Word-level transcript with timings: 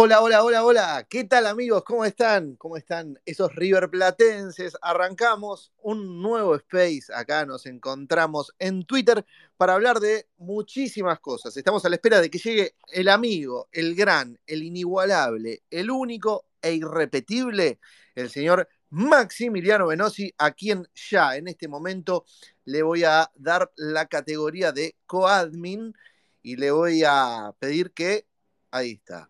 Hola, 0.00 0.22
hola, 0.22 0.44
hola, 0.44 0.64
hola. 0.64 1.06
¿Qué 1.10 1.24
tal 1.24 1.44
amigos? 1.48 1.82
¿Cómo 1.82 2.04
están? 2.04 2.54
¿Cómo 2.54 2.76
están 2.76 3.18
esos 3.26 3.52
River 3.56 3.90
Platenses? 3.90 4.76
Arrancamos 4.80 5.72
un 5.78 6.22
nuevo 6.22 6.54
space. 6.54 7.12
Acá 7.12 7.44
nos 7.44 7.66
encontramos 7.66 8.54
en 8.60 8.84
Twitter 8.84 9.26
para 9.56 9.74
hablar 9.74 9.98
de 9.98 10.28
muchísimas 10.36 11.18
cosas. 11.18 11.56
Estamos 11.56 11.84
a 11.84 11.88
la 11.88 11.96
espera 11.96 12.20
de 12.20 12.30
que 12.30 12.38
llegue 12.38 12.76
el 12.92 13.08
amigo, 13.08 13.68
el 13.72 13.96
gran, 13.96 14.38
el 14.46 14.62
inigualable, 14.62 15.64
el 15.68 15.90
único 15.90 16.46
e 16.62 16.74
irrepetible, 16.74 17.80
el 18.14 18.30
señor 18.30 18.68
Maximiliano 18.90 19.88
Venosi, 19.88 20.32
a 20.38 20.52
quien 20.52 20.86
ya 20.94 21.34
en 21.34 21.48
este 21.48 21.66
momento 21.66 22.24
le 22.66 22.84
voy 22.84 23.02
a 23.02 23.32
dar 23.34 23.72
la 23.74 24.06
categoría 24.06 24.70
de 24.70 24.94
coadmin 25.06 25.92
y 26.40 26.54
le 26.54 26.70
voy 26.70 27.02
a 27.04 27.52
pedir 27.58 27.90
que, 27.90 28.28
ahí 28.70 28.92
está, 28.92 29.28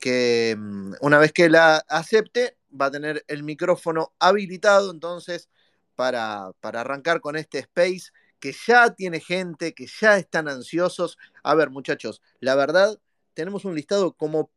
que 0.00 0.56
mm, 0.58 0.94
una 1.02 1.18
vez 1.18 1.32
que 1.32 1.48
la 1.48 1.76
acepte 1.88 2.56
va 2.78 2.86
a 2.86 2.90
tener 2.90 3.24
el 3.28 3.42
micrófono 3.42 4.12
habilitado 4.18 4.90
entonces 4.90 5.48
para, 5.94 6.52
para 6.60 6.80
arrancar 6.80 7.20
con 7.20 7.36
este 7.36 7.58
space 7.58 8.10
que 8.40 8.52
ya 8.66 8.94
tiene 8.94 9.20
gente, 9.20 9.74
que 9.74 9.86
ya 9.86 10.16
están 10.16 10.48
ansiosos. 10.48 11.18
A 11.42 11.54
ver 11.54 11.70
muchachos, 11.70 12.22
la 12.40 12.54
verdad 12.54 12.98
tenemos 13.34 13.64
un 13.64 13.74
listado 13.74 14.12
como 14.12 14.50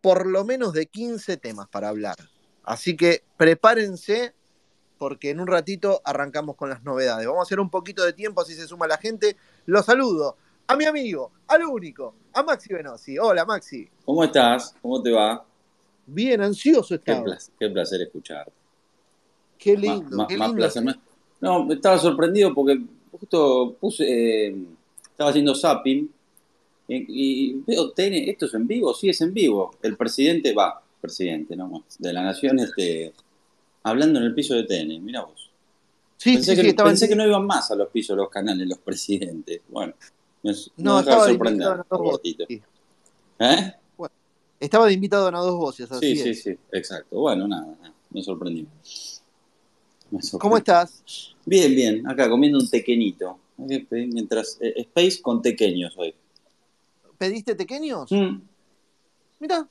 por 0.00 0.26
lo 0.26 0.44
menos 0.44 0.72
de 0.72 0.86
15 0.86 1.36
temas 1.38 1.68
para 1.68 1.88
hablar. 1.88 2.16
Así 2.64 2.96
que 2.96 3.22
prepárense 3.36 4.34
porque 4.98 5.30
en 5.30 5.40
un 5.40 5.46
ratito 5.46 6.02
arrancamos 6.04 6.56
con 6.56 6.68
las 6.68 6.82
novedades. 6.82 7.26
Vamos 7.26 7.40
a 7.40 7.46
hacer 7.48 7.60
un 7.60 7.70
poquito 7.70 8.04
de 8.04 8.12
tiempo, 8.12 8.40
así 8.40 8.54
se 8.54 8.66
suma 8.66 8.86
la 8.88 8.98
gente. 8.98 9.36
Los 9.64 9.86
saludo 9.86 10.36
a 10.68 10.76
mi 10.76 10.84
amigo, 10.84 11.32
al 11.48 11.64
único, 11.64 12.14
a 12.34 12.42
Maxi 12.42 12.72
Venosi. 12.72 13.18
Hola 13.18 13.44
Maxi. 13.46 13.88
¿Cómo 14.04 14.22
estás? 14.22 14.74
¿Cómo 14.82 15.02
te 15.02 15.10
va? 15.10 15.44
Bien, 16.06 16.40
ansioso 16.42 16.88
Qué 16.88 16.94
estaba. 17.10 17.24
placer, 17.24 17.54
qué 17.58 17.70
placer 17.70 18.02
escucharte. 18.02 18.52
Qué 19.58 19.76
lindo, 19.76 20.16
ma- 20.16 20.26
qué 20.26 20.36
más 20.36 20.52
placer. 20.52 20.84
más- 20.84 20.98
No, 21.40 21.70
estaba 21.72 21.98
sorprendido 21.98 22.54
porque 22.54 22.80
justo 23.10 23.76
puse, 23.80 24.04
eh, 24.48 24.56
estaba 25.10 25.30
haciendo 25.30 25.54
zapping 25.54 26.10
y, 26.88 27.04
y 27.08 27.62
veo 27.66 27.90
TN, 27.92 28.30
¿esto 28.30 28.46
es 28.46 28.54
en 28.54 28.66
vivo? 28.66 28.92
Sí, 28.94 29.08
es 29.08 29.20
en 29.22 29.32
vivo. 29.32 29.70
El 29.82 29.96
presidente 29.96 30.52
va, 30.52 30.82
presidente, 31.00 31.56
¿no? 31.56 31.84
De 31.98 32.12
la 32.12 32.22
nación, 32.22 32.58
este, 32.58 33.12
hablando 33.84 34.18
en 34.18 34.26
el 34.26 34.34
piso 34.34 34.54
de 34.54 34.64
TN, 34.64 35.00
mira 35.00 35.22
vos. 35.22 35.50
Sí, 36.18 36.34
pensé 36.34 36.56
sí, 36.56 36.62
que, 36.62 36.68
sí, 36.70 36.74
pensé 36.76 37.04
en- 37.06 37.10
que 37.10 37.16
no 37.16 37.26
iban 37.26 37.46
más 37.46 37.70
a 37.70 37.74
los 37.76 37.88
pisos 37.88 38.16
los 38.16 38.28
canales, 38.28 38.66
los 38.68 38.78
presidentes. 38.78 39.62
Bueno, 39.68 39.94
me, 40.42 40.52
No, 40.76 40.94
me 40.94 41.00
estaba 41.00 41.26
de 41.26 41.32
invitado 41.32 41.76
las 41.76 41.88
dos 41.88 41.98
voces. 42.00 42.36
¿Eh? 43.40 43.72
Estaba 44.60 44.86
de 44.86 44.92
invitado 44.92 45.28
a 45.28 45.30
dos 45.30 45.54
voces, 45.56 45.90
así 45.92 46.16
Sí, 46.16 46.22
sí, 46.22 46.28
es. 46.30 46.42
sí, 46.42 46.58
exacto. 46.72 47.20
Bueno, 47.20 47.46
nada, 47.46 47.66
nada, 47.80 47.94
me 48.10 48.22
sorprendió. 48.22 48.66
¿Cómo 50.40 50.56
estás? 50.56 51.34
Bien, 51.44 51.74
bien, 51.74 52.08
acá 52.08 52.28
comiendo 52.28 52.58
un 52.58 52.68
tequeñito. 52.68 53.38
Eh, 53.68 53.86
Mientras, 53.90 54.58
eh, 54.60 54.74
Space 54.78 55.20
con 55.22 55.42
tequeños 55.42 55.94
hoy. 55.96 56.14
¿Pediste 57.18 57.54
pequeños? 57.54 58.10
Mm, 58.10 58.40
Mira, 59.40 59.68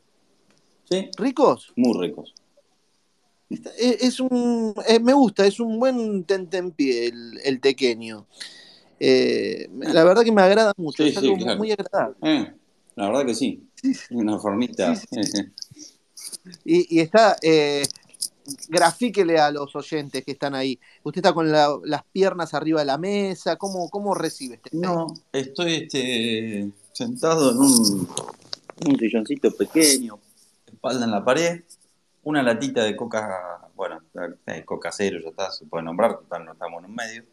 sí, 0.89 1.09
ricos. 1.17 1.73
muy 1.75 1.97
ricos. 2.07 2.33
Es, 3.49 4.03
es 4.03 4.19
un, 4.19 4.73
eh, 4.87 4.99
me 4.99 5.13
gusta, 5.13 5.45
es 5.45 5.59
un 5.59 5.79
buen 5.79 6.23
tentempié 6.25 7.07
el, 7.07 7.39
el 7.43 7.59
tequeño. 7.61 8.25
Eh, 8.99 9.69
la 9.79 10.03
verdad 10.03 10.23
que 10.23 10.31
me 10.31 10.41
agrada 10.41 10.73
mucho, 10.77 11.03
Sí, 11.03 11.09
es 11.09 11.15
sí, 11.15 11.25
algo 11.25 11.37
claro. 11.37 11.57
muy 11.57 11.71
agradable. 11.71 12.15
Eh, 12.23 12.53
la 12.95 13.07
verdad 13.09 13.25
que 13.25 13.35
sí. 13.35 13.67
Una 14.11 14.39
formita. 14.39 14.95
Sí, 14.95 15.05
Y, 16.65 16.97
y 16.97 16.99
está, 17.01 17.37
eh, 17.41 17.83
grafíquele 18.69 19.39
a 19.39 19.51
los 19.51 19.75
oyentes 19.75 20.23
que 20.23 20.31
están 20.31 20.55
ahí. 20.55 20.79
Usted 21.03 21.19
está 21.19 21.33
con 21.33 21.51
la- 21.51 21.77
las 21.83 22.03
piernas 22.11 22.53
arriba 22.53 22.79
de 22.79 22.85
la 22.85 22.97
mesa, 22.97 23.55
¿cómo, 23.57 23.89
cómo 23.89 24.13
recibe 24.15 24.55
este 24.55 24.69
No, 24.73 25.07
estoy 25.31 25.73
este, 25.75 26.69
sentado 26.93 27.51
en 27.51 27.57
un, 27.57 28.09
un 28.87 28.97
silloncito 28.99 29.51
pequeño, 29.51 30.19
espalda 30.65 31.05
en 31.05 31.11
la 31.11 31.23
pared, 31.23 31.61
una 32.23 32.41
latita 32.43 32.83
de 32.83 32.95
coca, 32.95 33.69
bueno, 33.75 34.01
eh, 34.47 34.63
coca 34.65 34.91
cero, 34.91 35.19
ya 35.23 35.29
está, 35.29 35.51
se 35.51 35.65
puede 35.65 35.83
nombrar, 35.83 36.17
total, 36.19 36.45
no 36.45 36.53
estamos 36.53 36.79
en 36.83 36.89
un 36.89 36.95
medio. 36.95 37.23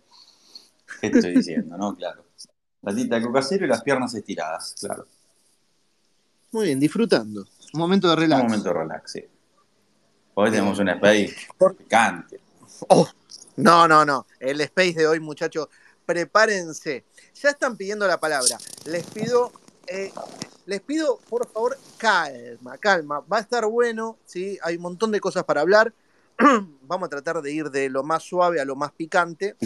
¿Qué 1.01 1.07
estoy 1.09 1.37
diciendo, 1.37 1.77
no? 1.77 1.97
Claro. 1.97 2.25
Latita 2.83 3.17
de 3.17 3.23
coca 3.23 3.43
cero 3.43 3.65
y 3.65 3.69
las 3.69 3.83
piernas 3.83 4.15
estiradas, 4.15 4.75
claro. 4.79 5.07
Muy 6.53 6.67
bien, 6.67 6.79
disfrutando. 6.79 7.47
Un 7.73 7.81
momento 7.81 8.09
de 8.09 8.17
relax. 8.17 8.43
Un 8.43 8.47
momento 8.47 8.69
de 8.69 8.75
relax, 8.75 9.13
sí. 9.13 9.25
Hoy 10.35 10.51
tenemos 10.51 10.79
un 10.79 10.89
space 10.89 11.35
picante. 11.79 12.41
Oh, 12.89 13.09
no, 13.57 13.89
no, 13.89 14.05
no. 14.05 14.27
El 14.39 14.61
space 14.61 14.95
de 14.95 15.07
hoy, 15.07 15.21
muchachos, 15.21 15.69
prepárense. 16.05 17.05
Ya 17.41 17.51
están 17.51 17.77
pidiendo 17.77 18.07
la 18.07 18.19
palabra. 18.19 18.59
Les 18.85 19.05
pido, 19.07 19.53
eh, 19.87 20.13
les 20.67 20.81
pido, 20.81 21.19
por 21.29 21.49
favor, 21.49 21.79
calma, 21.99 22.79
calma. 22.79 23.21
Va 23.21 23.39
a 23.39 23.41
estar 23.41 23.67
bueno, 23.67 24.19
¿sí? 24.27 24.59
Hay 24.63 24.77
un 24.77 24.83
montón 24.83 25.11
de 25.11 25.21
cosas 25.21 25.45
para 25.45 25.61
hablar. 25.61 25.93
Vamos 26.83 27.07
a 27.07 27.11
tratar 27.11 27.41
de 27.41 27.53
ir 27.53 27.71
de 27.71 27.89
lo 27.89 28.03
más 28.03 28.23
suave 28.23 28.61
a 28.61 28.65
lo 28.65 28.77
más 28.77 28.93
picante. 28.93 29.57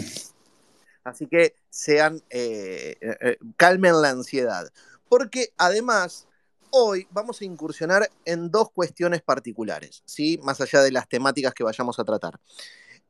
Así 1.03 1.27
que 1.27 1.55
sean, 1.69 2.21
eh, 2.29 2.95
eh, 3.01 3.17
eh, 3.21 3.37
calmen 3.57 4.01
la 4.01 4.09
ansiedad. 4.09 4.71
Porque 5.07 5.53
además, 5.57 6.27
hoy 6.71 7.07
vamos 7.11 7.41
a 7.41 7.45
incursionar 7.45 8.09
en 8.25 8.51
dos 8.51 8.71
cuestiones 8.71 9.21
particulares, 9.21 10.03
¿sí? 10.05 10.39
Más 10.43 10.61
allá 10.61 10.81
de 10.81 10.91
las 10.91 11.07
temáticas 11.07 11.53
que 11.53 11.63
vayamos 11.63 11.99
a 11.99 12.03
tratar. 12.03 12.39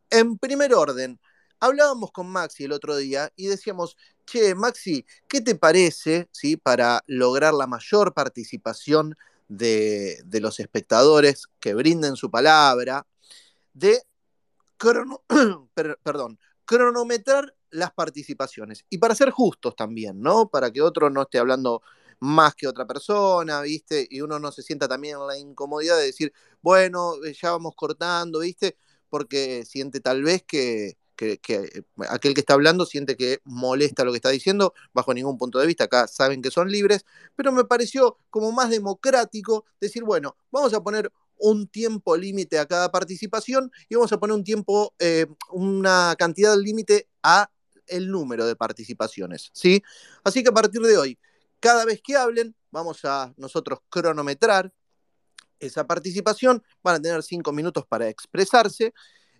En 0.09 0.37
primer 0.37 0.73
orden, 0.73 1.19
hablábamos 1.59 2.11
con 2.11 2.27
Maxi 2.29 2.63
el 2.63 2.71
otro 2.71 2.95
día 2.95 3.31
y 3.35 3.47
decíamos, 3.47 3.97
che, 4.25 4.55
Maxi, 4.55 5.05
¿qué 5.27 5.41
te 5.41 5.55
parece, 5.55 6.29
¿sí? 6.31 6.57
Para 6.57 7.03
lograr 7.07 7.53
la 7.53 7.67
mayor 7.67 8.13
participación 8.13 9.15
de, 9.47 10.23
los 10.41 10.59
espectadores 10.59 11.47
que 11.59 11.73
brinden 11.73 12.15
su 12.15 12.31
palabra, 12.31 13.05
de 13.73 14.01
perdón, 16.03 16.39
cronometrar 16.69 17.55
las 17.71 17.91
participaciones. 17.91 18.85
Y 18.89 18.99
para 18.99 19.15
ser 19.15 19.31
justos 19.31 19.75
también, 19.75 20.21
¿no? 20.21 20.49
Para 20.49 20.71
que 20.71 20.81
otro 20.83 21.09
no 21.09 21.23
esté 21.23 21.39
hablando 21.39 21.81
más 22.19 22.53
que 22.55 22.67
otra 22.67 22.85
persona, 22.85 23.61
¿viste? 23.61 24.07
Y 24.09 24.21
uno 24.21 24.39
no 24.39 24.51
se 24.51 24.61
sienta 24.61 24.87
también 24.87 25.17
en 25.19 25.27
la 25.27 25.37
incomodidad 25.37 25.97
de 25.97 26.05
decir, 26.05 26.31
bueno, 26.61 27.13
eh, 27.25 27.33
ya 27.33 27.51
vamos 27.51 27.73
cortando, 27.75 28.39
¿viste? 28.39 28.77
Porque 29.09 29.65
siente 29.65 29.99
tal 29.99 30.21
vez 30.23 30.43
que, 30.47 30.97
que- 31.15 31.39
que 31.39 31.83
aquel 32.09 32.33
que 32.33 32.41
está 32.41 32.53
hablando 32.53 32.85
siente 32.85 33.15
que 33.17 33.39
molesta 33.45 34.03
lo 34.03 34.11
que 34.11 34.17
está 34.17 34.29
diciendo, 34.29 34.73
bajo 34.93 35.13
ningún 35.13 35.37
punto 35.37 35.59
de 35.59 35.67
vista, 35.67 35.85
acá 35.85 36.07
saben 36.07 36.41
que 36.41 36.51
son 36.51 36.69
libres, 36.71 37.03
pero 37.35 37.51
me 37.51 37.65
pareció 37.65 38.17
como 38.29 38.51
más 38.51 38.69
democrático 38.69 39.65
decir, 39.81 40.03
bueno, 40.03 40.35
vamos 40.51 40.73
a 40.73 40.81
poner 40.83 41.11
un 41.39 41.67
tiempo 41.67 42.15
límite 42.15 42.59
a 42.59 42.65
cada 42.65 42.91
participación 42.91 43.71
y 43.87 43.95
vamos 43.95 44.11
a 44.11 44.19
poner 44.19 44.35
un 44.35 44.43
tiempo, 44.43 44.93
eh, 44.99 45.25
una 45.51 46.15
cantidad 46.17 46.55
límite 46.57 47.07
a 47.23 47.49
el 47.87 48.09
número 48.09 48.45
de 48.45 48.55
participaciones, 48.55 49.49
¿sí? 49.53 49.81
Así 50.23 50.43
que 50.43 50.49
a 50.49 50.53
partir 50.53 50.81
de 50.81 50.97
hoy, 50.97 51.17
cada 51.59 51.85
vez 51.85 52.01
que 52.03 52.15
hablen, 52.15 52.55
vamos 52.71 53.03
a 53.03 53.33
nosotros 53.37 53.79
cronometrar 53.89 54.71
esa 55.59 55.85
participación, 55.85 56.63
van 56.83 56.95
a 56.95 57.01
tener 57.01 57.23
cinco 57.23 57.51
minutos 57.51 57.85
para 57.87 58.07
expresarse. 58.07 58.93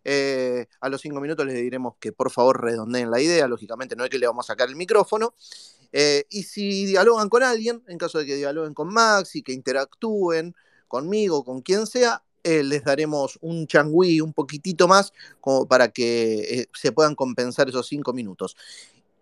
Eh, 0.04 0.66
a 0.80 0.90
los 0.90 1.02
cinco 1.02 1.20
minutos 1.20 1.46
les 1.46 1.56
diremos 1.56 1.96
que 2.00 2.14
por 2.14 2.32
favor 2.32 2.64
redondeen 2.64 3.12
la 3.12 3.20
idea, 3.20 3.48
lógicamente 3.48 3.96
no 3.98 4.06
es 4.06 4.10
que 4.10 4.18
le 4.18 4.28
vamos 4.28 4.46
a 4.46 4.54
sacar 4.54 4.70
el 4.70 4.76
micrófono. 4.76 5.34
Eh, 5.92 6.26
y 6.30 6.44
si 6.44 6.86
dialogan 6.86 7.30
con 7.30 7.44
alguien, 7.44 7.84
en 7.88 7.98
caso 7.98 8.20
de 8.20 8.26
que 8.26 8.36
dialoguen 8.36 8.74
con 8.74 8.90
Maxi, 8.90 9.42
que 9.42 9.54
interactúen 9.54 10.56
conmigo, 10.90 11.46
con 11.46 11.62
quien 11.62 11.88
sea, 11.88 12.24
eh, 12.44 12.64
les 12.64 12.84
daremos 12.84 13.38
un 13.42 13.68
changüí 13.68 14.20
un 14.20 14.34
poquitito 14.34 14.88
más 14.88 15.14
como 15.40 15.66
para 15.68 15.90
que 15.90 16.62
eh, 16.62 16.70
se 16.74 16.92
puedan 16.92 17.16
compensar 17.16 17.70
esos 17.70 17.88
cinco 17.88 18.12
minutos. 18.12 18.58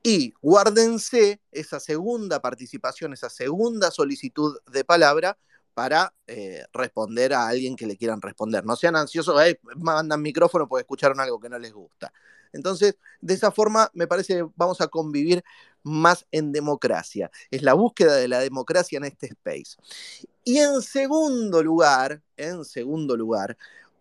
Y 0.04 0.34
guárdense 0.42 1.42
esa 1.52 1.80
segunda 1.80 2.42
participación, 2.42 3.14
esa 3.14 3.30
segunda 3.30 3.92
solicitud 3.92 4.58
de 4.72 4.84
palabra 4.86 5.38
para 5.78 6.12
eh, 6.26 6.66
responder 6.74 7.36
a 7.36 7.48
alguien 7.48 7.76
que 7.76 7.86
le 7.86 7.98
quieran 7.98 8.20
responder. 8.20 8.66
No 8.66 8.76
sean 8.76 8.96
ansiosos, 8.96 9.40
mandan 9.76 10.20
micrófono 10.24 10.68
porque 10.68 10.82
escucharon 10.82 11.20
algo 11.20 11.40
que 11.40 11.50
no 11.50 11.60
les 11.60 11.72
gusta. 11.72 12.12
Entonces, 12.52 12.98
de 13.22 13.36
esa 13.36 13.52
forma, 13.52 13.92
me 13.94 14.08
parece 14.08 14.38
que 14.38 14.48
vamos 14.56 14.82
a 14.82 14.88
convivir 14.88 15.44
más 15.84 16.26
en 16.32 16.52
democracia. 16.52 17.30
Es 17.52 17.62
la 17.62 17.76
búsqueda 17.76 18.16
de 18.16 18.28
la 18.28 18.40
democracia 18.40 18.98
en 18.98 19.04
este 19.04 19.28
space. 19.28 19.78
Y 20.44 20.58
en 20.58 20.82
segundo 20.82 21.62
lugar, 21.62 22.24
en 22.38 22.66
segundo 22.66 23.16
lugar, 23.16 23.56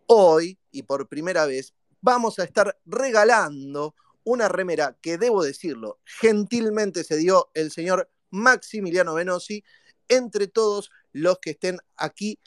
hoy 0.06 0.58
y 0.72 0.84
por 0.84 1.06
primera 1.08 1.44
vez 1.44 1.74
vamos 2.00 2.38
a 2.38 2.44
estar 2.44 2.74
regalando 2.86 3.94
una 4.24 4.48
remera 4.48 4.96
que 5.02 5.18
debo 5.18 5.44
decirlo, 5.44 5.98
gentilmente 6.06 7.04
se 7.04 7.18
dio 7.18 7.50
el 7.52 7.70
señor 7.70 8.10
Maximiliano 8.30 9.12
Venosi. 9.12 9.62
Entre 10.08 10.46
todos 10.46 10.90
los 11.16 11.38
que 11.38 11.50
estén 11.50 11.78
aquí 11.96 12.38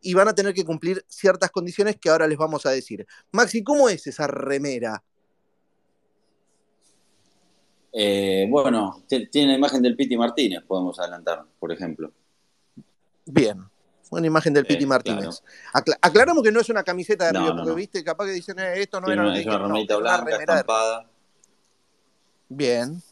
y 0.00 0.14
van 0.14 0.28
a 0.28 0.34
tener 0.34 0.54
que 0.54 0.64
cumplir 0.64 1.04
ciertas 1.08 1.50
condiciones 1.50 1.96
que 1.96 2.08
ahora 2.08 2.26
les 2.26 2.38
vamos 2.38 2.66
a 2.66 2.70
decir. 2.70 3.06
Maxi, 3.32 3.64
¿cómo 3.64 3.88
es 3.88 4.06
esa 4.06 4.26
remera? 4.26 5.02
Eh, 7.92 8.46
bueno, 8.48 9.02
tiene 9.08 9.52
la 9.52 9.58
imagen 9.58 9.82
del 9.82 9.96
Piti 9.96 10.16
Martínez, 10.16 10.62
podemos 10.66 10.98
adelantar, 11.00 11.44
por 11.58 11.72
ejemplo. 11.72 12.12
Bien, 13.24 13.64
una 14.10 14.26
imagen 14.26 14.52
del 14.52 14.66
Piti 14.66 14.84
eh, 14.84 14.86
Martínez. 14.86 15.42
aclaramos 16.00 16.42
que 16.42 16.52
no 16.52 16.60
es 16.60 16.68
una 16.68 16.84
camiseta 16.84 17.32
de 17.32 17.38
Río, 17.40 17.56
porque 17.56 17.74
viste, 17.74 18.04
capaz 18.04 18.26
que 18.26 18.32
dicen, 18.32 18.58
eh, 18.58 18.82
esto 18.82 19.00
no 19.00 19.10
era 19.10 19.22
una, 19.22 19.38
es 19.38 19.46
una 19.46 19.58
remerita 19.58 19.96
blanca, 19.96 20.36
estampada. 20.36 21.10
Bien. 22.48 23.02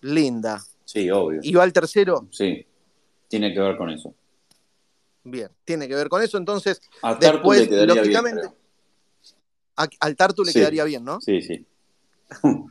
Linda. 0.00 0.60
Sí, 0.84 1.08
obvio. 1.10 1.40
¿Y 1.42 1.54
va 1.54 1.62
al 1.62 1.72
tercero? 1.72 2.26
Sí, 2.30 2.66
tiene 3.32 3.54
que 3.54 3.60
ver 3.60 3.78
con 3.78 3.88
eso. 3.88 4.14
Bien, 5.24 5.48
tiene 5.64 5.88
que 5.88 5.94
ver 5.94 6.10
con 6.10 6.20
eso, 6.20 6.36
entonces. 6.36 6.82
A 7.00 7.14
después, 7.14 7.66
lógicamente. 7.70 8.50
al 9.74 10.16
Tartu 10.16 10.44
le 10.44 10.52
quedaría 10.52 10.84
bien, 10.84 11.02
¿no? 11.02 11.18
Sí, 11.20 11.40
sí. 11.40 11.66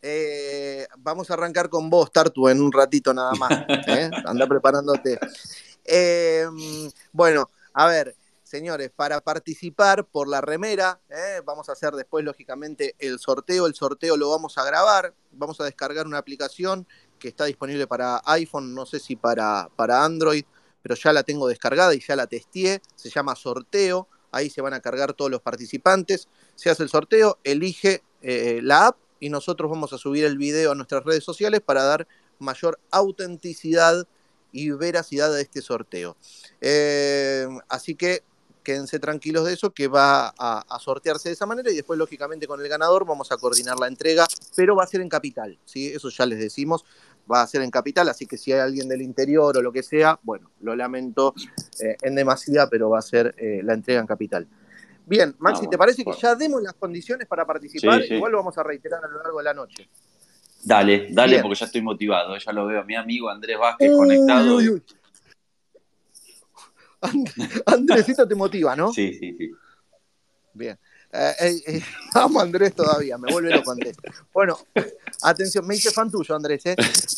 Eh, 0.00 0.86
vamos 0.98 1.28
a 1.28 1.34
arrancar 1.34 1.68
con 1.68 1.90
vos, 1.90 2.12
Tartu, 2.12 2.48
en 2.48 2.62
un 2.62 2.70
ratito 2.70 3.12
nada 3.12 3.32
más. 3.32 3.50
¿eh? 3.88 4.08
Anda 4.26 4.46
preparándote. 4.46 5.18
Em, 5.84 6.88
bueno, 7.10 7.50
a 7.72 7.88
ver, 7.88 8.14
señores, 8.44 8.92
para 8.94 9.20
participar 9.20 10.04
por 10.04 10.28
la 10.28 10.40
remera, 10.40 11.00
¿eh? 11.10 11.42
vamos 11.44 11.68
a 11.68 11.72
hacer 11.72 11.94
después, 11.94 12.24
lógicamente, 12.24 12.94
el 13.00 13.18
sorteo. 13.18 13.66
El 13.66 13.74
sorteo 13.74 14.16
lo 14.16 14.30
vamos 14.30 14.56
a 14.56 14.64
grabar. 14.64 15.14
Vamos 15.32 15.60
a 15.60 15.64
descargar 15.64 16.06
una 16.06 16.18
aplicación 16.18 16.86
que 17.18 17.28
está 17.28 17.44
disponible 17.44 17.86
para 17.86 18.22
iPhone, 18.26 18.74
no 18.74 18.86
sé 18.86 19.00
si 19.00 19.16
para, 19.16 19.68
para 19.76 20.04
Android 20.04 20.44
pero 20.82 20.94
ya 20.94 21.12
la 21.12 21.22
tengo 21.22 21.48
descargada 21.48 21.94
y 21.94 22.00
ya 22.00 22.16
la 22.16 22.26
testé, 22.26 22.80
se 22.94 23.10
llama 23.10 23.34
sorteo, 23.36 24.08
ahí 24.30 24.50
se 24.50 24.60
van 24.60 24.74
a 24.74 24.80
cargar 24.80 25.12
todos 25.12 25.30
los 25.30 25.42
participantes, 25.42 26.28
se 26.54 26.70
hace 26.70 26.82
el 26.82 26.88
sorteo, 26.88 27.38
elige 27.44 28.02
eh, 28.22 28.60
la 28.62 28.88
app 28.88 28.96
y 29.20 29.30
nosotros 29.30 29.70
vamos 29.70 29.92
a 29.92 29.98
subir 29.98 30.24
el 30.24 30.38
video 30.38 30.72
a 30.72 30.74
nuestras 30.74 31.04
redes 31.04 31.24
sociales 31.24 31.60
para 31.60 31.82
dar 31.82 32.06
mayor 32.38 32.78
autenticidad 32.90 34.06
y 34.52 34.70
veracidad 34.70 35.34
a 35.34 35.40
este 35.40 35.60
sorteo. 35.60 36.16
Eh, 36.60 37.46
así 37.68 37.94
que 37.94 38.22
quédense 38.62 38.98
tranquilos 38.98 39.44
de 39.46 39.54
eso, 39.54 39.70
que 39.70 39.88
va 39.88 40.28
a, 40.38 40.64
a, 40.68 40.78
sortearse 40.78 41.28
de 41.28 41.34
esa 41.34 41.46
manera 41.46 41.70
y 41.70 41.76
después, 41.76 41.98
lógicamente, 41.98 42.46
con 42.46 42.60
el 42.60 42.68
ganador 42.68 43.06
vamos 43.06 43.32
a 43.32 43.36
coordinar 43.36 43.78
la 43.78 43.86
entrega, 43.86 44.26
pero 44.56 44.76
va 44.76 44.84
a 44.84 44.86
ser 44.86 45.00
en 45.00 45.08
capital, 45.08 45.58
¿sí? 45.64 45.88
Eso 45.88 46.08
ya 46.10 46.26
les 46.26 46.38
decimos, 46.38 46.84
va 47.30 47.42
a 47.42 47.46
ser 47.46 47.62
en 47.62 47.70
capital, 47.70 48.08
así 48.08 48.26
que 48.26 48.36
si 48.36 48.52
hay 48.52 48.60
alguien 48.60 48.88
del 48.88 49.02
interior 49.02 49.56
o 49.56 49.62
lo 49.62 49.72
que 49.72 49.82
sea, 49.82 50.18
bueno, 50.22 50.50
lo 50.60 50.74
lamento 50.74 51.34
eh, 51.80 51.96
en 52.02 52.14
demasía, 52.14 52.66
pero 52.68 52.90
va 52.90 52.98
a 52.98 53.02
ser 53.02 53.34
eh, 53.38 53.60
la 53.62 53.74
entrega 53.74 54.00
en 54.00 54.06
capital. 54.06 54.48
Bien, 55.06 55.34
Maxi, 55.38 55.64
ah, 55.66 55.70
¿te 55.70 55.78
parece 55.78 56.04
que 56.04 56.12
ya 56.12 56.34
demos 56.34 56.62
las 56.62 56.74
condiciones 56.74 57.26
para 57.26 57.46
participar? 57.46 58.02
Igual 58.04 58.32
lo 58.32 58.38
vamos 58.38 58.58
a 58.58 58.62
reiterar 58.62 59.02
a 59.02 59.08
lo 59.08 59.22
largo 59.22 59.38
de 59.38 59.44
la 59.44 59.54
noche. 59.54 59.88
Dale, 60.62 61.08
dale, 61.10 61.40
porque 61.40 61.54
ya 61.54 61.66
estoy 61.66 61.80
motivado. 61.80 62.36
Ya 62.36 62.52
lo 62.52 62.66
veo 62.66 62.80
a 62.80 62.84
mi 62.84 62.94
amigo 62.94 63.30
Andrés 63.30 63.58
Vázquez 63.58 63.90
conectado. 63.90 64.56
Uy, 64.56 64.68
uy. 64.68 64.82
Andresito 67.66 68.26
te 68.26 68.34
motiva, 68.34 68.74
¿no? 68.74 68.92
Sí, 68.92 69.14
sí, 69.14 69.34
sí. 69.36 69.50
Bien. 70.52 70.78
Eh, 71.12 71.34
eh, 71.40 71.62
eh, 71.66 71.82
vamos, 72.14 72.42
Andrés, 72.42 72.74
todavía, 72.74 73.16
me 73.16 73.32
vuelve 73.32 73.54
loco 73.54 73.70
Andrés. 73.70 73.96
Bueno, 74.32 74.58
atención, 75.22 75.66
me 75.66 75.76
hice 75.76 75.90
fan 75.90 76.10
tuyo, 76.10 76.34
Andrés. 76.34 76.62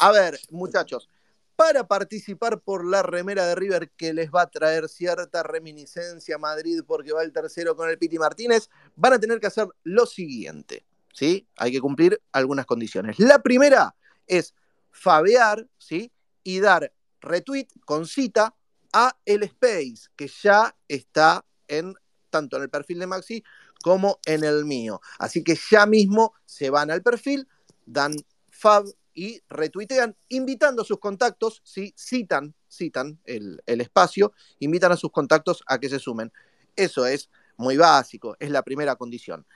A 0.01 0.13
ver, 0.13 0.39
muchachos, 0.51 1.09
para 1.57 1.87
participar 1.87 2.61
por 2.61 2.85
la 2.87 3.03
remera 3.03 3.47
de 3.47 3.55
River 3.55 3.91
que 3.91 4.13
les 4.13 4.31
va 4.31 4.43
a 4.43 4.51
traer 4.51 4.89
cierta 4.89 5.43
reminiscencia 5.43 6.37
a 6.37 6.39
Madrid 6.39 6.83
porque 6.87 7.13
va 7.13 7.23
el 7.23 7.33
tercero 7.33 7.77
con 7.77 7.91
el 7.91 7.99
Piti 7.99 8.19
Martínez, 8.19 8.71
van 8.97 9.15
a 9.15 9.19
tener 9.19 9.41
que 9.41 9.49
hacer 9.49 9.69
lo 9.85 10.07
siguiente. 10.07 10.85
¿sí? 11.13 11.47
Hay 11.57 11.73
que 11.73 11.81
cumplir 11.81 12.21
algunas 12.33 12.67
condiciones. 12.67 13.19
La 13.19 13.41
primera 13.41 13.95
es 14.27 14.55
fabear 14.91 15.67
¿sí? 15.77 16.13
y 16.43 16.61
dar 16.61 16.93
retweet 17.21 17.67
con 17.85 18.07
cita 18.07 18.55
a 18.93 19.17
el 19.25 19.43
Space, 19.45 20.09
que 20.17 20.29
ya 20.29 20.77
está 20.89 21.45
en 21.69 21.95
tanto 22.31 22.57
en 22.57 22.63
el 22.63 22.71
perfil 22.71 23.01
de 23.01 23.07
Maxi 23.07 23.45
como 23.83 24.21
en 24.25 24.45
el 24.45 24.65
mío. 24.65 25.01
Así 25.19 25.43
que 25.43 25.59
ya 25.71 25.87
mismo 25.87 26.35
se 26.45 26.71
van 26.71 26.91
al 26.91 27.03
perfil, 27.03 27.49
dan 27.87 28.15
fab 28.51 28.85
y 29.13 29.43
retuitean, 29.49 30.17
invitando 30.29 30.83
a 30.83 30.85
sus 30.85 30.99
contactos, 30.99 31.61
¿sí? 31.65 31.93
citan, 31.99 32.55
citan 32.71 33.19
el, 33.25 33.61
el 33.67 33.81
espacio, 33.81 34.33
invitan 34.61 34.93
a 34.93 34.97
sus 34.97 35.11
contactos 35.11 35.63
a 35.67 35.79
que 35.79 35.89
se 35.89 35.99
sumen. 35.99 36.33
Eso 36.77 37.05
es 37.07 37.29
muy 37.57 37.77
básico, 37.77 38.37
es 38.39 38.51
la 38.51 38.63
primera 38.63 38.97
condición. 38.97 39.47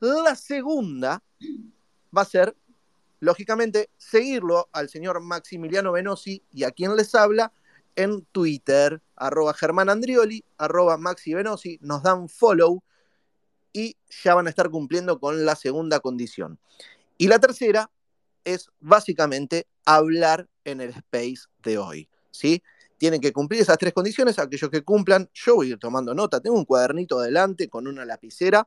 La 0.00 0.34
segunda 0.36 1.22
va 2.16 2.22
a 2.22 2.26
ser, 2.26 2.56
lógicamente, 3.20 3.90
seguirlo 3.96 4.68
al 4.72 4.88
señor 4.88 5.20
Maximiliano 5.20 5.92
Venosi 5.92 6.44
y 6.52 6.64
a 6.64 6.70
quien 6.70 6.94
les 6.96 7.14
habla 7.14 7.52
en 7.96 8.24
Twitter, 8.26 9.02
arroba 9.16 9.54
Germán 9.54 9.90
Andrioli, 9.90 10.44
arroba 10.58 10.98
nos 11.80 12.02
dan 12.02 12.28
follow 12.28 12.82
y 13.72 13.96
ya 14.22 14.34
van 14.34 14.46
a 14.46 14.50
estar 14.50 14.70
cumpliendo 14.70 15.18
con 15.20 15.44
la 15.44 15.56
segunda 15.56 16.00
condición. 16.00 16.58
Y 17.18 17.28
la 17.28 17.38
tercera 17.38 17.90
es 18.44 18.70
básicamente 18.80 19.66
hablar 19.84 20.48
en 20.64 20.80
el 20.80 20.90
space 20.90 21.48
de 21.62 21.78
hoy, 21.78 22.08
¿sí? 22.30 22.62
Tienen 22.98 23.20
que 23.20 23.32
cumplir 23.32 23.62
esas 23.62 23.78
tres 23.78 23.92
condiciones, 23.92 24.38
aquellos 24.38 24.70
que 24.70 24.82
cumplan, 24.82 25.28
yo 25.32 25.56
voy 25.56 25.68
a 25.68 25.70
ir 25.70 25.78
tomando 25.78 26.14
nota, 26.14 26.40
tengo 26.40 26.56
un 26.56 26.64
cuadernito 26.64 27.18
adelante 27.18 27.68
con 27.68 27.86
una 27.86 28.04
lapicera 28.04 28.66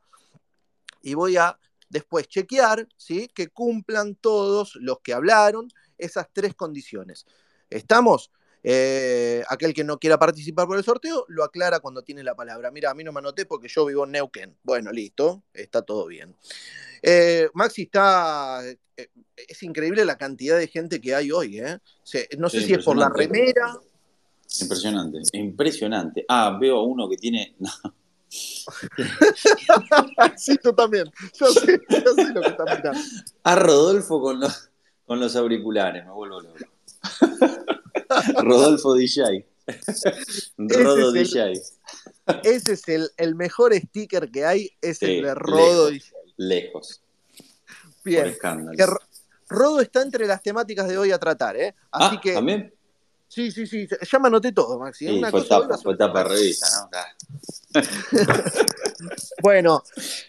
y 1.01 1.13
voy 1.13 1.37
a 1.37 1.57
después 1.89 2.27
chequear, 2.27 2.87
¿sí? 2.97 3.29
Que 3.33 3.49
cumplan 3.49 4.15
todos 4.15 4.75
los 4.75 4.99
que 5.01 5.13
hablaron 5.13 5.69
esas 5.97 6.27
tres 6.33 6.55
condiciones. 6.55 7.25
¿Estamos? 7.69 8.31
Eh, 8.65 9.43
aquel 9.49 9.73
que 9.73 9.83
no 9.83 9.99
quiera 9.99 10.17
participar 10.17 10.67
por 10.67 10.77
el 10.77 10.85
sorteo 10.85 11.25
lo 11.27 11.43
aclara 11.43 11.81
cuando 11.81 12.01
tiene 12.01 12.23
la 12.23 12.33
palabra. 12.33 12.71
Mira, 12.71 12.91
a 12.91 12.93
mí 12.93 13.03
no 13.03 13.11
me 13.11 13.19
anoté 13.19 13.45
porque 13.45 13.67
yo 13.67 13.85
vivo 13.85 14.05
en 14.05 14.11
Neuquén. 14.11 14.55
Bueno, 14.63 14.91
listo, 14.91 15.43
está 15.53 15.81
todo 15.81 16.07
bien. 16.07 16.33
Eh, 17.01 17.49
Maxi 17.53 17.83
está. 17.83 18.61
Eh, 18.65 18.77
es 19.35 19.63
increíble 19.63 20.05
la 20.05 20.17
cantidad 20.17 20.57
de 20.57 20.67
gente 20.67 21.01
que 21.01 21.13
hay 21.13 21.31
hoy, 21.31 21.61
no 22.37 22.49
sé 22.49 22.61
si 22.61 22.73
es 22.73 22.85
por 22.85 22.97
la 22.97 23.09
remera. 23.09 23.77
Impresionante, 24.61 25.19
impresionante. 25.33 26.25
Ah, 26.29 26.57
veo 26.59 26.83
uno 26.83 27.09
que 27.09 27.17
tiene. 27.17 27.55
sí, 30.37 30.57
tú 30.57 30.73
también. 30.73 31.05
Yo 31.39 31.47
sé, 31.47 31.79
lo 32.33 32.41
que 32.41 32.47
está 32.47 32.63
mirando. 32.63 32.99
A 33.43 33.55
Rodolfo 33.55 34.21
con 34.21 34.39
los, 34.39 34.69
con 35.05 35.19
los 35.19 35.35
auriculares, 35.35 36.05
me 36.05 36.11
vuelvo 36.11 36.41
loco. 36.41 36.57
Rodolfo 38.43 38.93
DJ. 38.93 39.45
Rodo 40.57 41.11
DJ. 41.11 41.53
Ese 42.43 42.73
es 42.73 42.83
el, 43.17 43.35
mejor 43.35 43.73
sticker 43.73 44.29
que 44.31 44.45
hay, 44.45 44.69
es 44.81 45.01
el 45.01 45.23
de 45.23 45.35
Rodo 45.35 45.89
lejos, 45.89 45.91
DJ. 45.91 46.13
Lejos. 46.37 47.01
Bien. 48.03 48.37
Rodo 49.49 49.81
está 49.81 50.01
entre 50.01 50.25
las 50.25 50.41
temáticas 50.41 50.87
de 50.87 50.97
hoy 50.97 51.11
a 51.11 51.19
tratar, 51.19 51.55
¿eh? 51.55 51.75
Así 51.91 52.15
ah, 52.17 52.21
que. 52.21 52.33
¿También? 52.33 52.73
Sí, 53.27 53.51
sí, 53.51 53.65
sí. 53.65 53.87
Ya 54.11 54.19
me 54.19 54.27
anoté 54.27 54.51
todo, 54.51 54.77
Maxi. 54.77 55.07
¿eh? 55.07 55.21
fue, 55.31 55.43
tapa, 55.43 55.77
fue 55.77 55.97
tapa 55.97 56.23
revista, 56.23 56.67
¿no? 56.69 57.81
bueno, 59.41 59.83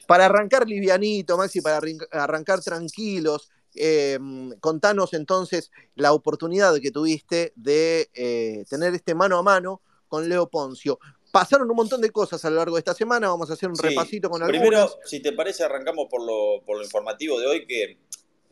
para 0.07 0.25
arrancar 0.25 0.67
livianito, 0.67 1.37
Maxi, 1.37 1.61
para 1.61 1.83
arrancar 2.13 2.63
tranquilos, 2.63 3.51
eh, 3.75 4.19
contanos 4.61 5.15
entonces 5.15 5.71
la 5.95 6.13
oportunidad 6.13 6.75
que 6.81 6.91
tuviste 6.91 7.53
de 7.57 8.09
eh, 8.15 8.65
tener 8.69 8.95
este 8.95 9.15
mano 9.15 9.39
a 9.39 9.43
mano 9.43 9.81
con 10.09 10.29
Leo 10.29 10.49
Poncio. 10.49 10.99
Pasaron 11.33 11.69
un 11.69 11.77
montón 11.77 12.01
de 12.01 12.11
cosas 12.11 12.45
a 12.45 12.51
lo 12.51 12.57
largo 12.57 12.77
de 12.77 12.81
esta 12.81 12.95
semana, 12.95 13.29
vamos 13.29 13.51
a 13.51 13.55
hacer 13.55 13.69
un 13.69 13.77
repasito 13.77 14.31
con 14.31 14.43
algunas. 14.43 14.61
Primero, 14.61 14.89
si 15.05 15.21
te 15.21 15.33
parece, 15.33 15.65
arrancamos 15.65 16.07
por 16.09 16.23
lo, 16.25 16.63
por 16.65 16.77
lo 16.77 16.85
informativo 16.85 17.41
de 17.41 17.47
hoy, 17.47 17.67
que 17.67 17.99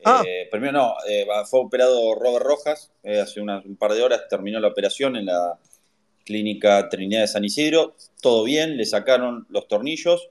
ah. 0.05 0.25
eh, 0.27 0.49
primero 0.51 0.73
no, 0.73 0.95
fue 1.47 1.61
operado 1.61 2.15
Robert 2.17 2.45
Rojas, 2.45 2.91
hace 3.05 3.41
un 3.41 3.77
par 3.77 3.93
de 3.93 4.03
horas 4.03 4.23
terminó 4.29 4.59
la 4.59 4.69
operación 4.69 5.15
en 5.15 5.27
la 5.27 5.59
clínica 6.25 6.89
Trinidad 6.89 7.21
de 7.21 7.29
San 7.29 7.45
Isidro, 7.45 7.95
todo 8.21 8.43
bien, 8.43 8.77
le 8.77 8.85
sacaron 8.85 9.47
los 9.49 9.69
tornillos, 9.69 10.31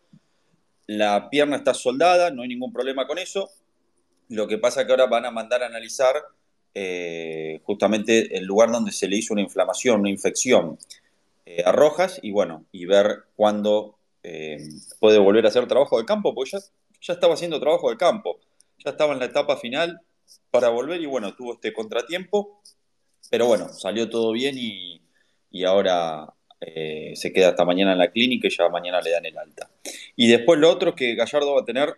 la 0.88 1.29
pierna 1.29 1.55
está 1.55 1.74
soldada, 1.74 2.31
no 2.31 2.41
hay 2.41 2.50
ningún 2.50 2.74
problema 2.74 3.07
con 3.07 3.17
eso, 3.17 3.50
lo 4.31 4.47
que 4.47 4.57
pasa 4.57 4.81
es 4.81 4.88
que 4.88 4.93
ahora 4.93 5.07
van 5.07 5.25
a 5.25 5.31
mandar 5.31 5.61
a 5.61 5.67
analizar 5.67 6.15
eh, 6.73 7.59
justamente 7.63 8.38
el 8.38 8.45
lugar 8.45 8.71
donde 8.71 8.93
se 8.93 9.07
le 9.07 9.17
hizo 9.17 9.33
una 9.33 9.41
inflamación, 9.41 10.00
una 10.00 10.09
infección 10.09 10.77
eh, 11.45 11.63
a 11.65 11.73
Rojas 11.73 12.19
y 12.21 12.31
bueno, 12.31 12.65
y 12.71 12.85
ver 12.85 13.25
cuándo 13.35 13.97
eh, 14.23 14.57
puede 15.00 15.19
volver 15.19 15.45
a 15.45 15.50
hacer 15.50 15.67
trabajo 15.67 16.00
de 16.00 16.05
campo, 16.05 16.33
porque 16.33 16.51
ya, 16.51 16.59
ya 17.01 17.13
estaba 17.13 17.33
haciendo 17.33 17.59
trabajo 17.59 17.89
de 17.89 17.97
campo, 17.97 18.39
ya 18.77 18.91
estaba 18.91 19.11
en 19.11 19.19
la 19.19 19.25
etapa 19.25 19.57
final 19.57 20.00
para 20.50 20.69
volver 20.69 21.01
y 21.01 21.07
bueno, 21.07 21.35
tuvo 21.35 21.55
este 21.55 21.73
contratiempo, 21.73 22.61
pero 23.29 23.47
bueno, 23.47 23.67
salió 23.73 24.09
todo 24.09 24.31
bien 24.31 24.55
y, 24.57 25.01
y 25.50 25.65
ahora 25.65 26.33
se 27.15 27.33
queda 27.33 27.50
hasta 27.50 27.65
mañana 27.65 27.93
en 27.93 27.97
la 27.97 28.11
clínica 28.11 28.47
y 28.47 28.55
ya 28.55 28.69
mañana 28.69 29.01
le 29.01 29.09
dan 29.09 29.25
el 29.25 29.35
alta. 29.35 29.71
Y 30.15 30.27
después 30.27 30.59
lo 30.59 30.69
otro 30.69 30.91
es 30.91 30.95
que 30.95 31.15
Gallardo 31.15 31.55
va 31.55 31.61
a 31.61 31.65
tener, 31.65 31.97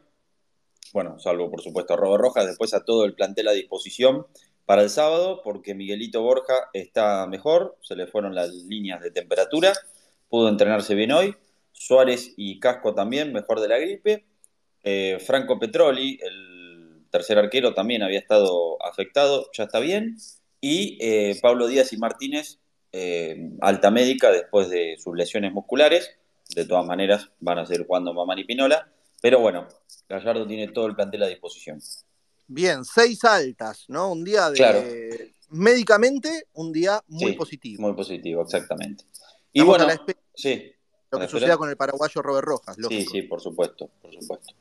bueno, 0.94 1.20
salvo 1.20 1.50
por 1.50 1.62
supuesto 1.62 1.96
a 1.96 1.98
Rojas, 1.98 2.46
después 2.46 2.74
a 2.74 2.86
todo 2.86 3.04
el 3.04 3.16
plantel 3.16 3.48
a 3.48 3.52
disposición 3.52 4.28
para 4.66 4.84
el 4.84 4.90
sábado, 4.90 5.42
porque 5.44 5.74
Miguelito 5.74 6.22
Borja 6.22 6.54
está 6.72 7.28
mejor, 7.28 7.78
se 7.82 7.96
le 7.96 8.08
fueron 8.08 8.36
las 8.36 8.50
líneas 8.54 9.02
de 9.02 9.12
temperatura, 9.12 9.74
pudo 10.30 10.48
entrenarse 10.48 10.96
bien 10.96 11.12
hoy, 11.12 11.36
Suárez 11.74 12.34
y 12.38 12.60
Casco 12.60 12.94
también, 12.94 13.34
mejor 13.34 13.60
de 13.60 13.68
la 13.68 13.80
gripe, 13.80 14.26
eh, 14.84 15.18
Franco 15.20 15.60
Petroli, 15.60 16.20
el 16.22 17.06
tercer 17.10 17.40
arquero, 17.40 17.74
también 17.74 18.04
había 18.04 18.20
estado 18.20 18.82
afectado, 18.86 19.50
ya 19.52 19.64
está 19.64 19.80
bien, 19.80 20.18
y 20.62 20.98
eh, 21.02 21.38
Pablo 21.42 21.68
Díaz 21.68 21.92
y 21.92 21.98
Martínez, 21.98 22.60
eh, 22.92 23.50
alta 23.62 23.90
médica 23.92 24.32
después 24.32 24.70
de 24.70 24.96
sus 24.98 25.16
lesiones 25.16 25.52
musculares, 25.52 26.18
de 26.56 26.66
todas 26.66 26.86
maneras 26.86 27.32
van 27.40 27.58
a 27.60 27.66
seguir 27.66 27.88
jugando 27.88 28.14
Mamán 28.14 28.40
y 28.40 28.44
Pinola, 28.44 28.94
pero 29.24 29.40
bueno, 29.40 29.70
Gallardo 30.10 30.46
tiene 30.46 30.68
todo 30.74 30.86
el 30.86 30.96
plantel 30.96 31.24
a 31.24 31.28
disposición. 31.28 31.80
Bien, 32.46 32.84
seis 32.84 33.24
altas, 33.24 33.86
¿no? 33.88 34.12
Un 34.12 34.26
día 34.26 34.50
de. 34.50 35.34
Médicamente, 35.48 36.48
un 36.56 36.74
día 36.74 37.02
muy 37.08 37.32
positivo. 37.32 37.82
Muy 37.84 37.94
positivo, 37.94 38.42
exactamente. 38.42 39.06
Y 39.54 39.62
bueno, 39.62 39.88
sí. 40.36 40.74
Lo 41.10 41.20
que 41.20 41.30
suceda 41.30 41.56
con 41.56 41.70
el 41.70 41.78
paraguayo 41.78 42.22
Robert 42.22 42.46
Rojas, 42.46 42.76
Sí, 42.90 43.06
sí, 43.10 43.22
por 43.22 43.40
supuesto, 43.40 43.90
por 44.02 44.12
supuesto. 44.12 44.56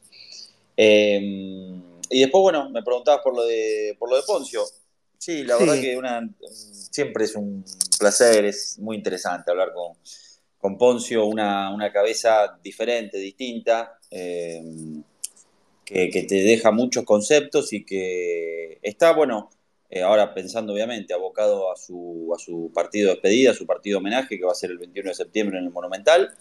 Em, 0.76 1.82
y 2.08 2.20
después, 2.20 2.42
bueno, 2.42 2.70
me 2.70 2.84
preguntabas 2.84 3.20
por 3.20 3.34
lo 3.34 3.42
de, 3.42 3.96
por 3.98 4.10
lo 4.10 4.14
de 4.14 4.22
Poncio. 4.22 4.62
Sí, 5.18 5.42
la 5.42 5.56
verdad 5.56 5.80
que 5.80 5.96
una, 5.96 6.20
siempre 6.48 7.24
es 7.24 7.34
un 7.34 7.64
placer, 7.98 8.44
es 8.44 8.78
muy 8.78 8.96
interesante 8.96 9.50
hablar 9.50 9.72
con, 9.72 9.96
con 10.56 10.78
Poncio, 10.78 11.24
una, 11.24 11.74
una 11.74 11.90
cabeza 11.90 12.60
diferente, 12.62 13.18
distinta. 13.18 13.98
Em, 14.14 15.02
que, 15.86 16.24
te 16.28 16.34
deja 16.36 16.70
muchos 16.70 17.04
conceptos 17.04 17.72
y 17.72 17.84
que 17.84 18.78
está, 18.82 19.12
bueno, 19.12 19.50
eh, 19.90 20.02
ahora 20.02 20.34
pensando 20.34 20.72
obviamente, 20.74 21.14
abocado 21.14 21.72
a 21.72 21.76
su, 21.76 22.32
a 22.34 22.38
su 22.38 22.70
partido 22.74 23.08
de 23.08 23.14
despedida, 23.14 23.50
a 23.52 23.54
su 23.54 23.66
partido 23.66 23.96
de 23.96 24.00
homenaje, 24.02 24.38
que 24.38 24.44
va 24.44 24.52
a 24.52 24.54
ser 24.54 24.70
el 24.70 24.78
21 24.78 25.10
de 25.10 25.14
septiembre 25.14 25.58
en 25.58 25.64
el 25.64 25.70
Monumental. 25.70 26.34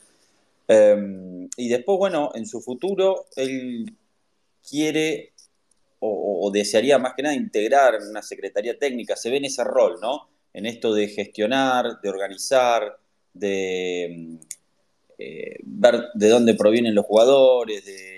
Em, 0.67 1.49
y 1.57 1.69
después, 1.69 1.97
bueno, 1.97 2.31
en 2.35 2.45
su 2.45 2.61
futuro, 2.61 3.25
él 3.35 3.95
quiere 4.69 5.33
o, 5.99 6.49
desearía 6.51 6.97
más 6.97 7.13
que 7.15 7.23
nada 7.23 7.35
integrar 7.35 7.95
una 8.09 8.23
secretaría 8.23 8.77
técnica, 8.77 9.15
se 9.15 9.29
ve 9.29 9.37
en 9.37 9.45
ese 9.45 9.63
rol, 9.63 9.99
¿no? 10.01 10.29
En 10.53 10.65
esto 10.65 10.93
de 10.93 11.07
gestionar, 11.07 12.01
de 12.01 12.09
organizar, 12.09 12.97
de 13.33 14.05
em, 14.05 14.39
eh, 15.21 15.57
ver 15.63 16.05
de 16.13 16.29
dónde 16.29 16.55
provienen 16.55 16.95
los 16.95 17.05
jugadores, 17.05 17.85
de 17.85 18.11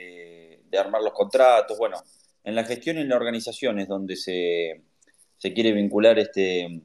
de 0.73 0.79
armar 0.79 1.01
los 1.01 1.13
contratos. 1.13 1.77
Bueno, 1.77 2.03
en 2.43 2.55
la 2.55 2.65
gestión 2.65 2.97
y 2.97 3.01
en 3.01 3.09
la 3.09 3.15
organización 3.15 3.79
es 3.79 3.87
donde 3.87 4.17
se, 4.17 4.81
quiere 5.39 5.71
vincular 5.71 6.19
este 6.19 6.63
eh, 6.65 6.81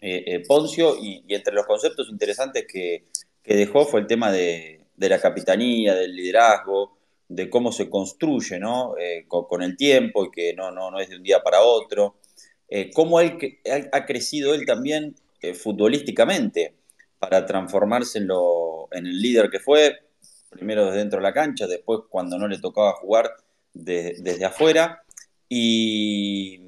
eh, 0.00 0.42
Poncio 0.46 0.96
y, 1.00 1.22
entre 1.28 1.54
los 1.54 1.66
conceptos 1.66 2.08
interesantes 2.10 2.66
que, 2.66 3.04
dejó 3.44 3.86
fue 3.86 4.00
el 4.00 4.06
tema 4.06 4.30
de, 4.32 4.86
la 4.96 5.20
capitanía, 5.20 5.94
del 5.94 6.14
liderazgo, 6.14 6.98
de 7.28 7.48
cómo 7.48 7.70
se 7.72 7.88
construye 7.88 8.58
¿no? 8.58 8.94
Eh, 8.98 9.26
con, 9.28 9.62
el 9.62 9.76
tiempo 9.76 10.24
y 10.24 10.30
que 10.30 10.54
no, 10.54 10.70
no, 10.70 10.90
no 10.90 10.98
es 10.98 11.08
de 11.10 11.16
un 11.16 11.22
día 11.22 11.42
para 11.42 11.62
otro. 11.62 12.16
cómo 12.94 13.20
él, 13.20 13.38
ha 13.92 14.06
crecido 14.06 14.54
él 14.54 14.64
también 14.66 15.14
futbolísticamente 15.54 16.74
para 17.18 17.46
transformarse 17.46 18.18
en, 18.18 18.28
el 19.06 19.20
líder 19.20 19.50
que 19.50 19.60
fue, 19.60 19.98
primero 20.50 20.86
desde 20.86 20.98
dentro 20.98 21.18
de 21.18 21.24
la 21.24 21.32
cancha, 21.32 21.66
después 21.66 22.00
cuando 22.08 22.38
no 22.38 22.48
le 22.48 22.58
tocaba 22.58 22.92
jugar 22.92 23.30
desde 23.72 24.44
afuera. 24.44 25.02
Y, 25.48 26.60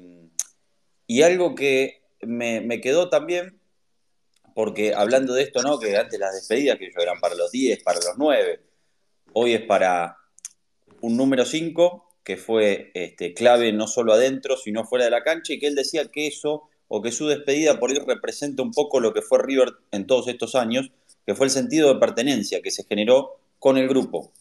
y 1.07 1.21
algo 1.21 1.55
que 1.55 2.01
me, 2.21 2.81
quedó 2.81 3.09
también, 3.09 3.59
porque 4.55 4.93
hablando 4.93 5.33
de 5.33 5.43
esto, 5.43 5.61
¿no? 5.61 5.79
Que 5.79 5.97
antes 5.97 6.19
las 6.19 6.33
despedidas, 6.33 6.77
que 6.77 6.91
yo 6.93 7.01
eran 7.01 7.19
para 7.19 7.35
los 7.35 7.51
10, 7.51 7.83
para 7.83 7.99
los 7.99 8.17
9, 8.17 8.61
hoy 9.33 9.53
es 9.53 9.61
para 9.61 10.17
un 11.01 11.17
número 11.17 11.45
5, 11.45 12.15
que 12.23 12.37
fue 12.37 12.91
este, 12.93 13.33
clave 13.33 13.73
no 13.73 13.87
solo 13.87 14.13
adentro, 14.13 14.55
sino 14.55 14.85
fuera 14.85 15.05
de 15.05 15.11
la 15.11 15.23
cancha, 15.23 15.53
y 15.53 15.59
que 15.59 15.67
él 15.67 15.75
decía 15.75 16.05
que 16.11 16.27
eso, 16.27 16.69
o 16.93 17.01
que 17.01 17.13
su 17.13 17.25
despedida 17.25 17.79
por 17.79 17.89
ir 17.91 18.03
representa 18.05 18.61
un 18.61 18.73
poco 18.73 18.99
lo 18.99 19.13
que 19.13 19.21
fue 19.21 19.41
River 19.41 19.69
en 19.91 20.05
todos 20.05 20.27
estos 20.27 20.55
años, 20.55 20.91
que 21.25 21.35
fue 21.35 21.45
el 21.45 21.49
sentido 21.49 21.93
de 21.93 22.01
pertenencia 22.01 22.61
que 22.61 22.69
se 22.69 22.83
generó 22.83 23.39
con 23.59 23.77
el 23.77 23.87
grupo, 23.87 24.33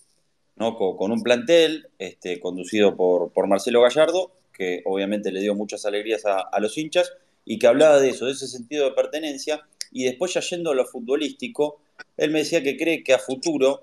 ¿no? 0.56 0.76
con, 0.76 1.12
un 1.12 1.22
plantel 1.22 1.90
este, 2.00 2.40
conducido 2.40 2.96
por, 2.96 3.30
por, 3.30 3.46
Marcelo 3.46 3.82
Gallardo, 3.82 4.32
que 4.52 4.82
obviamente 4.84 5.30
le 5.30 5.40
dio 5.40 5.54
muchas 5.54 5.86
alegrías 5.86 6.22
a, 6.26 6.58
los 6.58 6.76
hinchas, 6.76 7.12
y 7.44 7.60
que 7.60 7.68
hablaba 7.68 8.00
de 8.00 8.10
eso, 8.10 8.26
de 8.26 8.32
ese 8.32 8.48
sentido 8.48 8.84
de 8.84 8.96
pertenencia, 8.96 9.64
y 9.92 10.02
después 10.02 10.34
ya 10.34 10.40
yendo 10.40 10.72
a 10.72 10.74
lo 10.74 10.84
futbolístico, 10.86 11.80
él 12.16 12.32
me 12.32 12.40
decía 12.40 12.64
que 12.64 12.76
cree 12.76 13.04
que 13.04 13.14
a 13.14 13.20
futuro, 13.20 13.82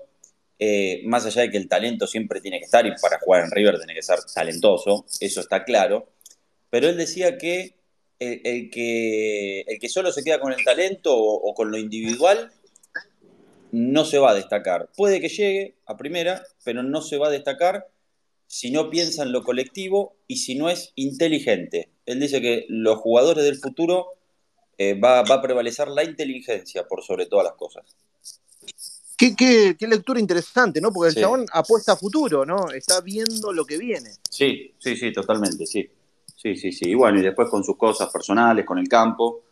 eh, 0.58 1.00
más 1.06 1.24
allá 1.24 1.40
de 1.40 1.50
que 1.50 1.56
el 1.56 1.68
talento 1.68 2.06
siempre 2.06 2.42
tiene 2.42 2.58
que 2.58 2.66
estar, 2.66 2.84
y 2.86 2.92
para 3.00 3.18
jugar 3.18 3.44
en 3.44 3.50
River 3.50 3.78
tiene 3.78 3.94
que 3.94 4.02
ser 4.02 4.18
talentoso, 4.34 5.06
eso 5.20 5.40
está 5.40 5.64
claro, 5.64 6.10
pero 6.68 6.86
él 6.90 6.98
decía 6.98 7.38
que 7.38 7.77
el, 8.18 8.70
que, 8.70 9.60
el 9.60 9.78
que 9.78 9.88
solo 9.88 10.12
se 10.12 10.24
queda 10.24 10.40
con 10.40 10.52
el 10.52 10.64
talento 10.64 11.16
o 11.16 11.54
con 11.54 11.70
lo 11.70 11.78
individual 11.78 12.52
no 13.72 14.04
se 14.04 14.18
va 14.18 14.30
a 14.30 14.34
destacar. 14.34 14.88
Puede 14.96 15.20
que 15.20 15.28
llegue 15.28 15.76
a 15.86 15.96
primera, 15.96 16.42
pero 16.64 16.82
no 16.82 17.02
se 17.02 17.18
va 17.18 17.28
a 17.28 17.30
destacar 17.30 17.88
si 18.46 18.70
no 18.70 18.88
piensa 18.88 19.22
en 19.22 19.32
lo 19.32 19.44
colectivo 19.44 20.16
y 20.26 20.38
si 20.38 20.54
no 20.54 20.70
es 20.70 20.92
inteligente. 20.94 21.90
Él 22.06 22.20
dice 22.20 22.40
que 22.40 22.64
los 22.68 22.98
jugadores 22.98 23.44
del 23.44 23.56
futuro 23.56 24.06
eh, 24.78 24.98
va, 24.98 25.20
a 25.20 25.42
prevalecer 25.42 25.88
la 25.88 26.04
inteligencia 26.04 26.86
por 26.86 27.04
sobre 27.04 27.26
todas 27.26 27.44
las 27.44 27.54
cosas. 27.54 27.84
Qué, 29.16 29.76
lectura 29.80 30.20
interesante, 30.20 30.80
¿no? 30.80 30.92
Porque 30.92 31.10
el 31.10 31.20
chabón 31.20 31.44
apuesta 31.52 31.92
a 31.92 31.96
futuro, 31.96 32.46
¿no? 32.46 32.70
Está 32.70 33.00
viendo 33.00 33.52
lo 33.52 33.64
que 33.64 33.76
viene. 33.76 34.10
Sí, 34.30 34.72
sí, 34.78 34.96
sí, 34.96 35.12
totalmente, 35.12 35.66
sí. 35.66 35.90
Sí, 36.40 36.54
sí, 36.54 36.70
sí. 36.70 36.90
Y 36.90 36.94
bueno, 36.94 37.18
y 37.18 37.22
después 37.22 37.50
con 37.50 37.64
sus 37.64 37.76
cosas 37.76 38.12
personales, 38.12 38.64
con 38.64 38.78
el 38.78 38.88
campo, 38.88 39.42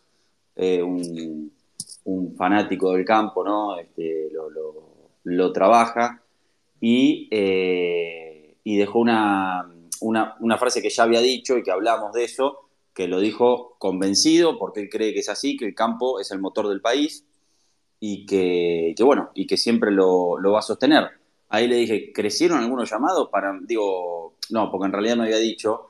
eh, 0.55 0.81
un, 0.81 1.51
fanático 2.37 2.93
del 2.93 3.03
campo, 3.03 3.43
¿no? 3.43 3.77
Este, 3.77 4.31
lo, 5.25 5.51
trabaja 5.51 6.23
y, 6.79 7.27
eh, 7.29 8.55
y 8.63 8.77
dejó 8.77 8.99
una, 8.99 9.69
una, 9.99 10.57
frase 10.57 10.81
que 10.81 10.89
ya 10.89 11.03
había 11.03 11.19
dicho 11.19 11.57
y 11.57 11.63
que 11.63 11.71
hablamos 11.71 12.13
de 12.13 12.23
eso, 12.23 12.69
que 12.93 13.09
lo 13.09 13.19
dijo 13.19 13.75
convencido 13.79 14.57
porque 14.57 14.79
él 14.79 14.89
cree 14.89 15.13
que 15.13 15.19
es 15.19 15.29
así, 15.29 15.57
que 15.57 15.65
el 15.65 15.75
campo 15.75 16.21
es 16.21 16.31
el 16.31 16.39
motor 16.39 16.69
del 16.69 16.79
país 16.79 17.25
y 17.99 18.25
que, 18.25 18.95
bueno, 19.03 19.31
y 19.33 19.45
que 19.45 19.57
siempre 19.57 19.91
lo, 19.91 20.39
va 20.41 20.59
a 20.59 20.61
sostener. 20.61 21.09
Ahí 21.49 21.67
le 21.67 21.75
dije, 21.75 22.13
¿crecieron 22.13 22.59
algunos 22.59 22.89
llamados 22.89 23.27
para, 23.29 23.59
digo, 23.61 24.35
no, 24.51 24.71
porque 24.71 24.85
en 24.85 24.93
realidad 24.93 25.17
me 25.17 25.23
había 25.23 25.37
dicho 25.37 25.87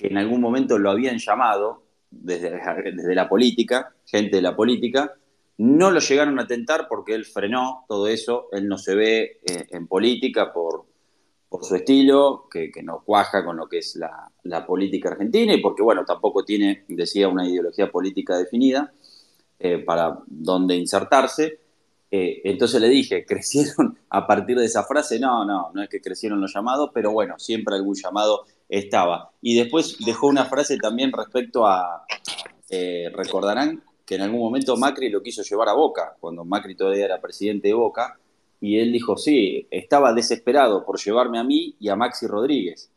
que 0.00 0.06
en 0.06 0.16
algún 0.16 0.40
momento 0.40 0.78
lo 0.78 0.90
habían 0.90 1.18
llamado 1.18 1.82
desde, 2.10 2.58
desde 2.94 3.14
la 3.14 3.28
política, 3.28 3.94
gente 4.06 4.36
de 4.36 4.42
la 4.42 4.56
política, 4.56 5.14
no 5.58 5.90
lo 5.90 6.00
llegaron 6.00 6.40
a 6.40 6.46
tentar 6.46 6.88
porque 6.88 7.14
él 7.14 7.26
frenó 7.26 7.84
todo 7.86 8.08
eso, 8.08 8.48
él 8.52 8.66
no 8.66 8.78
se 8.78 8.94
ve 8.94 9.40
eh, 9.44 9.66
en 9.68 9.86
política 9.86 10.54
por, 10.54 10.86
por 11.50 11.66
su 11.66 11.74
estilo, 11.76 12.48
que, 12.50 12.70
no 12.82 13.02
cuaja 13.04 13.44
con 13.44 13.58
lo 13.58 13.68
que 13.68 13.78
es 13.78 13.96
la, 13.96 14.66
política 14.66 15.10
argentina 15.10 15.52
y 15.52 15.60
porque, 15.60 15.82
bueno, 15.82 16.02
tampoco 16.06 16.46
tiene, 16.46 16.84
decía, 16.88 17.28
una 17.28 17.46
ideología 17.46 17.90
política 17.90 18.38
definida 18.38 18.90
eh, 19.58 19.80
para 19.80 20.18
dónde 20.26 20.76
insertarse. 20.76 21.59
Eh, 22.10 22.40
entonces 22.44 22.80
le 22.80 22.88
dije, 22.88 23.24
¿crecieron 23.24 23.98
a 24.10 24.26
partir 24.26 24.58
de 24.58 24.66
esa 24.66 24.84
frase? 24.84 25.18
No, 25.18 25.44
no, 25.44 25.70
no 25.72 25.82
es 25.82 25.88
que 25.88 26.00
crecieron 26.00 26.40
los 26.40 26.52
llamados, 26.52 26.90
pero 26.92 27.12
bueno, 27.12 27.38
siempre 27.38 27.76
algún 27.76 27.94
llamado 27.94 28.46
estaba. 28.68 29.30
Y 29.40 29.56
después 29.56 29.96
dejó 30.04 30.26
una 30.26 30.46
frase 30.46 30.76
también 30.78 31.12
respecto 31.12 31.66
a, 31.66 32.04
recordarán, 33.14 33.82
que 34.04 34.16
en 34.16 34.22
algún 34.22 34.40
momento 34.40 34.76
Macri 34.76 35.08
lo 35.08 35.22
quiso 35.22 35.42
llevar 35.42 35.68
a 35.68 35.72
Boca, 35.72 36.16
cuando 36.18 36.44
Macri 36.44 36.74
todavía 36.74 37.04
era 37.04 37.20
presidente 37.20 37.68
de 37.68 37.74
Boca, 37.74 38.18
y 38.60 38.78
él 38.78 38.92
dijo, 38.92 39.16
sí, 39.16 39.66
estaba 39.70 40.12
desesperado 40.12 40.84
por 40.84 41.00
llevarme 41.00 41.38
a 41.38 41.44
mí 41.44 41.74
y 41.80 41.88
a 41.88 41.96
Maxi 41.96 42.26
Rodríguez. 42.26 42.90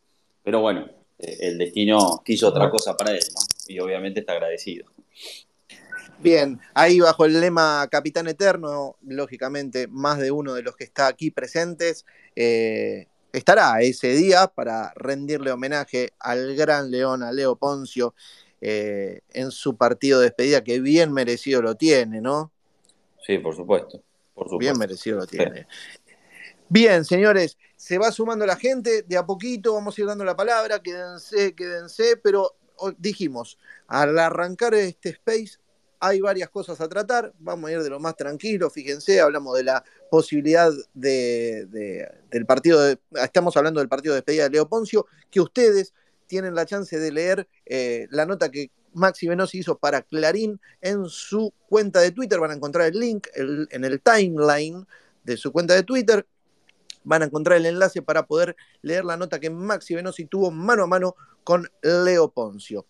Pero 0.43 0.59
bueno, 0.59 0.87
eh, 1.17 1.37
el 1.39 1.57
destino 1.57 2.21
quiso 2.25 2.49
otra 2.49 2.69
cosa 2.69 2.97
para 2.97 3.13
él, 3.13 3.23
¿no? 3.33 3.41
Y 3.67 3.79
obviamente 3.79 4.19
está 4.19 4.33
agradecido. 4.33 4.85
Bien, 6.23 6.57
ahí 6.73 7.01
bajo 7.01 7.25
el 7.25 7.41
lema 7.41 7.85
Capitán 7.91 8.29
Eterno, 8.29 8.95
lógicamente 9.01 9.87
más 9.89 10.19
de 10.19 10.31
uno 10.31 10.53
de 10.53 10.61
los 10.61 10.75
que 10.77 10.85
está 10.85 11.07
aquí 11.07 11.31
presentes 11.31 12.05
eh, 12.35 13.07
estará 13.33 13.81
ese 13.81 14.13
día 14.15 14.47
para 14.47 14.93
rendirle 14.95 15.51
homenaje 15.51 16.13
al 16.19 16.55
gran 16.55 16.91
león, 16.91 17.23
a 17.23 17.33
Leo 17.33 17.57
Poncio, 17.57 18.15
eh, 18.61 19.19
en 19.33 19.51
su 19.51 19.75
partido 19.75 20.19
de 20.19 20.27
despedida, 20.27 20.63
que 20.63 20.79
bien 20.79 21.11
merecido 21.11 21.61
lo 21.61 21.75
tiene, 21.75 22.21
¿no? 22.21 22.51
sí, 23.25 23.37
por 23.39 23.55
supuesto. 23.55 24.01
Por 24.33 24.45
supuesto. 24.45 24.57
Bien 24.59 24.77
merecido 24.77 25.19
lo 25.19 25.27
tiene. 25.27 25.67
Bien, 26.69 27.03
señores, 27.03 27.57
se 27.75 27.97
va 27.97 28.11
sumando 28.11 28.45
la 28.45 28.55
gente, 28.55 29.03
de 29.03 29.17
a 29.17 29.25
poquito 29.25 29.73
vamos 29.73 29.97
a 29.97 30.01
ir 30.01 30.07
dando 30.07 30.23
la 30.23 30.35
palabra, 30.35 30.79
quédense, 30.79 31.53
quédense, 31.53 32.17
pero 32.17 32.55
dijimos, 32.97 33.57
al 33.87 34.17
arrancar 34.17 34.73
este 34.73 35.09
space 35.09 35.57
hay 36.05 36.19
varias 36.19 36.49
cosas 36.49 36.81
a 36.81 36.89
tratar, 36.89 37.33
vamos 37.39 37.69
a 37.69 37.73
ir 37.73 37.81
de 37.81 37.89
lo 37.89 37.97
más 37.97 38.17
tranquilo, 38.17 38.69
fíjense, 38.69 39.21
hablamos 39.21 39.55
de 39.55 39.63
la 39.63 39.85
posibilidad 40.11 40.69
de, 40.93 41.65
del 42.29 42.45
partido, 42.45 42.81
de, 42.81 42.99
estamos 43.23 43.55
hablando 43.55 43.79
del 43.79 43.87
partido 43.87 44.13
de 44.13 44.17
despedida 44.17 44.43
de 44.43 44.49
Leo 44.49 44.67
Poncio, 44.67 45.07
que 45.31 45.39
ustedes 45.39 45.93
tienen 46.27 46.55
la 46.55 46.65
chance 46.65 46.99
de 46.99 47.09
leer 47.09 47.47
eh, 47.65 48.07
la 48.11 48.25
nota 48.25 48.51
que 48.51 48.69
Maxi 48.93 49.29
Venosi 49.29 49.59
hizo 49.59 49.77
para 49.77 50.01
Clarín 50.01 50.59
en 50.81 51.05
su 51.05 51.53
cuenta 51.69 52.01
de 52.01 52.11
Twitter, 52.11 52.37
van 52.37 52.51
a 52.51 52.55
encontrar 52.55 52.87
el 52.87 52.99
link 52.99 53.27
en 53.35 53.85
el 53.85 54.01
timeline 54.01 54.85
de 55.23 55.37
su 55.37 55.53
cuenta 55.53 55.73
de 55.73 55.83
Twitter, 55.83 56.27
van 57.05 57.21
a 57.21 57.25
encontrar 57.25 57.57
el 57.57 57.65
enlace 57.65 58.01
para 58.01 58.25
poder 58.27 58.57
leer 58.81 59.05
la 59.05 59.15
nota 59.15 59.39
que 59.39 59.49
Maxi 59.49 59.95
Venosi 59.95 60.25
tuvo 60.25 60.51
mano 60.51 60.83
a 60.83 60.87
mano 60.87 61.15
con 61.45 61.65
Leo 61.81 62.29
Poncio. 62.29 62.85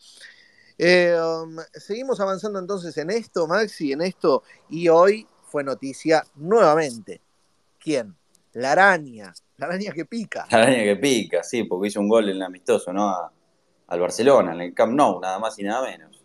Eh, 0.77 1.15
um, 1.19 1.57
seguimos 1.73 2.19
avanzando 2.19 2.59
entonces 2.59 2.97
en 2.97 3.09
esto, 3.11 3.47
Maxi, 3.47 3.91
en 3.91 4.01
esto, 4.01 4.43
y 4.69 4.89
hoy 4.89 5.27
fue 5.43 5.63
noticia 5.63 6.23
nuevamente. 6.35 7.21
¿Quién? 7.79 8.15
La 8.53 8.73
araña, 8.73 9.33
la 9.57 9.67
araña 9.67 9.91
que 9.91 10.05
pica. 10.05 10.47
La 10.49 10.63
araña 10.63 10.83
que 10.83 10.95
pica, 10.95 11.43
sí, 11.43 11.63
porque 11.63 11.87
hizo 11.87 11.99
un 11.99 12.07
gol 12.07 12.29
en 12.29 12.37
el 12.37 12.41
amistoso, 12.41 12.93
¿no? 12.93 13.31
al 13.87 13.99
Barcelona, 13.99 14.53
en 14.53 14.61
el 14.61 14.73
Camp 14.73 14.93
Nou, 14.93 15.19
nada 15.19 15.39
más 15.39 15.57
y 15.59 15.63
nada 15.63 15.87
menos. 15.87 16.19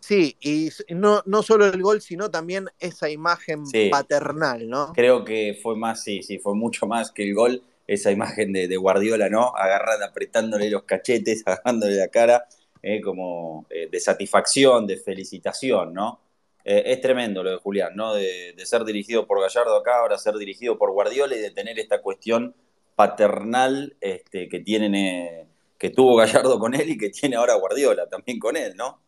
Sí, 0.00 0.36
y 0.40 0.70
no, 0.94 1.22
no 1.26 1.42
solo 1.42 1.66
el 1.66 1.82
gol, 1.82 2.00
sino 2.00 2.30
también 2.30 2.68
esa 2.78 3.10
imagen 3.10 3.64
paternal, 3.90 4.68
¿no? 4.68 4.92
Creo 4.94 5.24
que 5.24 5.58
fue 5.60 5.76
más, 5.76 6.02
sí, 6.02 6.22
sí, 6.22 6.38
fue 6.38 6.54
mucho 6.54 6.86
más 6.86 7.10
que 7.10 7.24
el 7.24 7.34
gol, 7.34 7.62
esa 7.86 8.10
imagen 8.12 8.52
de, 8.52 8.76
Guardiola, 8.76 9.28
¿no? 9.28 9.54
Agarrada, 9.56 10.06
apretándole 10.06 10.70
los 10.70 10.84
cachetes, 10.84 11.42
agarrándole 11.46 11.96
la 11.96 12.08
cara, 12.08 12.46
eh, 12.88 13.00
como 13.00 13.66
eh, 13.68 13.88
de 13.90 13.98
satisfacción, 13.98 14.86
de 14.86 14.96
felicitación, 14.96 15.92
¿no? 15.92 16.20
Eh, 16.64 16.84
es 16.86 17.00
tremendo 17.00 17.42
lo 17.42 17.50
de 17.50 17.56
Julián, 17.56 17.96
¿no? 17.96 18.14
De, 18.14 18.54
ser 18.64 18.84
dirigido 18.84 19.26
por 19.26 19.40
Gallardo 19.40 19.74
acá, 19.74 19.98
ahora 19.98 20.16
ser 20.18 20.36
dirigido 20.36 20.78
por 20.78 20.92
Guardiola 20.92 21.34
y 21.34 21.40
de 21.40 21.50
tener 21.50 21.80
esta 21.80 22.00
cuestión 22.00 22.54
paternal 22.94 23.96
este, 24.00 24.48
que 24.48 24.60
tienen, 24.60 25.48
que 25.76 25.90
tuvo 25.90 26.14
Gallardo 26.14 26.60
con 26.60 26.76
él 26.76 26.90
y 26.90 26.96
que 26.96 27.10
tiene 27.10 27.34
ahora 27.34 27.56
Guardiola 27.56 28.08
también 28.08 28.38
con 28.38 28.56
él, 28.56 28.76
¿no? 28.76 29.00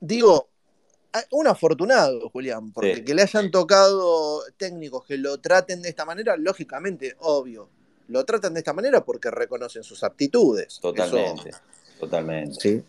Digo, 0.00 0.48
un 1.32 1.46
afortunado, 1.46 2.30
Julián, 2.30 2.72
porque 2.72 3.04
que 3.04 3.12
le 3.12 3.20
hayan 3.20 3.50
tocado 3.50 4.44
técnicos 4.56 5.04
que 5.04 5.18
lo 5.18 5.38
traten 5.42 5.82
de 5.82 5.90
esta 5.90 6.06
manera, 6.06 6.38
lógicamente, 6.38 7.16
obvio. 7.18 7.68
Lo 8.10 8.24
tratan 8.24 8.54
de 8.54 8.60
esta 8.60 8.72
manera 8.72 9.04
porque 9.04 9.30
reconocen 9.30 9.84
sus 9.84 10.02
aptitudes. 10.02 10.80
Totalmente, 10.80 11.52
totalmente. 11.98 12.60
¿sí? 12.60 12.82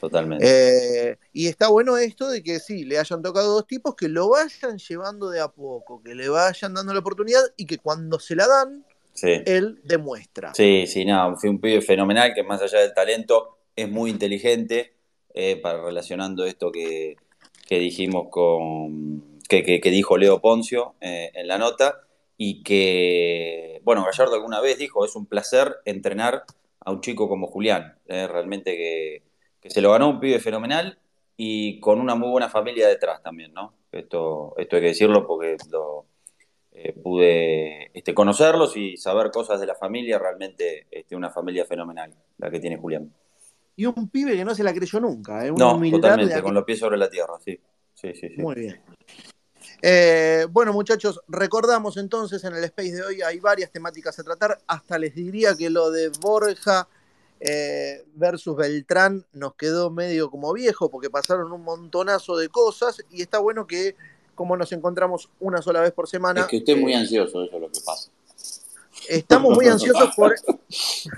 Totalmente. 0.00 0.44
Eh, 0.44 1.18
y 1.32 1.46
está 1.46 1.68
bueno 1.68 1.96
esto 1.96 2.28
de 2.28 2.42
que 2.42 2.58
sí, 2.58 2.84
le 2.84 2.98
hayan 2.98 3.22
tocado 3.22 3.54
dos 3.54 3.66
tipos 3.66 3.94
que 3.94 4.08
lo 4.08 4.28
vayan 4.28 4.78
llevando 4.78 5.30
de 5.30 5.40
a 5.40 5.48
poco, 5.48 6.02
que 6.02 6.14
le 6.14 6.28
vayan 6.28 6.74
dando 6.74 6.92
la 6.92 6.98
oportunidad 6.98 7.42
y 7.56 7.64
que 7.64 7.78
cuando 7.78 8.18
se 8.18 8.34
la 8.34 8.46
dan, 8.46 8.84
él 9.22 9.80
demuestra. 9.84 10.52
Sí, 10.54 10.86
sí, 10.86 11.04
no, 11.04 11.36
fue 11.36 11.48
un 11.48 11.60
pibe 11.60 11.80
fenomenal 11.80 12.34
que 12.34 12.42
más 12.42 12.60
allá 12.60 12.80
del 12.80 12.92
talento 12.92 13.58
es 13.74 13.88
muy 13.88 14.10
inteligente 14.10 14.94
eh, 15.32 15.56
para 15.56 15.82
relacionando 15.82 16.44
esto 16.44 16.72
que, 16.72 17.16
dijimos 17.70 18.28
con 18.30 19.40
que, 19.48 19.80
dijo 19.84 20.18
Leo 20.18 20.40
Poncio 20.40 20.94
eh, 21.00 21.30
en 21.34 21.46
la 21.46 21.56
nota 21.56 22.05
y 22.36 22.62
que, 22.62 23.80
bueno, 23.84 24.04
Gallardo 24.04 24.34
alguna 24.34 24.60
vez 24.60 24.78
dijo, 24.78 25.04
es 25.04 25.16
un 25.16 25.26
placer 25.26 25.76
entrenar 25.84 26.44
a 26.80 26.92
un 26.92 27.00
chico 27.00 27.28
como 27.28 27.46
Julián, 27.46 27.98
eh, 28.06 28.26
realmente 28.26 28.76
que, 28.76 29.22
se 29.68 29.80
lo 29.80 29.90
ganó 29.90 30.08
un 30.08 30.20
pibe 30.20 30.38
fenomenal 30.38 30.96
y 31.36 31.80
con 31.80 32.00
una 32.00 32.14
muy 32.14 32.28
buena 32.30 32.48
familia 32.48 32.86
detrás 32.86 33.20
también, 33.20 33.52
¿no? 33.52 33.74
Esto, 33.90 34.54
esto 34.58 34.76
hay 34.76 34.82
que 34.82 34.88
decirlo 34.88 35.26
porque 35.26 35.56
lo, 35.72 36.06
pude 37.02 37.90
este, 37.92 38.14
conocerlos 38.14 38.76
y 38.76 38.96
saber 38.96 39.32
cosas 39.32 39.58
de 39.58 39.66
la 39.66 39.74
familia, 39.74 40.20
realmente 40.20 40.86
este, 40.88 41.16
una 41.16 41.30
familia 41.30 41.64
fenomenal, 41.64 42.14
la 42.38 42.48
que 42.48 42.60
tiene 42.60 42.76
Julián 42.76 43.10
y 43.76 43.84
un 43.84 44.08
pibe 44.08 44.34
que 44.34 44.44
no 44.44 44.54
se 44.54 44.64
la 44.64 44.72
creyó 44.72 44.98
nunca. 44.98 45.46
¿eh? 45.46 45.52
no, 45.52 45.78
totalmente, 45.90 46.42
con 46.42 46.54
los 46.54 46.64
pies 46.64 46.78
sobre 46.78 46.96
la 46.96 47.10
tierra, 47.10 47.34
sí. 47.44 47.60
Sí, 47.92 48.12
sí, 48.14 48.28
Muy 48.36 48.54
bien. 48.56 48.80
Eh, 49.82 50.46
bueno, 50.50 50.72
muchachos, 50.72 51.20
recordamos 51.28 51.96
entonces 51.96 52.42
en 52.44 52.54
el 52.54 52.64
space 52.64 52.92
de 52.92 53.02
hoy 53.02 53.22
hay 53.22 53.38
varias 53.40 53.70
temáticas 53.70 54.18
a 54.18 54.24
tratar. 54.24 54.58
Hasta 54.66 54.98
les 54.98 55.14
diría 55.14 55.54
que 55.54 55.70
lo 55.70 55.90
de 55.90 56.10
Borja 56.20 56.88
eh, 57.40 58.04
versus 58.14 58.56
Beltrán 58.56 59.24
nos 59.32 59.54
quedó 59.54 59.90
medio 59.90 60.30
como 60.30 60.52
viejo 60.52 60.90
porque 60.90 61.10
pasaron 61.10 61.52
un 61.52 61.62
montonazo 61.62 62.36
de 62.36 62.48
cosas 62.48 63.02
y 63.10 63.22
está 63.22 63.38
bueno 63.38 63.66
que 63.66 63.94
como 64.34 64.56
nos 64.56 64.72
encontramos 64.72 65.28
una 65.40 65.60
sola 65.62 65.80
vez 65.80 65.92
por 65.92 66.08
semana. 66.08 66.42
Es 66.42 66.46
que 66.46 66.58
usted 66.58 66.74
es 66.74 66.80
muy 66.80 66.94
ansioso, 66.94 67.42
eso 67.42 67.56
es 67.56 67.60
lo 67.60 67.70
que 67.70 67.80
pasa. 67.84 68.10
Estamos 69.08 69.54
muy 69.54 69.66
ansiosos 69.68 70.14
por. 70.14 70.34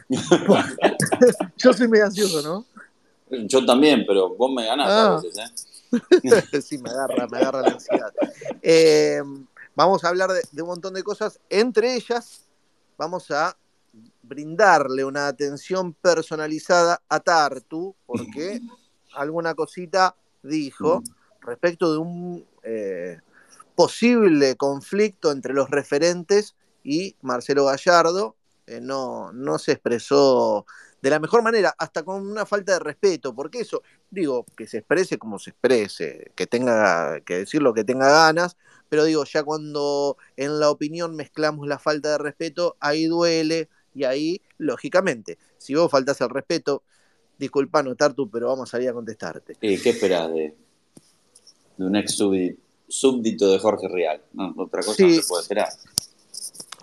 Yo 1.59 1.73
soy 1.73 1.89
muy 1.89 2.01
ansioso, 2.01 2.43
¿no? 2.43 2.65
Yo 3.47 3.65
también, 3.65 4.05
pero 4.07 4.35
vos 4.35 4.51
me 4.53 4.65
ganás 4.65 4.89
a 4.89 5.07
ah. 5.07 5.17
veces, 5.17 5.39
¿eh? 5.39 5.68
sí, 6.63 6.79
me 6.79 6.91
agarra, 6.91 7.27
me 7.29 7.39
agarra 7.39 7.63
la 7.63 7.69
ansiedad. 7.69 8.13
Eh, 8.63 9.23
vamos 9.75 10.05
a 10.05 10.09
hablar 10.09 10.31
de, 10.31 10.63
un 10.63 10.69
montón 10.69 10.95
de 10.95 11.03
cosas. 11.03 11.41
Entre 11.49 11.95
ellas, 11.95 12.45
vamos 12.97 13.31
a 13.31 13.57
brindarle 14.23 15.05
una 15.05 15.29
atención 15.29 15.95
personalizada 15.95 17.01
a 17.09 17.21
Tartu, 17.21 17.95
porque 18.07 18.61
alguna 19.15 19.55
cosita 19.55 20.15
dijo 20.43 21.03
respecto 21.41 21.93
de 21.93 21.99
un 21.99 22.47
eh, 22.63 23.19
posible 23.75 24.57
conflicto 24.57 25.33
entre 25.33 25.55
los 25.55 25.71
referentes 25.71 26.55
y 26.85 27.17
Marcelo 27.23 27.65
Gallardo 27.65 28.37
eh, 28.69 28.81
no, 28.83 29.33
no 29.33 29.59
se 29.59 29.73
expresó 29.73 30.67
de 31.01 31.11
la 31.11 31.21
mejor 31.21 31.43
manera, 31.43 31.75
hasta 31.79 32.03
con 32.03 32.27
una 32.27 32.45
falta 32.45 32.73
de 32.73 32.79
respeto, 32.81 33.35
porque 33.35 33.61
eso, 33.61 33.83
digo, 34.11 34.45
que 34.57 34.67
se 34.67 34.79
exprese 34.79 35.19
como 35.19 35.39
se 35.39 35.51
exprese, 35.51 36.33
que 36.35 36.47
tenga 36.47 37.21
que 37.21 37.39
decir 37.39 37.63
lo 37.63 37.73
que 37.73 37.85
tenga 37.85 38.11
ganas, 38.11 38.57
pero 38.89 39.05
digo, 39.05 39.25
ya 39.25 39.43
cuando 39.43 40.17
en 40.37 40.59
la 40.59 40.71
opinión 40.71 41.15
mezclamos 41.15 41.69
la 41.69 41.79
falta 41.79 42.13
de 42.13 42.19
respeto, 42.19 42.77
ahí 42.81 43.07
duele 43.07 43.69
y 43.95 44.05
ahí, 44.05 44.41
lógicamente, 44.59 45.39
si 45.59 45.75
vos 45.75 45.91
faltas 45.91 46.21
el 46.21 46.31
respeto, 46.31 46.83
disculpa 47.39 47.83
no 47.83 47.95
tú, 47.95 48.29
pero 48.31 48.49
vamos 48.49 48.73
a 48.75 48.81
ir 48.81 48.89
a 48.89 48.93
contestarte. 48.93 49.57
¿Y 49.61 49.79
qué 49.79 49.91
esperás 49.91 50.33
de, 50.33 50.55
un 51.79 51.95
ex 51.97 52.17
súbdito 52.89 53.53
de 53.53 53.59
Jorge 53.59 53.89
Real? 53.89 54.23
otra 54.57 54.83
cosa 54.83 55.03
no 55.05 55.11
se 55.11 55.29
puede 55.29 55.43
esperar. 55.43 55.69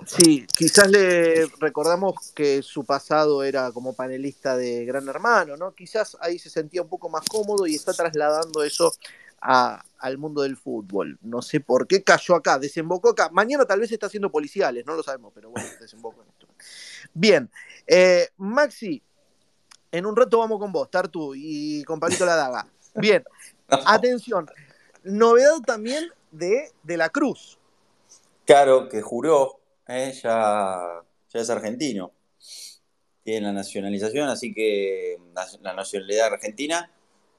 Sí, 0.05 0.45
quizás 0.55 0.89
le 0.89 1.45
recordamos 1.59 2.31
que 2.33 2.61
su 2.61 2.83
pasado 2.83 3.43
era 3.43 3.71
como 3.71 3.93
panelista 3.93 4.57
de 4.57 4.83
Gran 4.85 5.07
Hermano, 5.07 5.55
¿no? 5.55 5.73
Quizás 5.73 6.17
ahí 6.19 6.37
se 6.37 6.49
sentía 6.49 6.81
un 6.81 6.89
poco 6.89 7.09
más 7.09 7.23
cómodo 7.25 7.65
y 7.65 7.75
está 7.75 7.93
trasladando 7.93 8.61
eso 8.63 8.93
al 9.39 10.17
mundo 10.17 10.41
del 10.41 10.57
fútbol. 10.57 11.17
No 11.21 11.41
sé 11.41 11.59
por 11.61 11.87
qué 11.87 12.03
cayó 12.03 12.35
acá, 12.35 12.59
desembocó 12.59 13.09
acá. 13.09 13.29
Mañana 13.31 13.65
tal 13.65 13.79
vez 13.79 13.91
está 13.91 14.07
haciendo 14.07 14.31
policiales, 14.31 14.85
no 14.85 14.95
lo 14.95 15.03
sabemos, 15.03 15.31
pero 15.33 15.49
bueno, 15.49 15.67
desembocó 15.79 16.23
en 16.23 16.29
esto. 16.29 16.47
Bien, 17.13 17.49
eh, 17.87 18.29
Maxi, 18.37 19.01
en 19.91 20.05
un 20.05 20.15
rato 20.15 20.39
vamos 20.39 20.59
con 20.59 20.71
vos, 20.71 20.91
Tartu 20.91 21.33
y 21.35 21.83
con 21.85 21.99
Palito 21.99 22.25
La 22.25 22.35
Daga. 22.35 22.67
Bien, 22.95 23.23
atención, 23.69 24.47
novedad 25.03 25.59
también 25.65 26.09
de, 26.31 26.71
de 26.83 26.97
la 26.97 27.09
Cruz. 27.09 27.57
Claro, 28.45 28.89
que 28.89 29.01
juró 29.01 29.59
eh, 29.87 30.13
ya, 30.21 31.03
es 31.33 31.49
argentino. 31.49 32.11
Tiene 33.23 33.47
la 33.47 33.53
nacionalización, 33.53 34.29
así 34.29 34.53
que 34.53 35.17
la 35.61 35.73
nacionalidad 35.73 36.33
argentina. 36.33 36.91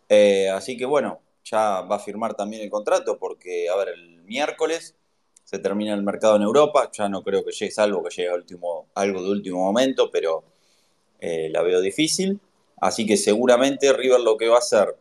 Eh, 0.08 0.48
así 0.50 0.76
que 0.76 0.84
bueno, 0.84 1.20
ya 1.44 1.80
va 1.82 1.96
a 1.96 2.00
firmar 2.00 2.34
también 2.34 2.62
el 2.62 2.70
contrato 2.70 3.18
porque, 3.18 3.68
a 3.68 3.76
ver, 3.76 3.88
el 3.90 4.22
miércoles 4.22 4.94
se 5.44 5.58
termina 5.58 5.94
el 5.94 6.02
mercado 6.02 6.36
en 6.36 6.42
Europa. 6.42 6.90
Ya 6.92 7.08
no 7.08 7.22
creo 7.22 7.44
que 7.44 7.52
llegue, 7.52 7.70
salvo 7.70 8.02
que 8.02 8.14
llegue 8.14 8.32
último, 8.34 8.88
algo 8.94 9.22
de 9.22 9.30
último 9.30 9.58
momento, 9.64 10.10
pero 10.10 10.44
eh, 11.20 11.48
la 11.50 11.62
veo 11.62 11.80
difícil. 11.80 12.40
Así 12.80 13.06
que 13.06 13.16
seguramente 13.16 13.92
River 13.92 14.20
lo 14.20 14.36
que 14.36 14.48
va 14.48 14.56
a 14.56 14.58
hacer, 14.58 14.96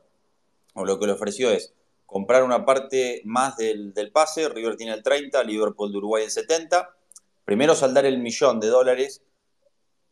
o 0.76 0.86
lo 0.86 1.00
que 1.00 1.08
le 1.08 1.14
ofreció 1.14 1.52
es 1.52 1.74
comprar 2.06 2.44
una 2.44 2.66
parte 2.66 3.22
más 3.26 3.58
del, 3.58 3.94
del 3.94 4.12
pase. 4.12 4.48
River 4.50 4.78
tiene 4.78 4.94
el 4.94 5.04
30, 5.04 5.44
Liverpool 5.44 5.92
de 5.92 5.98
Uruguay 5.98 6.24
el 6.24 6.32
70 6.32 6.96
primero 7.46 7.76
saldar 7.76 8.06
el 8.06 8.18
millón 8.18 8.60
de 8.60 8.68
dólares 8.68 9.22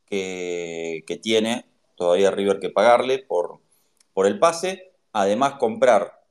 que, 0.05 1.03
tiene 1.21 1.65
todavía 1.95 2.31
River 2.31 2.59
que 2.59 2.69
pagarle 2.69 3.19
por, 3.19 3.59
por 4.13 4.27
el 4.27 4.39
pase, 4.39 4.93
además 5.11 5.55
comprar 5.55 6.23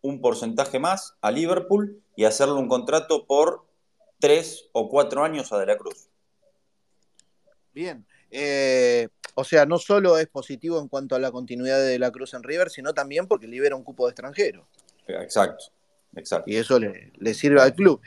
un 0.00 0.20
porcentaje 0.20 0.78
más 0.78 1.16
a 1.20 1.30
Liverpool 1.30 2.02
y 2.16 2.24
hacerle 2.24 2.54
un 2.54 2.68
contrato 2.68 3.26
por 3.26 3.66
tres 4.18 4.68
o 4.72 4.88
cuatro 4.88 5.22
años 5.22 5.52
a 5.52 5.58
De 5.58 5.66
la 5.66 5.76
Cruz. 5.76 6.08
Bien. 7.74 8.06
Eh, 8.30 9.08
o 9.34 9.44
sea, 9.44 9.66
no 9.66 9.78
solo 9.78 10.18
es 10.18 10.28
positivo 10.28 10.80
en 10.80 10.88
cuanto 10.88 11.14
a 11.14 11.18
la 11.18 11.30
continuidad 11.30 11.78
de, 11.78 11.88
de 11.88 11.98
la 11.98 12.10
Cruz 12.10 12.32
en 12.34 12.42
River, 12.42 12.70
sino 12.70 12.94
también 12.94 13.26
porque 13.26 13.46
libera 13.46 13.76
un 13.76 13.84
cupo 13.84 14.06
de 14.06 14.12
extranjero. 14.12 14.66
Exacto, 15.06 15.66
exacto. 16.14 16.50
Y 16.50 16.56
eso 16.56 16.78
le, 16.78 17.12
le 17.16 17.34
sirve 17.34 17.60
al 17.60 17.74
club. 17.74 18.00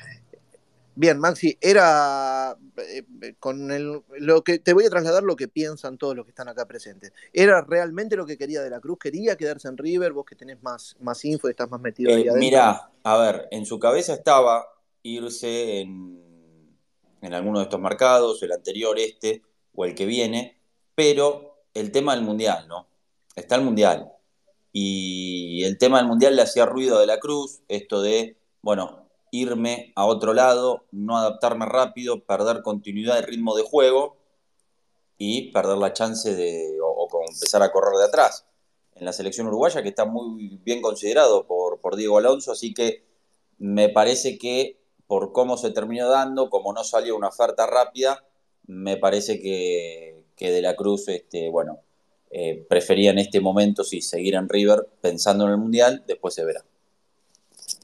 Bien, 0.99 1.17
Maxi, 1.17 1.57
era 1.61 2.57
eh, 2.75 3.35
con 3.39 3.71
el, 3.71 4.01
lo 4.17 4.43
que 4.43 4.59
te 4.59 4.73
voy 4.73 4.83
a 4.83 4.89
trasladar 4.89 5.23
lo 5.23 5.37
que 5.37 5.47
piensan 5.47 5.97
todos 5.97 6.13
los 6.13 6.25
que 6.25 6.31
están 6.31 6.49
acá 6.49 6.65
presentes. 6.67 7.13
¿Era 7.31 7.61
realmente 7.61 8.17
lo 8.17 8.25
que 8.25 8.37
quería 8.37 8.61
de 8.61 8.69
la 8.69 8.81
Cruz? 8.81 8.99
¿Quería 8.99 9.37
quedarse 9.37 9.69
en 9.69 9.77
River? 9.77 10.11
Vos 10.11 10.25
que 10.25 10.35
tenés 10.35 10.61
más, 10.61 10.97
más 10.99 11.23
info 11.23 11.47
y 11.47 11.51
estás 11.51 11.69
más 11.69 11.79
metido 11.79 12.13
ahí 12.13 12.23
Eh, 12.23 12.29
adentro. 12.29 12.37
mirá, 12.37 12.91
a 13.01 13.17
ver, 13.17 13.47
en 13.51 13.65
su 13.65 13.79
cabeza 13.79 14.13
estaba 14.13 14.65
irse 15.01 15.79
en, 15.79 16.77
en 17.21 17.33
alguno 17.33 17.59
de 17.59 17.63
estos 17.63 17.79
mercados, 17.79 18.43
el 18.43 18.51
anterior, 18.51 18.99
este 18.99 19.41
o 19.73 19.85
el 19.85 19.95
que 19.95 20.05
viene, 20.05 20.59
pero 20.95 21.63
el 21.73 21.93
tema 21.93 22.13
del 22.13 22.25
mundial, 22.25 22.67
¿no? 22.67 22.89
Está 23.37 23.55
el 23.55 23.61
mundial. 23.61 24.11
Y 24.73 25.63
el 25.63 25.77
tema 25.77 25.99
del 25.99 26.07
mundial 26.07 26.35
le 26.35 26.41
hacía 26.41 26.65
ruido 26.65 26.97
a 26.97 26.99
de 26.99 27.07
la 27.07 27.19
Cruz, 27.19 27.61
esto 27.69 28.01
de, 28.01 28.35
bueno, 28.61 29.08
irme 29.31 29.91
a 29.95 30.05
otro 30.05 30.33
lado, 30.33 30.85
no 30.91 31.17
adaptarme 31.17 31.65
rápido, 31.65 32.23
perder 32.23 32.61
continuidad 32.61 33.19
y 33.19 33.25
ritmo 33.25 33.55
de 33.55 33.63
juego 33.63 34.17
y 35.17 35.51
perder 35.51 35.77
la 35.77 35.93
chance 35.93 36.35
de 36.35 36.77
o, 36.83 37.07
empezar 37.27 37.61
a 37.63 37.71
correr 37.71 37.97
de 37.97 38.05
atrás. 38.05 38.45
En 38.95 39.05
la 39.05 39.13
selección 39.13 39.47
uruguaya, 39.47 39.81
que 39.81 39.89
está 39.89 40.05
muy 40.05 40.59
bien 40.63 40.81
considerado 40.81 41.45
por, 41.45 41.79
por 41.79 41.95
Diego 41.95 42.17
Alonso, 42.17 42.51
así 42.51 42.73
que 42.73 43.03
me 43.57 43.89
parece 43.89 44.37
que 44.37 44.79
por 45.07 45.31
cómo 45.31 45.57
se 45.57 45.71
terminó 45.71 46.09
dando, 46.09 46.49
como 46.49 46.73
no 46.73 46.83
salió 46.83 47.15
una 47.15 47.29
oferta 47.29 47.65
rápida, 47.65 48.23
me 48.67 48.97
parece 48.97 49.39
que, 49.39 50.23
que 50.35 50.51
De 50.51 50.61
la 50.61 50.75
Cruz, 50.75 51.07
este, 51.07 51.49
bueno, 51.49 51.79
eh, 52.31 52.63
prefería 52.69 53.09
en 53.09 53.17
este 53.17 53.39
momento 53.39 53.83
sí 53.83 54.01
seguir 54.01 54.35
en 54.35 54.47
River 54.47 54.87
pensando 55.01 55.45
en 55.45 55.51
el 55.51 55.57
Mundial, 55.57 56.03
después 56.05 56.35
se 56.35 56.45
verá. 56.45 56.63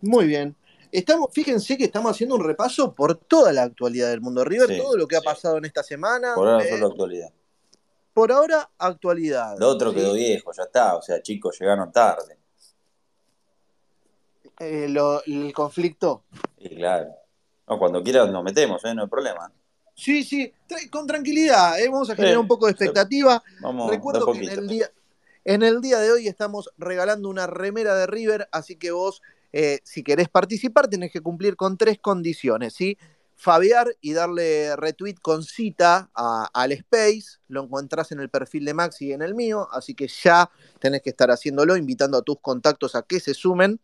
Muy 0.02 0.28
bien. 0.28 0.56
Estamos, 0.91 1.30
fíjense 1.34 1.78
que 1.78 1.86
estamos 1.86 2.12
haciendo 2.12 2.36
un 2.36 2.43
repaso 2.43 2.93
por 2.93 3.15
toda 3.15 3.52
la 3.54 3.63
actualidad 3.63 4.10
del 4.10 4.21
mundo 4.21 4.43
River, 4.43 4.69
Sí, 4.69 4.78
todo 4.78 4.95
lo 4.98 5.08
que 5.08 5.15
ha 5.17 5.19
sí. 5.21 5.26
pasado 5.26 5.58
en 5.58 5.65
esta 5.65 5.84
semana. 5.84 6.34
Por 6.36 6.48
ahora 6.48 6.63
Eh, 6.63 6.69
solo 6.69 6.88
actualidad. 6.88 7.30
por 8.13 8.32
ahora, 8.32 8.69
actualidad. 8.78 9.56
Lo 9.60 9.69
otro 9.69 9.89
¿sí? 9.91 9.98
quedó 9.98 10.13
viejo, 10.13 10.52
ya 10.54 10.63
está, 10.63 10.95
o 10.95 11.02
sea, 11.02 11.21
chicos, 11.21 11.58
llegaron 11.60 11.91
tarde. 11.91 12.38
Eh, 14.60 14.88
lo- 14.89 15.21
el 15.26 15.52
conflicto. 15.54 16.24
Y 16.58 16.76
claro. 16.78 17.10
No, 17.67 17.78
cuando 17.80 18.02
quieran 18.04 18.32
nos 18.32 18.43
metemos, 18.43 18.84
¿eh? 18.86 18.93
no 18.93 19.04
hay 19.04 19.10
problema. 19.10 19.52
Sí, 19.95 20.24
sí, 20.24 20.52
tra- 20.67 20.89
con 20.89 21.08
tranquilidad. 21.08 21.80
eh, 21.80 21.89
Vamos 21.89 22.10
a 22.10 22.15
generar 22.15 22.36
Sí, 22.36 22.39
un 22.41 22.48
poco 22.48 22.67
de 22.67 22.74
sí. 22.74 22.84
expectativa. 22.84 23.43
Vamos 23.62 23.89
Recuerdo 23.89 24.32
que 24.32 24.39
en 24.43 24.50
el, 24.50 24.67
día, 24.67 24.91
en 25.43 25.63
el 25.63 25.82
día 25.82 26.00
de 26.00 26.12
hoy 26.12 26.28
estamos 26.28 26.69
regalando 26.78 27.28
una 27.28 27.48
remera 27.48 27.95
de 27.95 28.06
River, 28.08 28.48
así 28.52 28.76
que 28.78 28.91
vos, 28.91 29.21
eh, 29.58 29.80
si 29.86 30.04
querés 30.04 30.28
participar, 30.28 30.89
tenés 30.89 31.13
que 31.13 31.22
cumplir 31.22 31.56
con 31.56 31.78
tres 31.78 31.98
condiciones, 32.00 32.74
¿sí? 32.74 32.98
Fabiar 33.38 33.88
y 34.02 34.12
darle 34.12 34.76
retweet 34.76 35.15
con 35.22 35.44
cita 35.44 36.10
a- 36.13 36.50
al 36.54 36.74
Space, 36.74 37.39
lo 37.48 37.63
encontrás 37.63 38.12
en 38.12 38.20
el 38.20 38.30
perfil 38.30 38.65
de 38.65 38.74
Maxi 38.74 39.08
y 39.08 39.13
en 39.13 39.22
el 39.22 39.34
mío, 39.34 39.70
así 39.72 39.94
que 39.94 40.10
ya 40.10 40.50
tenés 40.80 41.02
que 41.02 41.12
estar 41.12 41.32
haciéndolo, 41.32 41.78
invitando 41.78 42.18
a 42.18 42.22
tus 42.22 42.39
contactos 42.41 42.96
a 42.96 43.04
que 43.04 43.22
se 43.22 43.34
sumen. 43.34 43.80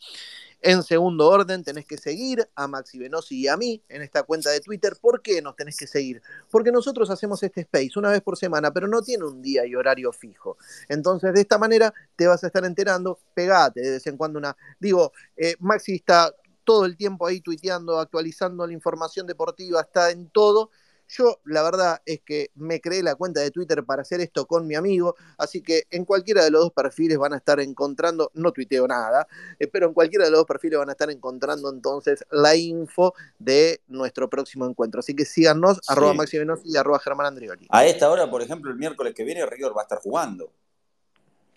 En 0.63 0.83
segundo 0.83 1.27
orden, 1.27 1.63
tenés 1.63 1.85
que 1.85 1.97
seguir 1.97 2.47
a 2.53 2.67
Maxi 2.67 2.99
Venosi 2.99 3.41
y 3.41 3.47
a 3.47 3.57
mí 3.57 3.83
en 3.89 4.03
esta 4.03 4.21
cuenta 4.21 4.51
de 4.51 4.59
Twitter. 4.59 4.95
¿Por 5.01 5.23
qué 5.23 5.41
nos 5.41 5.55
tenés 5.55 5.75
que 5.75 5.87
seguir? 5.87 6.21
Porque 6.51 6.71
nosotros 6.71 7.09
hacemos 7.09 7.41
este 7.41 7.61
space 7.61 7.97
una 7.97 8.11
vez 8.11 8.21
por 8.21 8.37
semana, 8.37 8.71
pero 8.71 8.87
no 8.87 9.01
tiene 9.01 9.25
un 9.25 9.41
día 9.41 9.65
y 9.65 9.73
horario 9.73 10.13
fijo. 10.13 10.57
Entonces, 10.87 11.33
de 11.33 11.41
esta 11.41 11.57
manera 11.57 11.91
te 12.15 12.27
vas 12.27 12.43
a 12.43 12.47
estar 12.47 12.63
enterando, 12.63 13.17
pegate 13.33 13.81
de 13.81 13.89
vez 13.91 14.05
en 14.05 14.17
cuando 14.17 14.37
una. 14.37 14.55
Digo, 14.79 15.11
eh, 15.35 15.55
Maxi 15.59 15.95
está 15.95 16.31
todo 16.63 16.85
el 16.85 16.95
tiempo 16.95 17.25
ahí 17.25 17.41
tuiteando, 17.41 17.99
actualizando 17.99 18.67
la 18.67 18.73
información 18.73 19.25
deportiva, 19.25 19.81
está 19.81 20.11
en 20.11 20.29
todo. 20.29 20.69
Yo, 21.13 21.41
la 21.43 21.61
verdad 21.61 22.01
es 22.05 22.21
que 22.21 22.51
me 22.55 22.79
creé 22.79 23.03
la 23.03 23.15
cuenta 23.15 23.41
de 23.41 23.51
Twitter 23.51 23.83
para 23.83 24.01
hacer 24.01 24.21
esto 24.21 24.45
con 24.45 24.65
mi 24.65 24.75
amigo, 24.75 25.15
así 25.37 25.61
que 25.61 25.83
en 25.91 26.05
cualquiera 26.05 26.41
de 26.41 26.51
los 26.51 26.61
dos 26.61 26.71
perfiles 26.71 27.17
van 27.17 27.33
a 27.33 27.37
estar 27.37 27.59
encontrando, 27.59 28.31
no 28.33 28.53
tuiteo 28.53 28.87
nada, 28.87 29.27
eh, 29.59 29.67
pero 29.67 29.87
en 29.87 29.93
cualquiera 29.93 30.23
de 30.23 30.31
los 30.31 30.39
dos 30.39 30.47
perfiles 30.47 30.79
van 30.79 30.87
a 30.87 30.93
estar 30.93 31.11
encontrando 31.11 31.69
entonces 31.69 32.23
la 32.31 32.55
info 32.55 33.13
de 33.39 33.81
nuestro 33.87 34.29
próximo 34.29 34.65
encuentro. 34.65 34.99
Así 35.01 35.13
que 35.13 35.25
síganos, 35.25 35.77
Sí. 35.81 35.81
arroba 35.89 36.13
Maxi 36.13 36.37
y 36.63 36.77
arroba 36.77 36.99
Germán 36.99 37.27
Andrioli. 37.27 37.67
A 37.69 37.85
esta 37.85 38.09
hora, 38.09 38.29
por 38.31 38.41
ejemplo, 38.41 38.71
el 38.71 38.77
miércoles 38.77 39.13
que 39.13 39.25
viene, 39.25 39.45
River 39.45 39.75
va 39.75 39.81
a 39.81 39.83
estar 39.83 39.99
jugando. 39.99 40.53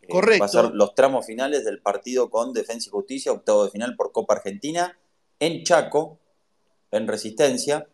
Eh, 0.03 0.09
Correcto. 0.09 0.41
va 0.43 0.47
a 0.47 0.49
ser 0.49 0.75
los 0.75 0.97
tramos 0.97 1.27
finales 1.27 1.65
del 1.65 1.81
partido 1.81 2.29
con 2.29 2.53
Defensa 2.53 2.89
y 2.89 2.91
Justicia, 2.91 3.31
octavo 3.31 3.65
de 3.67 3.71
final 3.71 3.95
por 3.95 4.11
Copa 4.11 4.35
Argentina, 4.35 4.99
en 5.39 5.63
Chaco, 5.63 6.19
en 6.91 7.07
Resistencia, 7.07 7.87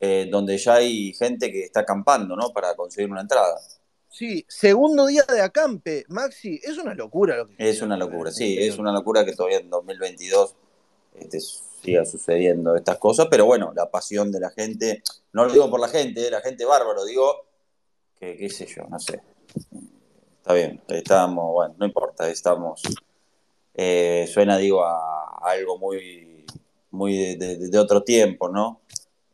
eh, 0.00 0.28
donde 0.30 0.58
ya 0.58 0.74
hay 0.74 1.12
gente 1.14 1.50
que 1.50 1.62
está 1.64 1.80
acampando, 1.80 2.36
¿no? 2.36 2.50
Para 2.52 2.74
conseguir 2.74 3.10
una 3.10 3.22
entrada. 3.22 3.58
Sí, 4.08 4.44
segundo 4.48 5.06
día 5.06 5.24
de 5.28 5.40
acampe, 5.42 6.04
Maxi, 6.08 6.58
es 6.62 6.78
una 6.78 6.94
locura 6.94 7.36
lo 7.36 7.48
que 7.48 7.54
Es 7.58 7.82
una 7.82 7.96
locura, 7.96 8.30
sí, 8.30 8.56
es 8.58 8.78
una 8.78 8.92
locura 8.92 9.24
que 9.24 9.34
todavía 9.34 9.58
en 9.58 9.68
2022 9.68 10.54
este, 11.14 11.38
siga 11.40 12.04
sucediendo 12.06 12.74
estas 12.76 12.98
cosas, 12.98 13.26
pero 13.30 13.44
bueno, 13.46 13.72
la 13.76 13.90
pasión 13.90 14.32
de 14.32 14.40
la 14.40 14.50
gente, 14.50 15.02
no 15.32 15.44
lo 15.44 15.52
digo 15.52 15.68
por 15.70 15.80
la 15.80 15.88
gente, 15.88 16.26
eh, 16.26 16.30
la 16.30 16.40
gente 16.40 16.64
bárbaro, 16.64 17.04
digo 17.04 17.46
que 18.18 18.36
qué 18.38 18.48
sé 18.48 18.66
yo, 18.66 18.84
no 18.88 18.98
sé. 18.98 19.20
Está 20.38 20.54
bien, 20.54 20.80
estamos, 20.88 21.52
bueno, 21.52 21.74
no 21.78 21.84
importa, 21.86 22.28
estamos, 22.30 22.80
eh, 23.74 24.26
suena, 24.32 24.56
digo, 24.56 24.82
a, 24.84 25.24
a 25.42 25.50
algo 25.50 25.76
muy, 25.78 26.46
muy 26.90 27.36
de, 27.36 27.56
de- 27.58 27.68
de 27.68 27.78
otro 27.78 28.02
tiempo, 28.02 28.48
¿no? 28.48 28.80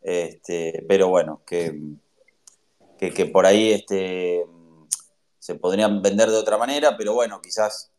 Este, 0.03 0.85
pero 0.89 1.09
bueno, 1.09 1.43
que, 1.47 1.81
que, 2.99 3.13
que 3.13 3.27
por 3.27 3.47
ahí 3.47 3.73
este, 3.73 4.45
se 5.39 5.55
podrían 5.55 6.03
vender 6.03 6.31
de 6.31 6.37
otra 6.37 6.59
manera, 6.59 6.97
pero 6.97 7.15
bueno, 7.15 7.41
quizás 7.41 7.91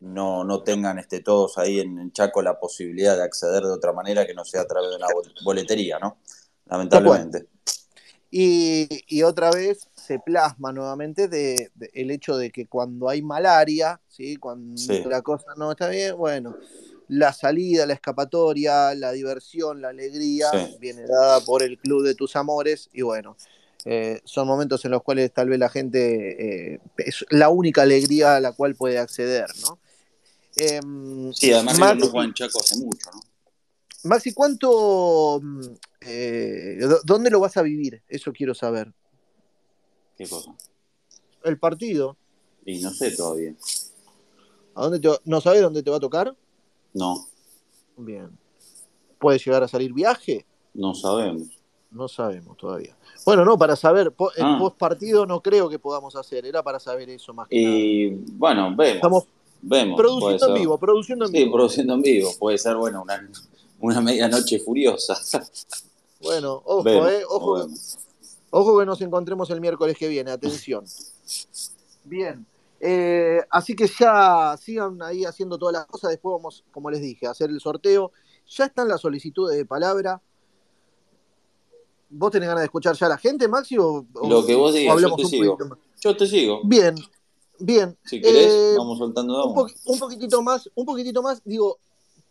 no, 0.00 0.42
no 0.44 0.62
tengan 0.64 0.98
este, 0.98 1.20
todos 1.20 1.58
ahí 1.58 1.78
en, 1.80 1.98
en 1.98 2.12
Chaco 2.12 2.42
la 2.42 2.58
posibilidad 2.58 3.16
de 3.16 3.22
acceder 3.22 3.62
de 3.62 3.70
otra 3.70 3.92
manera 3.92 4.26
que 4.26 4.34
no 4.34 4.44
sea 4.44 4.62
a 4.62 4.66
través 4.66 4.90
de 4.90 4.96
una 4.96 5.06
bol- 5.08 5.32
boletería, 5.44 5.98
¿no? 6.00 6.18
Lamentablemente. 6.66 7.46
Y, 8.34 8.88
y 9.08 9.22
otra 9.24 9.50
vez 9.50 9.86
se 9.94 10.18
plasma 10.18 10.72
nuevamente 10.72 11.28
de, 11.28 11.70
de- 11.74 11.90
el 11.92 12.10
hecho 12.10 12.36
de 12.36 12.50
que 12.50 12.66
cuando 12.66 13.08
hay 13.10 13.20
malaria, 13.22 14.00
¿sí? 14.08 14.36
cuando 14.36 14.76
Sí. 14.80 15.02
la 15.04 15.20
cosa 15.20 15.48
no 15.56 15.70
está 15.70 15.88
bien, 15.88 16.16
bueno, 16.16 16.56
la 17.08 17.32
salida, 17.32 17.86
la 17.86 17.94
escapatoria, 17.94 18.94
la 18.94 19.12
diversión, 19.12 19.80
la 19.82 19.88
alegría 19.88 20.50
Sí. 20.52 20.76
viene 20.78 21.02
dada 21.06 21.40
por 21.44 21.62
el 21.62 21.78
club 21.78 22.02
de 22.04 22.14
tus 22.14 22.36
amores 22.36 22.88
y 22.92 23.02
bueno, 23.02 23.36
eh, 23.84 24.20
son 24.24 24.46
momentos 24.46 24.84
en 24.84 24.92
los 24.92 25.02
cuales 25.02 25.32
tal 25.32 25.48
vez 25.48 25.58
la 25.58 25.68
gente 25.68 26.74
eh, 26.74 26.80
es 26.98 27.24
la 27.30 27.48
única 27.50 27.82
alegría 27.82 28.36
a 28.36 28.40
la 28.40 28.52
cual 28.52 28.74
puede 28.74 28.98
acceder, 28.98 29.46
¿no? 29.60 29.78
Em, 30.56 31.32
Sí, 31.32 31.52
además 31.52 31.78
no 31.78 31.84
Maxi- 32.06 32.10
juega 32.10 32.24
en 32.26 32.34
Chaco 32.34 32.60
hace 32.60 32.76
mucho, 32.76 33.10
¿no? 33.12 33.20
Maxi, 34.04 34.32
¿cuánto, 34.34 35.38
mm, 35.42 35.60
eh, 36.00 36.78
dó- 36.80 37.00
dónde 37.04 37.30
lo 37.30 37.40
vas 37.40 37.56
a 37.56 37.62
vivir? 37.62 38.02
Eso 38.08 38.32
quiero 38.32 38.54
saber. 38.54 38.92
¿Qué 40.16 40.26
cosa? 40.28 40.54
El 41.44 41.58
partido. 41.58 42.16
Y 42.64 42.80
no 42.80 42.90
sé 42.90 43.12
todavía. 43.12 43.54
¿A 44.74 44.82
dónde 44.84 45.00
te 45.00 45.08
¿No 45.24 45.40
sabes 45.40 45.60
dónde 45.62 45.82
te 45.82 45.90
va 45.90 45.96
a 45.96 46.00
tocar? 46.00 46.34
No, 46.94 47.26
Bien. 47.96 48.30
¿Puede 49.18 49.38
llegar 49.38 49.62
a 49.62 49.68
salir 49.68 49.92
viaje? 49.92 50.44
no 50.74 50.94
sabemos. 50.94 51.48
No 51.90 52.08
sabemos 52.08 52.56
todavía. 52.56 52.96
Bueno, 53.26 53.44
no, 53.44 53.58
para 53.58 53.76
saber, 53.76 54.14
el 54.36 54.44
Ah. 54.44 54.56
post 54.58 54.78
partido 54.78 55.26
no 55.26 55.42
creo 55.42 55.68
que 55.68 55.78
podamos 55.78 56.16
hacer, 56.16 56.46
era 56.46 56.62
para 56.62 56.80
saber 56.80 57.10
eso 57.10 57.34
más 57.34 57.46
que 57.48 57.56
Y 57.56 58.08
bueno, 58.32 58.74
vemos. 58.74 58.94
Estamos 58.96 59.24
vemos. 59.60 59.98
Produciendo 59.98 60.48
en 60.48 60.54
vivo, 60.54 60.78
produciendo 60.78 61.26
en 61.26 61.30
Sí, 61.32 61.38
vivo. 61.38 61.52
produciendo 61.52 61.94
en 61.94 62.00
vivo. 62.02 62.30
Puede 62.38 62.56
ser, 62.56 62.76
bueno, 62.76 63.02
una, 63.02 63.30
una 63.80 64.00
medianoche 64.00 64.58
furiosa. 64.58 65.14
Bueno, 66.22 66.62
ojo, 66.64 66.82
Vemos, 66.82 67.10
eh, 67.10 67.22
ojo, 67.28 67.66
ojo 68.50 68.78
que 68.78 68.86
nos 68.86 69.00
encontremos 69.02 69.50
el 69.50 69.60
miércoles 69.60 69.96
que 69.98 70.08
viene, 70.08 70.30
atención. 70.30 70.84
Bien. 72.04 72.46
Eh, 72.84 73.40
así 73.48 73.76
que 73.76 73.86
ya 73.86 74.56
sigan 74.60 75.00
ahí 75.02 75.24
haciendo 75.24 75.56
todas 75.56 75.72
las 75.74 75.86
cosas. 75.86 76.10
Después 76.10 76.32
vamos, 76.36 76.64
como 76.72 76.90
les 76.90 77.00
dije, 77.00 77.28
a 77.28 77.30
hacer 77.30 77.48
el 77.48 77.60
sorteo. 77.60 78.10
Ya 78.48 78.64
están 78.64 78.88
las 78.88 79.00
solicitudes 79.00 79.56
de 79.56 79.64
palabra. 79.64 80.20
¿Vos 82.10 82.30
tenés 82.32 82.48
ganas 82.48 82.62
de 82.62 82.66
escuchar 82.66 82.94
ya 82.96 83.06
a 83.06 83.10
la 83.10 83.18
gente, 83.18 83.46
Maxi? 83.48 83.78
O, 83.78 84.04
Lo 84.28 84.44
que 84.44 84.54
vos 84.54 84.74
digas, 84.74 85.00
yo 85.00 85.14
te 85.14 85.24
sigo. 85.24 85.58
Yo 86.00 86.16
te 86.16 86.26
sigo. 86.26 86.60
Bien, 86.64 86.94
bien. 87.60 87.96
Si 88.04 88.20
querés, 88.20 88.52
Eh, 88.52 88.74
vamos 88.76 88.98
soltando 88.98 89.46
un, 89.46 89.54
po- 89.54 89.68
un 89.86 89.98
poquitito 89.98 90.42
más, 90.42 90.68
un 90.74 90.84
poquitito 90.84 91.22
más, 91.22 91.40
digo, 91.44 91.78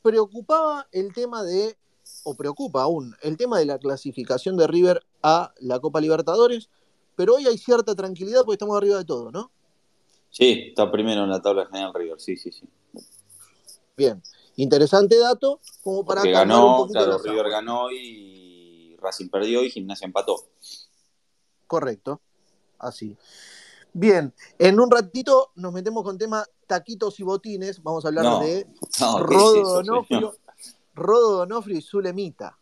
preocupaba 0.02 0.86
el 0.92 1.14
tema 1.14 1.44
de, 1.44 1.78
o 2.24 2.36
preocupa 2.36 2.84
aún, 2.84 3.16
el 3.22 3.38
tema 3.38 3.58
de 3.58 3.66
la 3.66 3.80
clasificación 3.80 4.58
de 4.58 4.68
River 4.68 5.02
a 5.24 5.54
la 5.62 5.80
Copa 5.80 6.02
Libertadores, 6.02 6.70
pero 7.16 7.36
hoy 7.36 7.48
hay 7.48 7.58
cierta 7.58 7.96
tranquilidad 7.96 8.42
porque 8.42 8.56
estamos 8.56 8.76
arriba 8.78 8.98
de 8.98 9.06
todo, 9.06 9.32
¿no? 9.32 9.50
Sí, 10.32 10.67
está 10.70 10.89
primero 10.89 11.26
en 11.26 11.30
la 11.30 11.41
tabla 11.41 11.65
general 11.65 11.94
River, 11.94 12.20
sí, 12.20 12.38
sí, 12.38 12.52
sí. 12.52 12.67
Bien, 13.98 14.24
interesante 14.56 15.20
dato 15.20 15.60
como 15.84 16.06
para 16.06 16.22
Porque 16.22 16.32
ganó, 16.32 16.88
claro, 16.89 17.17
River 17.17 17.50
ganó 17.50 17.91
y 17.91 18.96
Racing 19.00 19.30
perdió 19.30 19.63
y 19.63 19.70
Gimnasia 19.70 20.06
empató. 20.06 20.38
Correcto, 21.67 22.22
así. 22.80 23.17
Bien, 23.94 24.34
en 24.58 24.80
un 24.80 24.89
ratito 24.89 25.52
nos 25.56 25.74
metemos 25.74 26.04
con 26.04 26.17
tema 26.17 26.46
taquitos 26.65 27.20
y 27.20 27.24
botines. 27.24 27.84
Vamos 27.84 28.06
a 28.06 28.08
hablar 28.08 28.39
de 28.39 28.65
Rodo, 29.20 29.84
Donofrio, 31.46 31.78
y 31.78 31.82
Zulemita. 31.82 32.58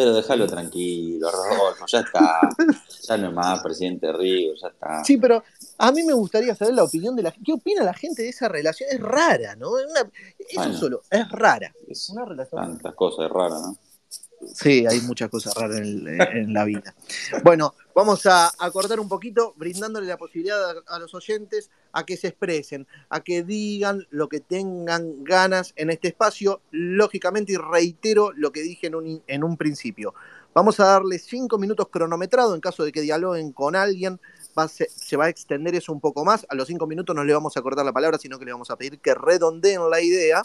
Pero 0.00 0.14
déjalo 0.14 0.46
tranquilo, 0.46 1.30
Rodolfo, 1.30 1.84
ya 1.86 2.00
está. 2.00 2.40
Ya 3.02 3.16
no 3.16 3.28
es 3.28 3.34
más 3.34 3.60
presidente 3.60 4.06
de 4.06 4.12
Río, 4.12 4.54
ya 4.54 4.68
está. 4.68 5.02
Sí, 5.04 5.16
pero 5.16 5.42
a 5.78 5.90
mí 5.90 6.04
me 6.04 6.12
gustaría 6.12 6.54
saber 6.54 6.74
la 6.74 6.84
opinión 6.84 7.16
de 7.16 7.24
la 7.24 7.32
gente. 7.32 7.44
¿Qué 7.44 7.52
opina 7.52 7.82
la 7.82 7.92
gente 7.92 8.22
de 8.22 8.28
esa 8.28 8.48
relación? 8.48 8.88
Es 8.90 9.00
rara, 9.00 9.56
¿no? 9.56 9.72
eso 9.78 10.72
solo, 10.74 11.02
es 11.10 11.28
rara. 11.30 11.74
Es 11.88 12.08
una 12.08 12.24
relación. 12.24 12.62
Tantas 12.62 12.94
cosas 12.94 13.28
raras, 13.30 13.60
¿no? 13.62 13.76
Sí, 14.46 14.86
hay 14.86 15.00
muchas 15.02 15.28
cosas 15.28 15.54
raras 15.54 15.78
en, 15.78 16.54
la 16.54 16.64
vida. 16.64 16.94
Bueno, 17.44 17.74
vamos 17.94 18.24
a 18.24 18.50
acordar 18.58 18.98
un 18.98 19.08
poquito, 19.08 19.52
brindándole 19.56 20.06
la 20.06 20.16
posibilidad 20.16 20.76
a, 20.86 20.98
los 20.98 21.14
oyentes 21.14 21.70
a 21.92 22.06
que 22.06 22.16
se 22.16 22.28
expresen, 22.28 22.86
a 23.10 23.20
que 23.20 23.42
digan 23.42 24.06
lo 24.10 24.28
que 24.28 24.40
tengan 24.40 25.24
ganas 25.24 25.74
en 25.76 25.90
este 25.90 26.08
espacio, 26.08 26.62
lógicamente, 26.70 27.52
y 27.52 27.56
reitero 27.56 28.32
lo 28.34 28.50
que 28.50 28.62
dije 28.62 28.86
en 28.86 28.94
un, 28.94 29.22
en 29.26 29.44
un 29.44 29.56
principio. 29.58 30.14
Vamos 30.54 30.80
a 30.80 30.84
darle 30.84 31.18
cinco 31.18 31.58
minutos 31.58 31.88
cronometrado 31.90 32.54
en 32.54 32.60
caso 32.60 32.82
de 32.82 32.92
que 32.92 33.02
dialoguen 33.02 33.52
con 33.52 33.76
alguien. 33.76 34.20
se, 34.68 34.88
se, 34.88 35.16
va 35.16 35.26
a 35.26 35.28
extender 35.28 35.74
eso 35.74 35.92
un 35.92 36.00
poco 36.00 36.24
más. 36.24 36.46
A 36.48 36.54
los 36.54 36.66
cinco 36.66 36.86
minutos 36.86 37.14
no 37.14 37.24
le 37.24 37.34
vamos 37.34 37.56
a 37.56 37.62
cortar 37.62 37.84
la 37.84 37.92
palabra, 37.92 38.18
sino 38.18 38.38
que 38.38 38.46
le 38.46 38.52
vamos 38.52 38.70
a 38.70 38.76
pedir 38.76 38.98
que 39.00 39.14
redondeen 39.14 39.88
la 39.88 40.00
idea. 40.00 40.42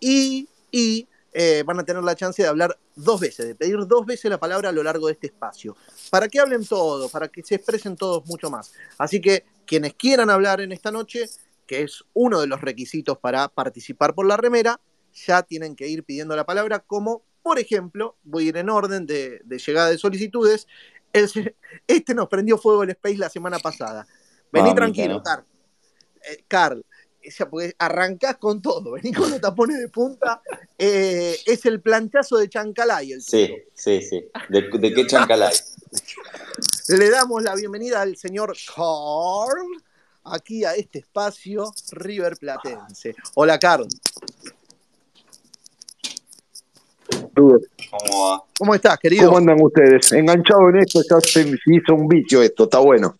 Y, 0.00 0.48
y 0.72 1.06
eh, 1.32 1.62
van 1.64 1.80
a 1.80 1.84
tener 1.84 2.02
la 2.02 2.14
chance 2.14 2.42
de 2.42 2.48
hablar 2.48 2.78
dos 2.94 3.20
veces, 3.20 3.46
de 3.46 3.54
pedir 3.54 3.76
dos 3.86 4.04
veces 4.04 4.30
la 4.30 4.38
palabra 4.38 4.68
a 4.68 4.72
lo 4.72 4.82
largo 4.82 5.06
de 5.06 5.14
este 5.14 5.28
espacio, 5.28 5.76
para 6.10 6.28
que 6.28 6.38
hablen 6.38 6.64
todos, 6.66 7.10
para 7.10 7.28
que 7.28 7.42
se 7.42 7.54
expresen 7.54 7.96
todos 7.96 8.26
mucho 8.26 8.50
más. 8.50 8.72
Así 8.98 9.20
que 9.20 9.44
quienes 9.66 9.94
quieran 9.94 10.30
hablar 10.30 10.60
en 10.60 10.72
esta 10.72 10.90
noche, 10.90 11.26
que 11.66 11.82
es 11.82 12.04
uno 12.12 12.40
de 12.40 12.46
los 12.46 12.60
requisitos 12.60 13.18
para 13.18 13.48
participar 13.48 14.14
por 14.14 14.26
la 14.26 14.36
remera, 14.36 14.80
ya 15.14 15.42
tienen 15.42 15.74
que 15.74 15.88
ir 15.88 16.04
pidiendo 16.04 16.36
la 16.36 16.44
palabra, 16.44 16.80
como 16.80 17.22
por 17.42 17.58
ejemplo, 17.58 18.16
voy 18.22 18.46
a 18.46 18.48
ir 18.50 18.56
en 18.56 18.70
orden 18.70 19.06
de, 19.06 19.42
llegada 19.66 19.90
de 19.90 19.98
solicitudes, 19.98 20.68
este 21.12 22.14
nos 22.14 22.28
prendió 22.28 22.56
fuego 22.56 22.84
el 22.84 22.90
Space 22.90 23.16
la 23.16 23.28
semana 23.28 23.58
pasada. 23.58 24.06
Vení 24.52 24.74
tranquilo, 24.74 25.22
Carl. 25.22 25.44
Eh, 26.24 26.44
Carl, 27.22 27.46
porque 27.46 27.74
arrancás 27.78 28.36
con 28.36 28.60
todo, 28.60 28.92
venís 28.92 29.16
con 29.16 29.30
los 29.30 29.40
tapones 29.40 29.78
de 29.78 29.88
punta, 29.88 30.42
eh, 30.78 31.36
es 31.46 31.64
el 31.66 31.80
planchazo 31.80 32.38
de 32.38 32.48
Chancalay. 32.48 33.12
El 33.12 33.22
sí, 33.22 33.54
sí, 33.74 34.02
sí. 34.02 34.24
¿De, 34.48 34.94
qué 34.94 35.06
Chancalay? 35.06 35.54
Le 36.88 37.10
damos 37.10 37.42
la 37.42 37.54
bienvenida 37.54 38.02
al 38.02 38.16
señor 38.16 38.56
Carl 38.74 39.66
aquí 40.24 40.64
a 40.64 40.74
este 40.74 41.00
espacio 41.00 41.72
River 41.92 42.36
Platense. 42.36 43.14
Hola, 43.34 43.58
Carl. 43.58 43.86
¿Cómo 47.34 48.30
va? 48.30 48.42
¿Cómo 48.58 48.74
estás, 48.74 48.98
querido? 48.98 49.26
¿Cómo 49.26 49.38
andan 49.38 49.60
ustedes? 49.60 50.12
Enganchado 50.12 50.68
en 50.70 50.78
esto, 50.78 51.00
ya 51.08 51.20
se 51.20 51.54
hizo 51.66 51.94
un 51.94 52.08
vicio 52.08 52.42
esto, 52.42 52.64
está 52.64 52.78
bueno 52.78 53.18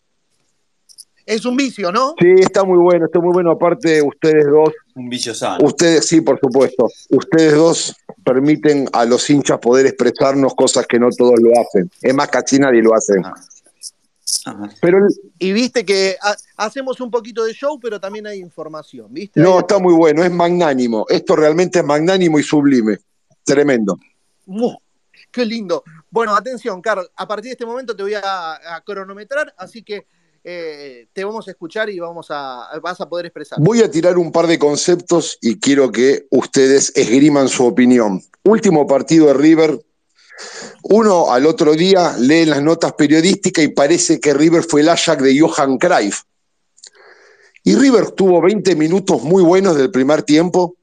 es 1.33 1.45
un 1.45 1.57
vicio, 1.57 1.91
¿no? 1.91 2.15
Sí, 2.19 2.29
está 2.39 2.65
muy 2.65 2.79
bueno, 2.79 3.07
está 3.07 3.19
muy 3.19 3.33
bueno. 3.33 3.53
Aparte, 3.53 4.03
ustedes 4.03 4.45
dos. 4.45 4.71
Un 4.95 5.09
vicio 5.09 5.35
sano. 5.35 5.65
Ustedes, 5.65 6.07
sí, 6.07 6.21
por 6.21 6.39
supuesto. 6.39 6.89
Ustedes 7.11 7.55
dos 7.55 7.97
permiten 8.25 8.89
a 8.93 9.05
los 9.05 9.29
hinchas 9.31 9.59
poder 9.59 9.87
expresarnos 9.87 10.55
cosas 10.55 10.87
que 10.87 10.99
no 10.99 11.09
todos 11.11 11.41
lo 11.41 11.51
hacen. 11.59 11.91
Es 12.01 12.15
más, 12.15 12.29
casi 12.29 12.59
nadie 12.59 12.83
lo 12.83 12.95
hace. 12.95 13.15
Ah. 13.25 13.35
Pero 14.81 14.99
y 15.39 15.53
viste 15.53 15.85
que 15.85 16.17
hacemos 16.57 17.01
un 17.01 17.11
poquito 17.11 17.45
de 17.45 17.53
show, 17.53 17.79
pero 17.81 18.01
también 18.01 18.27
hay 18.27 18.39
información, 18.39 19.13
¿viste? 19.13 19.41
No, 19.41 19.61
está 19.61 19.79
muy 19.79 19.95
bueno, 19.95 20.25
es 20.25 20.31
magnánimo. 20.31 21.07
Esto 21.09 21.37
realmente 21.37 21.79
es 21.79 21.85
magnánimo 21.85 22.39
y 22.39 22.43
sublime. 22.43 22.99
Tremendo. 23.45 23.99
qué 25.31 25.45
lindo. 25.45 25.85
Bueno, 26.11 26.35
atención, 26.35 26.81
Carl. 26.81 27.09
A 27.17 27.27
partir 27.27 27.47
de 27.47 27.53
este 27.53 27.67
momento 27.67 27.95
te 27.95 28.03
voy 28.03 28.15
a 28.15 28.83
cronometrar, 28.85 29.55
así 29.57 29.83
que 29.83 30.07
eh, 30.45 31.07
te 31.13 31.25
vamos 31.25 31.47
a 31.47 31.53
escuchar 31.53 31.89
y 31.89 32.01
vamos 32.01 32.27
a, 32.31 32.69
vas 32.83 33.01
a 33.01 33.09
poder 33.09 33.27
expresar. 33.27 33.59
Voy 33.61 33.81
a 33.81 33.91
tirar 33.91 34.19
un 34.19 34.33
par 34.33 34.47
de 34.47 34.59
conceptos 34.59 35.39
y 35.41 35.61
quiero 35.61 35.93
que 35.93 36.27
ustedes 36.31 36.93
esgriman 36.97 37.49
su 37.49 37.65
opinión. 37.65 38.23
Último 38.45 38.87
partido 38.87 39.29
de 39.29 39.35
River. 39.35 39.81
Uno 40.83 41.31
al 41.31 41.47
otro 41.47 41.75
día 41.75 42.17
lee 42.19 42.45
las 42.45 42.63
notas 42.63 42.95
periodísticas 42.95 43.65
y 43.65 43.69
parece 43.69 44.19
que 44.19 44.35
River 44.35 44.65
fue 44.65 44.81
el 44.81 44.89
Ajax 44.89 45.23
de 45.23 45.39
Johan 45.39 45.79
Cruyff. 45.79 46.23
Y 47.63 47.77
River 47.77 48.11
tuvo 48.11 48.41
20 48.41 48.75
minutos 48.75 49.23
muy 49.23 49.45
buenos 49.45 49.77
del 49.77 49.93
primer 49.93 50.25
tiempo, 50.25 50.75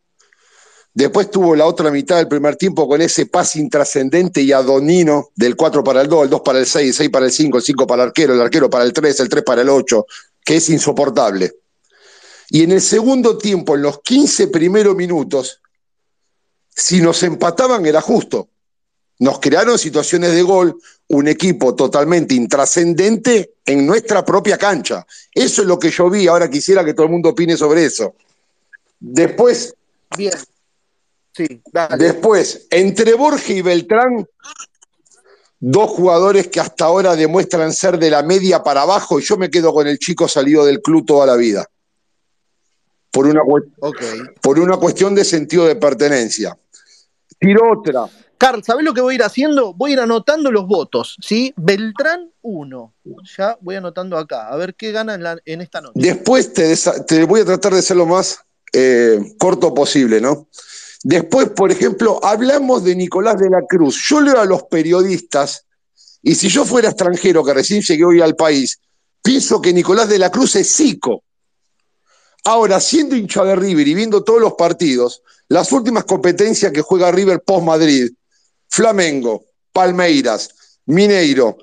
Después 1.00 1.32
tuvo 1.32 1.56
la 1.56 1.66
otra 1.66 1.92
mitad 1.92 2.18
del 2.18 2.28
primer 2.28 2.58
tiempo 2.58 2.86
con 2.86 3.02
ese 3.02 3.26
pase 3.26 3.58
intrascendente 3.58 4.42
y 4.42 4.52
adonino 4.52 5.30
del 5.34 5.56
4 5.56 5.82
para 5.82 6.02
el 6.02 6.10
2, 6.10 6.26
el 6.26 6.30
2 6.30 6.42
para 6.42 6.60
el 6.60 6.66
6, 6.66 6.90
el 6.90 6.94
6 6.94 7.10
para 7.10 7.26
el 7.26 7.32
5, 7.32 7.58
el 7.58 7.64
5 7.64 7.88
para 7.88 8.04
el 8.04 8.10
arquero, 8.10 8.34
el 8.34 8.42
arquero 8.42 8.70
para 8.70 8.84
el 8.84 8.92
3, 8.92 9.18
el 9.22 9.30
3 9.30 9.44
para 9.46 9.62
el 9.62 9.70
8, 9.70 10.06
que 10.44 10.58
es 10.58 10.70
insoportable. 10.70 11.54
Y 12.50 12.64
en 12.64 12.74
el 12.74 12.82
segundo 12.82 13.38
tiempo, 13.38 13.76
en 13.76 13.84
los 13.84 14.02
15 14.02 14.50
primeros 14.50 14.94
minutos, 14.94 15.62
si 16.68 17.00
nos 17.00 17.24
empataban 17.24 17.86
era 17.86 18.02
justo. 18.02 18.50
Nos 19.20 19.40
crearon 19.40 19.80
situaciones 19.80 20.34
de 20.34 20.42
gol, 20.42 20.82
un 21.08 21.30
equipo 21.30 21.76
totalmente 21.76 22.36
intrascendente 22.36 23.54
en 23.66 23.88
nuestra 23.88 24.26
propia 24.26 24.58
cancha. 24.58 25.08
Eso 25.34 25.62
es 25.62 25.68
lo 25.70 25.80
que 25.80 25.92
yo 25.92 26.10
vi, 26.10 26.28
ahora 26.28 26.50
quisiera 26.50 26.84
que 26.84 26.94
todo 26.94 27.06
el 27.06 27.14
mundo 27.14 27.30
opine 27.30 27.56
sobre 27.56 27.86
eso. 27.86 28.16
Después, 29.00 29.74
Bien. 30.18 30.34
Después, 31.98 32.68
entre 32.70 33.14
Borja 33.14 33.54
y 33.54 33.62
Beltrán, 33.62 34.28
dos 35.60 35.90
jugadores 35.90 36.48
que 36.48 36.60
hasta 36.60 36.86
ahora 36.86 37.16
demuestran 37.16 37.74
ser 37.74 38.00
de 38.00 38.10
la 38.10 38.24
media 38.24 38.64
para 38.64 38.82
abajo, 38.82 39.20
y 39.20 39.24
yo 39.24 39.38
me 39.38 39.50
quedo 39.50 39.74
con 39.74 39.88
el 39.88 40.00
chico 40.00 40.28
salido 40.28 40.66
del 40.66 40.82
club 40.82 41.06
toda 41.06 41.26
la 41.26 41.36
vida. 41.36 41.66
Por 43.12 43.26
una, 43.26 43.42
por 44.42 44.60
una 44.60 44.78
cuestión 44.78 45.16
de 45.16 45.26
sentido 45.26 45.66
de 45.66 45.76
pertenencia. 45.76 46.58
Tiro 47.40 47.72
otra. 47.72 48.08
Carl, 48.40 48.64
¿sabés 48.64 48.86
lo 48.86 48.94
que 48.94 49.02
voy 49.02 49.14
a 49.14 49.16
ir 49.16 49.24
haciendo? 49.24 49.74
Voy 49.74 49.92
a 49.92 49.94
ir 49.96 50.00
anotando 50.00 50.50
los 50.50 50.66
votos, 50.66 51.18
¿sí? 51.22 51.54
Beltrán, 51.58 52.32
uno. 52.42 52.94
Ya 53.38 53.58
voy 53.60 53.76
anotando 53.76 54.18
acá, 54.18 54.48
a 54.48 54.56
ver 54.56 54.76
qué 54.76 54.94
gana 54.94 55.38
en, 55.44 55.62
esta 55.62 55.82
noche. 55.82 55.94
Después 55.96 56.54
te, 56.54 57.26
voy 57.26 57.42
a 57.42 57.46
tratar 57.46 57.74
de 57.74 57.82
ser 57.82 57.98
lo 57.98 58.06
más 58.06 58.40
eh, 58.72 59.20
corto 59.38 59.74
posible, 59.74 60.22
¿no? 60.22 60.48
Después, 61.04 61.50
por 61.50 61.72
ejemplo, 61.72 62.20
hablamos 62.24 62.84
de 62.84 62.96
Nicolás 62.96 63.40
de 63.40 63.50
la 63.50 63.62
Cruz. 63.68 64.00
Yo 64.10 64.20
leo 64.20 64.40
a 64.40 64.46
los 64.46 64.64
periodistas, 64.64 65.66
y 66.22 66.36
si 66.36 66.50
yo 66.50 66.66
fuera 66.66 66.90
extranjero, 66.90 67.44
que 67.44 67.54
recién 67.54 67.82
llegué 67.82 68.04
hoy 68.04 68.22
al 68.22 68.36
país, 68.36 68.80
pienso 69.22 69.62
que 69.62 69.72
Nicolás 69.72 70.10
de 70.10 70.20
la 70.20 70.30
Cruz 70.30 70.56
es 70.58 70.70
psico. 70.70 71.24
Ahora, 72.44 72.80
siendo 72.80 73.16
hincha 73.16 73.44
de 73.44 73.56
River 73.56 73.88
y 73.88 73.94
viendo 73.94 74.24
todos 74.24 74.42
los 74.42 74.54
partidos, 74.54 75.24
las 75.48 75.72
últimas 75.72 76.04
competencias 76.04 76.72
que 76.72 76.82
juega 76.82 77.12
River 77.12 77.42
post-Madrid, 77.46 78.12
Flamengo, 78.68 79.46
Palmeiras, 79.72 80.50
Mineiro, 80.86 81.58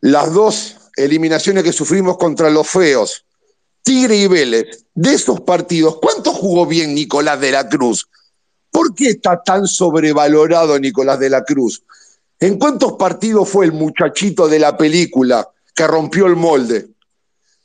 las 0.00 0.32
dos 0.32 0.76
eliminaciones 0.96 1.64
que 1.64 1.72
sufrimos 1.72 2.18
contra 2.18 2.50
los 2.50 2.68
feos, 2.68 3.24
Tigre 3.82 4.16
y 4.16 4.26
Vélez, 4.26 4.86
de 4.94 5.14
esos 5.14 5.40
partidos, 5.40 5.98
¿cuánto 6.00 6.32
jugó 6.32 6.66
bien 6.66 6.94
Nicolás 6.94 7.40
de 7.40 7.52
la 7.52 7.68
Cruz? 7.68 8.08
¿Por 8.72 8.94
qué 8.94 9.10
está 9.10 9.40
tan 9.42 9.66
sobrevalorado 9.66 10.78
Nicolás 10.78 11.20
de 11.20 11.28
la 11.28 11.44
Cruz? 11.44 11.84
¿En 12.40 12.58
cuántos 12.58 12.94
partidos 12.94 13.48
fue 13.48 13.66
el 13.66 13.72
muchachito 13.72 14.48
de 14.48 14.58
la 14.58 14.76
película 14.76 15.46
que 15.74 15.86
rompió 15.86 16.26
el 16.26 16.36
molde? 16.36 16.88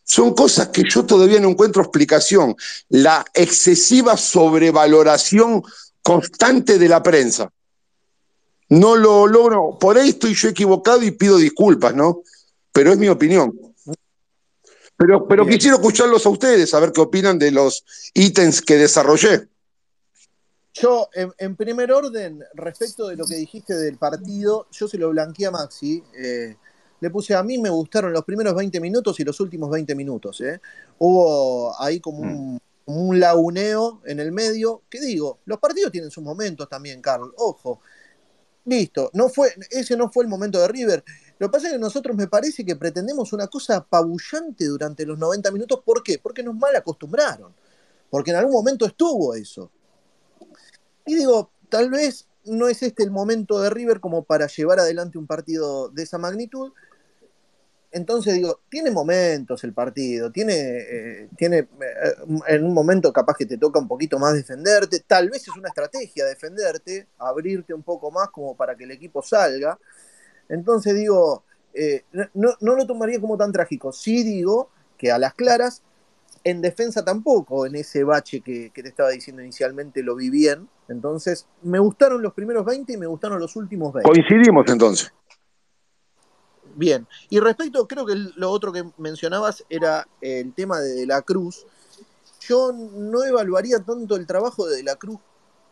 Son 0.04 0.34
cosas 0.36 0.68
que 0.68 0.84
yo 0.88 1.06
todavía 1.06 1.40
no 1.40 1.50
encuentro 1.50 1.82
explicación. 1.82 2.56
La 2.90 3.26
excesiva 3.34 4.18
sobrevaloración 4.18 5.64
constante 6.04 6.78
de 6.78 6.90
la 6.90 7.02
prensa. 7.02 7.52
No 8.70 8.98
lo 8.98 9.28
logro. 9.28 9.78
Por 9.80 9.98
ahí 9.98 10.10
estoy 10.10 10.34
yo 10.34 10.50
equivocado 10.50 11.04
y 11.04 11.12
pido 11.12 11.38
disculpas, 11.38 11.96
¿no? 11.96 12.22
Pero 12.74 12.92
es 12.92 12.98
mi 12.98 13.08
opinión. 13.08 13.58
Pero, 14.98 15.26
pero 15.26 15.48
quisiera 15.48 15.78
escucharlos 15.78 16.26
a 16.26 16.30
ustedes, 16.30 16.74
a 16.74 16.82
ver 16.82 16.92
qué 16.92 17.00
opinan 17.00 17.40
de 17.40 17.52
los 17.52 17.86
ítems 18.14 18.62
que 18.62 18.76
desarrollé. 18.76 19.48
Yo, 20.82 21.10
en, 21.14 21.56
primer 21.56 21.92
orden, 21.92 22.44
respecto 22.54 23.08
de 23.08 23.16
lo 23.16 23.26
que 23.26 23.36
dijiste 23.36 23.76
del 23.76 23.98
partido, 23.98 24.68
yo 24.72 24.88
se 24.88 24.98
lo 24.98 25.10
blanqueé 25.10 25.48
a 25.48 25.52
Maxi. 25.52 26.04
Eh, 26.16 26.56
le 27.00 27.10
puse 27.10 27.36
a 27.36 27.44
mí 27.44 27.58
me 27.58 27.70
gustaron 27.70 28.14
los 28.14 28.24
primeros 28.24 28.56
20 28.56 28.80
minutos 28.80 29.20
y 29.20 29.24
los 29.24 29.40
últimos 29.40 29.70
20 29.70 29.96
minutos. 29.96 30.42
¿eh? 30.42 30.60
Hubo 31.00 31.80
ahí 31.82 32.00
como 32.00 32.20
un, 32.20 32.60
un, 32.86 33.20
laguneo 33.20 34.02
en 34.06 34.20
el 34.20 34.32
medio. 34.32 34.84
¿Qué 34.90 35.00
digo? 35.00 35.40
Los 35.46 35.60
partidos 35.60 35.92
tienen 35.92 36.12
sus 36.12 36.24
momentos 36.24 36.68
también, 36.70 37.02
Carl. 37.02 37.34
Ojo. 37.38 37.82
Listo. 38.66 39.10
No 39.14 39.30
fue, 39.30 39.54
ese 39.72 39.96
no 39.96 40.12
fue 40.12 40.26
el 40.26 40.30
momento 40.30 40.60
de 40.60 40.68
River. 40.68 41.04
Lo 41.40 41.48
que 41.48 41.52
pasa 41.52 41.68
es 41.68 41.74
que 41.74 41.80
nosotros 41.80 42.16
me 42.16 42.28
parece 42.28 42.66
que 42.66 42.76
pretendemos 42.76 43.32
una 43.32 43.48
cosa 43.48 43.78
apabullante 43.78 44.66
durante 44.66 45.06
los 45.06 45.18
90 45.18 45.52
minutos. 45.52 45.82
¿Por 45.86 46.04
qué? 46.04 46.20
Porque 46.20 46.44
nos 46.44 46.56
mal 46.56 46.76
acostumbraron. 46.76 47.54
Porque 48.10 48.32
en 48.32 48.38
algún 48.38 48.54
momento 48.54 48.86
estuvo 48.86 49.34
eso. 49.34 49.72
Y 51.08 51.16
digo, 51.16 51.52
tal 51.70 51.90
vez 51.90 52.28
no 52.44 52.68
es 52.68 52.84
este 52.84 53.02
el 53.02 53.12
momento 53.12 53.60
de 53.62 53.70
River 53.70 54.00
como 54.00 54.24
para 54.24 54.48
llevar 54.48 54.80
adelante 54.80 55.18
un 55.18 55.26
partido 55.26 55.90
de 55.90 56.04
esa 56.04 56.18
magnitud. 56.18 56.74
Entonces 57.92 58.36
digo, 58.36 58.60
tiene 58.70 58.92
momentos 58.92 59.64
el 59.64 59.74
partido, 59.74 60.32
tiene, 60.32 60.54
eh, 60.54 61.30
tiene 61.38 61.60
eh, 61.60 61.68
en 62.48 62.66
un 62.66 62.74
momento 62.74 63.14
capaz 63.14 63.38
que 63.38 63.46
te 63.46 63.58
toca 63.58 63.80
un 63.80 63.88
poquito 63.88 64.20
más 64.20 64.34
defenderte, 64.34 65.00
tal 65.00 65.30
vez 65.30 65.44
es 65.44 65.56
una 65.56 65.70
estrategia 65.70 66.26
defenderte, 66.26 67.08
abrirte 67.18 67.74
un 67.74 67.84
poco 67.84 68.12
más 68.12 68.30
como 68.30 68.56
para 68.56 68.76
que 68.76 68.84
el 68.84 68.92
equipo 68.92 69.22
salga. 69.22 69.80
Entonces 70.50 70.94
digo, 70.96 71.46
eh, 71.74 72.04
no, 72.12 72.54
no, 72.60 72.76
lo 72.76 72.86
tomaría 72.86 73.22
como 73.22 73.38
tan 73.38 73.54
trágico, 73.54 73.94
sí 73.94 74.24
digo 74.24 74.70
que 74.98 75.10
a 75.10 75.18
las 75.18 75.34
claras, 75.34 75.82
en 76.44 76.62
defensa 76.62 77.06
tampoco, 77.06 77.66
en 77.66 77.76
ese 77.76 78.04
bache 78.04 78.42
que, 78.42 78.72
que 78.72 78.84
te 78.84 78.90
estaba 78.90 79.10
diciendo 79.10 79.42
inicialmente, 79.42 80.04
lo 80.04 80.16
vi 80.16 80.30
bien. 80.30 80.68
Entonces, 80.90 81.48
me 81.64 81.80
gustaron 81.80 82.22
los 82.22 82.34
primeros 82.34 82.66
20 82.66 82.94
y 82.94 82.98
me 82.98 83.08
gustaron 83.08 83.40
los 83.40 83.56
últimos 83.56 83.94
20. 83.94 84.10
Coincidimos 84.10 84.66
entonces. 84.68 85.12
Bien, 86.76 87.08
y 87.30 87.40
respecto, 87.40 87.88
creo 87.88 88.06
que 88.06 88.16
lo 88.36 88.52
otro 88.52 88.72
que 88.72 88.84
mencionabas 88.98 89.66
era 89.70 90.08
el 90.22 90.54
tema 90.54 90.80
de, 90.80 90.94
de 90.94 91.06
la 91.08 91.22
Cruz. 91.24 91.66
Yo 92.42 92.72
no 92.72 93.24
evaluaría 93.24 93.80
tanto 93.80 94.16
el 94.16 94.28
trabajo 94.28 94.68
de, 94.68 94.78
de 94.78 94.84
la 94.84 94.96
Cruz, 94.96 95.20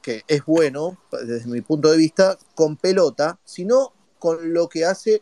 que 0.02 0.24
es 0.28 0.44
bueno 0.46 0.98
desde 1.12 1.48
mi 1.50 1.62
punto 1.62 1.92
de 1.92 1.98
vista, 1.98 2.38
con 2.56 2.76
pelota, 2.76 3.40
sino 3.44 3.94
con 4.20 4.54
lo 4.54 4.68
que 4.68 4.86
hace 4.86 5.22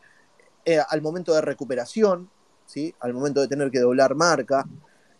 eh, 0.66 0.80
al 0.88 1.02
momento 1.02 1.34
de 1.34 1.42
recuperación, 1.42 2.30
¿sí? 2.66 2.96
al 3.02 3.14
momento 3.14 3.42
de 3.42 3.48
tener 3.50 3.70
que 3.70 3.80
doblar 3.80 4.16
marca. 4.16 4.66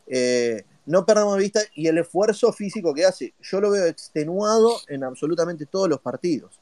Eh, 0.08 0.64
no 0.86 1.06
perdamos 1.06 1.38
vista 1.38 1.62
y 1.76 1.88
el 1.88 1.98
esfuerzo 1.98 2.52
físico 2.52 2.94
que 2.94 3.06
hace. 3.06 3.34
Yo 3.42 3.62
lo 3.62 3.72
veo 3.72 3.86
extenuado 3.86 4.76
en 4.88 5.04
absolutamente 5.04 5.66
todos 5.66 5.90
los 5.90 6.02
partidos. 6.02 6.60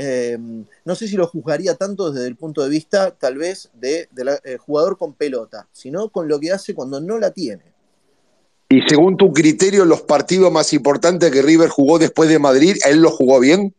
Em, 0.00 0.64
no 0.84 0.94
sé 0.94 1.08
si 1.08 1.16
lo 1.16 1.26
juzgaría 1.26 1.74
tanto 1.74 2.12
desde 2.12 2.28
el 2.28 2.36
punto 2.36 2.62
de 2.62 2.68
vista, 2.68 3.10
tal 3.10 3.36
vez, 3.36 3.68
de, 3.74 4.08
eh, 4.44 4.56
jugador 4.56 4.96
con 4.96 5.14
pelota, 5.14 5.68
sino 5.72 6.10
con 6.10 6.28
lo 6.28 6.38
que 6.38 6.52
hace 6.52 6.72
cuando 6.72 7.00
no 7.00 7.18
la 7.18 7.32
tiene. 7.32 7.64
Y 8.68 8.82
según 8.82 9.16
tu 9.16 9.32
criterio, 9.32 9.84
los 9.84 10.02
partidos 10.02 10.52
más 10.52 10.72
importantes 10.72 11.32
que 11.32 11.42
River 11.42 11.68
jugó 11.68 11.98
después 11.98 12.28
de 12.28 12.38
Madrid, 12.38 12.76
¿él 12.86 13.00
lo 13.00 13.10
jugó 13.10 13.40
bien? 13.40 13.74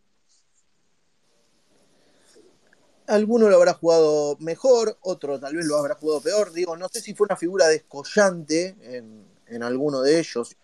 Alguno 3.08 3.48
lo 3.48 3.56
habrá 3.56 3.74
jugado 3.74 4.36
mejor, 4.40 4.98
otro 5.02 5.40
tal 5.40 5.56
vez 5.56 5.66
lo 5.66 5.78
habrá 5.78 5.96
jugado 5.96 6.22
peor. 6.22 6.52
Digo, 6.52 6.76
no 6.76 6.90
sé 6.90 7.00
si 7.00 7.14
fue 7.14 7.26
una 7.26 7.38
figura 7.38 7.68
descollante 7.68 8.76
en, 8.82 9.29
alguno 9.64 10.02
de 10.02 10.20
ellos. 10.20 10.56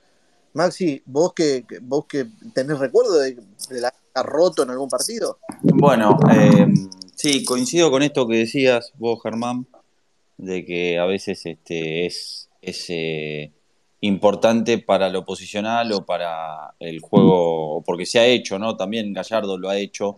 Maxi, 0.53 1.01
vos 1.05 1.33
que, 1.33 1.65
vos 1.81 2.05
que 2.05 2.27
tenés 2.53 2.79
recuerdo 2.79 3.19
de, 3.19 3.35
de 3.69 3.81
la 3.81 3.93
roto 4.23 4.63
en 4.63 4.69
algún 4.69 4.89
partido? 4.89 5.39
Bueno, 5.61 6.17
eh, 6.33 6.67
sí, 7.15 7.43
coincido 7.43 7.91
con 7.91 8.03
esto 8.03 8.27
que 8.27 8.37
decías 8.37 8.93
vos, 8.97 9.21
Germán, 9.21 9.67
de 10.37 10.65
que 10.65 10.97
a 10.97 11.05
veces 11.05 11.45
este, 11.45 12.05
es, 12.05 12.49
eh, 12.89 13.51
importante 14.01 14.77
para 14.77 15.09
lo 15.09 15.25
posicional 15.25 15.91
o 15.91 16.05
para 16.05 16.75
el 16.79 16.99
juego, 16.99 17.83
porque 17.85 18.05
se 18.05 18.19
ha 18.19 18.25
hecho, 18.25 18.59
¿no? 18.59 18.77
También 18.77 19.13
Gallardo 19.13 19.57
lo 19.57 19.69
ha 19.69 19.77
hecho, 19.77 20.17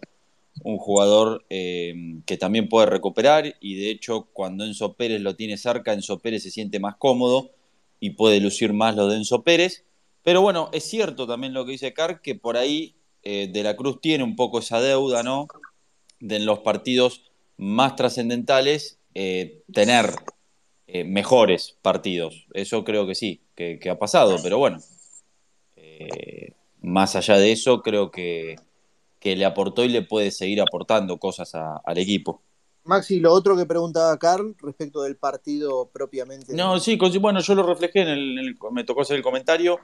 un 0.64 0.78
jugador 0.78 1.46
eh, 1.50 1.94
que 2.26 2.36
también 2.36 2.68
puede 2.68 2.88
recuperar 2.88 3.56
y 3.62 3.76
de 3.76 3.92
hecho 3.92 4.28
cuando 4.34 4.66
Enzo 4.66 4.94
Pérez 4.94 5.22
lo 5.22 5.36
tiene 5.36 5.56
cerca, 5.56 5.94
Enzo 5.94 6.18
Pérez 6.18 6.42
se 6.42 6.50
siente 6.50 6.80
más 6.80 6.96
cómodo 6.96 7.52
y 8.00 8.12
puede 8.12 8.40
lucir 8.40 8.74
más 8.74 8.96
lo 8.96 9.08
de 9.08 9.18
Enzo 9.18 9.44
Pérez. 9.44 9.86
Pero 10.24 10.42
bueno, 10.42 10.70
es 10.74 10.84
cierto 10.84 11.26
también 11.26 11.54
lo 11.54 11.66
que 11.66 11.72
dice 11.72 11.94
Carr, 11.94 12.22
que 12.22 12.36
por 12.36 12.58
ahí 12.58 12.96
eh, 13.24 13.50
de 13.52 13.64
la 13.64 13.76
Cruz 13.76 14.00
tiene 14.02 14.24
un 14.24 14.36
poco 14.36 14.60
esa 14.60 14.82
deuda, 14.82 15.24
¿no? 15.24 15.48
De 16.20 16.38
en 16.38 16.46
los 16.46 16.60
partidos 16.60 17.32
más 17.58 17.96
trascendentales 17.96 19.00
eh, 19.14 19.64
tener 19.72 20.14
eh, 20.88 21.04
mejores 21.04 21.78
partidos. 21.82 22.48
Eso 22.54 22.84
creo 22.84 23.08
que 23.08 23.16
sí, 23.16 23.42
que, 23.56 23.80
ha 23.90 24.00
pasado, 24.00 24.38
pero 24.44 24.58
bueno. 24.58 24.80
más 26.82 27.16
allá 27.16 27.38
de 27.38 27.52
eso, 27.52 27.82
creo 27.82 28.12
que, 28.12 28.56
le 29.22 29.46
aportó 29.46 29.84
y 29.84 29.90
le 29.90 30.04
puede 30.04 30.32
seguir 30.32 30.62
aportando 30.62 31.18
cosas 31.18 31.54
al 31.54 31.98
equipo. 31.98 32.42
Maxi, 32.88 33.20
lo 33.20 33.34
otro 33.34 33.56
que 33.56 33.66
preguntaba 33.66 34.18
Carl 34.18 34.56
respecto 34.62 35.04
del 35.04 35.16
partido 35.16 35.90
propiamente. 35.92 36.54
No, 36.54 36.80
sí, 36.80 36.98
bueno, 37.20 37.40
yo 37.42 37.56
lo 37.56 37.64
reflejé 37.64 38.02
en 38.02 38.08
el, 38.08 38.58
me 38.72 38.84
tocó 38.84 39.02
hacer 39.02 39.18
el 39.18 39.24
comentario 39.24 39.80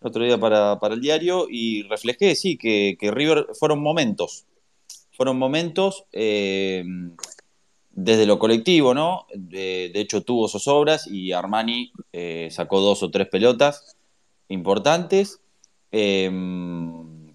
otro 0.00 0.24
día 0.24 0.38
para, 0.38 0.78
el 0.82 1.00
diario 1.00 1.46
y 1.50 1.82
reflejé, 1.84 2.34
sí, 2.34 2.56
que, 2.56 2.96
River 3.00 3.48
fueron 3.58 3.80
momentos, 3.82 4.44
fueron 5.12 5.38
momentos 5.38 6.04
eh, 6.12 6.84
desde 7.90 8.26
lo 8.26 8.38
colectivo, 8.38 8.94
¿no? 8.94 9.26
De, 9.34 9.90
hecho 9.94 10.22
tuvo 10.22 10.48
zozobras 10.48 11.06
y 11.06 11.32
Armani 11.32 11.92
eh, 12.12 12.48
sacó 12.50 12.80
dos 12.80 13.02
o 13.02 13.10
tres 13.10 13.28
pelotas 13.28 13.96
importantes. 14.48 15.40
Eh, 15.92 16.30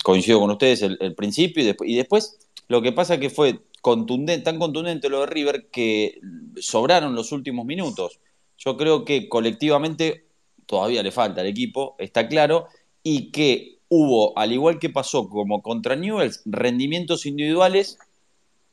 coincido 0.04 0.40
con 0.40 0.52
ustedes 0.52 0.82
el, 0.82 1.16
principio 1.16 1.64
y 1.64 1.66
después, 1.68 1.90
y 1.90 1.96
después 1.96 2.40
lo 2.68 2.82
que 2.82 2.92
pasa 2.92 3.20
que 3.20 3.30
fue 3.30 3.60
contundente, 3.82 4.44
tan 4.44 4.60
contundente 4.60 5.10
lo 5.10 5.22
de 5.22 5.26
River 5.26 5.70
que 5.72 6.20
sobraron 6.60 7.16
los 7.16 7.32
últimos 7.32 7.66
minutos. 7.66 8.20
Yo 8.58 8.78
creo 8.78 9.04
que 9.06 9.28
colectivamente 9.28 10.26
todavía 10.68 11.04
le 11.04 11.12
falta 11.12 11.42
al 11.42 11.48
equipo, 11.48 11.96
está 11.98 12.28
claro, 12.28 12.68
y 13.04 13.32
que 13.32 13.80
hubo, 13.90 14.38
al 14.38 14.54
igual 14.54 14.80
que 14.80 14.90
pasó 14.90 15.28
como 15.28 15.62
contra 15.62 15.96
Newells, 15.96 16.44
rendimientos 16.46 17.26
individuales 17.26 17.98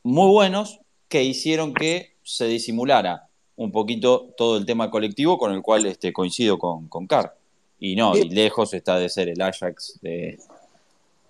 muy 0.02 0.30
buenos 0.30 0.80
que 1.08 1.24
hicieron 1.24 1.74
que 1.74 2.12
se 2.22 2.46
disimulara 2.46 3.28
un 3.56 3.72
poquito 3.72 4.32
todo 4.36 4.58
el 4.58 4.66
tema 4.66 4.90
colectivo 4.90 5.38
con 5.38 5.52
el 5.52 5.62
cual 5.62 5.86
este, 5.86 6.12
coincido 6.12 6.58
con, 6.58 6.86
con 6.88 7.06
Carr. 7.06 7.34
Y 7.80 7.96
no, 7.96 8.16
y 8.16 8.28
lejos 8.28 8.74
está 8.74 8.98
de 8.98 9.08
ser 9.08 9.28
el 9.28 9.40
Ajax 9.40 9.98
de, 10.02 10.38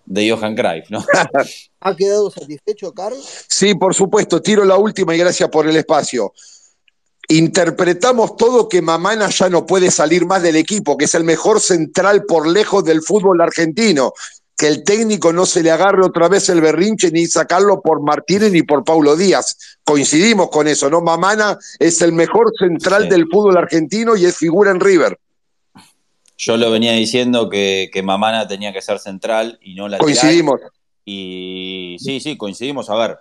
de 0.09 0.31
Johan 0.31 0.57
Cruyff, 0.57 0.91
¿no? 0.91 1.05
¿Ha 1.81 1.97
quedado 1.97 2.31
satisfecho, 2.31 2.93
Carl? 2.93 3.17
Sí, 3.49 3.75
por 3.75 3.95
supuesto. 3.95 4.43
Tiro 4.43 4.65
la 4.65 4.77
última 4.77 5.15
y 5.15 5.19
gracias 5.19 5.49
por 5.49 5.67
el 5.67 5.77
espacio 5.77 6.33
interpretamos 7.29 8.37
todo 8.37 8.69
que 8.69 8.81
Mamana 8.81 9.29
ya 9.29 9.51
no 9.51 9.67
puede 9.67 9.91
salir 9.91 10.27
más 10.27 10.43
del 10.43 10.57
equipo, 10.57 10.97
que 10.97 11.05
es 11.05 11.15
el 11.15 11.25
mejor 11.25 11.61
central 11.61 12.25
por 12.25 12.47
lejos 12.47 12.85
del 12.85 13.03
fútbol 13.03 13.43
argentino, 13.43 14.15
que 14.57 14.67
el 14.67 14.83
técnico 14.83 15.33
no 15.33 15.47
se 15.47 15.63
le 15.63 15.71
agarre 15.71 16.05
otra 16.05 16.29
vez 16.29 16.49
el 16.49 16.61
berrinche 16.61 17.13
ni 17.13 17.27
sacarlo 17.27 17.81
por 17.81 18.03
Martínez 18.03 18.51
ni 18.51 18.63
por 18.63 18.83
Paulo 18.83 19.15
Díaz. 19.15 19.57
Coincidimos 19.85 20.49
con 20.51 20.67
eso, 20.67 20.91
¿no? 20.91 21.01
Mamana 21.01 21.59
es 21.79 22.03
el 22.03 22.13
mejor 22.13 22.51
central 22.59 23.09
del 23.09 23.27
fútbol 23.31 23.57
argentino 23.57 24.17
y 24.17 24.25
es 24.25 24.37
figura 24.37 24.71
en 24.71 24.81
River. 24.81 25.19
Yo 26.39 26.57
lo 26.57 26.71
venía 26.71 26.93
diciendo 26.93 27.51
que, 27.51 27.91
que 27.93 28.03
Mamana 28.03 28.47
tenía 28.47 28.73
que 28.73 28.81
ser 28.81 29.01
central 29.01 29.59
y 29.61 29.75
no 29.75 29.89
la 29.89 29.99
Coincidimos. 29.99 30.61
Y 31.05 31.97
sí, 32.01 32.21
sí, 32.21 32.37
coincidimos. 32.37 32.91
A 32.91 32.95
ver, 32.97 33.19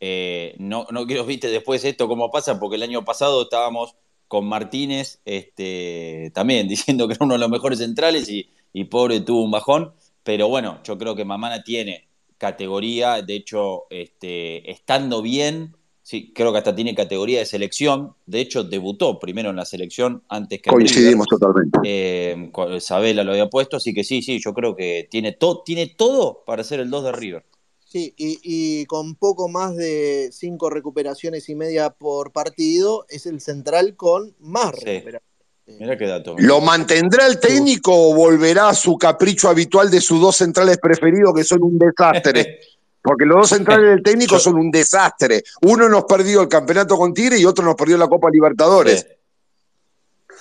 eh, 0.00 0.54
no, 0.58 0.86
no 0.90 1.06
quiero, 1.06 1.24
viste, 1.24 1.48
después 1.48 1.84
esto 1.84 2.08
cómo 2.08 2.30
pasa, 2.30 2.58
porque 2.58 2.76
el 2.76 2.82
año 2.82 3.04
pasado 3.04 3.42
estábamos 3.42 3.94
con 4.28 4.46
Martínez 4.46 5.20
este, 5.24 6.30
también 6.34 6.68
diciendo 6.68 7.06
que 7.06 7.14
era 7.14 7.24
uno 7.24 7.34
de 7.34 7.40
los 7.40 7.50
mejores 7.50 7.78
centrales 7.78 8.28
y, 8.28 8.50
pobre 8.84 9.20
tuvo 9.20 9.44
un 9.44 9.50
bajón. 9.50 9.92
Pero 10.22 10.48
bueno, 10.48 10.80
yo 10.84 10.98
creo 10.98 11.14
que 11.14 11.24
Mamana 11.24 11.62
tiene 11.62 12.08
categoría, 12.38 13.22
de 13.22 13.34
hecho, 13.34 13.86
este, 13.90 14.70
estando 14.70 15.20
bien, 15.22 15.76
sí, 16.08 16.32
creo 16.34 16.52
que 16.52 16.58
hasta 16.58 16.74
tiene 16.74 16.94
categoría 16.94 17.40
de 17.40 17.44
selección. 17.44 18.14
De 18.24 18.40
hecho, 18.40 18.64
debutó 18.64 19.18
primero 19.18 19.50
en 19.50 19.56
la 19.56 19.66
selección 19.66 20.22
antes 20.28 20.62
que. 20.62 20.70
Coincidimos 20.70 21.26
totalmente. 21.26 21.78
Eh, 21.84 22.50
Sabela 22.80 23.24
lo 23.24 23.32
había 23.32 23.50
puesto, 23.50 23.76
así 23.76 23.92
que 23.92 24.04
sí, 24.04 24.22
sí, 24.22 24.40
yo 24.42 24.54
creo 24.54 24.74
que 24.74 25.06
tiene, 25.10 25.36
tiene 25.66 25.86
todo 25.88 26.44
para 26.46 26.64
ser 26.64 26.80
el 26.80 26.88
2 26.88 27.04
de 27.04 27.12
River. 27.12 27.44
Sí, 27.84 28.14
y, 28.16 28.84
con 28.86 29.16
poco 29.16 29.48
más 29.48 29.76
de 29.76 30.30
cinco 30.32 30.70
recuperaciones 30.70 31.48
y 31.48 31.54
media 31.54 31.90
por 31.90 32.32
partido, 32.32 33.04
es 33.08 33.26
el 33.26 33.40
central 33.40 33.94
con 33.96 34.34
más 34.40 34.72
recuperaciones. 34.72 35.22
Mirá 35.66 35.98
qué 35.98 36.06
dato. 36.06 36.34
¿Lo 36.38 36.62
mantendrá 36.62 37.26
el 37.26 37.38
técnico 37.38 37.92
o 37.92 38.14
volverá 38.14 38.70
a 38.70 38.74
su 38.74 38.96
capricho 38.96 39.50
habitual 39.50 39.90
de 39.90 40.00
sus 40.00 40.18
dos 40.18 40.36
centrales 40.36 40.78
preferidos 40.78 41.34
que 41.34 41.44
son 41.44 41.62
un 41.62 41.78
desastre? 41.78 42.60
Porque 43.08 43.24
los 43.24 43.38
dos 43.38 43.48
centrales 43.48 43.88
del 43.88 44.02
técnico 44.02 44.38
son 44.38 44.56
un 44.56 44.70
desastre. 44.70 45.42
Uno 45.62 45.88
nos 45.88 46.04
perdió 46.04 46.42
el 46.42 46.48
campeonato 46.48 46.98
con 46.98 47.14
Tigre 47.14 47.38
y 47.38 47.46
otro 47.46 47.64
nos 47.64 47.74
perdió 47.74 47.96
la 47.96 48.06
Copa 48.06 48.28
Libertadores. 48.28 49.06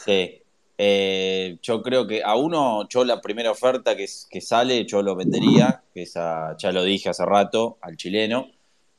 Sí. 0.03 0.43
Eh, 0.78 1.57
yo 1.61 1.82
creo 1.82 2.05
que 2.05 2.22
a 2.22 2.36
uno, 2.36 2.86
yo 2.89 3.05
la 3.05 3.22
primera 3.22 3.51
oferta 3.51 3.95
que, 3.95 4.05
que 4.30 4.41
sale, 4.41 4.86
yo 4.86 5.01
lo 5.01 5.15
vendería, 5.15 5.82
que 5.93 6.01
esa, 6.01 6.57
ya 6.57 6.74
lo 6.74 6.84
dije 6.84 7.07
hace 7.07 7.26
rato, 7.26 7.78
al 7.80 7.95
chileno. 7.95 8.51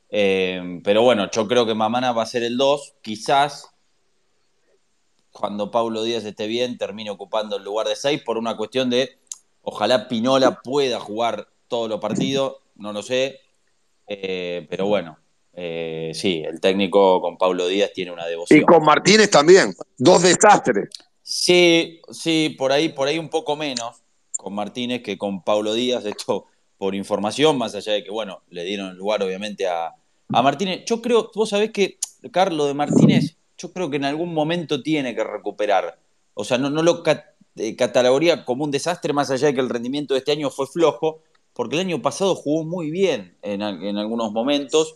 Eh, 0.09 0.81
pero 0.83 1.03
bueno, 1.03 1.29
yo 1.29 1.47
creo 1.47 1.67
que 1.67 1.75
Mamana 1.75 2.11
va 2.11 2.23
a 2.23 2.25
ser 2.25 2.41
el 2.41 2.57
2. 2.57 2.95
Quizás 3.03 3.69
cuando 5.31 5.69
Paulo 5.69 6.01
Díaz 6.01 6.25
esté 6.25 6.47
bien, 6.47 6.79
termine 6.79 7.11
ocupando 7.11 7.57
el 7.57 7.63
lugar 7.63 7.87
de 7.87 7.95
6 7.95 8.23
por 8.25 8.39
una 8.39 8.57
cuestión 8.57 8.89
de 8.89 9.19
ojalá 9.61 10.07
Pinola 10.07 10.59
pueda 10.63 10.99
jugar 10.99 11.49
todos 11.67 11.87
los 11.87 11.99
partidos, 11.99 12.55
no 12.75 12.93
lo 12.93 13.03
sé. 13.03 13.39
Eh, 14.09 14.65
pero 14.69 14.87
bueno, 14.87 15.17
sí, 15.53 16.43
el 16.45 16.59
técnico 16.59 17.21
con 17.21 17.37
Paulo 17.37 17.67
Díaz 17.67 17.91
tiene 17.93 18.11
una 18.11 18.25
devoción. 18.25 18.59
Y 18.59 18.63
con 18.63 18.83
Martínez 18.83 19.29
también, 19.29 19.73
dos 19.97 20.23
desastres. 20.23 20.89
Sí, 21.21 22.01
sí, 22.09 22.55
por 22.57 22.71
ahí, 22.71 22.89
por 22.89 23.07
ahí 23.07 23.19
un 23.19 23.29
poco 23.29 23.55
menos 23.55 24.01
con 24.35 24.55
Martínez 24.55 25.03
que 25.03 25.17
con 25.17 25.43
Paulo 25.43 25.73
Díaz, 25.73 26.05
esto 26.05 26.45
por 26.79 26.95
información, 26.95 27.57
más 27.57 27.75
allá 27.75 27.91
de 27.91 28.05
que, 28.05 28.09
bueno, 28.09 28.41
le 28.49 28.63
dieron 28.63 28.97
lugar 28.97 29.21
obviamente 29.21 29.67
a, 29.67 29.93
Martínez. 30.29 30.85
Yo 30.85 31.01
creo, 31.01 31.29
vos 31.35 31.49
sabés 31.49 31.71
que 31.71 31.97
Carlos 32.31 32.67
de 32.67 32.73
Martínez, 32.73 33.35
yo 33.57 33.73
creo 33.73 33.89
que 33.89 33.97
en 33.97 34.05
algún 34.05 34.33
momento 34.33 34.81
tiene 34.81 35.13
que 35.13 35.23
recuperar. 35.23 35.99
O 36.35 36.45
sea, 36.45 36.57
no, 36.57 36.69
no 36.69 36.83
lo 36.83 37.03
eh, 37.57 37.75
catalogaría 37.75 38.45
como 38.45 38.63
un 38.63 38.71
desastre, 38.71 39.11
más 39.11 39.29
allá 39.29 39.47
de 39.47 39.55
que 39.55 39.59
el 39.59 39.69
rendimiento 39.69 40.13
de 40.13 40.19
este 40.19 40.31
año 40.31 40.49
fue 40.49 40.67
flojo, 40.67 41.21
porque 41.59 41.75
el 41.75 41.81
año 41.81 42.01
pasado 42.01 42.35
jugó 42.35 42.63
muy 42.63 42.89
bien 42.89 43.35
en, 43.41 43.61
en 43.61 43.97
algunos 43.97 44.31
momentos 44.31 44.95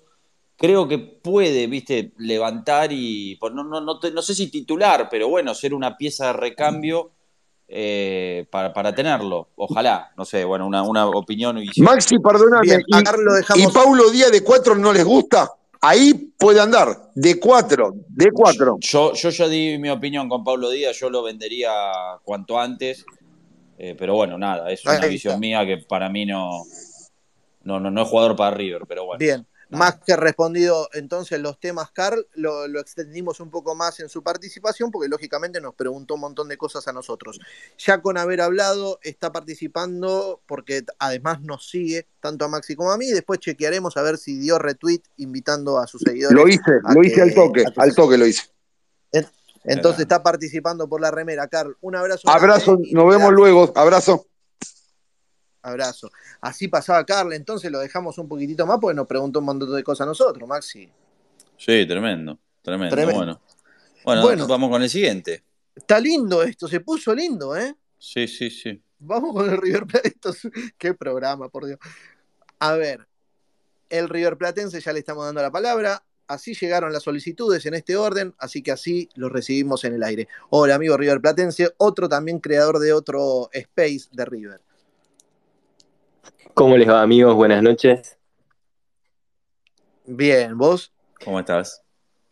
creo 0.56 0.88
que 0.88 0.98
puede, 0.98 1.68
viste, 1.68 2.14
levantar 2.20 2.94
y, 2.94 3.36
pues, 3.36 3.52
no, 3.54 3.66
no, 3.66 3.82
no, 3.82 4.22
sé 4.22 4.34
si 4.34 4.50
titular, 4.50 5.10
pero 5.12 5.28
bueno, 5.28 5.54
ser 5.54 5.74
una 5.74 5.98
pieza 5.98 6.28
de 6.28 6.34
recambio 6.34 7.12
eh, 7.68 8.46
para, 8.50 8.96
tenerlo. 8.96 9.50
Ojalá, 9.58 10.14
no 10.16 10.24
sé, 10.24 10.46
bueno, 10.46 10.66
una, 10.66 10.84
una 10.84 11.06
opinión. 11.06 11.58
Y... 11.58 11.82
Maxi, 11.82 12.18
perdóname, 12.20 12.82
y, 12.88 13.68
Paulo 13.68 14.10
Díaz 14.10 14.32
de 14.32 14.42
cuatro 14.42 14.74
no 14.74 14.94
les 14.94 15.04
gusta? 15.04 15.52
Ahí 15.82 16.14
puede 16.40 16.62
andar, 16.62 17.12
de 17.14 17.42
cuatro, 17.42 17.94
de 18.08 18.32
cuatro. 18.32 18.78
Yo, 18.80 19.12
yo 19.16 19.30
ya 19.32 19.50
di 19.50 19.78
mi 19.80 19.90
opinión 19.90 20.30
con 20.30 20.46
Pablo 20.46 20.70
Díaz, 20.70 20.98
yo 20.98 21.10
lo 21.10 21.24
vendería 21.24 21.74
cuanto 22.24 22.58
antes, 22.58 23.06
eh, 23.78 23.96
pero 23.98 24.16
bueno, 24.16 24.38
nada, 24.38 24.72
es 24.72 24.86
una 24.86 25.06
visión 25.06 25.40
mía 25.40 25.66
que 25.66 25.78
para 25.78 26.10
mí 26.10 26.26
no, 26.26 26.64
no, 27.64 27.80
no, 27.80 27.92
no 27.92 28.02
es 28.04 28.08
jugador 28.08 28.36
para 28.36 28.56
River, 28.56 28.84
pero 28.88 29.06
bueno. 29.06 29.20
Bien, 29.20 29.48
más 29.74 29.96
que 30.06 30.16
respondido 30.16 30.88
entonces 30.94 31.40
los 31.40 31.60
temas, 31.60 31.92
Carl, 31.92 32.28
lo, 32.36 32.66
extendimos 32.80 33.40
un 33.40 33.50
poco 33.50 33.74
más 33.74 34.00
en 34.00 34.10
su 34.10 34.22
participación 34.22 34.92
porque 34.92 35.10
lógicamente 35.10 35.60
nos 35.60 35.74
preguntó 35.74 36.14
un 36.16 36.22
montón 36.22 36.48
de 36.48 36.58
cosas 36.58 36.88
a 36.88 36.94
nosotros. 36.94 37.40
Ya 37.80 38.02
con 38.02 38.18
haber 38.18 38.42
hablado, 38.42 39.00
está 39.02 39.32
participando 39.32 40.42
porque 40.46 40.84
además 41.00 41.42
nos 41.42 41.70
sigue 41.70 42.08
tanto 42.20 42.46
a 42.46 42.48
Maxi 42.50 42.76
como 42.76 42.92
a 42.92 42.98
mí. 42.98 43.10
Después 43.10 43.40
chequearemos 43.40 43.98
a 43.98 44.04
ver 44.04 44.18
si 44.18 44.38
dio 44.38 44.60
retweet 44.60 45.02
invitando 45.18 45.80
a 45.80 45.88
sus 45.88 46.02
seguidores. 46.02 46.38
Lo 46.38 46.48
hice, 46.48 46.80
lo 46.94 47.04
hice 47.04 47.22
al 47.22 47.34
toque, 47.34 47.66
al 47.76 47.96
toque 47.96 48.18
lo 48.18 48.28
hice. 48.28 48.44
Entonces 49.66 50.02
está 50.02 50.22
participando 50.22 50.88
por 50.88 51.02
la 51.02 51.12
remera. 51.12 51.48
Carl, 51.48 51.78
un 51.82 51.96
abrazo. 51.96 52.30
Abrazo, 52.30 52.78
nos 52.92 53.08
vemos 53.08 53.32
luego. 53.32 53.72
Abrazo. 53.76 54.28
Abrazo. 55.62 56.12
Así 56.42 56.68
pasaba 56.68 57.06
Carla, 57.06 57.36
entonces 57.36 57.72
lo 57.72 57.80
dejamos 57.80 58.18
un 58.18 58.28
poquitito 58.28 58.66
más 58.66 58.80
porque 58.80 58.96
nos 58.96 59.08
preguntó 59.08 59.40
un 59.40 59.46
montón 59.46 59.74
de 59.74 59.84
cosas 59.84 60.02
a 60.02 60.08
nosotros, 60.08 60.48
Maxi. 60.48 60.90
Sí, 61.58 61.86
tremendo, 61.88 62.38
tremendo. 62.62 62.96
Bueno. 62.96 63.42
bueno. 64.04 64.48
vamos 64.48 64.70
con 64.70 64.84
el 64.84 64.90
siguiente. 64.90 65.44
Está 65.74 66.00
lindo 66.00 66.44
esto, 66.44 66.68
se 66.68 66.82
puso 66.82 67.16
lindo, 67.16 67.56
¿eh? 67.56 67.76
Sí, 67.98 68.28
sí, 68.28 68.50
sí. 68.50 68.82
Vamos 69.00 69.34
con 69.34 69.50
el 69.50 69.58
River 69.58 69.86
Plate. 69.86 70.12
Qué 70.78 70.94
programa, 70.94 71.48
por 71.48 71.66
Dios. 71.66 71.80
A 72.60 72.74
ver, 72.74 73.08
el 73.90 74.10
River 74.10 74.38
Platense 74.38 74.82
ya 74.82 74.92
le 74.92 75.00
estamos 75.00 75.26
dando 75.26 75.42
la 75.42 75.52
palabra. 75.52 76.04
Así 76.28 76.54
llegaron 76.54 76.94
las 76.94 77.04
solicitudes 77.04 77.66
en 77.66 77.74
este 77.74 77.98
orden, 77.98 78.34
así 78.38 78.64
que 78.64 78.72
así 78.72 79.10
los 79.16 79.32
recibimos 79.32 79.84
en 79.84 79.94
el 79.94 80.04
aire. 80.04 80.28
Hola, 80.50 80.76
amigo 80.76 80.96
River 80.98 81.20
Platense, 81.20 81.74
otro 81.78 82.08
también 82.08 82.40
creador 82.40 82.80
de 82.80 82.94
otro 82.94 83.50
space 83.52 84.08
de 84.12 84.26
River. 84.26 84.62
¿Cómo 86.54 86.78
les 86.78 86.88
va, 86.88 87.02
amigos? 87.02 87.36
Buenas 87.36 87.64
noches. 87.64 88.18
Bien, 90.06 90.58
¿vos? 90.58 90.92
¿Cómo 91.24 91.40
estás? 91.40 91.82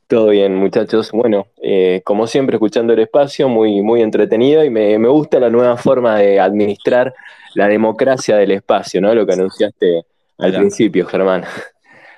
Todo 0.08 0.28
bien, 0.28 0.56
muchachos. 0.56 1.10
Bueno, 1.12 1.48
eh, 1.62 2.02
como 2.04 2.28
siempre, 2.28 2.58
escuchando 2.58 2.92
el 2.94 3.00
espacio, 3.00 3.48
muy, 3.48 3.82
muy 3.82 4.02
entretenido 4.02 4.64
y 4.64 4.70
me, 4.70 4.98
gusta 5.08 5.40
la 5.40 5.50
nueva 5.50 5.78
forma 5.78 6.18
de 6.18 6.40
administrar 6.40 7.14
la 7.56 7.68
democracia 7.68 8.36
del 8.36 8.52
espacio, 8.52 9.00
¿no? 9.00 9.16
Lo 9.16 9.26
que 9.26 9.34
anunciaste 9.34 10.06
al 10.38 10.54
principio, 10.54 11.06
Germán. 11.06 11.46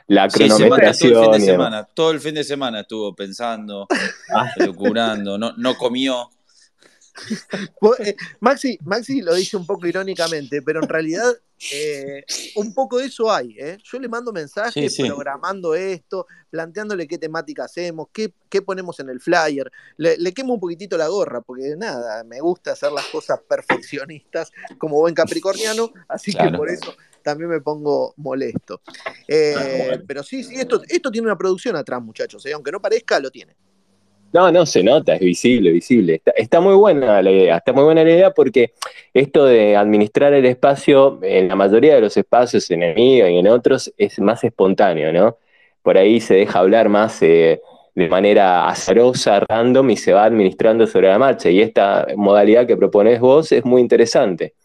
La 0.07 0.27
cronometración. 0.27 1.13
todo, 1.13 1.23
el 1.23 1.31
fin 1.31 1.39
de 1.39 1.51
semana, 1.51 1.83
todo 1.83 2.11
el 2.11 2.19
fin 2.19 2.35
de 2.35 2.43
semana 2.43 2.79
estuvo 2.81 3.15
pensando, 3.15 3.87
procurando, 4.57 5.37
no, 5.37 5.53
no 5.57 5.75
comió. 5.75 6.29
Eh, 7.99 8.15
Maxi, 8.39 8.79
Maxi 8.83 9.21
lo 9.21 9.35
dice 9.35 9.55
un 9.55 9.67
poco 9.67 9.85
irónicamente, 9.85 10.61
pero 10.61 10.81
en 10.81 10.89
realidad 10.89 11.31
eh, 11.71 12.23
un 12.55 12.73
poco 12.73 12.97
de 12.97 13.05
eso 13.05 13.31
hay. 13.31 13.55
¿eh? 13.59 13.77
Yo 13.83 13.99
le 13.99 14.07
mando 14.07 14.33
mensajes 14.33 14.97
programando 14.97 15.75
esto, 15.75 16.27
planteándole 16.49 17.07
qué 17.07 17.17
temática 17.17 17.65
hacemos, 17.65 18.07
qué, 18.11 18.33
ponemos 18.61 18.99
en 18.99 19.09
el 19.09 19.19
flyer. 19.19 19.71
Le, 19.97 20.33
quemo 20.33 20.55
un 20.55 20.59
poquitito 20.59 20.97
la 20.97 21.07
gorra, 21.07 21.41
porque 21.41 21.75
nada, 21.77 22.23
me 22.23 22.39
gusta 22.39 22.71
hacer 22.71 22.91
las 22.91 23.05
cosas 23.05 23.39
perfeccionistas 23.47 24.51
como 24.77 24.99
buen 24.99 25.13
capricorniano, 25.13 25.91
así 26.07 26.33
que 26.33 26.49
por 26.51 26.69
eso 26.69 26.95
también 27.23 27.49
me 27.49 27.61
pongo 27.61 28.13
molesto. 28.17 28.81
Ah, 28.85 29.97
pero 30.05 30.21
sí, 30.21 30.43
sí, 30.43 30.55
esto, 30.55 30.81
esto 30.87 31.09
tiene 31.09 31.27
una 31.27 31.37
producción 31.37 31.75
atrás, 31.75 32.01
muchachos, 32.01 32.45
aunque 32.53 32.71
no 32.71 32.81
parezca, 32.81 33.19
lo 33.19 33.31
tiene. 33.31 33.55
No, 34.33 34.51
no, 34.51 34.65
se 34.65 34.81
nota, 34.81 35.13
es 35.13 35.19
visible, 35.19 35.71
visible. 35.71 36.19
Está, 36.35 36.59
muy 36.59 36.73
buena 36.73 37.21
la 37.21 37.29
idea, 37.29 37.57
está 37.57 37.71
muy 37.71 37.83
buena 37.83 38.03
la 38.03 38.09
idea 38.09 38.31
porque 38.31 38.73
esto 39.13 39.45
de 39.45 39.75
administrar 39.77 40.33
el 40.33 40.45
espacio, 40.45 41.19
en 41.21 41.47
la 41.49 41.55
mayoría 41.55 41.93
de 41.93 42.01
los 42.01 42.17
espacios, 42.17 42.69
en 42.71 42.81
el 42.81 42.95
mío 42.95 43.29
y 43.29 43.37
en 43.37 43.47
otros, 43.47 43.93
es 43.95 44.19
más 44.19 44.43
espontáneo, 44.43 45.13
¿no? 45.13 45.37
Por 45.83 45.99
ahí 45.99 46.19
se 46.19 46.33
deja 46.33 46.59
hablar 46.59 46.89
más 46.89 47.21
eh, 47.21 47.61
de 47.93 48.09
manera 48.09 48.67
azarosa, 48.67 49.39
random, 49.39 49.91
y 49.91 49.97
se 49.97 50.13
va 50.13 50.25
administrando 50.25 50.87
sobre 50.87 51.09
la 51.09 51.19
marcha. 51.19 51.51
Y 51.51 51.61
esta 51.61 52.07
modalidad 52.15 52.65
que 52.65 52.75
propones 52.75 53.19
vos 53.19 53.51
es 53.51 53.63
muy 53.63 53.81
interesante. 53.81 54.55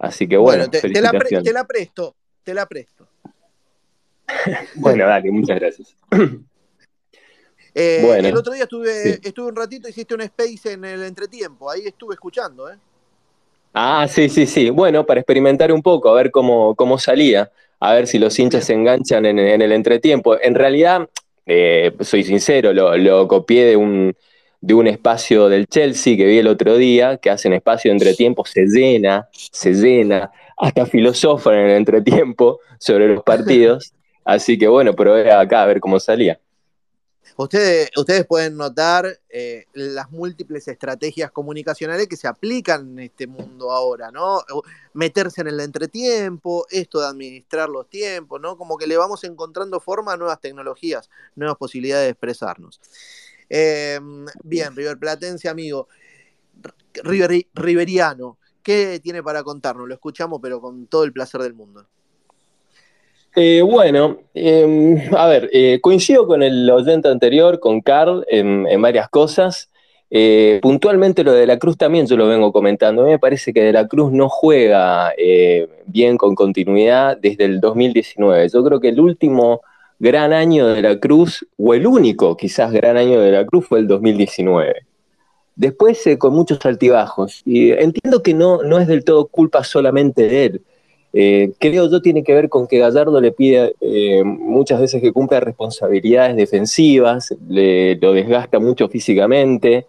Así 0.00 0.26
que 0.26 0.38
bueno, 0.38 0.68
te, 0.68 0.80
la 0.88 1.12
te 1.12 1.52
la 1.52 1.64
presto, 1.64 2.16
te 2.42 2.54
la 2.54 2.66
presto. 2.66 3.06
bueno, 4.76 5.06
dale, 5.06 5.30
muchas 5.30 5.60
gracias. 5.60 5.94
Eh, 7.74 8.18
el 8.18 8.36
otro 8.36 8.52
día 8.52 8.64
estuve, 8.64 9.20
estuve 9.22 9.48
un 9.48 9.56
ratito, 9.56 9.88
hiciste 9.88 10.14
un 10.14 10.22
space 10.22 10.72
en 10.72 10.84
el 10.86 11.02
entretiempo, 11.04 11.70
ahí 11.70 11.82
estuve 11.86 12.14
escuchando, 12.14 12.68
¿eh? 12.70 12.76
Ah, 13.74 14.08
sí, 14.08 14.28
sí, 14.28 14.46
sí. 14.46 14.70
Bueno, 14.70 15.04
para 15.06 15.20
experimentar 15.20 15.70
un 15.70 15.82
poco, 15.82 16.08
a 16.08 16.14
ver 16.14 16.30
cómo, 16.30 16.74
cómo 16.74 16.98
salía, 16.98 17.52
a 17.78 17.94
ver 17.94 18.06
si 18.06 18.18
los 18.18 18.36
hinchas 18.38 18.64
se 18.64 18.72
enganchan 18.72 19.26
en, 19.26 19.38
el 19.38 19.70
entretiempo. 19.70 20.40
En 20.40 20.54
realidad, 20.54 21.08
eh, 21.46 21.94
soy 22.00 22.24
sincero, 22.24 22.72
lo, 22.72 23.28
copié 23.28 23.66
de 23.66 23.76
un, 23.76 24.16
de 24.60 24.74
un 24.74 24.86
espacio 24.86 25.48
del 25.48 25.66
Chelsea 25.66 26.16
que 26.16 26.26
vi 26.26 26.38
el 26.38 26.46
otro 26.46 26.76
día, 26.76 27.16
que 27.16 27.30
hacen 27.30 27.52
espacio 27.52 27.90
de 27.90 27.96
entretiempo, 27.96 28.44
se 28.44 28.66
llena, 28.66 29.28
se 29.32 29.72
llena, 29.72 30.30
hasta 30.56 30.84
filosofan 30.84 31.54
en 31.54 31.66
el 31.66 31.76
entretiempo 31.76 32.60
sobre 32.78 33.08
los 33.08 33.22
partidos. 33.22 33.92
Así 34.24 34.58
que 34.58 34.68
bueno, 34.68 34.94
probé 34.94 35.32
acá 35.32 35.62
a 35.62 35.66
ver 35.66 35.80
cómo 35.80 35.98
salía. 35.98 36.38
Ustedes, 37.36 37.90
ustedes 37.96 38.26
pueden 38.26 38.56
notar 38.58 39.18
eh, 39.30 39.64
las 39.72 40.10
múltiples 40.10 40.68
estrategias 40.68 41.30
comunicacionales 41.30 42.06
que 42.06 42.16
se 42.16 42.28
aplican 42.28 42.90
en 42.90 42.98
este 42.98 43.26
mundo 43.26 43.72
ahora, 43.72 44.10
¿no? 44.10 44.42
Meterse 44.92 45.40
en 45.40 45.48
el 45.48 45.60
entretiempo, 45.60 46.66
esto 46.68 47.00
de 47.00 47.06
administrar 47.06 47.70
los 47.70 47.88
tiempos, 47.88 48.40
¿no? 48.42 48.58
Como 48.58 48.76
que 48.76 48.86
le 48.86 48.98
vamos 48.98 49.24
encontrando 49.24 49.80
forma 49.80 50.12
a 50.12 50.16
nuevas 50.18 50.38
tecnologías, 50.38 51.08
nuevas 51.34 51.56
posibilidades 51.56 52.06
de 52.06 52.10
expresarnos. 52.10 52.78
Em, 53.50 54.26
bien, 54.44 54.76
River 54.76 54.96
Platense, 54.96 55.48
amigo. 55.48 55.88
River, 57.02 57.46
Riveriano, 57.52 58.38
¿qué 58.62 59.00
tiene 59.02 59.22
para 59.22 59.42
contarnos? 59.42 59.88
Lo 59.88 59.94
escuchamos, 59.94 60.38
pero 60.40 60.60
con 60.60 60.86
todo 60.86 61.02
el 61.04 61.12
placer 61.12 61.42
del 61.42 61.54
mundo. 61.54 61.86
Eh, 63.36 63.62
bueno, 63.62 64.18
em, 64.34 64.98
a 65.14 65.26
ver, 65.26 65.50
eh, 65.52 65.78
coincido 65.80 66.26
con 66.26 66.42
el 66.42 66.68
oyente 66.70 67.08
anterior, 67.08 67.60
con 67.60 67.80
Carl, 67.80 68.24
en, 68.28 68.80
varias 68.80 69.08
cosas. 69.08 69.70
Eh, 70.12 70.58
puntualmente 70.62 71.22
lo 71.22 71.32
de 71.32 71.46
la 71.46 71.56
Cruz 71.56 71.76
también 71.76 72.06
yo 72.06 72.16
lo 72.16 72.28
vengo 72.28 72.52
comentando. 72.52 73.02
A 73.02 73.04
mí 73.04 73.12
me 73.12 73.18
parece 73.18 73.52
que 73.52 73.62
de 73.62 73.72
la 73.72 73.86
Cruz 73.86 74.12
no 74.12 74.28
juega 74.28 75.12
bien 75.86 76.16
con 76.16 76.34
continuidad 76.34 77.16
desde 77.16 77.44
el 77.44 77.60
2019. 77.60 78.48
Yo 78.48 78.64
creo 78.64 78.80
que 78.80 78.88
el 78.88 79.00
último 79.00 79.62
gran 80.00 80.32
año 80.32 80.66
de 80.66 80.82
la 80.82 80.98
Cruz, 80.98 81.46
o 81.56 81.74
el 81.74 81.86
único 81.86 82.36
quizás 82.36 82.72
gran 82.72 82.96
año 82.96 83.20
de 83.20 83.30
la 83.30 83.46
Cruz, 83.46 83.66
fue 83.68 83.78
el 83.78 83.86
2019. 83.86 84.74
Después 85.54 86.04
eh, 86.08 86.18
con 86.18 86.34
muchos 86.34 86.58
altibajos. 86.66 87.42
Y 87.44 87.70
entiendo 87.70 88.22
que 88.22 88.34
no, 88.34 88.64
no 88.64 88.80
es 88.80 88.88
del 88.88 89.04
todo 89.04 89.26
culpa 89.28 89.62
solamente 89.62 90.28
de 90.28 90.44
él. 90.46 91.54
creo 91.60 91.88
yo 91.88 92.02
tiene 92.02 92.24
que 92.24 92.34
ver 92.34 92.48
con 92.48 92.66
que 92.66 92.78
Gallardo 92.78 93.20
le 93.20 93.30
pide 93.30 93.74
muchas 94.24 94.80
veces 94.80 95.00
que 95.00 95.12
cumpla 95.12 95.38
responsabilidades 95.38 96.34
defensivas, 96.34 97.36
le, 97.48 97.94
lo 97.96 98.12
desgasta 98.12 98.58
mucho 98.58 98.88
físicamente 98.88 99.86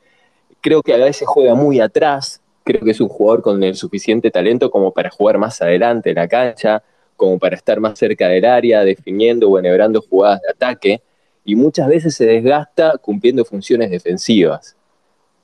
creo 0.62 0.82
que 0.82 0.94
a 0.94 0.98
veces 0.98 1.28
juega 1.28 1.56
muy 1.56 1.80
atrás, 1.80 2.40
creo 2.64 2.82
que 2.82 2.92
es 2.92 3.02
un 3.02 3.10
jugador 3.10 3.42
con 3.42 3.62
el 3.64 3.76
suficiente 3.76 4.32
talento 4.32 4.70
como 4.72 4.92
para 4.92 5.10
jugar 5.10 5.38
más 5.38 5.62
adelante 5.62 6.12
en 6.12 6.16
la 6.16 6.28
cancha, 6.28 6.84
como 7.22 7.38
para 7.38 7.56
estar 7.56 7.80
más 7.80 8.00
cerca 8.00 8.28
del 8.28 8.44
área, 8.46 8.84
definiendo 8.84 9.48
o 9.48 9.60
enhebrando 9.60 10.02
jugadas 10.02 10.42
de 10.42 10.50
ataque, 10.50 11.04
y 11.46 11.56
muchas 11.56 11.88
veces 11.88 12.16
se 12.16 12.26
desgasta 12.26 12.98
cumpliendo 12.98 13.46
funciones 13.46 13.92
defensivas. 13.92 14.76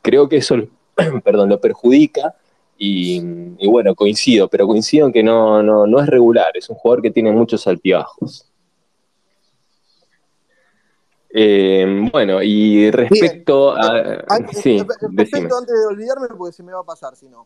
Creo 0.01 0.27
que 0.27 0.37
eso 0.37 0.55
perdón, 1.23 1.49
lo 1.49 1.61
perjudica 1.61 2.33
y, 2.79 3.21
bueno, 3.67 3.93
coincido, 3.93 4.47
pero 4.47 4.65
coincido 4.65 5.05
en 5.05 5.13
que 5.13 5.21
no, 5.21 5.61
no, 5.61 5.85
no 5.85 5.99
es 5.99 6.07
regular, 6.07 6.47
es 6.55 6.67
un 6.67 6.77
jugador 6.77 7.03
que 7.03 7.11
tiene 7.11 7.31
muchos 7.31 7.67
altibajos. 7.67 8.51
Eh, 11.29 12.09
bueno, 12.11 12.41
y 12.41 12.89
respecto 12.89 13.75
a. 13.75 13.99
Eh, 13.99 14.23
sí, 14.53 14.83
respecto, 15.11 15.57
antes 15.57 15.75
de 15.79 15.85
olvidarme, 15.85 16.27
porque 16.35 16.53
se 16.53 16.63
me 16.63 16.71
va 16.71 16.79
a 16.79 16.83
pasar, 16.83 17.15
si 17.15 17.29
no. 17.29 17.45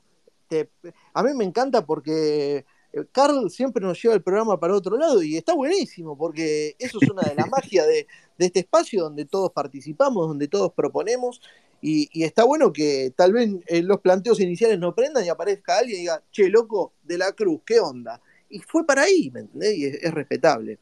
a 1.13 1.23
mí 1.23 1.33
me 1.33 1.43
encanta 1.43 1.85
porque 1.85 2.63
Carl 3.11 3.49
siempre 3.49 3.83
nos 3.83 4.01
lleva 4.01 4.15
el 4.15 4.21
programa 4.21 4.59
para 4.59 4.75
otro 4.75 4.97
lado 4.97 5.23
y 5.23 5.37
está 5.37 5.53
buenísimo, 5.53 6.17
porque 6.17 6.75
eso 6.79 6.99
es 7.01 7.09
una 7.09 7.23
de 7.23 7.35
las 7.35 7.49
magias 7.51 7.87
de, 7.87 8.07
este 8.37 8.59
espacio 8.59 9.03
donde 9.03 9.25
todos 9.25 9.51
participamos, 9.51 10.27
donde 10.27 10.47
todos 10.47 10.73
proponemos, 10.73 11.41
y, 11.83 12.09
está 12.23 12.43
bueno 12.43 12.71
que 12.71 13.11
tal 13.15 13.33
vez 13.33 13.49
los 13.83 14.01
planteos 14.01 14.39
iniciales 14.39 14.77
no 14.77 14.93
prendan 14.93 15.25
y 15.25 15.29
aparezca 15.29 15.79
alguien 15.79 15.97
y 15.97 16.01
diga, 16.01 16.21
che, 16.31 16.49
loco, 16.49 16.93
de 17.03 17.17
la 17.17 17.31
cruz, 17.31 17.61
¿qué 17.65 17.79
onda? 17.79 18.21
Y 18.49 18.59
fue 18.59 18.85
para 18.85 19.03
ahí, 19.03 19.31
¿me 19.31 19.41
entendés? 19.41 19.77
Y 19.77 19.85
es 19.85 20.13
respetable. 20.13 20.79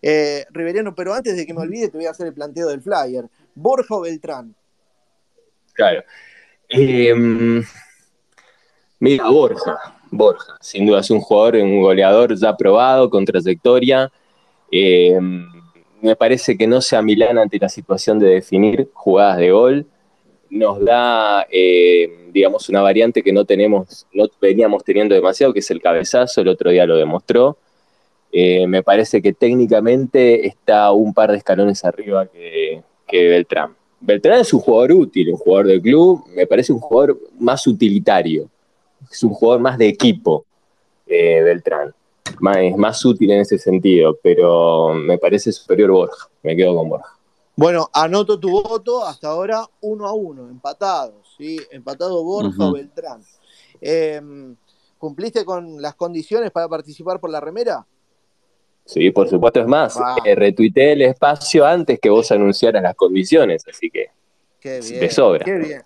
Eh, 0.00 0.46
Riveriano, 0.50 0.94
pero 0.94 1.12
antes 1.12 1.36
de 1.36 1.46
que 1.46 1.54
me 1.54 1.60
olvide, 1.60 1.88
te 1.88 1.96
voy 1.96 2.06
a 2.06 2.10
hacer 2.10 2.28
el 2.28 2.34
planteo 2.34 2.68
del 2.68 2.82
flyer. 2.82 3.28
¿Borja 3.54 3.96
o 3.96 4.00
Beltrán? 4.02 4.54
Claro. 5.72 6.04
Em, 6.68 7.64
mira, 9.00 9.28
Borja, 9.28 9.97
Borja, 10.10 10.56
sin 10.60 10.86
duda 10.86 11.00
es 11.00 11.10
un 11.10 11.20
jugador, 11.20 11.56
un 11.56 11.82
goleador 11.82 12.36
ya 12.36 12.56
probado, 12.56 13.10
con 13.10 13.24
trayectoria. 13.24 14.10
Em, 14.70 15.46
me 16.00 16.16
parece 16.16 16.56
que 16.56 16.66
no 16.66 16.80
sea 16.80 17.02
Milán 17.02 17.38
ante 17.38 17.58
la 17.58 17.68
situación 17.68 18.18
de 18.18 18.28
definir 18.28 18.90
jugadas 18.94 19.38
de 19.38 19.50
gol. 19.50 19.86
Nos 20.50 20.84
da, 20.84 21.46
em, 21.50 22.32
digamos, 22.32 22.68
una 22.68 22.80
variante 22.82 23.22
que 23.22 23.32
no 23.32 23.44
tenemos, 23.44 24.06
no 24.12 24.26
veníamos 24.40 24.84
teniendo 24.84 25.14
demasiado, 25.14 25.52
que 25.52 25.60
es 25.60 25.70
el 25.70 25.82
cabezazo, 25.82 26.40
el 26.40 26.48
otro 26.48 26.70
día 26.70 26.86
lo 26.86 26.96
demostró. 26.96 27.58
Eh, 28.30 28.66
me 28.66 28.82
parece 28.82 29.22
que 29.22 29.32
técnicamente 29.32 30.46
está 30.46 30.92
un 30.92 31.14
par 31.14 31.30
de 31.30 31.38
escalones 31.38 31.84
arriba 31.84 32.26
que, 32.26 32.82
Beltrán. 33.10 33.74
Beltrán 34.00 34.40
es 34.40 34.52
un 34.52 34.60
jugador 34.60 34.92
útil, 34.92 35.30
un 35.30 35.38
jugador 35.38 35.66
de 35.66 35.80
club, 35.80 36.24
me 36.34 36.46
parece 36.46 36.72
un 36.72 36.78
jugador 36.78 37.18
más 37.38 37.66
utilitario, 37.66 38.48
es 39.10 39.22
un 39.22 39.30
jugador 39.30 39.60
más 39.60 39.78
de 39.78 39.88
equipo, 39.88 40.44
eh, 41.06 41.42
Beltrán. 41.42 41.94
es 42.58 42.76
más 42.76 43.04
útil 43.04 43.30
en 43.30 43.40
ese 43.40 43.58
sentido, 43.58 44.18
pero 44.22 44.92
me 44.94 45.18
parece 45.18 45.52
superior 45.52 45.90
Borja, 45.90 46.28
me 46.42 46.56
quedo 46.56 46.76
con 46.76 46.88
Borja. 46.88 47.18
Bueno, 47.56 47.90
anoto 47.92 48.38
tu 48.38 48.50
voto, 48.50 49.04
hasta 49.04 49.28
ahora 49.28 49.66
uno 49.80 50.06
a 50.06 50.12
uno, 50.12 50.48
empatados, 50.48 51.34
¿sí? 51.36 51.58
Empatado 51.70 52.22
Borja 52.22 52.68
o 52.68 52.72
Beltrán. 52.72 53.22
Em, 53.80 54.54
¿Cumpliste 54.98 55.44
con 55.44 55.80
las 55.80 55.94
condiciones 55.94 56.50
para 56.50 56.68
participar 56.68 57.20
por 57.20 57.30
la 57.30 57.40
remera? 57.40 57.86
Sí, 58.84 59.10
por 59.10 59.28
supuesto, 59.28 59.60
es 59.60 59.66
más, 59.66 59.98
eh, 60.24 60.34
retuiteé 60.34 60.92
el 60.92 61.02
espacio 61.02 61.66
antes 61.66 62.00
que 62.00 62.10
vos 62.10 62.30
anunciaras 62.32 62.82
las 62.82 62.94
condiciones, 62.94 63.62
así 63.68 63.90
que 63.90 64.10
qué 64.60 64.80
bien, 64.80 65.10
sobra. 65.10 65.44
Qué 65.44 65.58
bien. 65.58 65.82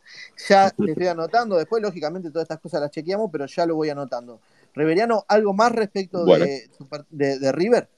Ya 0.49 0.70
te 0.77 0.91
estoy 0.91 1.07
anotando, 1.07 1.57
después 1.57 1.83
lógicamente 1.83 2.31
todas 2.31 2.45
estas 2.45 2.61
cosas 2.61 2.81
las 2.81 2.91
chequeamos, 2.91 3.31
pero 3.31 3.47
ya 3.47 3.66
lo 3.66 3.77
voy 3.77 3.91
anotando. 3.91 4.41
Riveriano, 4.75 5.25
¿algo 5.29 5.53
más 5.53 5.73
respecto 5.73 6.25
de 6.25 7.53
River? 7.53 7.89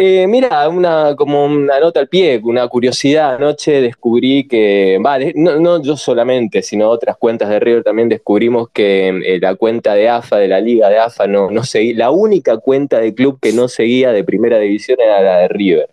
Eh, 0.00 0.28
mira, 0.28 0.68
una, 0.68 1.16
como 1.16 1.44
una 1.44 1.80
nota 1.80 1.98
al 1.98 2.06
pie, 2.06 2.40
una 2.44 2.68
curiosidad. 2.68 3.34
Anoche 3.34 3.80
descubrí 3.80 4.46
que, 4.46 4.96
vale, 5.00 5.32
no, 5.34 5.82
yo 5.82 5.96
solamente, 5.96 6.62
sino 6.62 6.88
otras 6.88 7.16
cuentas 7.16 7.48
de 7.48 7.58
River 7.58 7.82
también 7.82 8.08
descubrimos 8.08 8.68
que 8.70 9.08
eh, 9.08 9.40
la 9.40 9.56
cuenta 9.56 9.94
de 9.94 10.08
AFA, 10.08 10.36
de 10.36 10.46
la 10.46 10.60
liga 10.60 10.88
de 10.88 10.98
AFA, 10.98 11.26
no, 11.26 11.50
no 11.50 11.64
seguía. 11.64 11.96
La 11.96 12.10
única 12.12 12.58
cuenta 12.58 13.00
de 13.00 13.12
club 13.12 13.40
que 13.42 13.52
no 13.52 13.66
seguía 13.66 14.12
de 14.12 14.22
primera 14.22 14.60
división 14.60 15.00
era 15.00 15.20
la 15.20 15.38
de 15.38 15.48
River. 15.48 15.90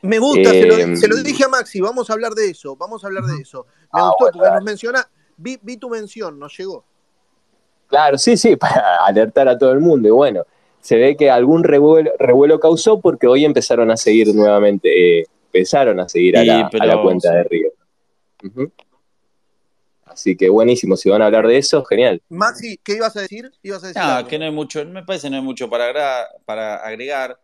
Me 0.00 0.18
gusta, 0.18 0.50
se, 0.50 0.66
lo, 0.66 0.76
eh, 0.76 1.22
dije 1.22 1.44
a 1.44 1.48
Maxi, 1.48 1.80
vamos 1.80 2.08
a 2.08 2.14
hablar 2.14 2.32
de 2.32 2.48
eso, 2.48 2.74
vamos 2.74 3.04
a 3.04 3.06
hablar 3.06 3.24
de 3.24 3.42
eso. 3.42 3.66
Me 3.92 4.00
ah, 4.00 4.08
gustó 4.18 4.38
porque 4.38 4.50
nos 4.50 4.64
menciona, 4.64 5.08
vi, 5.36 5.58
vi 5.60 5.76
tu 5.76 5.90
mención, 5.90 6.38
nos 6.38 6.56
llegó. 6.56 6.84
Claro, 7.86 8.16
sí, 8.16 8.36
sí, 8.36 8.56
para 8.56 8.96
alertar 9.04 9.48
a 9.48 9.58
todo 9.58 9.72
el 9.72 9.80
mundo. 9.80 10.08
Y 10.08 10.10
bueno, 10.10 10.44
se 10.80 10.96
ve 10.96 11.16
que 11.16 11.30
algún 11.30 11.64
revuelo, 11.64 12.60
causó 12.60 13.00
porque 13.00 13.26
hoy 13.26 13.44
empezaron 13.44 13.90
a 13.90 13.96
seguir 13.96 14.34
nuevamente, 14.34 15.20
eh, 15.20 15.26
empezaron 15.46 16.00
a 16.00 16.08
seguir 16.08 16.38
a, 16.38 16.44
la, 16.44 17.02
cuenta 17.02 17.30
de 17.32 17.44
Río. 17.44 17.70
Así 20.04 20.36
que 20.36 20.48
buenísimo, 20.48 20.96
si 20.96 21.10
van 21.10 21.22
a 21.22 21.26
hablar 21.26 21.46
de 21.46 21.58
eso, 21.58 21.84
genial. 21.84 22.22
Maxi, 22.28 22.78
¿qué 22.84 22.94
ibas 22.96 23.16
a 23.16 23.20
decir? 23.20 23.50
no, 23.62 24.28
que 24.28 24.38
no 24.38 24.44
hay 24.44 24.50
mucho, 24.50 24.84
me 24.84 25.02
parece 25.02 25.26
que 25.26 25.30
no 25.30 25.36
hay 25.38 25.42
mucho 25.42 25.68
para, 25.68 26.28
para 26.44 26.76
agregar. 26.76 27.38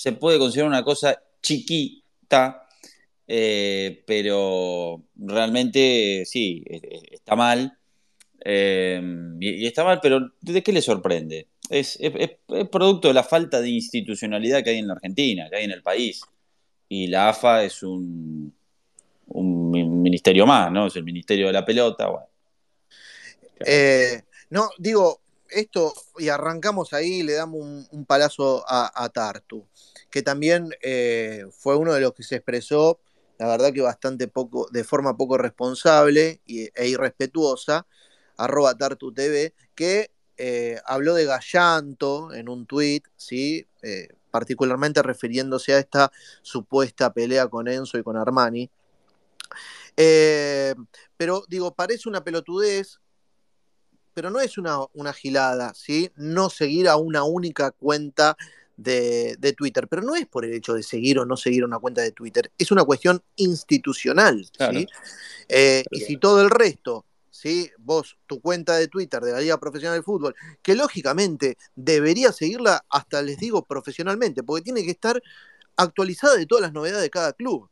Se 0.00 0.12
puede 0.12 0.38
considerar 0.38 0.70
una 0.70 0.82
cosa 0.82 1.22
chiquita, 1.42 2.66
eh, 3.26 4.02
pero 4.06 5.04
realmente 5.14 6.24
sí, 6.24 6.64
e, 6.66 6.76
e, 6.76 7.00
está 7.16 7.36
mal. 7.36 7.76
Em, 8.42 9.36
y, 9.42 9.66
está 9.66 9.84
mal, 9.84 10.00
pero 10.00 10.32
¿de 10.40 10.62
qué 10.62 10.72
le 10.72 10.80
sorprende? 10.80 11.48
Es, 11.68 11.98
producto 12.72 13.08
de 13.08 13.14
la 13.14 13.22
falta 13.22 13.60
de 13.60 13.68
institucionalidad 13.68 14.64
que 14.64 14.70
hay 14.70 14.78
en 14.78 14.86
la 14.86 14.94
Argentina, 14.94 15.50
que 15.50 15.56
hay 15.56 15.64
en 15.66 15.72
el 15.72 15.82
país. 15.82 16.22
Y 16.88 17.08
la 17.08 17.28
AFA 17.28 17.64
es 17.64 17.82
un, 17.82 18.54
ministerio 19.34 20.46
más, 20.46 20.72
¿no? 20.72 20.86
Es 20.86 20.96
el 20.96 21.04
ministerio 21.04 21.48
de 21.48 21.52
la 21.52 21.66
pelota. 21.66 22.08
Eh, 23.66 24.22
no, 24.48 24.70
digo, 24.78 25.20
esto, 25.50 25.92
y 26.18 26.28
arrancamos 26.28 26.92
ahí, 26.92 27.22
le 27.22 27.34
damos 27.34 27.88
un, 27.90 28.04
palazo 28.06 28.64
a, 28.66 29.08
Tartu, 29.12 29.66
que 30.10 30.22
también 30.22 30.70
eh, 30.82 31.46
fue 31.52 31.76
uno 31.76 31.94
de 31.94 32.00
los 32.00 32.14
que 32.14 32.22
se 32.22 32.36
expresó, 32.36 33.00
la 33.38 33.46
verdad 33.46 33.72
que 33.72 33.80
bastante 33.80 34.28
poco, 34.28 34.68
de 34.70 34.84
forma 34.84 35.16
poco 35.16 35.38
responsable 35.38 36.40
e 36.46 36.88
irrespetuosa, 36.88 37.86
arroba 38.36 38.76
TV, 38.76 39.54
que 39.74 40.10
eh, 40.36 40.80
habló 40.84 41.14
de 41.14 41.24
Gallanto 41.24 42.32
en 42.34 42.48
un 42.48 42.66
tuit, 42.66 43.06
¿sí? 43.16 43.66
Eh, 43.82 44.08
particularmente 44.30 45.02
refiriéndose 45.02 45.74
a 45.74 45.78
esta 45.78 46.12
supuesta 46.42 47.12
pelea 47.12 47.48
con 47.48 47.68
Enzo 47.68 47.98
y 47.98 48.02
con 48.02 48.16
Armani. 48.16 48.70
Pero 51.16 51.44
digo, 51.48 51.74
parece 51.74 52.08
una 52.08 52.24
pelotudez, 52.24 53.00
pero 54.14 54.30
no 54.30 54.40
es 54.40 54.58
una, 54.58 54.78
una 54.94 55.12
gilada, 55.12 55.72
¿sí? 55.74 56.10
No 56.16 56.50
seguir 56.50 56.88
a 56.88 56.96
una 56.96 57.24
única 57.24 57.70
cuenta 57.70 58.36
de, 58.82 59.54
Twitter, 59.56 59.88
pero 59.88 60.02
no 60.02 60.14
es 60.16 60.26
por 60.26 60.44
el 60.44 60.52
hecho 60.52 60.74
de 60.74 60.82
seguir 60.82 61.18
o 61.18 61.26
no 61.26 61.36
seguir 61.36 61.64
una 61.64 61.78
cuenta 61.78 62.00
de 62.02 62.12
Twitter, 62.12 62.50
es 62.58 62.70
una 62.70 62.84
cuestión 62.84 63.22
institucional. 63.36 64.46
¿sí? 64.58 64.86
y 65.90 66.00
si 66.00 66.16
todo 66.16 66.40
el 66.42 66.50
resto 66.50 67.04
¿sí? 67.30 67.70
vos, 67.78 68.18
tu 68.26 68.40
cuenta 68.40 68.76
de 68.76 68.88
Twitter 68.88 69.22
de 69.22 69.32
la 69.32 69.40
Liga 69.40 69.58
Profesional 69.58 69.98
de 69.98 70.02
Fútbol, 70.02 70.34
que 70.62 70.74
lógicamente 70.74 71.56
debería 71.74 72.32
seguirla 72.32 72.84
hasta 72.90 73.22
les 73.22 73.38
digo 73.38 73.64
profesionalmente, 73.64 74.42
porque 74.42 74.64
tiene 74.64 74.84
que 74.84 74.90
estar 74.90 75.22
actualizada 75.76 76.36
de 76.36 76.46
todas 76.46 76.62
las 76.62 76.72
novedades 76.72 77.02
de 77.02 77.10
cada 77.10 77.32
club. 77.32 77.68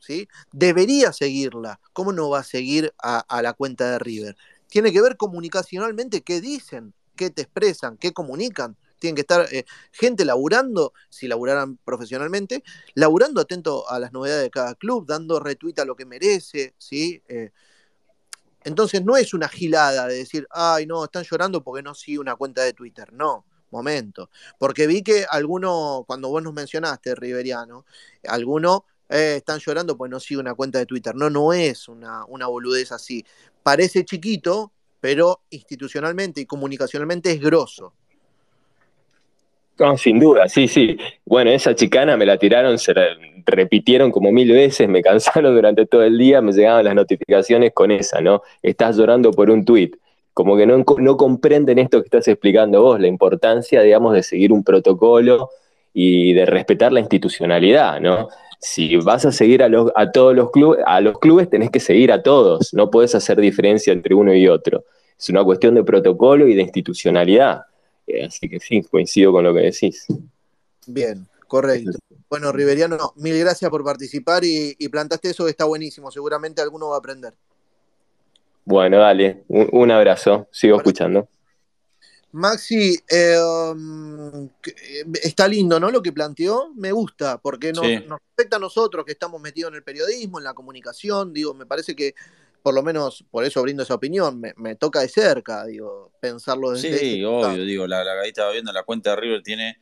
¿sí? 0.00 0.28
Debería 0.52 1.12
seguirla. 1.12 1.80
¿Cómo 1.92 2.12
no 2.12 2.28
va 2.30 2.40
a 2.40 2.44
seguir 2.44 2.92
a, 2.98 3.24
la 3.42 3.52
cuenta 3.52 3.92
de 3.92 3.98
River? 3.98 4.36
Tiene 4.68 4.92
que 4.92 5.00
ver 5.00 5.16
comunicacionalmente 5.16 6.22
qué 6.22 6.40
dicen, 6.40 6.94
qué 7.16 7.30
te 7.30 7.42
expresan, 7.42 7.96
qué 7.96 8.12
comunican. 8.12 8.76
Tienen 9.02 9.16
que 9.16 9.22
estar 9.22 9.48
eh, 9.52 9.64
gente 9.90 10.24
laburando, 10.24 10.92
si 11.10 11.26
laburaran 11.26 11.76
profesionalmente, 11.78 12.62
laburando 12.94 13.40
atento 13.40 13.90
a 13.90 13.98
las 13.98 14.12
novedades 14.12 14.44
de 14.44 14.50
cada 14.50 14.76
club, 14.76 15.06
dando 15.06 15.40
retweet 15.40 15.74
a 15.80 15.84
lo 15.84 15.96
que 15.96 16.06
merece, 16.06 16.74
¿sí? 16.78 17.20
Eh, 17.28 17.50
entonces 18.62 19.04
no 19.04 19.16
es 19.16 19.34
una 19.34 19.48
gilada 19.48 20.06
de 20.06 20.14
decir, 20.18 20.46
ay, 20.50 20.86
no, 20.86 21.04
están 21.04 21.24
llorando 21.24 21.64
porque 21.64 21.82
no 21.82 21.94
sigue 21.94 22.20
una 22.20 22.36
cuenta 22.36 22.62
de 22.62 22.74
Twitter. 22.74 23.12
No, 23.12 23.44
momento. 23.72 24.30
Porque 24.56 24.86
vi 24.86 25.02
que 25.02 25.26
alguno, 25.28 26.04
cuando 26.06 26.28
vos 26.28 26.40
nos 26.40 26.54
mencionaste, 26.54 27.16
Riveriano, 27.16 27.84
alguno 28.28 28.84
eh, 29.08 29.34
están 29.38 29.58
llorando 29.58 29.96
porque 29.96 30.12
no 30.12 30.20
sigue 30.20 30.38
una 30.38 30.54
cuenta 30.54 30.78
de 30.78 30.86
Twitter. 30.86 31.16
No, 31.16 31.28
no 31.28 31.52
es 31.52 31.88
una, 31.88 32.24
una 32.26 32.46
boludez 32.46 32.92
así. 32.92 33.26
Parece 33.64 34.04
chiquito, 34.04 34.72
pero 35.00 35.42
institucionalmente 35.50 36.40
y 36.40 36.46
comunicacionalmente 36.46 37.32
es 37.32 37.40
grosso. 37.40 37.94
No, 39.82 39.98
sin 39.98 40.20
duda, 40.20 40.48
sí, 40.48 40.68
sí. 40.68 40.96
Bueno, 41.26 41.50
esa 41.50 41.74
chicana 41.74 42.16
me 42.16 42.24
la 42.24 42.36
tiraron, 42.36 42.78
se 42.78 42.94
la 42.94 43.04
repitieron 43.44 44.12
como 44.12 44.30
mil 44.30 44.52
veces, 44.52 44.88
me 44.88 45.02
cansaron 45.02 45.52
durante 45.56 45.86
todo 45.86 46.04
el 46.04 46.16
día, 46.16 46.40
me 46.40 46.52
llegaban 46.52 46.84
las 46.84 46.94
notificaciones 46.94 47.72
con 47.74 47.90
esa, 47.90 48.20
¿no? 48.20 48.42
Estás 48.62 48.96
llorando 48.96 49.32
por 49.32 49.50
un 49.50 49.64
tuit. 49.64 49.96
Como 50.34 50.56
que 50.56 50.66
no, 50.66 50.84
no 50.98 51.16
comprenden 51.16 51.80
esto 51.80 52.00
que 52.00 52.06
estás 52.06 52.28
explicando 52.28 52.80
vos, 52.80 53.00
la 53.00 53.08
importancia, 53.08 53.82
digamos, 53.82 54.14
de 54.14 54.22
seguir 54.22 54.52
un 54.52 54.62
protocolo 54.62 55.50
y 55.92 56.32
de 56.32 56.46
respetar 56.46 56.92
la 56.92 57.00
institucionalidad, 57.00 58.00
¿no? 58.00 58.28
Si 58.60 58.96
vas 58.98 59.26
a 59.26 59.32
seguir 59.32 59.64
a, 59.64 59.68
los, 59.68 59.90
a 59.96 60.12
todos 60.12 60.32
los 60.36 60.52
clubes, 60.52 60.78
a 60.86 61.00
los 61.00 61.18
clubes 61.18 61.50
tenés 61.50 61.70
que 61.70 61.80
seguir 61.80 62.12
a 62.12 62.22
todos, 62.22 62.72
no 62.72 62.88
puedes 62.88 63.16
hacer 63.16 63.40
diferencia 63.40 63.92
entre 63.92 64.14
uno 64.14 64.32
y 64.32 64.46
otro. 64.46 64.84
Es 65.18 65.28
una 65.28 65.42
cuestión 65.42 65.74
de 65.74 65.82
protocolo 65.82 66.46
y 66.46 66.54
de 66.54 66.62
institucionalidad. 66.62 67.62
Eh, 68.12 68.26
así 68.26 68.46
que 68.46 68.60
sí, 68.60 68.82
coincido 68.82 69.32
con 69.32 69.42
lo 69.42 69.54
que 69.54 69.60
decís. 69.60 70.06
Bien, 70.86 71.26
correcto. 71.48 71.92
Bueno, 72.28 72.52
Riveriano, 72.52 73.14
mil 73.16 73.38
gracias 73.38 73.70
por 73.70 73.82
participar 73.82 74.44
y, 74.44 74.76
plantaste 74.88 75.30
eso 75.30 75.44
que 75.44 75.50
está 75.50 75.64
buenísimo. 75.64 76.10
Seguramente 76.10 76.60
alguno 76.60 76.90
va 76.90 76.96
a 76.96 76.98
aprender. 76.98 77.34
Bueno, 78.66 78.98
dale, 78.98 79.44
un, 79.48 79.90
abrazo, 79.90 80.46
sigo 80.52 80.76
escuchando. 80.76 81.26
Maxi, 82.32 82.96
em, 83.08 84.48
está 85.22 85.48
lindo, 85.48 85.80
¿no? 85.80 85.90
Lo 85.90 86.02
que 86.02 86.12
planteó, 86.12 86.72
me 86.74 86.92
gusta, 86.92 87.38
porque 87.38 87.72
nos, 87.72 87.84
nos, 88.06 88.20
afecta 88.36 88.56
a 88.56 88.60
nosotros 88.60 89.04
que 89.04 89.12
estamos 89.12 89.40
metidos 89.40 89.70
en 89.70 89.76
el 89.76 89.82
periodismo, 89.82 90.38
en 90.38 90.44
la 90.44 90.54
comunicación, 90.54 91.32
digo, 91.32 91.54
me 91.54 91.66
parece 91.66 91.96
que 91.96 92.14
por 92.62 92.74
lo 92.74 92.82
menos 92.82 93.24
por 93.30 93.44
eso 93.44 93.62
brindo 93.62 93.82
esa 93.82 93.94
opinión, 93.94 94.40
me, 94.56 94.76
toca 94.76 95.00
de 95.00 95.08
cerca, 95.08 95.66
digo, 95.66 96.12
pensarlo 96.20 96.70
desde 96.70 96.96
Sí, 96.96 97.22
obvio, 97.24 97.64
digo, 97.64 97.86
la, 97.86 98.04
la 98.04 98.24
estaba 98.24 98.52
viendo, 98.52 98.72
la 98.72 98.84
cuenta 98.84 99.10
de 99.10 99.16
River 99.16 99.42
tiene, 99.42 99.78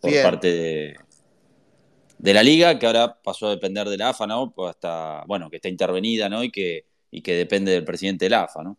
Por 0.00 0.10
parte 0.22 0.52
de, 0.52 0.96
de 2.20 2.34
la 2.34 2.42
liga, 2.42 2.78
que 2.78 2.86
ahora 2.86 3.18
pasó 3.22 3.46
a 3.46 3.50
depender 3.50 3.88
de 3.88 3.96
la 3.96 4.10
AFA, 4.10 4.26
¿no? 4.26 4.52
Pues 4.52 4.70
hasta, 4.70 5.24
bueno, 5.26 5.48
que 5.48 5.56
está 5.56 5.68
intervenida, 5.68 6.28
¿no? 6.28 6.44
Y 6.44 6.50
que, 6.50 6.84
y 7.10 7.22
que 7.22 7.34
depende 7.34 7.72
del 7.72 7.84
presidente 7.84 8.26
de 8.26 8.30
la 8.30 8.42
AFA, 8.42 8.62
¿no? 8.62 8.76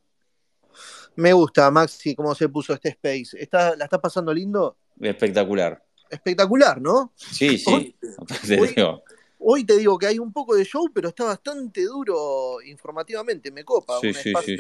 Me 1.16 1.34
gusta, 1.34 1.72
Maxi, 1.72 2.14
cómo 2.14 2.36
se 2.36 2.50
puso 2.50 2.74
este 2.74 2.90
space. 2.90 3.42
¿Está, 3.42 3.76
¿La 3.76 3.86
estás 3.86 4.00
pasando 4.00 4.32
lindo? 4.32 4.78
Espectacular. 5.00 5.84
Espectacular, 6.08 6.80
¿no? 6.80 7.14
Sí, 7.16 7.58
sí. 7.58 7.96
Hoy, 9.40 9.64
te 9.64 9.76
digo 9.76 9.98
que 9.98 10.06
hay 10.06 10.20
un 10.20 10.32
poco 10.32 10.56
de 10.56 10.64
show, 10.64 10.88
pero 10.94 11.10
está 11.10 11.24
bastante 11.24 11.84
duro 11.86 12.62
informativamente. 12.62 13.52
Me 13.52 13.66
copa. 13.66 14.00
Sí, 14.00 14.14
sí, 14.14 14.34
sí, 14.46 14.58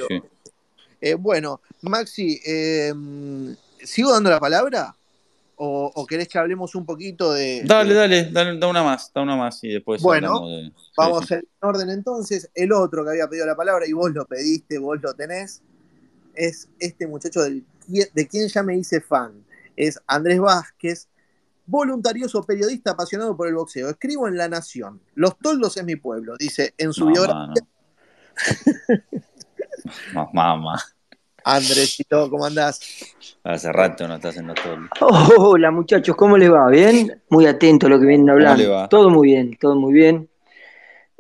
eh, 0.99 1.13
bueno, 1.13 1.61
Maxi, 1.82 2.39
eh, 2.43 2.91
¿sigo 3.84 4.11
dando 4.11 4.32
la 4.32 4.39
palabra? 4.39 4.95
O, 5.64 6.07
querés 6.07 6.28
que 6.28 6.39
hablemos 6.39 6.74
un 6.74 6.88
poquito 6.88 7.34
de. 7.34 7.62
Dale, 7.64 7.93
dale, 7.93 8.32
dale, 8.32 8.57
da 8.57 8.68
una 8.68 8.82
más, 8.82 9.12
da 9.14 9.22
una 9.22 9.36
más 9.36 9.64
y 9.64 9.70
después. 9.70 10.01
Bueno, 10.01 10.41
vamos 10.97 11.30
en 11.30 11.43
orden 11.59 11.91
entonces. 11.91 12.49
El 12.55 12.72
otro 12.72 13.03
que 13.03 13.12
había 13.12 13.28
pedido 13.28 13.45
la 13.45 13.55
palabra 13.55 13.86
y 13.88 13.93
vos 13.93 14.12
lo 14.12 14.26
pediste, 14.26 14.80
vos 14.80 14.99
lo 14.99 15.14
tenés, 15.14 15.62
es 16.34 16.68
este 16.80 17.05
muchacho 17.05 17.43
del, 17.43 17.64
de 17.88 18.28
quien 18.28 18.47
ya 18.47 18.64
me 18.64 18.76
hice 18.76 19.01
fan. 19.01 19.45
Es 19.76 20.01
Andrés 20.07 20.39
Vázquez, 20.39 21.07
voluntarioso 21.68 22.41
periodista 22.41 22.93
apasionado 22.93 23.38
por 23.38 23.47
el 23.47 23.53
boxeo. 23.53 23.88
Escribo 23.88 24.28
en 24.28 24.38
La 24.38 24.49
Nación. 24.49 24.99
Los 25.14 25.38
toldos 25.38 25.78
es 25.78 25.86
mi 25.86 25.95
pueblo, 25.95 26.38
dice 26.39 26.74
en 26.76 26.91
su 26.91 27.05
biografía. 27.05 27.64
Mamá. 30.34 30.82
Andresito, 31.43 32.29
¿cómo 32.29 32.45
andás? 32.45 32.79
Hace 33.43 33.71
rato 33.71 34.07
no 34.07 34.15
estás 34.15 34.37
en 34.37 34.53
todo. 34.53 34.77
hola 35.37 35.71
muchachos, 35.71 36.15
¿cómo 36.15 36.37
les 36.37 36.51
va? 36.51 36.69
¿Bien? 36.69 37.21
Muy 37.29 37.45
atento 37.45 37.87
a 37.87 37.89
lo 37.89 37.99
que 37.99 38.05
vienen 38.05 38.29
hablando. 38.29 38.87
Todo 38.89 39.09
muy 39.09 39.29
bien, 39.29 39.57
todo 39.59 39.75
muy 39.75 39.93
bien. 39.93 40.29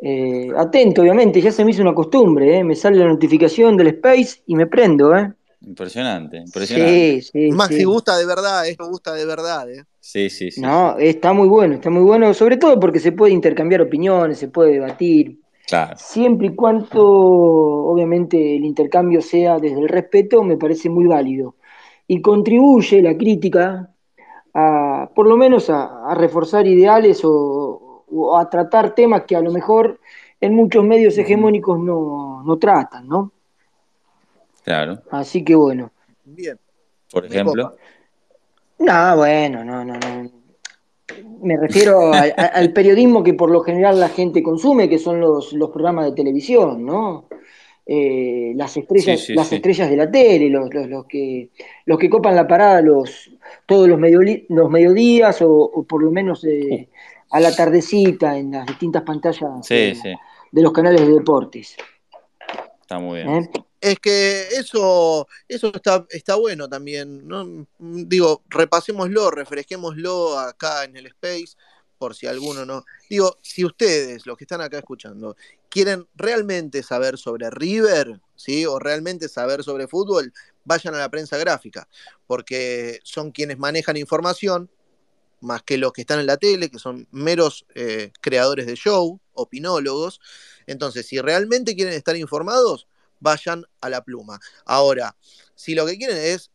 Eh, 0.03 0.49
atento, 0.57 1.01
obviamente, 1.01 1.41
ya 1.41 1.51
se 1.51 1.63
me 1.63 1.71
hizo 1.71 1.81
una 1.81 1.93
costumbre, 1.93 2.57
¿eh? 2.57 2.63
me 2.63 2.75
sale 2.75 2.97
la 2.97 3.05
notificación 3.05 3.77
del 3.77 3.87
Space 3.87 4.41
y 4.47 4.55
me 4.55 4.65
prendo, 4.65 5.15
¿eh? 5.15 5.31
Impresionante, 5.63 6.37
impresionante. 6.37 7.21
Sí, 7.21 7.29
sí. 7.31 7.51
Maxi 7.51 7.83
gusta 7.83 8.17
de 8.17 8.25
verdad, 8.25 8.67
esto 8.67 8.87
gusta 8.87 9.13
de 9.13 9.25
verdad, 9.25 9.69
¿eh? 9.69 9.83
Sí, 9.99 10.31
sí, 10.31 10.49
sí. 10.49 10.59
No, 10.59 10.97
está 10.97 11.33
muy 11.33 11.47
bueno, 11.47 11.75
está 11.75 11.91
muy 11.91 12.01
bueno, 12.01 12.33
sobre 12.33 12.57
todo 12.57 12.79
porque 12.79 12.99
se 12.99 13.11
puede 13.11 13.33
intercambiar 13.33 13.81
opiniones, 13.81 14.39
se 14.39 14.47
puede 14.47 14.71
debatir, 14.71 15.37
Siempre 15.95 16.47
y 16.47 16.55
cuando, 16.55 17.03
obviamente, 17.03 18.55
el 18.55 18.65
intercambio 18.65 19.21
sea 19.21 19.57
desde 19.59 19.79
el 19.79 19.87
respeto, 19.87 20.43
me 20.43 20.57
parece 20.57 20.89
muy 20.89 21.05
válido. 21.05 21.55
Y 22.07 22.21
contribuye 22.21 23.01
la 23.01 23.17
crítica 23.17 23.89
a, 24.53 25.09
por 25.15 25.27
lo 25.27 25.37
menos, 25.37 25.69
a, 25.69 26.13
reforzar 26.15 26.67
ideales 26.67 27.21
o, 27.23 28.35
a 28.37 28.49
tratar 28.49 28.93
temas 28.93 29.23
que 29.23 29.35
a 29.35 29.41
lo 29.41 29.51
mejor 29.51 29.99
en 30.41 30.55
muchos 30.55 30.83
medios 30.83 31.17
hegemónicos 31.17 31.79
no, 31.79 32.43
no 32.43 32.57
tratan, 32.57 33.07
¿no? 33.07 33.31
Claro. 34.63 34.99
Así 35.11 35.43
que 35.43 35.55
bueno. 35.55 35.91
Bien. 36.25 36.59
Por 37.11 37.25
ejemplo. 37.25 37.75
No, 38.79 39.17
bueno, 39.17 39.63
no, 39.63 39.85
no, 39.85 39.93
no 39.93 40.40
me 41.41 41.57
refiero 41.57 42.11
al 42.13 42.71
periodismo 42.71 43.23
que 43.23 43.33
por 43.33 43.49
lo 43.49 43.61
general 43.61 43.99
la 43.99 44.09
gente 44.09 44.43
consume, 44.43 44.89
que 44.89 44.97
son 44.97 45.19
los, 45.19 45.53
los 45.53 45.69
programas 45.69 46.05
de 46.05 46.11
televisión, 46.11 46.85
¿no? 46.85 47.25
Eh, 47.85 48.53
las 48.55 48.77
estrellas, 48.77 49.27
las 49.29 49.51
estrellas 49.51 49.89
de 49.89 49.97
la 49.97 50.09
tele, 50.09 50.49
los, 50.49 50.69
los, 50.73 51.05
que 51.05 51.49
los 51.85 51.97
que 51.97 52.09
copan 52.09 52.35
la 52.35 52.47
parada 52.47 52.79
los 52.81 53.31
todos 53.65 53.87
los, 53.87 53.99
los 54.49 54.69
mediodías 54.69 55.41
o, 55.41 55.85
por 55.87 56.03
lo 56.03 56.11
menos 56.11 56.45
eh, 56.45 56.89
a 57.31 57.39
la 57.39 57.55
tardecita 57.55 58.37
en 58.37 58.51
las 58.51 58.67
distintas 58.67 59.01
pantallas 59.03 59.67
de, 59.67 60.17
los 60.51 60.71
canales 60.71 61.01
de 61.01 61.13
deportes. 61.13 61.75
Está 62.81 62.99
muy 62.99 63.23
bien. 63.23 63.29
¿Eh? 63.29 63.49
Es 63.81 63.99
que 63.99 64.47
eso, 64.49 65.27
eso 65.47 65.71
está, 65.73 66.05
está 66.09 66.35
bueno 66.35 66.69
también, 66.69 67.27
¿no? 67.27 67.67
Digo, 67.79 68.43
repasémoslo, 68.47 69.31
refresquémoslo 69.31 70.37
acá 70.37 70.83
en 70.83 70.97
el 70.97 71.07
Space, 71.07 71.55
por 71.97 72.15
si 72.15 72.27
alguno 72.27 72.63
no. 72.63 72.85
Digo, 73.09 73.37
si 73.41 73.65
ustedes, 73.65 74.27
los 74.27 74.37
que 74.37 74.43
están 74.43 74.61
acá 74.61 74.77
escuchando, 74.77 75.35
quieren 75.67 76.07
realmente 76.13 76.83
saber 76.83 77.17
sobre 77.17 77.49
River, 77.49 78.21
¿sí? 78.35 78.67
O 78.67 78.77
realmente 78.77 79.27
saber 79.27 79.63
sobre 79.63 79.87
fútbol, 79.87 80.31
vayan 80.63 80.93
a 80.93 80.99
la 80.99 81.09
prensa 81.09 81.37
gráfica, 81.37 81.87
porque 82.27 82.99
son 83.03 83.31
quienes 83.31 83.57
manejan 83.57 83.97
información, 83.97 84.69
más 85.39 85.63
que 85.63 85.79
los 85.79 85.91
que 85.91 86.01
están 86.01 86.19
en 86.19 86.27
la 86.27 86.37
tele, 86.37 86.69
que 86.69 86.77
son 86.77 87.07
meros 87.09 87.65
eh, 87.73 88.11
creadores 88.21 88.67
de 88.67 88.75
show, 88.75 89.19
opinólogos. 89.33 90.21
Entonces, 90.67 91.07
si 91.07 91.19
realmente 91.19 91.75
quieren 91.75 91.95
estar 91.95 92.15
informados, 92.15 92.87
vayan 93.21 93.63
a 93.79 93.89
la 93.89 94.03
pluma. 94.03 94.39
Ahora, 94.65 95.15
si 95.55 95.73
lo 95.73 95.85
que 95.85 95.97
quieren 95.97 96.17
es 96.17 96.51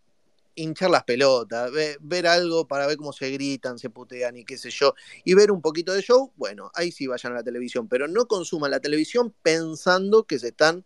hinchar 0.56 0.90
las 0.90 1.04
pelotas, 1.04 1.70
ver, 2.00 2.26
algo 2.26 2.66
para 2.66 2.86
ver 2.86 2.96
cómo 2.96 3.12
se 3.12 3.30
gritan, 3.30 3.78
se 3.78 3.90
putean 3.90 4.36
y 4.36 4.44
qué 4.44 4.58
sé 4.58 4.70
yo, 4.70 4.94
y 5.24 5.34
ver 5.34 5.52
un 5.52 5.62
poquito 5.62 5.92
de 5.92 6.02
show, 6.02 6.32
bueno, 6.36 6.70
ahí 6.74 6.90
sí 6.90 7.06
vayan 7.06 7.32
a 7.32 7.36
la 7.36 7.42
televisión, 7.42 7.88
pero 7.88 8.08
no 8.08 8.26
consuman 8.26 8.70
la 8.70 8.80
televisión 8.80 9.34
pensando 9.42 10.24
que 10.24 10.38
se 10.38 10.48
están 10.48 10.84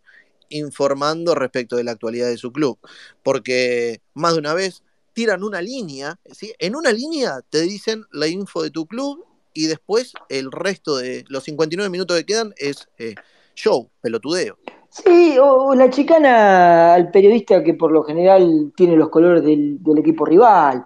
informando 0.49 1.33
respecto 1.33 1.77
de 1.77 1.85
la 1.85 1.91
actualidad 1.91 2.27
de 2.27 2.37
su 2.37 2.51
club, 2.51 2.77
porque 3.23 4.01
más 4.13 4.33
de 4.33 4.39
una 4.39 4.53
vez 4.53 4.83
tiran 5.13 5.43
una 5.43 5.61
línea, 5.61 6.19
¿sí? 6.31 6.53
en 6.59 6.75
una 6.75 6.91
línea 6.91 7.39
te 7.49 7.61
dicen 7.61 8.05
la 8.11 8.27
info 8.27 8.61
de 8.61 8.71
tu 8.71 8.85
club 8.85 9.25
y 9.53 9.67
después 9.67 10.13
el 10.29 10.51
resto 10.51 10.97
de 10.97 11.25
los 11.27 11.43
59 11.45 11.89
minutos 11.89 12.17
que 12.17 12.25
quedan 12.25 12.53
es 12.57 12.87
eh, 12.97 13.15
show, 13.55 13.89
pelotudeo. 14.01 14.57
Sí, 14.91 15.37
o 15.41 15.73
la 15.73 15.89
chicana 15.89 16.93
al 16.93 17.11
periodista 17.11 17.63
que 17.63 17.73
por 17.75 17.91
lo 17.93 18.03
general 18.03 18.73
tiene 18.75 18.97
los 18.97 19.07
colores 19.09 19.41
del, 19.43 19.79
equipo 19.97 20.25
rival. 20.25 20.85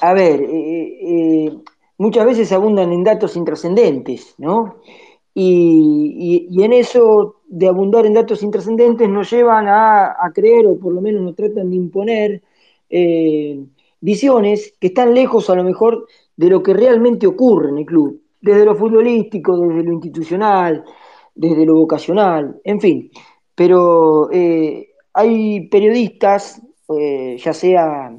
a 0.00 0.14
ver, 0.14 0.40
eh, 0.40 1.46
eh, 1.46 1.58
muchas 1.98 2.24
veces 2.26 2.50
abundan 2.52 2.92
en 2.92 3.04
datos 3.04 3.36
intrascendentes, 3.36 4.34
¿no? 4.38 4.76
Y, 5.34 6.48
en 6.62 6.72
eso 6.72 7.36
de 7.46 7.68
abundar 7.68 8.06
en 8.06 8.14
datos 8.14 8.42
intrascendentes 8.42 9.08
nos 9.08 9.30
llevan 9.30 9.66
a, 9.68 10.30
creer, 10.34 10.66
o 10.66 10.78
por 10.78 10.94
lo 10.94 11.00
menos 11.02 11.22
nos 11.22 11.36
tratan 11.36 11.70
de 11.70 11.76
imponer, 11.76 12.42
eh, 12.88 13.64
visiones 14.00 14.74
que 14.80 14.88
están 14.88 15.14
lejos 15.14 15.50
a 15.50 15.54
lo 15.56 15.64
mejor 15.64 16.06
de 16.36 16.48
lo 16.48 16.62
que 16.62 16.74
realmente 16.74 17.26
ocurre 17.26 17.70
en 17.70 17.78
el 17.78 17.86
club, 17.86 18.22
desde 18.40 18.64
lo 18.64 18.74
futbolístico, 18.76 19.58
desde 19.58 19.82
lo 19.82 19.92
institucional, 19.92 20.84
desde 21.34 21.66
lo 21.66 21.74
vocacional, 21.74 22.60
en 22.64 22.80
fin. 22.80 23.10
Pero 23.54 24.30
eh, 24.32 24.90
hay 25.12 25.68
periodistas, 25.68 26.60
eh, 26.88 27.36
ya 27.38 27.52
sea 27.52 28.16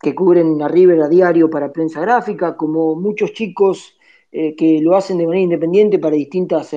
que 0.00 0.14
cubren 0.14 0.60
a 0.62 0.68
River 0.68 1.02
a 1.02 1.08
diario 1.08 1.48
para 1.48 1.72
prensa 1.72 2.00
gráfica, 2.00 2.56
como 2.56 2.96
muchos 2.96 3.32
chicos 3.32 3.96
eh, 4.32 4.56
que 4.56 4.80
lo 4.80 4.96
hacen 4.96 5.18
de 5.18 5.26
manera 5.26 5.44
independiente 5.44 5.98
para 5.98 6.16
distintas 6.16 6.74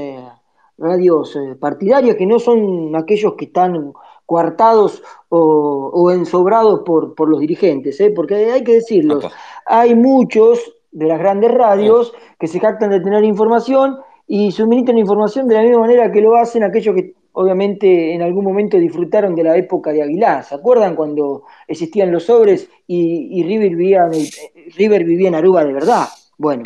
radios 0.77 1.37
partidarias, 1.59 2.17
que 2.17 2.25
no 2.25 2.37
son 2.37 2.95
aquellos 2.95 3.33
que 3.35 3.45
están 3.45 3.93
coartados 4.25 5.01
o, 5.29 6.11
ensobrados 6.11 6.81
por, 6.81 7.15
por, 7.15 7.29
los 7.29 7.39
dirigentes, 7.39 8.01
porque 8.15 8.51
hay 8.51 8.63
que 8.63 8.73
decirlo, 8.73 9.19
hay 9.65 9.95
muchos 9.95 10.59
de 10.91 11.07
las 11.07 11.19
grandes 11.19 11.51
radios 11.51 12.13
que 12.39 12.47
se 12.47 12.59
jactan 12.59 12.89
de 12.89 12.99
tener 12.99 13.23
información 13.23 13.97
y 14.27 14.51
suministran 14.51 14.97
información 14.97 15.47
de 15.47 15.55
la 15.55 15.61
misma 15.61 15.79
manera 15.79 16.11
que 16.11 16.21
lo 16.21 16.35
hacen 16.35 16.63
aquellos 16.63 16.95
que 16.95 17.13
obviamente 17.33 18.13
en 18.13 18.21
algún 18.21 18.45
momento 18.45 18.77
disfrutaron 18.77 19.35
de 19.35 19.43
la 19.43 19.57
época 19.57 19.91
de 19.91 20.01
Aguilar. 20.01 20.43
¿Se 20.43 20.55
acuerdan 20.55 20.95
cuando 20.95 21.43
existían 21.67 22.11
los 22.11 22.23
sobres 22.23 22.69
y, 22.87 23.43
River, 23.43 23.75
vivía 23.75 24.09
en 24.11 24.27
River 24.75 25.03
vivía 25.03 25.27
en 25.27 25.35
Aruba 25.35 25.63
de 25.63 25.73
verdad? 25.73 26.07
Bueno. 26.37 26.63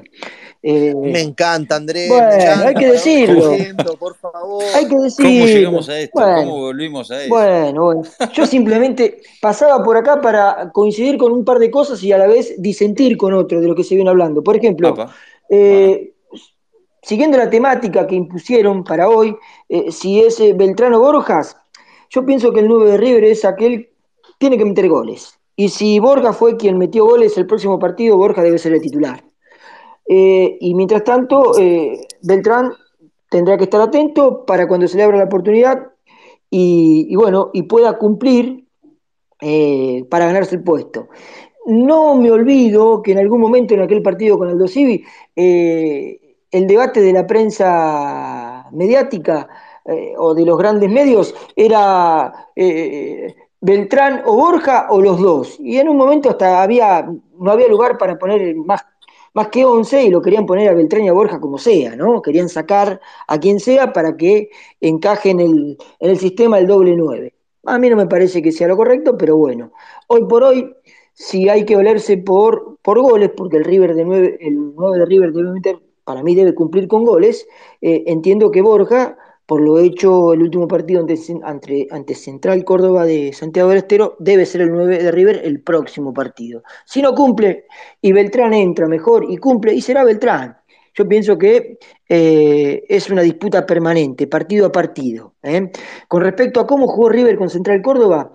Eh, 0.62 0.94
me 0.94 1.22
encanta, 1.22 1.78
Andrés. 1.78 2.10
Bueno, 2.10 2.28
hay 2.66 2.76
que 2.76 2.92
decirlo. 2.92 3.56
por 3.98 4.16
favor. 4.18 4.64
Hay 4.76 4.88
que 4.88 4.98
decirlo. 4.98 5.32
¿Cómo 5.32 5.46
llegamos 5.46 5.90
a 5.90 6.00
esto? 6.00 6.22
¿Cómo 6.22 6.58
volvimos 6.58 7.12
a 7.12 7.24
eso? 7.24 7.30
Bueno, 7.30 7.84
bueno, 7.84 8.02
yo 8.34 8.46
simplemente 8.46 9.22
pasaba 9.42 9.84
por 9.84 9.96
acá 9.96 10.20
para 10.22 10.70
coincidir 10.72 11.18
con 11.18 11.32
un 11.32 11.46
par 11.46 11.60
de 11.60 11.72
cosas 11.72 12.04
y 12.04 12.12
a 12.12 12.18
la 12.18 12.28
vez 12.28 12.56
disentir 12.58 13.16
con 13.18 13.34
otro 13.34 13.62
de 13.62 13.68
lo 13.68 13.76
que 13.76 13.86
se 13.86 13.96
viene 13.96 14.10
hablando. 14.10 14.44
Por 14.44 14.58
ejemplo, 14.58 14.96
eh, 15.50 16.12
siguiendo 17.10 17.40
la 17.40 17.50
temática 17.50 18.06
que 18.06 18.14
impusieron 18.14 18.84
para 18.84 19.10
hoy, 19.10 19.36
eh, 19.68 19.92
si 19.92 20.22
es 20.22 20.40
eh, 20.40 20.54
Beltrano 20.54 21.00
Borjas, 21.00 21.58
yo 22.12 22.24
pienso 22.24 22.54
que 22.54 22.60
el 22.60 22.68
9 22.68 22.92
de 22.92 22.98
River 22.98 23.24
es 23.24 23.46
aquel 23.46 23.90
que 24.22 24.34
tiene 24.38 24.60
que 24.60 24.66
meter 24.66 24.88
goles. 24.88 25.40
Y 25.56 25.70
si 25.70 25.98
Borja 25.98 26.34
fue 26.34 26.56
quien 26.56 26.78
metió 26.78 27.06
goles 27.06 27.36
el 27.36 27.48
próximo 27.48 27.80
partido, 27.80 28.16
Borja 28.16 28.44
debe 28.44 28.60
ser 28.60 28.74
el 28.74 28.82
titular. 28.82 29.24
Eh, 30.08 30.60
y 30.62 30.76
mientras 30.76 31.04
tanto, 31.04 31.54
Beltrán 32.22 32.74
tendrá 33.28 33.58
que 33.58 33.64
estar 33.64 33.82
atento 33.82 34.46
para 34.46 34.68
cuando 34.68 34.88
se 34.88 34.98
le 34.98 35.02
abra 35.02 35.18
la 35.18 35.24
oportunidad 35.24 35.88
y, 36.52 37.16
bueno, 37.16 37.50
y 37.54 37.64
pueda 37.64 37.98
cumplir 37.98 38.68
para 40.10 40.28
ganarse 40.28 40.58
el 40.58 40.64
puesto. 40.64 41.10
No 41.66 42.14
me 42.16 42.32
olvido 42.32 43.02
que 43.02 43.14
en 43.14 43.18
algún 43.18 43.42
momento 43.42 43.74
en 43.74 43.82
aquel 43.82 44.04
partido 44.04 44.38
con 44.38 44.48
Aldo 44.48 44.68
Civi, 44.68 45.04
el 46.52 46.68
debate 46.68 47.02
de 47.02 47.14
la 47.14 47.28
prensa 47.28 48.66
mediática 48.72 49.48
eh, 49.86 50.14
o 50.18 50.34
de 50.34 50.46
los 50.46 50.58
grandes 50.58 50.90
medios 50.90 51.34
era 51.56 52.50
eh, 52.56 53.36
Beltrán 53.62 54.24
o 54.26 54.36
Borja 54.36 54.88
o 54.90 55.02
los 55.02 55.20
dos. 55.20 55.58
Y 55.60 55.78
en 55.78 55.90
un 55.90 55.98
momento 55.98 56.30
hasta 56.30 56.62
había, 56.62 57.10
no 57.38 57.52
había 57.52 57.68
lugar 57.68 57.98
para 57.98 58.18
poner 58.18 58.56
más, 58.56 58.86
más 59.34 59.48
que 59.50 59.66
11 59.66 60.04
y 60.04 60.10
lo 60.10 60.22
querían 60.22 60.46
poner 60.46 60.70
a 60.70 60.74
Beltrán 60.74 61.04
y 61.04 61.10
a 61.10 61.14
Borja 61.14 61.40
como 61.40 61.58
sea, 61.58 61.96
¿no? 61.96 62.22
Querían 62.22 62.50
sacar 62.50 63.00
a 63.28 63.40
quien 63.40 63.60
sea 63.60 63.94
para 63.94 64.16
que 64.18 64.50
encaje 64.82 65.32
en 65.32 65.40
el, 65.40 65.78
en 66.00 66.10
el 66.10 66.18
sistema 66.20 66.60
el 66.60 66.68
doble 66.68 66.96
9. 66.96 67.34
A 67.66 67.78
mí 67.78 67.90
no 67.90 67.96
me 67.96 68.08
parece 68.08 68.42
que 68.42 68.52
sea 68.52 68.68
lo 68.68 68.78
correcto, 68.78 69.18
pero 69.18 69.36
bueno, 69.38 69.72
hoy 70.08 70.26
por 70.26 70.44
hoy, 70.44 70.74
si 71.14 71.50
hay 71.50 71.66
que 71.66 71.76
valerse 71.76 72.18
por, 72.18 72.78
por 72.82 73.00
goles, 73.02 73.32
porque 73.36 73.58
el 73.58 73.66
River 73.66 73.96
de 73.96 74.06
9, 74.06 74.38
el 74.42 74.76
9 74.76 75.00
de 75.00 75.06
River 75.06 75.32
debe 75.34 75.52
meter 75.52 75.80
para 76.10 76.24
mí 76.24 76.34
debe 76.34 76.56
cumplir 76.56 76.88
con 76.88 77.06
goles. 77.06 77.48
Eh, 77.82 78.06
entiendo 78.08 78.50
que 78.50 78.64
Borja, 78.64 79.16
por 79.46 79.62
lo 79.62 79.78
hecho 79.78 80.34
el 80.34 80.42
último 80.42 80.68
partido 80.68 81.06
ante, 81.44 82.16
Central 82.16 82.64
Córdoba 82.64 83.06
de 83.06 83.32
Santiago 83.32 83.70
del 83.70 83.78
Estero, 83.78 84.16
debe 84.18 84.48
ser 84.48 84.62
el 84.62 84.72
9 84.72 85.04
de 85.04 85.12
River 85.12 85.42
el 85.44 85.62
próximo 85.62 86.12
partido. 86.12 86.64
Si 86.84 87.04
no 87.04 87.14
cumple 87.14 87.66
y 88.02 88.12
Beltrán 88.12 88.56
entra 88.56 88.88
mejor 88.88 89.28
y 89.30 89.38
cumple, 89.38 89.76
y 89.76 89.82
será 89.82 90.04
Beltrán. 90.04 90.58
Yo 90.96 91.08
pienso 91.08 91.38
que 91.38 91.78
eh, 92.10 92.84
es 92.90 93.12
una 93.12 93.22
disputa 93.22 93.68
permanente, 93.68 94.26
partido 94.26 94.66
a 94.66 94.72
partido. 94.72 95.36
¿eh? 95.44 95.72
Con 96.08 96.24
respecto 96.24 96.60
a 96.60 96.66
cómo 96.66 96.88
jugó 96.88 97.10
River 97.10 97.38
con 97.38 97.52
Central 97.52 97.84
Córdoba, 97.84 98.34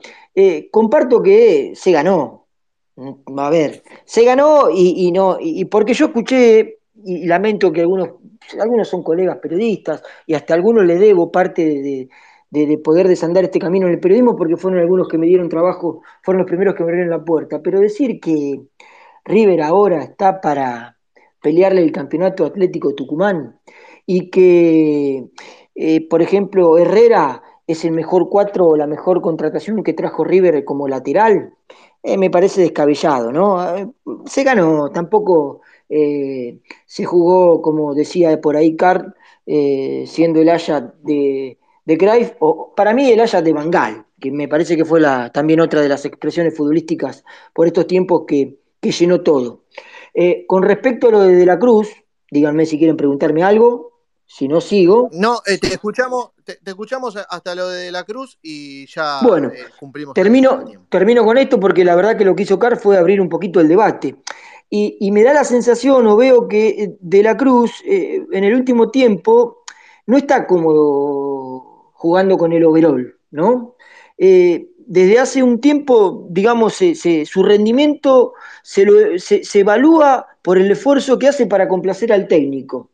comparto 0.70 1.20
que 1.20 1.72
se 1.74 1.90
ganó. 1.90 2.46
A 3.36 3.50
ver, 3.50 3.82
se 4.04 4.24
ganó 4.24 4.70
y 4.70 5.10
no, 5.10 5.38
y 5.40 5.64
porque 5.64 5.92
yo 5.92 6.06
escuché 6.06 6.83
y 7.04 7.26
lamento 7.26 7.72
que 7.72 7.82
algunos, 7.82 8.10
algunos 8.60 8.88
son 8.88 9.02
colegas 9.02 9.38
periodistas 9.38 10.02
y 10.26 10.34
hasta 10.34 10.54
algunos 10.54 10.84
le 10.84 10.98
debo 10.98 11.30
parte 11.30 11.64
de, 11.64 12.08
poder 12.82 13.08
desandar 13.08 13.44
este 13.44 13.58
camino 13.58 13.86
en 13.86 13.94
el 13.94 14.00
periodismo 14.00 14.36
porque 14.36 14.56
fueron 14.56 14.80
algunos 14.80 15.08
que 15.08 15.18
me 15.18 15.26
dieron 15.26 15.48
trabajo, 15.48 16.02
fueron 16.22 16.42
los 16.42 16.48
primeros 16.48 16.74
que 16.74 16.84
me 16.84 16.90
abrieron 16.90 17.10
la 17.10 17.24
puerta. 17.24 17.60
Pero 17.62 17.80
decir 17.80 18.20
que 18.20 18.60
River 19.24 19.62
ahora 19.62 20.02
está 20.04 20.40
para 20.40 20.96
pelearle 21.42 21.82
el 21.82 21.92
campeonato 21.92 22.46
atlético 22.46 22.94
Tucumán 22.94 23.58
y 24.06 24.30
que, 24.30 25.26
eh, 25.74 26.08
por 26.08 26.22
ejemplo, 26.22 26.78
Herrera 26.78 27.42
es 27.66 27.84
el 27.84 27.92
mejor 27.92 28.28
cuatro 28.28 28.68
o 28.68 28.76
la 28.76 28.86
mejor 28.86 29.20
contratación 29.20 29.82
que 29.82 29.94
trajo 29.94 30.24
River 30.24 30.64
como 30.64 30.88
lateral, 30.88 31.54
eh, 32.02 32.18
me 32.18 32.30
parece 32.30 32.60
descabellado, 32.60 33.32
¿no? 33.32 33.76
Eh, 33.76 33.90
se 34.26 34.44
ganó, 34.44 34.90
tampoco 34.90 35.62
eh, 35.96 36.58
se 36.86 37.04
jugó, 37.04 37.62
como 37.62 37.94
decía 37.94 38.40
por 38.40 38.56
ahí 38.56 38.74
Cart, 38.74 39.14
eh, 39.46 40.02
siendo 40.08 40.40
el 40.40 40.48
Haya 40.48 40.92
de, 41.04 41.56
de 41.84 42.36
o 42.40 42.74
para 42.74 42.92
mí 42.92 43.12
el 43.12 43.20
Haya 43.20 43.40
de 43.40 43.52
Bangal, 43.52 44.04
que 44.20 44.32
me 44.32 44.48
parece 44.48 44.76
que 44.76 44.84
fue 44.84 45.00
la, 45.00 45.30
también 45.30 45.60
otra 45.60 45.80
de 45.80 45.88
las 45.88 46.04
expresiones 46.04 46.56
futbolísticas 46.56 47.22
por 47.52 47.68
estos 47.68 47.86
tiempos 47.86 48.24
que, 48.26 48.58
llenó 48.82 49.20
todo. 49.20 49.66
Eh, 50.12 50.44
con 50.48 50.64
respecto 50.64 51.08
a 51.08 51.10
lo 51.12 51.20
de 51.20 51.36
De 51.36 51.46
la 51.46 51.60
Cruz, 51.60 51.88
díganme 52.28 52.66
si 52.66 52.76
quieren 52.76 52.96
preguntarme 52.96 53.44
algo, 53.44 53.92
si 54.26 54.48
no 54.48 54.60
sigo. 54.60 55.10
No, 55.12 55.40
te 55.44 55.68
escuchamos, 55.68 56.30
te, 56.42 56.58
escuchamos 56.64 57.16
hasta 57.16 57.54
lo 57.54 57.68
de, 57.68 57.92
la 57.92 58.02
cruz 58.02 58.36
y 58.42 58.86
ya 58.86 59.20
bueno, 59.22 59.52
cumplimos. 59.78 60.14
Termino, 60.14 60.64
termino 60.88 61.24
con 61.24 61.38
esto 61.38 61.60
porque 61.60 61.84
la 61.84 61.94
verdad 61.94 62.16
que 62.16 62.24
lo 62.24 62.34
que 62.34 62.42
hizo 62.42 62.58
Car 62.58 62.76
fue 62.78 62.98
abrir 62.98 63.20
un 63.20 63.28
poquito 63.28 63.60
el 63.60 63.68
debate. 63.68 64.16
Y, 64.76 65.12
me 65.12 65.22
da 65.22 65.32
la 65.32 65.44
sensación 65.44 66.04
o 66.08 66.16
veo 66.16 66.48
que 66.48 66.68
eh, 66.68 66.96
De 66.98 67.22
la 67.22 67.36
Cruz 67.36 67.80
eh, 67.86 68.26
en 68.32 68.42
el 68.42 68.54
último 68.56 68.90
tiempo 68.90 69.62
no 70.06 70.16
está 70.16 70.48
cómodo 70.48 71.92
jugando 71.92 72.36
con 72.36 72.52
el 72.52 72.64
overall, 72.64 73.14
¿no? 73.30 73.76
Eh, 74.18 74.70
desde 74.78 75.20
hace 75.20 75.44
un 75.44 75.60
tiempo, 75.60 76.26
digamos, 76.28 76.74
su 77.24 77.42
rendimiento 77.44 78.32
se, 78.64 79.18
se, 79.20 79.60
evalúa 79.60 80.26
por 80.42 80.58
el 80.58 80.68
esfuerzo 80.72 81.20
que 81.20 81.28
hace 81.28 81.46
para 81.46 81.68
complacer 81.68 82.12
al 82.12 82.26
técnico 82.26 82.90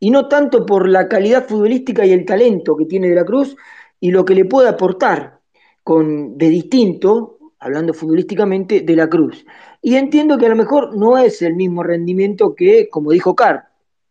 y 0.00 0.10
no 0.10 0.28
tanto 0.28 0.64
por 0.64 0.88
la 0.88 1.08
calidad 1.08 1.46
futbolística 1.46 2.06
y 2.06 2.12
el 2.12 2.24
talento 2.24 2.74
que 2.74 2.86
tiene 2.86 3.10
De 3.10 3.14
la 3.14 3.26
Cruz 3.26 3.54
y 4.00 4.12
lo 4.12 4.24
que 4.24 4.34
le 4.34 4.46
puede 4.46 4.70
aportar 4.70 5.40
con, 5.84 6.38
de 6.38 6.48
distinto, 6.48 7.38
hablando 7.58 7.92
futbolísticamente, 7.92 8.80
De 8.80 8.96
la 8.96 9.08
Cruz. 9.08 9.44
Y 9.80 9.96
entiendo 9.96 10.38
que 10.38 10.46
a 10.46 10.50
lo 10.50 10.56
mejor 10.56 10.96
no 10.96 11.18
es 11.18 11.40
el 11.42 11.54
mismo 11.54 11.82
rendimiento 11.82 12.54
que, 12.54 12.88
como 12.88 13.12
dijo 13.12 13.34
Carr, 13.34 13.68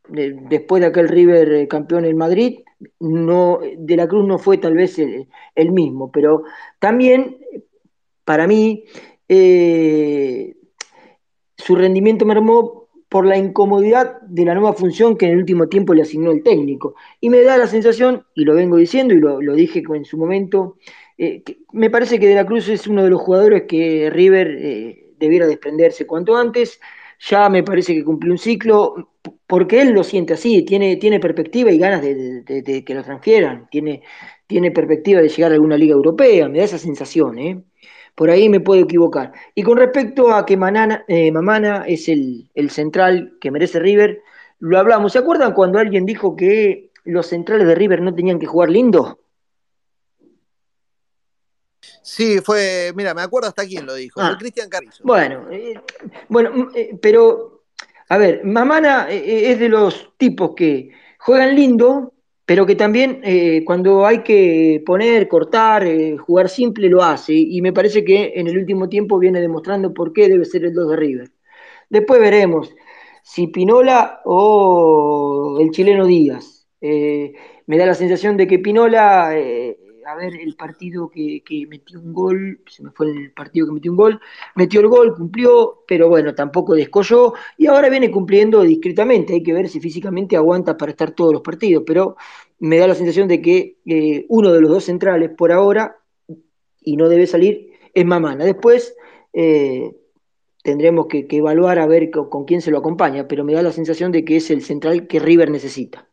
después 0.10 0.82
de 0.82 0.88
aquel 0.88 1.10
River 1.10 1.54
eh, 1.54 1.68
campeón 1.68 2.06
en 2.06 2.18
Madrid, 2.18 2.60
no, 3.00 3.60
de 3.78 3.96
la 3.96 4.08
Cruz 4.08 4.26
no 4.26 4.38
fue 4.38 4.58
tal 4.58 4.76
vez 4.76 4.98
el, 5.00 5.72
mismo, 5.72 6.12
pero 6.12 6.44
también 6.80 7.38
para 8.24 8.48
mí 8.48 8.86
eh, 9.28 10.56
su 11.58 11.76
rendimiento 11.76 12.26
mermó 12.26 12.88
por 13.10 13.26
la 13.26 13.38
incomodidad 13.38 14.22
de 14.22 14.46
la 14.46 14.54
nueva 14.54 14.74
función 14.74 15.18
que 15.18 15.26
en 15.26 15.32
el 15.32 15.38
último 15.40 15.68
tiempo 15.68 15.94
le 15.94 16.02
asignó 16.02 16.32
el 16.32 16.44
técnico. 16.44 16.96
Y 17.22 17.30
me 17.30 17.42
da 17.42 17.58
la 17.58 17.68
sensación, 17.68 18.26
y 18.36 18.44
lo 18.44 18.54
vengo 18.54 18.78
diciendo 18.78 19.14
y 19.14 19.20
lo, 19.20 19.40
dije 19.54 19.82
en 19.94 20.06
su 20.06 20.18
momento, 20.18 20.78
eh, 21.18 21.42
me 21.72 21.90
parece 21.90 22.20
que 22.20 22.28
De 22.28 22.36
la 22.36 22.46
Cruz 22.46 22.68
es 22.70 22.86
uno 22.86 23.04
de 23.04 23.10
los 23.10 23.22
jugadores 23.22 23.64
que 23.64 24.10
River 24.10 25.07
debiera 25.20 25.48
desprenderse 25.48 26.06
cuanto 26.08 26.36
antes. 26.36 26.80
Ya 27.20 27.50
me 27.50 27.64
parece 27.64 27.96
que 27.96 28.04
cumplió 28.04 28.32
un 28.32 28.38
ciclo, 28.38 29.12
porque 29.48 29.82
él 29.82 29.92
lo 29.92 30.04
siente 30.04 30.34
así, 30.34 30.64
tiene, 30.64 30.98
tiene 30.98 31.20
perspectiva 31.20 31.72
y 31.72 31.78
ganas 31.80 32.02
de, 32.02 32.84
que 32.86 32.94
lo 32.94 33.04
transfieran, 33.04 33.68
tiene, 33.72 34.04
tiene 34.46 34.72
perspectiva 34.72 35.22
de 35.22 35.30
llegar 35.30 35.52
a 35.52 35.56
alguna 35.56 35.78
liga 35.78 35.94
europea, 35.94 36.48
me 36.48 36.60
da 36.60 36.66
esa 36.66 36.78
sensación, 36.78 37.40
¿eh? 37.40 37.64
Por 38.16 38.30
ahí 38.30 38.50
me 38.50 38.60
puedo 38.60 38.82
equivocar. 38.82 39.32
Y 39.54 39.64
con 39.64 39.78
respecto 39.78 40.34
a 40.34 40.46
que 40.46 40.58
Manana, 40.58 41.06
eh, 41.08 41.32
Mamana 41.32 41.86
es 41.88 42.10
el, 42.10 42.50
el 42.56 42.70
central 42.72 43.38
que 43.40 43.52
merece 43.52 43.80
River, 43.80 44.22
lo 44.60 44.80
hablamos. 44.80 45.14
¿Se 45.14 45.20
acuerdan 45.20 45.54
cuando 45.54 45.80
alguien 45.80 46.06
dijo 46.06 46.36
que 46.36 46.90
los 47.04 47.28
centrales 47.28 47.68
de 47.68 47.76
River 47.76 48.02
no 48.02 48.14
tenían 48.16 48.40
que 48.40 48.48
jugar 48.48 48.70
lindo? 48.70 49.20
Sí, 52.08 52.40
fue, 52.40 52.94
mira, 52.96 53.14
me 53.14 53.22
acuerdo 53.22 53.50
hasta 53.50 53.66
quién 53.66 53.86
lo 53.86 53.94
dijo, 53.94 54.22
Ah. 54.22 54.30
fue 54.30 54.38
Cristian 54.38 54.70
Carrizo. 54.70 55.04
Bueno, 55.04 55.46
eh, 55.52 55.74
bueno, 56.30 56.52
mm, 56.54 56.70
eh, 56.74 56.98
pero, 57.02 57.64
a 58.08 58.18
ver, 58.18 58.46
Mamana 58.46 59.08
eh, 59.12 59.52
es 59.52 59.60
de 59.60 59.68
los 59.68 60.14
tipos 60.16 60.56
que 60.56 60.90
juegan 61.20 61.54
lindo, 61.54 62.14
pero 62.46 62.66
que 62.66 62.76
también 62.76 63.20
eh, 63.26 63.62
cuando 63.66 64.06
hay 64.06 64.24
que 64.24 64.82
poner, 64.86 65.28
cortar, 65.28 65.86
jugar 66.18 66.48
simple, 66.48 66.88
lo 66.88 67.04
hace. 67.04 67.34
Y 67.34 67.62
me 67.62 67.74
parece 67.74 68.06
que 68.06 68.32
en 68.36 68.48
el 68.48 68.58
último 68.58 68.88
tiempo 68.88 69.20
viene 69.20 69.42
demostrando 69.42 69.94
por 69.94 70.14
qué 70.14 70.30
debe 70.30 70.46
ser 70.46 70.64
el 70.64 70.74
2 70.74 70.92
de 70.92 70.96
River. 70.96 71.30
Después 71.90 72.22
veremos 72.22 72.74
si 73.22 73.48
Pinola 73.48 74.22
o 74.24 75.58
el 75.60 75.72
chileno 75.72 76.06
Díaz. 76.06 76.66
Me 76.80 77.78
da 77.78 77.86
la 77.86 77.94
sensación 77.96 78.38
de 78.38 78.48
que 78.48 78.60
Pinola, 78.60 79.36
a 80.08 80.16
ver, 80.16 80.36
el 80.36 80.56
partido 80.56 81.10
que, 81.10 81.44
metió 81.68 82.00
un 82.00 82.14
gol, 82.14 82.62
se 82.68 82.82
me 82.82 82.92
fue 82.92 83.08
el 83.12 83.32
partido 83.34 83.68
que 83.68 83.74
metió 83.74 83.92
un 83.92 83.98
gol, 83.98 84.22
metió 84.56 84.80
el 84.80 84.88
gol, 84.88 85.14
cumplió, 85.14 85.84
pero 85.86 86.08
bueno, 86.08 86.34
tampoco 86.34 86.76
descolló 86.76 87.34
y 87.58 87.68
ahora 87.68 87.90
viene 87.90 88.10
cumpliendo 88.10 88.62
discretamente. 88.62 89.34
Hay 89.34 89.44
que 89.44 89.54
ver 89.54 89.68
si 89.68 89.82
físicamente 89.82 90.38
aguanta 90.38 90.78
para 90.78 90.92
estar 90.92 91.12
todos 91.12 91.34
los 91.34 91.42
partidos, 91.42 91.84
pero 91.86 92.16
me 92.60 92.78
da 92.78 92.88
la 92.88 92.96
sensación 92.96 93.28
de 93.28 93.42
que 93.42 93.80
eh, 93.86 94.26
uno 94.30 94.54
de 94.54 94.62
los 94.62 94.70
dos 94.70 94.86
centrales 94.86 95.32
por 95.32 95.52
ahora, 95.52 95.98
y 96.82 96.96
no 96.96 97.10
debe 97.10 97.28
salir, 97.28 97.74
es 97.94 98.06
Mamana. 98.06 98.46
Después 98.46 98.96
eh, 99.34 99.92
tendremos 100.64 101.08
que, 101.08 101.28
evaluar 101.30 101.80
a 101.80 101.88
ver 101.88 102.12
con 102.12 102.46
quién 102.46 102.62
se 102.62 102.72
lo 102.72 102.78
acompaña, 102.78 103.28
pero 103.28 103.44
me 103.44 103.54
da 103.54 103.62
la 103.62 103.74
sensación 103.74 104.14
de 104.14 104.24
que 104.24 104.38
es 104.38 104.50
el 104.52 104.62
central 104.62 105.08
que 105.08 105.20
River 105.20 105.52
necesita. 105.52 106.08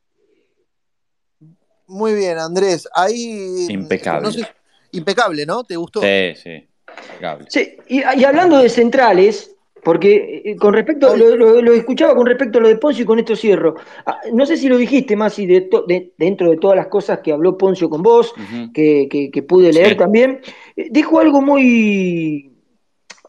Muy 1.95 2.13
bien, 2.15 2.39
Andrés. 2.39 2.89
Ahí. 2.93 3.67
Impecable. 3.71 4.23
no 4.27 4.33
sé- 4.33 4.47
impecable, 4.91 5.47
¿no? 5.47 5.63
¿Te 5.63 5.77
gustó? 5.77 6.01
Sí, 6.03 6.35
sí. 6.43 6.67
Impecable. 7.13 7.47
Sí, 7.49 7.77
y, 7.89 7.99
y 8.01 8.25
hablando 8.25 8.59
de 8.59 8.69
centrales, 8.69 9.55
porque 9.85 10.43
eh, 10.45 10.57
con 10.57 10.75
respecto, 10.75 11.17
lo, 11.17 11.37
lo- 11.37 11.63
lo 11.63 11.73
escuchaba 11.73 12.17
con 12.17 12.27
respecto 12.27 12.59
a 12.59 12.63
lo 12.63 12.69
de 12.69 12.77
Poncio 12.79 13.05
y 13.05 13.07
con 13.07 13.21
esto 13.21 13.37
cierro. 13.37 13.77
Ah, 14.07 14.19
No 14.33 14.45
sé 14.45 14.57
si 14.57 14.69
lo 14.69 14.77
dijiste, 14.77 15.15
Masi, 15.15 15.47
de 15.47 15.61
to- 15.63 15.85
de- 15.87 16.13
dentro 16.19 16.51
de 16.51 16.57
todas 16.57 16.77
las 16.77 16.89
cosas 16.89 17.21
que 17.21 17.33
habló 17.33 17.57
Poncio 17.57 17.89
con 17.89 18.03
vos, 18.03 18.35
que, 18.75 19.07
que- 19.09 19.31
que 19.31 19.43
pude 19.45 19.73
leer 19.73 19.91
Sí. 19.91 19.97
también, 19.97 20.41
eh, 20.75 20.89
dijo 20.91 21.21
algo 21.21 21.41
muy, 21.43 22.53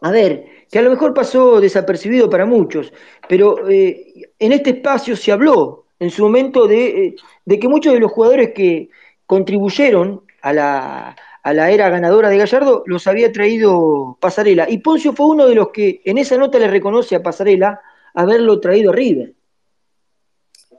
a 0.00 0.10
ver, 0.10 0.44
que 0.70 0.80
a 0.80 0.82
lo 0.82 0.90
mejor 0.90 1.14
pasó 1.14 1.60
desapercibido 1.60 2.28
para 2.28 2.46
muchos, 2.46 2.92
pero 3.28 3.68
eh, 3.68 4.30
en 4.40 4.50
este 4.52 4.70
espacio 4.70 5.14
se 5.16 5.30
habló 5.30 5.85
en 5.98 6.10
su 6.10 6.22
momento 6.22 6.66
de, 6.66 7.06
eh, 7.06 7.14
de 7.44 7.58
que 7.58 7.68
muchos 7.68 7.92
de 7.92 8.00
los 8.00 8.12
jugadores 8.12 8.52
que 8.54 8.90
contribuyeron 9.26 10.22
a 10.42 10.52
la, 10.52 11.16
a 11.42 11.52
la 11.52 11.70
era 11.70 11.88
ganadora 11.88 12.28
de 12.28 12.38
Gallardo 12.38 12.82
los 12.86 13.06
había 13.06 13.32
traído 13.32 14.16
Pasarela. 14.20 14.66
Y 14.68 14.78
Poncio 14.78 15.12
fue 15.12 15.26
uno 15.26 15.46
de 15.46 15.54
los 15.54 15.70
que 15.70 16.00
en 16.04 16.18
esa 16.18 16.36
nota 16.36 16.58
le 16.58 16.68
reconoce 16.68 17.16
a 17.16 17.22
Pasarela 17.22 17.80
haberlo 18.14 18.60
traído 18.60 18.90
a 18.92 18.94
River. 18.94 19.32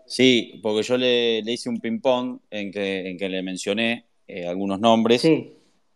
Sí, 0.05 0.59
porque 0.63 0.83
yo 0.83 0.97
le, 0.97 1.41
le 1.43 1.51
hice 1.53 1.69
un 1.69 1.79
ping-pong 1.79 2.39
en 2.49 2.71
que, 2.71 3.09
en 3.09 3.17
que 3.17 3.27
le 3.27 3.43
mencioné 3.43 4.05
eh, 4.27 4.47
algunos 4.47 4.79
nombres, 4.79 5.21
Sí. 5.21 5.53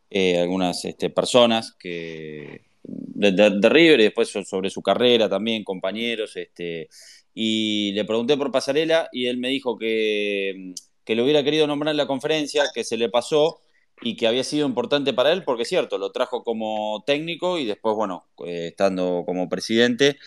eh, 0.09 0.39
algunas 0.39 0.83
este, 0.83 1.09
personas 1.09 1.71
que 1.79 2.61
de, 2.83 3.31
de- 3.31 3.59
de 3.59 3.69
River 3.69 3.99
y 4.01 4.03
después 4.03 4.27
so- 4.29 4.43
sobre 4.43 4.69
su 4.69 4.81
carrera 4.81 5.29
también, 5.29 5.63
compañeros, 5.63 6.35
este, 6.35 6.89
y 7.33 7.91
le 7.93 8.05
pregunté 8.05 8.37
por 8.37 8.51
Pasarela 8.51 9.09
y 9.11 9.27
él 9.27 9.37
me 9.37 9.49
dijo 9.49 9.77
que, 9.77 10.73
que 11.05 11.15
lo 11.15 11.23
hubiera 11.23 11.43
querido 11.43 11.67
nombrar 11.67 11.91
en 11.91 11.97
la 11.97 12.07
conferencia, 12.07 12.63
que 12.73 12.83
se 12.83 12.97
le 12.97 13.09
pasó 13.09 13.59
y 14.01 14.15
que 14.15 14.27
había 14.27 14.43
sido 14.43 14.67
importante 14.67 15.13
para 15.13 15.31
él, 15.31 15.43
porque 15.43 15.63
es 15.63 15.69
cierto, 15.69 15.97
lo 15.97 16.11
trajo 16.11 16.43
como 16.43 17.03
técnico 17.05 17.59
y 17.59 17.65
después, 17.65 17.95
bueno, 17.95 18.25
eh, 18.45 18.67
estando 18.69 19.23
como 19.25 19.47
presidente, 19.47 20.17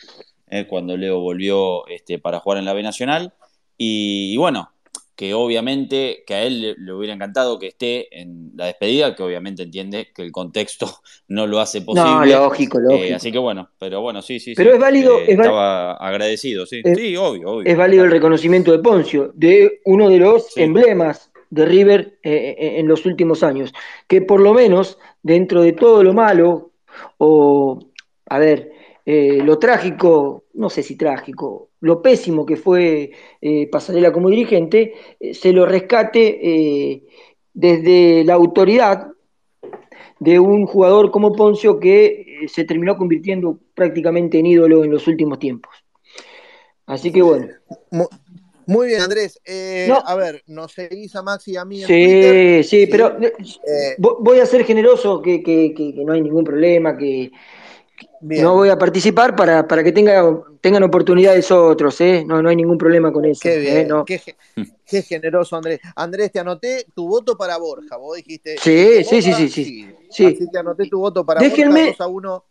eh, 0.49 0.67
cuando 0.67 0.97
Leo 0.97 1.21
volvió 1.21 1.87
este, 1.89 2.19
para 2.19 2.41
jugar 2.41 2.59
en 2.59 2.65
la 2.67 2.73
B 2.73 2.83
Nacional. 2.83 3.35
Y, 3.77 4.33
y 4.33 4.37
bueno, 4.37 4.74
que 5.17 5.33
obviamente 5.35 6.25
que 6.27 6.35
a 6.35 6.43
él 6.43 6.61
le, 6.61 6.75
le 6.77 6.93
hubiera 6.93 7.15
encantado 7.15 7.59
que 7.59 7.69
esté 7.69 8.21
en 8.21 8.53
la 8.57 8.67
despedida, 8.67 9.15
que 9.15 9.23
obviamente 9.23 9.63
entiende 9.63 10.09
que 10.15 10.23
el 10.23 10.33
contexto 10.33 10.87
no 11.29 11.47
lo 11.47 11.61
hace 11.61 11.83
posible. 11.83 12.11
No, 12.11 12.45
lógico, 12.45 12.81
lógico. 12.81 13.05
Eh, 13.05 13.15
así 13.15 13.31
que 13.31 13.39
bueno, 13.39 13.69
pero 13.79 14.01
bueno, 14.01 14.23
sí, 14.23 14.41
sí. 14.41 14.55
Pero 14.57 14.71
sí. 14.71 14.75
es 14.77 14.81
válido- 14.81 15.19
Eh, 15.21 15.25
es 15.29 15.39
estaba 15.39 15.93
agradecido, 15.95 16.67
sí. 16.67 16.81
es- 16.85 16.99
sí, 16.99 17.17
obvio, 17.17 17.51
obvio. 17.51 17.71
es 17.71 17.77
válido 17.77 18.05
el 18.05 18.11
reconocimiento 18.11 18.73
de 18.73 18.79
Poncio, 18.81 19.31
de 19.35 19.81
uno 19.85 20.09
de 20.09 20.19
los 20.19 20.47
Sí. 20.53 20.63
emblemas 20.63 21.31
de 21.51 21.65
River 21.67 22.19
eh, 22.25 22.75
en 22.79 22.89
los 22.89 23.07
últimos 23.07 23.43
años, 23.45 23.73
que 24.09 24.21
por 24.23 24.41
lo 24.41 24.53
menos 24.55 24.99
dentro 25.23 25.63
de 25.63 25.73
todo 25.73 26.03
lo 26.03 26.13
malo, 26.13 26.73
o, 27.19 27.79
a 28.27 28.39
ver, 28.39 28.73
lo 29.07 29.59
trágico, 29.59 30.45
no 30.55 30.71
sé 30.71 30.83
si 30.83 30.97
trágico, 30.97 31.69
lo 31.85 32.01
pésimo 32.01 32.47
que 32.47 32.57
fue 32.57 33.11
eh, 33.41 33.69
Pasarela 33.71 34.11
como 34.13 34.31
dirigente, 34.31 34.95
eh, 35.21 35.35
se 35.35 35.53
lo 35.53 35.67
rescate 35.67 36.41
eh, 36.43 37.03
desde 37.53 38.25
la 38.25 38.35
autoridad 38.35 39.09
de 40.19 40.39
un 40.39 40.67
jugador 40.67 41.11
como 41.11 41.33
Poncio 41.35 41.79
que 41.79 42.47
se 42.49 42.65
terminó 42.65 42.97
convirtiendo 42.97 43.59
prácticamente 43.75 44.39
en 44.39 44.47
ídolo 44.47 44.83
en 44.85 44.91
los 44.93 45.07
últimos 45.07 45.39
tiempos. 45.39 45.75
Así 46.87 47.13
que 47.13 47.23
bueno. 47.23 47.49
Mu- 47.91 48.09
Muy 48.67 48.87
bien, 48.89 49.03
Andrés. 49.03 49.39
Eh, 49.45 49.87
No. 49.89 50.03
A 50.07 50.15
ver, 50.15 50.43
nos 50.47 50.73
seguís 50.73 51.15
a 51.17 51.23
Maxi 51.23 51.53
y 51.53 51.57
a 51.57 51.65
mí 51.67 51.83
en 51.83 51.87
Twitter. 51.89 52.65
Sí, 52.65 52.69
sí, 52.69 52.87
pero 52.87 53.19
eh, 53.21 53.97
vo- 53.99 54.17
voy 54.21 54.39
a 54.41 54.47
ser 54.47 54.65
generoso, 54.65 55.21
que, 55.21 55.43
que- 55.43 55.75
que- 55.77 55.95
que 55.95 56.05
no 56.05 56.15
hay 56.15 56.23
ningún 56.23 56.45
problema, 56.45 56.97
que 56.97 57.31
bien. 58.27 58.43
no 58.43 58.55
voy 58.55 58.69
a 58.71 58.79
participar 58.79 59.35
para, 59.37 59.67
para 59.69 59.83
que 59.85 59.93
tenga, 59.93 60.23
tengan 60.61 60.83
oportunidades 60.83 61.51
otros, 61.51 62.01
¿eh? 62.01 62.25
No, 62.27 62.41
no 62.43 62.49
hay 62.49 62.57
ningún 62.57 62.79
problema 62.79 63.13
con 63.13 63.25
eso. 63.25 63.41
Qué 63.43 63.59
bien, 63.59 63.77
¿eh? 63.79 63.85
No. 63.87 64.05
qué, 64.05 64.19
ge- 64.19 64.37
qué 64.87 65.03
generoso, 65.03 65.57
Andrés. 65.57 65.81
Andrés, 65.97 66.33
te 66.33 66.39
anoté 66.41 66.87
tu 66.95 67.07
voto 67.09 67.37
para 67.37 67.57
Borja. 67.59 67.97
Vos 67.97 68.17
dijiste. 68.17 68.57
Sí, 68.59 69.05
sí, 69.05 69.23
sí, 69.23 69.33
sí, 69.33 69.49
sí. 69.49 69.95
Sí. 70.11 70.27
Así 70.27 70.49
que 70.51 70.59
anoté 70.59 70.89
tu 70.89 70.99
voto 71.01 71.25
para 71.25 71.41
Déjenme- 71.41 71.87
Borja 71.87 71.97
2 71.99 72.01
a 72.01 72.07
1. 72.09 72.45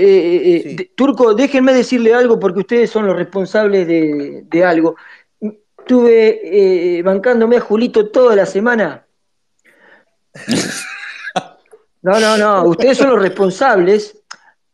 Eh, 0.00 0.60
Sí. 0.64 0.74
de- 0.76 0.90
Turco, 0.94 1.34
déjenme 1.34 1.72
decirle 1.74 2.14
algo 2.14 2.38
porque 2.38 2.60
ustedes 2.60 2.88
son 2.90 3.06
los 3.06 3.16
responsables 3.16 3.86
de, 3.86 4.44
de 4.48 4.64
algo. 4.64 4.94
Estuve 5.78 7.02
bancándome 7.02 7.56
a 7.56 7.60
Julito 7.60 8.10
toda 8.10 8.36
la 8.36 8.46
semana. 8.46 9.06
No, 12.00 12.20
no, 12.20 12.36
no, 12.38 12.62
ustedes 12.68 12.96
son 12.96 13.10
los 13.10 13.20
responsables, 13.20 14.17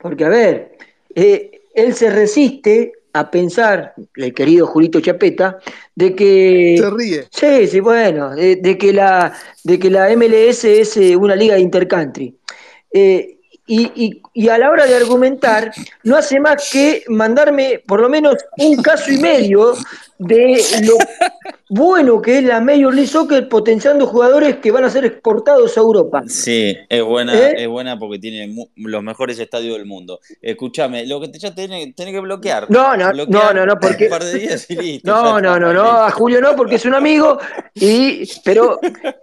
porque 0.05 0.27
a 0.27 0.29
ver, 0.29 0.77
eh, 1.15 1.63
él 1.73 1.95
se 1.95 2.11
resiste 2.11 2.93
a 3.15 3.31
pensar, 3.31 3.95
el 4.17 4.35
querido 4.35 4.67
Julito 4.67 5.01
Chapeta, 5.01 5.59
de 5.95 6.15
que... 6.15 6.77
Se 6.79 6.91
ríe. 6.91 7.25
Sí, 7.31 7.67
sí, 7.67 7.81
bueno, 7.81 8.37
de, 8.37 8.57
de 8.57 8.77
que 8.77 8.93
la, 8.93 9.33
de 9.63 9.79
que 9.79 9.89
la 9.89 10.15
MLS 10.15 10.65
es 10.65 10.99
eh, 10.99 11.17
una 11.17 11.35
liga 11.35 11.55
de 11.55 11.63
intercountry. 11.63 12.37
Eh, 12.93 13.39
y, 13.67 13.91
y- 13.95 14.23
y 14.35 14.49
a 14.49 14.59
la 14.59 14.71
hora 14.71 14.85
de 14.87 14.95
argumentar, 14.97 15.73
no 16.03 16.17
hace 16.17 16.39
más 16.41 16.69
que 16.71 17.05
mandarme 17.09 17.83
por 17.87 18.01
lo 18.01 18.09
menos 18.09 18.37
un 18.59 18.83
caso 18.83 19.11
y 19.13 19.17
medio 19.19 19.75
de 20.19 20.61
lo 20.83 20.97
bueno 21.69 22.21
que 22.23 22.39
es 22.39 22.45
la 22.45 22.61
Major 22.61 22.93
League 22.95 23.09
Soccer 23.09 23.49
potenciando 23.49 24.07
jugadores 24.07 24.57
que 24.57 24.71
van 24.71 24.85
a 24.85 24.91
ser 24.91 25.05
exportados 25.05 25.77
a 25.77 25.81
Europa. 25.81 26.23
Sí, 26.29 26.77
es 26.89 27.03
buena, 27.03 27.35
¿Eh? 27.35 27.55
es 27.59 27.69
buena 27.69 27.99
porque 27.99 28.19
tiene 28.19 28.55
los 28.77 29.03
mejores 29.03 29.39
estadios 29.39 29.77
del 29.77 29.87
mundo. 29.87 30.21
Escúchame, 30.43 31.07
lo 31.07 31.21
que 31.21 31.29
te 31.29 31.39
ya 31.39 31.55
tenés, 31.55 31.95
tenés 31.95 32.13
que 32.15 32.21
bloquear. 32.21 32.71
No, 32.71 32.97
no, 32.97 33.13
Bloquear 33.13 33.55
no, 33.55 33.61
no, 33.61 33.67
no, 33.67 33.81
porque- 33.81 34.05
Un 34.05 34.11
par 34.11 34.25
de 34.25 34.39
días 34.39 34.67
y 34.71 34.77
listo. 34.77 35.11
No, 35.11 35.41
no, 35.41 35.59
no, 35.59 35.73
no, 35.73 35.83
a 35.91 36.11
Julio 36.11 36.41
no, 36.41 36.55
porque 36.55 36.77
es 36.77 36.85
un 36.85 36.95
amigo, 36.95 37.39
y, 37.75 38.29
pero 38.45 38.79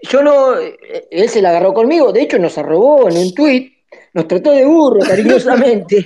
yo 0.09 0.23
no, 0.23 0.55
él 0.57 1.29
se 1.29 1.41
la 1.41 1.49
agarró 1.49 1.73
conmigo, 1.73 2.11
de 2.11 2.23
hecho 2.23 2.39
nos 2.39 2.57
arrobó 2.57 3.07
en 3.09 3.17
un 3.17 3.33
tuit, 3.33 3.73
nos 4.13 4.27
trató 4.27 4.51
de 4.51 4.65
burro 4.65 4.99
cariñosamente, 5.07 6.05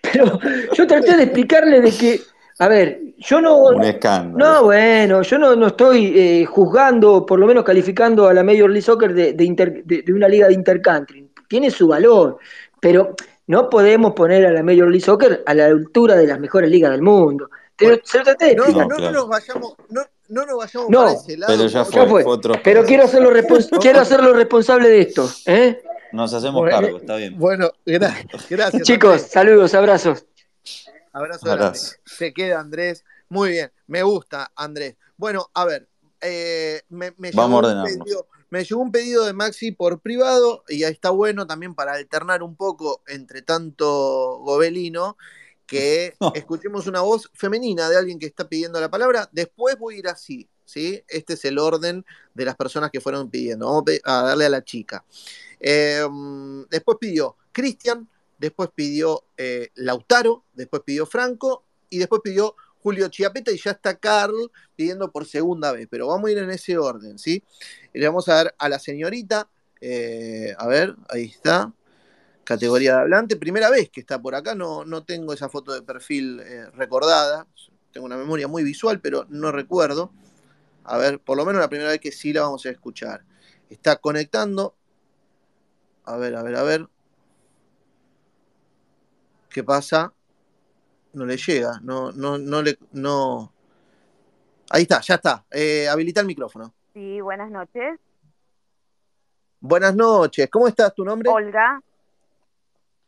pero 0.00 0.38
yo 0.74 0.86
traté 0.86 1.16
de 1.16 1.22
explicarle 1.24 1.80
de 1.80 1.90
que, 1.92 2.20
a 2.58 2.68
ver, 2.68 3.00
yo 3.18 3.40
no, 3.40 3.56
Un 3.64 3.84
escándalo. 3.84 4.38
no, 4.54 4.64
bueno, 4.64 5.22
yo 5.22 5.38
no, 5.38 5.54
no 5.56 5.68
estoy 5.68 6.12
eh, 6.18 6.44
juzgando, 6.46 7.24
por 7.26 7.38
lo 7.38 7.46
menos 7.46 7.64
calificando 7.64 8.28
a 8.28 8.34
la 8.34 8.42
Major 8.42 8.68
League 8.70 8.82
Soccer 8.82 9.12
de, 9.14 9.32
de 9.34 9.44
inter- 9.44 9.84
de- 9.84 10.02
de 10.02 10.12
una 10.12 10.28
liga 10.28 10.48
de 10.48 10.54
intercountry. 10.54 11.28
Tiene 11.48 11.70
su 11.70 11.88
valor, 11.88 12.38
pero 12.80 13.14
no 13.48 13.68
podemos 13.68 14.12
poner 14.14 14.46
a 14.46 14.52
la 14.52 14.62
Major 14.62 14.88
League 14.88 15.04
Soccer 15.04 15.42
a 15.44 15.54
la 15.54 15.66
altura 15.66 16.14
de 16.16 16.26
las 16.26 16.38
mejores 16.40 16.70
ligas 16.70 16.92
del 16.92 17.02
mundo. 17.02 17.50
Te- 17.76 18.00
se 18.04 18.18
lo 18.18 18.24
traté 18.24 18.46
de 18.46 18.56
No, 18.56 18.62
explicar. 18.64 18.88
no, 18.88 18.94
no 18.94 18.96
claro. 18.98 19.12
nos 19.14 19.28
vayamos, 19.28 19.74
no, 19.88 20.02
no 20.28 20.46
nos 20.46 20.56
vayamos 20.58 20.90
No, 20.90 20.98
para 21.00 21.12
ese 21.12 21.36
lado. 21.36 21.52
Pero 21.56 21.68
ya 21.68 21.84
fue, 21.84 21.94
Ya 22.02 22.06
fue. 22.08 22.22
fue 22.22 22.32
otro 22.32 22.54
Pero 22.62 22.84
quiero 22.84 23.04
hacerlo, 23.04 23.32
respons- 23.32 23.68
quiero 23.80 24.00
hacerlo 24.00 24.32
responsable 24.34 24.88
de 24.88 25.00
esto. 25.00 25.28
¿eh? 25.46 25.82
Nos 26.12 26.32
hacemos 26.34 26.60
Bueno, 26.62 26.80
cargo, 26.80 26.98
está 26.98 27.16
bien. 27.16 27.38
Bueno, 27.38 27.70
gra- 27.86 28.26
gracias. 28.48 28.82
Chicos, 28.82 29.12
Andrés. 29.14 29.30
saludos, 29.30 29.74
abrazos. 29.74 30.26
Abrazo 31.12 31.44
grande. 31.46 31.64
Abrazo. 31.66 31.92
Se 32.04 32.32
queda 32.32 32.60
Andrés. 32.60 33.04
Muy 33.28 33.50
bien, 33.50 33.72
me 33.86 34.02
gusta 34.02 34.50
Andrés. 34.56 34.96
Bueno, 35.16 35.48
a 35.54 35.64
ver, 35.64 35.88
eh, 36.20 36.82
me, 36.88 37.12
me 37.16 37.30
Vamos 37.32 37.56
a 37.56 37.58
un 37.58 37.64
ordenarnos. 37.64 37.96
pedido, 38.04 38.26
me 38.50 38.64
llegó 38.64 38.80
un 38.80 38.90
pedido 38.92 39.24
de 39.24 39.32
Maxi 39.32 39.70
por 39.72 40.00
privado 40.00 40.64
y 40.68 40.82
ahí 40.84 40.92
está 40.92 41.10
bueno 41.10 41.46
también 41.46 41.74
para 41.74 41.92
alternar 41.92 42.42
un 42.42 42.56
poco 42.56 43.02
entre 43.06 43.42
tanto 43.42 44.38
gobelino 44.40 45.16
que 45.66 46.14
No. 46.20 46.32
escuchemos 46.34 46.86
una 46.88 47.00
voz 47.02 47.30
femenina 47.34 47.88
de 47.88 47.96
alguien 47.96 48.18
que 48.18 48.26
está 48.26 48.48
pidiendo 48.48 48.80
la 48.80 48.90
palabra. 48.90 49.28
Después 49.32 49.78
voy 49.78 49.94
a 49.96 49.98
ir 49.98 50.08
así, 50.08 50.48
¿sí? 50.64 51.02
Este 51.08 51.34
es 51.34 51.44
el 51.44 51.58
orden 51.58 52.04
de 52.34 52.44
las 52.44 52.56
personas 52.56 52.90
que 52.90 53.00
fueron 53.00 53.30
pidiendo. 53.30 53.66
Vamos 53.66 53.84
a 54.04 54.22
darle 54.22 54.46
a 54.46 54.50
la 54.50 54.64
chica. 54.64 55.04
Eh, 55.60 56.06
después 56.70 56.98
pidió 57.00 57.36
Cristian, 57.52 58.08
después 58.38 58.70
pidió 58.74 59.24
eh, 59.36 59.70
Lautaro, 59.74 60.44
después 60.54 60.82
pidió 60.84 61.06
Franco 61.06 61.64
y 61.88 61.98
después 61.98 62.22
pidió 62.24 62.56
Julio 62.82 63.08
Chiapeta 63.08 63.52
y 63.52 63.58
ya 63.58 63.72
está 63.72 63.98
Carl 63.98 64.50
pidiendo 64.74 65.12
por 65.12 65.26
segunda 65.26 65.72
vez, 65.72 65.86
pero 65.90 66.06
vamos 66.06 66.28
a 66.28 66.32
ir 66.32 66.38
en 66.38 66.50
ese 66.50 66.78
orden, 66.78 67.18
¿sí? 67.18 67.44
Le 67.92 68.06
vamos 68.06 68.28
a 68.28 68.34
dar 68.34 68.54
a 68.58 68.68
la 68.68 68.78
señorita, 68.78 69.48
eh, 69.80 70.54
a 70.56 70.66
ver, 70.66 70.96
ahí 71.10 71.24
está, 71.24 71.74
categoría 72.44 72.94
de 72.94 73.00
hablante, 73.02 73.36
primera 73.36 73.68
vez 73.68 73.90
que 73.90 74.00
está 74.00 74.20
por 74.20 74.34
acá, 74.34 74.54
no, 74.54 74.84
no 74.86 75.04
tengo 75.04 75.34
esa 75.34 75.50
foto 75.50 75.72
de 75.72 75.82
perfil 75.82 76.40
eh, 76.40 76.70
recordada, 76.70 77.46
tengo 77.92 78.06
una 78.06 78.16
memoria 78.16 78.48
muy 78.48 78.62
visual, 78.62 79.00
pero 79.00 79.26
no 79.28 79.52
recuerdo. 79.52 80.12
A 80.84 80.96
ver, 80.96 81.20
por 81.20 81.36
lo 81.36 81.44
menos 81.44 81.60
la 81.60 81.68
primera 81.68 81.90
vez 81.90 82.00
que 82.00 82.12
sí 82.12 82.32
la 82.32 82.42
vamos 82.42 82.64
a 82.66 82.70
escuchar. 82.70 83.24
Está 83.68 83.96
conectando. 83.96 84.76
A 86.10 86.16
ver, 86.16 86.34
a 86.34 86.42
ver, 86.42 86.56
a 86.56 86.62
ver. 86.64 86.86
¿Qué 89.48 89.62
pasa? 89.62 90.12
No 91.12 91.24
le 91.24 91.36
llega, 91.36 91.78
no, 91.82 92.10
no, 92.10 92.36
no 92.36 92.62
le, 92.62 92.76
no. 92.92 93.52
Ahí 94.70 94.82
está, 94.82 95.00
ya 95.00 95.14
está. 95.14 95.44
Eh, 95.52 95.88
habilita 95.88 96.20
el 96.20 96.26
micrófono. 96.26 96.74
Sí, 96.94 97.20
buenas 97.20 97.50
noches. 97.50 98.00
Buenas 99.60 99.94
noches, 99.94 100.50
¿cómo 100.50 100.66
estás? 100.66 100.92
¿Tu 100.94 101.04
nombre? 101.04 101.28
Olga, 101.30 101.80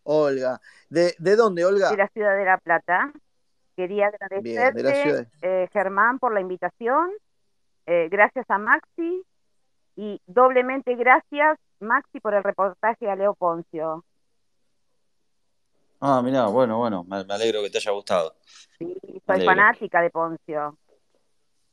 Olga. 0.05 0.61
¿De, 0.88 1.16
de 1.18 1.36
dónde, 1.36 1.64
Olga? 1.64 1.90
de 1.90 1.96
la 1.96 2.09
ciudad 2.09 2.36
de 2.36 2.44
La 2.44 2.59
Plata. 2.59 3.12
Quería 3.74 4.12
Bien, 4.42 4.61
agradecerte, 4.61 5.28
eh, 5.42 5.68
Germán, 5.72 6.20
por 6.20 6.32
la 6.34 6.40
invitación. 6.40 7.11
Eh, 7.86 8.09
gracias 8.11 8.44
a 8.48 8.59
Maxi. 8.59 9.24
Y 9.96 10.20
doblemente 10.26 10.94
gracias, 10.94 11.59
Maxi, 11.83 12.20
por 12.20 12.35
el 12.35 12.43
reportaje 12.43 13.11
a 13.11 13.16
Leo 13.16 13.35
Poncio. 13.35 14.05
Ah, 16.01 16.20
mirá, 16.22 16.47
bueno, 16.47 16.78
bueno, 16.78 17.05
me, 17.05 17.24
me 17.24 17.35
alegro 17.35 17.62
que 17.62 17.70
te 17.70 17.78
haya 17.78 17.93
gustado. 17.93 18.35
Sí, 18.78 18.93
soy 19.26 19.45
fanática 19.45 20.01
de 20.01 20.11
Poncio. 20.11 20.78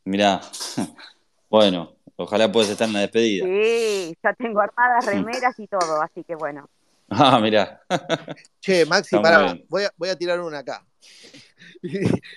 Mirá, 0.05 0.39
bueno, 1.49 1.95
ojalá 2.15 2.51
puedas 2.51 2.69
estar 2.69 2.87
en 2.87 2.93
la 2.93 2.99
despedida. 3.01 3.45
Sí, 3.45 4.15
ya 4.23 4.33
tengo 4.33 4.61
armadas 4.61 5.05
remeras 5.05 5.57
y 5.59 5.67
todo, 5.67 6.01
así 6.01 6.23
que 6.23 6.35
bueno. 6.35 6.67
Ah, 7.11 7.39
mirá. 7.39 7.81
Che, 8.61 8.85
Maxi, 8.85 9.15
Está 9.15 9.21
pará, 9.31 9.57
voy 9.67 9.83
a, 9.83 9.91
voy 9.97 10.09
a 10.09 10.15
tirar 10.15 10.39
una 10.41 10.59
acá. 10.59 10.85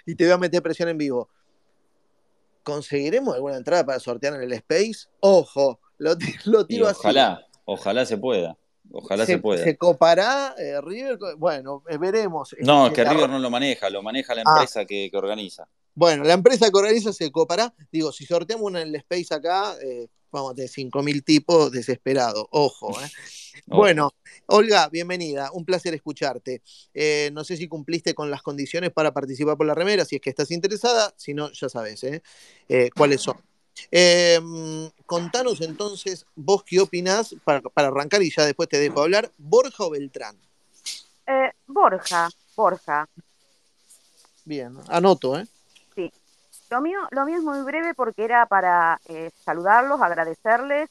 y 0.06 0.14
te 0.14 0.24
voy 0.24 0.32
a 0.32 0.38
meter 0.38 0.62
presión 0.62 0.88
en 0.88 0.96
vivo. 0.96 1.28
¿Conseguiremos 2.62 3.34
alguna 3.34 3.58
entrada 3.58 3.84
para 3.84 3.98
sortear 3.98 4.32
en 4.34 4.42
el 4.44 4.52
Space? 4.54 5.08
Ojo, 5.20 5.78
lo, 5.98 6.12
lo 6.46 6.62
Y 6.62 6.66
tiro 6.68 6.88
así. 6.88 7.00
ojalá, 7.00 7.44
ojalá 7.64 8.04
se 8.06 8.16
pueda. 8.18 8.56
Ojalá 8.90 9.24
se, 9.24 9.38
pueda. 9.38 9.62
¿Se 9.62 9.76
copará 9.76 10.54
eh, 10.58 10.80
River? 10.82 11.18
Bueno, 11.38 11.82
eh, 11.88 11.98
veremos. 11.98 12.54
No, 12.60 12.86
es 12.86 12.92
Eh, 12.92 12.94
que 12.96 13.04
River 13.04 13.30
no 13.30 13.38
lo 13.38 13.48
maneja, 13.48 13.88
lo 13.88 14.02
maneja 14.02 14.34
la 14.34 14.42
Ah. 14.44 14.54
empresa 14.56 14.84
que, 14.84 15.08
que 15.10 15.16
organiza. 15.16 15.68
Bueno, 15.94 16.24
la 16.24 16.34
empresa 16.34 16.68
que 16.70 16.76
organiza 16.78 17.12
se 17.12 17.30
copará. 17.30 17.72
Digo, 17.90 18.12
si 18.12 18.26
sorteamos 18.26 18.66
una 18.66 18.82
en 18.82 18.88
el 18.88 18.94
Space 18.96 19.32
acá, 19.34 19.76
eh, 19.82 20.08
vamos 20.32 20.54
tener 20.54 20.70
5.000 20.70 21.22
tipos 21.22 21.70
desesperados. 21.70 22.44
Ojo, 22.50 22.90
¿eh? 23.00 23.04
Bueno, 23.66 24.10
Olga, 24.46 24.88
bienvenida. 24.88 25.50
Un 25.52 25.64
placer 25.64 25.94
escucharte. 25.94 26.62
Eh, 26.92 27.30
no 27.32 27.44
sé 27.44 27.56
si 27.56 27.68
cumpliste 27.68 28.14
con 28.14 28.30
las 28.30 28.42
condiciones 28.42 28.90
para 28.90 29.12
participar 29.12 29.56
por 29.56 29.66
la 29.66 29.74
remera, 29.74 30.04
si 30.04 30.16
es 30.16 30.20
que 30.22 30.30
estás 30.30 30.50
interesada. 30.50 31.12
Si 31.16 31.34
no, 31.34 31.52
ya 31.52 31.68
sabes 31.68 32.02
¿eh? 32.04 32.22
Eh, 32.68 32.90
cuáles 32.96 33.20
son. 33.20 33.36
Eh, 33.90 34.40
contanos 35.06 35.60
entonces, 35.60 36.26
vos 36.34 36.62
qué 36.64 36.80
opinás, 36.80 37.34
para, 37.44 37.60
para 37.60 37.88
arrancar 37.88 38.22
y 38.22 38.30
ya 38.30 38.44
después 38.44 38.68
te 38.68 38.78
dejo 38.78 39.02
hablar, 39.02 39.30
Borja 39.38 39.84
o 39.84 39.90
Beltrán. 39.90 40.36
Eh, 41.26 41.52
Borja, 41.66 42.28
Borja. 42.56 43.08
Bien, 44.44 44.76
anoto, 44.88 45.38
¿eh? 45.38 45.46
Lo 46.72 46.80
mío, 46.80 47.00
lo 47.10 47.26
mío 47.26 47.36
es 47.36 47.42
muy 47.42 47.60
breve 47.60 47.92
porque 47.92 48.24
era 48.24 48.46
para 48.46 48.98
eh, 49.06 49.30
saludarlos, 49.44 50.00
agradecerles. 50.00 50.88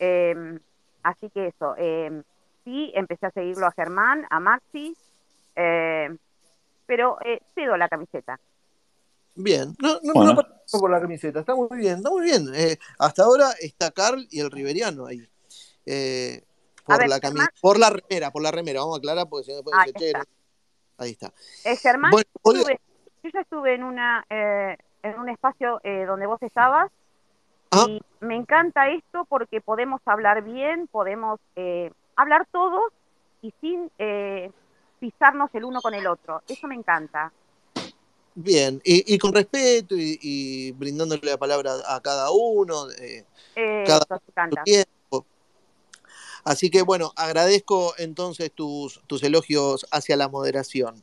Eh, 0.00 0.58
así 1.04 1.30
que 1.30 1.46
eso, 1.46 1.76
eh, 1.78 2.22
sí, 2.64 2.90
empecé 2.92 3.26
a 3.26 3.30
seguirlo 3.30 3.68
a 3.68 3.70
Germán, 3.70 4.26
a 4.28 4.40
Maxi, 4.40 4.96
eh, 5.54 6.16
pero 6.84 7.16
eh, 7.24 7.40
cedo 7.54 7.76
la 7.76 7.88
camiseta. 7.88 8.40
Bien, 9.34 9.74
no, 9.80 9.94
no, 10.02 10.12
Bueno. 10.12 10.30
no 10.32 10.36
participó 10.36 10.80
por 10.80 10.90
la 10.90 11.00
camiseta, 11.00 11.40
está 11.40 11.54
muy 11.54 11.68
bien, 11.76 11.96
está 11.98 12.10
muy 12.10 12.22
bien. 12.22 12.46
Eh, 12.54 12.76
hasta 12.98 13.24
ahora 13.24 13.50
está 13.60 13.90
Carl 13.90 14.26
y 14.30 14.40
el 14.40 14.50
Riveriano 14.50 15.06
ahí. 15.06 15.26
Eh, 15.86 16.44
por 16.84 16.98
ver, 16.98 17.08
la 17.08 17.16
cami- 17.18 17.28
Germán. 17.32 17.48
por 17.60 17.78
la 17.78 17.90
remera, 17.90 18.30
por 18.30 18.42
la 18.42 18.50
remera, 18.50 18.80
vamos 18.80 18.96
a 18.96 18.98
aclarar 18.98 19.28
porque 19.28 19.44
si 19.44 19.54
no 19.56 19.62
puede 19.62 19.78
Ahí 19.80 19.92
está. 19.94 20.18
no- 20.18 20.24
Ahí 20.98 21.10
está. 21.12 21.32
Eh, 21.64 21.76
Germán, 21.76 22.10
Bueno, 22.10 22.26
yo, 22.34 22.40
Olga- 22.42 22.60
estuve- 22.60 22.80
yo 23.24 23.30
ya 23.32 23.40
estuve 23.40 23.74
en 23.74 23.84
una 23.84 24.24
eh, 24.28 24.76
en 25.02 25.18
un 25.18 25.28
espacio 25.30 25.80
eh, 25.82 26.04
donde 26.06 26.26
vos 26.26 26.40
estabas 26.42 26.90
Ah. 27.70 27.86
y 27.88 28.00
me 28.20 28.36
encanta 28.36 28.88
esto 28.90 29.24
porque 29.28 29.60
podemos 29.60 30.00
hablar 30.04 30.42
bien, 30.42 30.86
podemos 30.88 31.40
eh, 31.56 31.90
hablar 32.16 32.46
todos 32.52 32.92
y 33.40 33.52
sin 33.60 33.90
eh, 33.98 34.50
pisarnos 35.00 35.50
el 35.54 35.64
uno 35.64 35.80
con 35.80 35.94
el 35.94 36.06
otro. 36.06 36.42
Eso 36.46 36.66
me 36.68 36.74
encanta. 36.74 37.32
Bien, 38.34 38.80
y, 38.84 39.14
y 39.14 39.18
con 39.18 39.32
respeto 39.34 39.94
y, 39.94 40.18
y 40.22 40.72
brindándole 40.72 41.20
la 41.22 41.36
palabra 41.36 41.74
a 41.86 42.00
cada 42.00 42.30
uno, 42.30 42.90
eh, 42.92 43.24
Eh, 43.56 43.84
Cada- 43.86 44.06
tiempo. 44.64 45.26
Así 46.44 46.70
que 46.70 46.82
bueno, 46.82 47.12
agradezco 47.16 47.94
entonces 47.98 48.50
tus, 48.52 49.00
tus 49.06 49.22
elogios 49.22 49.86
hacia 49.92 50.16
la 50.16 50.28
moderación. 50.28 51.02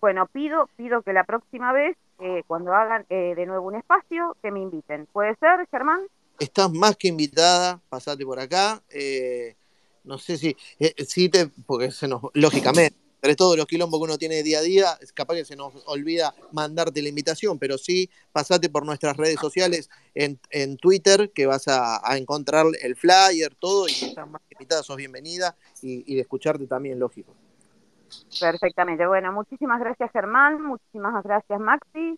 Bueno, 0.00 0.26
pido, 0.26 0.68
pido 0.76 1.02
que 1.02 1.12
la 1.12 1.24
próxima 1.24 1.72
vez, 1.72 1.96
eh, 2.20 2.42
cuando 2.46 2.72
hagan 2.72 3.04
eh, 3.08 3.34
de 3.36 3.46
nuevo 3.46 3.66
un 3.68 3.76
espacio, 3.76 4.36
que 4.42 4.50
me 4.50 4.60
inviten. 4.60 5.06
¿Puede 5.12 5.36
ser, 5.36 5.66
Germán? 5.70 6.00
Estás 6.38 6.70
más 6.72 6.96
que 6.96 7.08
invitada, 7.08 7.80
pasate 7.88 8.24
por 8.24 8.38
acá. 8.40 8.82
eh, 8.90 9.56
no 10.04 10.18
sé 10.18 10.36
si, 10.38 10.56
eh, 10.78 10.94
sí 11.04 11.28
te, 11.28 11.48
porque 11.66 11.90
se 11.90 12.06
nos, 12.06 12.22
lógicamente, 12.34 12.96
entre 13.26 13.34
todos 13.36 13.56
los 13.56 13.66
quilombos 13.66 13.98
que 13.98 14.04
uno 14.04 14.18
tiene 14.18 14.44
día 14.44 14.60
a 14.60 14.62
día, 14.62 14.98
es 15.00 15.12
capaz 15.12 15.34
que 15.34 15.44
se 15.44 15.56
nos 15.56 15.72
olvida 15.86 16.32
mandarte 16.52 17.02
la 17.02 17.08
invitación, 17.08 17.58
pero 17.58 17.76
sí, 17.76 18.08
pasate 18.30 18.68
por 18.68 18.86
nuestras 18.86 19.16
redes 19.16 19.40
sociales 19.40 19.90
en, 20.14 20.38
en 20.50 20.76
Twitter, 20.76 21.32
que 21.32 21.46
vas 21.46 21.66
a, 21.66 22.08
a 22.08 22.16
encontrar 22.18 22.66
el 22.80 22.94
flyer, 22.94 23.52
todo, 23.56 23.88
y 23.88 23.92
estás 23.92 24.30
más 24.30 24.40
que 24.48 24.54
invitada, 24.54 24.84
sos 24.84 24.96
bienvenida, 24.96 25.56
y, 25.82 26.04
y 26.06 26.14
de 26.14 26.20
escucharte 26.20 26.68
también, 26.68 27.00
lógico. 27.00 27.34
Perfectamente. 28.38 29.04
Bueno, 29.08 29.32
muchísimas 29.32 29.80
gracias, 29.80 30.12
Germán. 30.12 30.62
Muchísimas 30.62 31.24
gracias, 31.24 31.58
Maxi. 31.58 32.16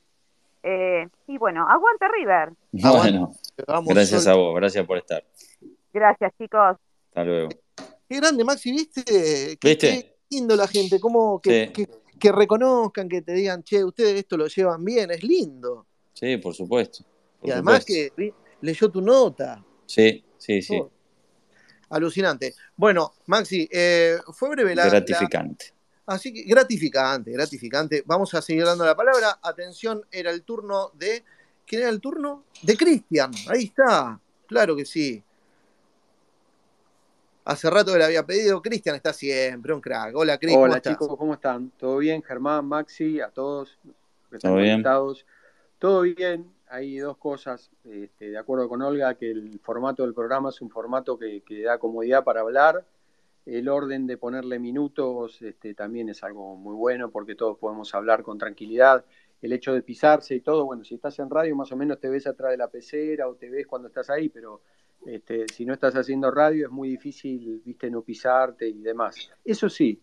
Eh, 0.63 1.09
y 1.27 1.39
bueno, 1.39 1.67
aguante 1.67 2.07
River. 2.09 2.51
Bueno, 2.73 3.35
Vamos, 3.67 3.95
gracias 3.95 4.25
Sol. 4.25 4.33
a 4.33 4.37
vos, 4.37 4.55
gracias 4.57 4.87
por 4.87 4.99
estar. 4.99 5.25
Gracias, 5.91 6.33
chicos. 6.37 6.77
Hasta 7.09 7.25
luego. 7.25 7.49
Qué 8.07 8.17
grande, 8.17 8.45
Maxi, 8.45 8.73
¿viste? 8.73 9.03
Qué, 9.05 9.59
¿Viste? 9.63 10.18
Lindo 10.31 10.57
la 10.57 10.67
gente, 10.69 11.01
como 11.01 11.41
que, 11.41 11.67
Sí. 11.67 11.73
que, 11.73 11.89
que 12.19 12.33
reconozcan, 12.33 13.09
que 13.09 13.23
te 13.23 13.33
digan, 13.33 13.63
che, 13.63 13.85
ustedes 13.85 14.15
esto 14.17 14.37
lo 14.37 14.47
llevan 14.47 14.85
bien, 14.85 15.11
es 15.11 15.23
lindo. 15.23 15.87
Sí, 16.13 16.37
por 16.37 16.55
supuesto. 16.55 17.05
por 17.41 17.49
y 17.49 17.53
además 17.53 17.85
supuesto. 17.85 18.13
que 18.17 18.35
leyó 18.61 18.91
tu 18.91 19.01
nota. 19.01 19.65
Sí, 19.87 20.25
sí, 20.37 20.61
sí. 20.61 20.77
Oh, 20.77 20.91
alucinante. 21.91 22.55
Bueno, 22.77 23.13
Maxi, 23.27 23.69
eh, 23.71 24.19
fue 24.33 24.51
breve 24.51 24.75
la, 24.75 24.85
la- 24.85 24.91
Gratificante. 24.91 25.73
Así 26.07 26.33
que 26.33 26.43
gratificante, 26.45 27.31
gratificante. 27.33 28.03
Vamos 28.07 28.33
a 28.35 28.41
seguir 28.41 28.65
dando 28.65 28.85
la 28.85 28.97
palabra. 28.97 29.39
Atención, 29.43 30.03
era 30.11 30.31
el 30.31 30.43
turno 30.43 30.91
de. 30.95 31.23
¿Quién 31.67 31.83
era 31.83 31.91
el 31.91 32.01
turno? 32.01 32.45
De 32.63 32.77
Cristian. 32.79 33.31
Ahí 33.47 33.65
está. 33.65 34.19
Claro 34.47 34.75
que 34.75 34.87
sí. 34.87 35.23
Hace 37.49 37.71
rato 37.71 37.93
que 37.93 37.99
le 37.99 38.05
había 38.05 38.27
pedido. 38.27 38.61
Cristian 38.61 38.95
está 38.95 39.15
siempre, 39.15 39.73
un 39.73 39.81
crack. 39.81 40.15
Hola, 40.15 40.37
Cris. 40.37 40.55
Hola, 40.55 40.83
chicos, 40.83 41.09
¿cómo 41.17 41.33
están? 41.33 41.71
¿Todo 41.79 41.97
bien? 41.97 42.23
Germán, 42.23 42.67
Maxi, 42.67 43.23
a 43.23 43.31
todos 43.31 43.79
que 44.29 44.37
están 44.37 44.51
¿Todo 44.51 44.61
conectados. 44.61 45.27
Todo 45.79 46.03
bien. 46.03 46.53
Hay 46.69 46.99
dos 46.99 47.17
cosas. 47.17 47.71
Este, 47.85 48.29
de 48.29 48.37
acuerdo 48.37 48.69
con 48.69 48.83
Olga, 48.83 49.15
que 49.15 49.31
el 49.31 49.59
formato 49.61 50.03
del 50.03 50.13
programa 50.13 50.51
es 50.51 50.61
un 50.61 50.69
formato 50.69 51.19
que, 51.19 51.43
da 51.65 51.79
comodidad 51.79 52.23
para 52.23 52.43
hablar. 52.43 52.85
El 53.47 53.71
orden 53.71 54.07
de 54.07 54.19
ponerle 54.19 54.59
minutos 54.59 55.41
este, 55.41 55.73
también 55.73 56.11
es 56.11 56.23
algo 56.23 56.55
muy 56.55 56.75
bueno 56.75 57.11
porque 57.11 57.35
todos 57.35 57.57
podemos 57.57 57.95
hablar 57.95 58.23
con 58.23 58.37
tranquilidad 58.37 59.07
el 59.41 59.55
hecho 59.55 59.73
de 59.73 59.81
pisarse 59.81 60.35
y 60.35 60.41
todo, 60.41 60.67
bueno, 60.67 60.85
si 60.85 60.97
estás 60.97 61.19
en 61.21 61.31
radio 61.31 61.57
más 61.57 61.71
o 61.73 61.77
menos 61.77 62.01
te 62.01 62.11
ves 62.11 62.27
atrás 62.27 62.51
de 62.51 62.57
la 62.59 62.69
pecera 62.69 63.29
o 63.29 63.37
te 63.37 63.49
ves 63.49 63.67
cuando 63.69 63.87
estás 63.89 64.11
ahí, 64.11 64.29
pero 64.29 64.61
este, 65.07 65.47
si 65.53 65.65
no 65.65 65.75
estás 65.75 65.95
haciendo 65.95 66.31
radio 66.31 66.67
es 66.67 66.73
muy 66.73 66.89
difícil, 66.89 67.63
viste, 67.65 67.91
no 67.91 68.03
pisarte 68.03 68.69
y 68.69 68.81
demás. 68.81 69.31
Eso 69.45 69.69
sí, 69.69 70.01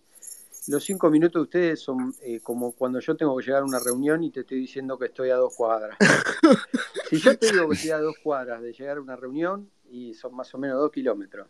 los 0.68 0.84
cinco 0.84 1.10
minutos 1.10 1.40
de 1.40 1.44
ustedes 1.44 1.80
son 1.80 2.14
eh, 2.22 2.40
como 2.42 2.72
cuando 2.72 3.00
yo 3.00 3.16
tengo 3.16 3.38
que 3.38 3.46
llegar 3.46 3.62
a 3.62 3.66
una 3.66 3.80
reunión 3.80 4.24
y 4.24 4.32
te 4.32 4.42
estoy 4.42 4.60
diciendo 4.60 4.98
que 4.98 5.06
estoy 5.06 5.30
a 5.30 5.36
dos 5.36 5.56
cuadras. 5.56 5.98
si 7.10 7.18
yo 7.18 7.38
te 7.38 7.52
digo 7.52 7.70
que 7.70 7.76
estoy 7.76 7.92
a 7.92 8.00
dos 8.00 8.16
cuadras 8.24 8.62
de 8.62 8.74
llegar 8.74 8.98
a 8.98 9.02
una 9.02 9.16
reunión 9.16 9.70
y 9.90 10.14
son 10.14 10.36
más 10.36 10.54
o 10.54 10.58
menos 10.58 10.80
dos 10.80 10.92
kilómetros. 10.92 11.48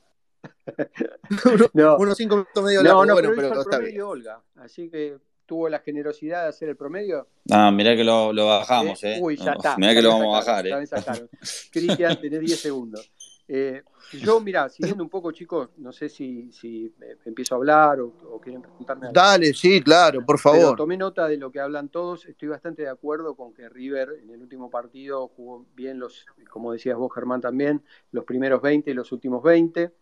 no, 1.74 1.98
unos 1.98 2.18
cinco 2.18 2.36
minutos 2.36 2.64
medio 2.64 2.84
no, 2.84 3.06
no, 3.06 3.14
bueno, 3.14 3.32
pero, 3.36 3.62
está 3.62 3.80
bien. 3.80 4.02
Olga, 4.02 4.42
así 4.58 4.90
que 4.90 5.18
tuvo 5.46 5.70
la 5.70 5.80
generosidad 5.80 6.44
de 6.44 6.50
hacer 6.50 6.70
el 6.70 6.76
promedio. 6.76 7.28
Ah, 7.52 7.72
mirá 7.72 7.96
que 7.96 8.04
lo, 8.04 8.34
bajamos, 8.34 9.04
¿eh? 9.04 9.20
Uy, 9.22 9.38
ya 9.38 9.54
está. 9.54 9.78
Mirá 9.78 9.94
que 9.94 10.02
lo 10.02 10.10
vamos 10.10 10.36
a 10.36 10.40
bajar, 10.40 10.68
¿eh? 10.68 10.74
Cristian, 11.72 12.20
tenés 12.20 12.42
10 12.42 12.60
segundos. 12.60 13.12
Eh, 13.48 13.84
yo, 14.14 14.40
mira, 14.42 14.70
siguiendo 14.70 15.04
un 15.04 15.10
poco, 15.10 15.32
chicos, 15.32 15.70
no 15.78 15.92
sé 15.92 16.10
si, 16.10 16.52
si 16.52 16.92
empiezo 17.26 17.54
a 17.54 17.58
hablar 17.58 18.00
o, 18.02 18.40
quieren 18.42 18.62
preguntarme 18.62 19.08
algo. 19.08 19.14
Dale, 19.14 19.54
sí, 19.54 19.82
claro, 19.82 20.26
por 20.26 20.40
favor. 20.40 20.76
tomé 20.76 20.98
nota 20.98 21.28
de 21.28 21.38
lo 21.38 21.52
que 21.52 21.60
hablan 21.60 21.90
todos. 21.90 22.26
Estoy 22.26 22.48
bastante 22.48 22.84
de 22.84 22.90
acuerdo 22.90 23.36
con 23.36 23.54
que 23.54 23.70
River 23.70 24.20
en 24.24 24.32
el 24.32 24.42
último 24.42 24.70
partido 24.70 25.28
jugó 25.28 25.66
bien 25.76 26.00
los, 26.00 26.26
como 26.50 26.72
decías 26.72 26.98
vos, 26.98 27.14
Germán, 27.14 27.42
también, 27.42 27.84
los 28.12 28.26
primeros 28.26 28.62
20 28.62 28.90
y 28.90 28.94
los 28.96 29.12
últimos 29.12 29.44
20. 29.44 29.94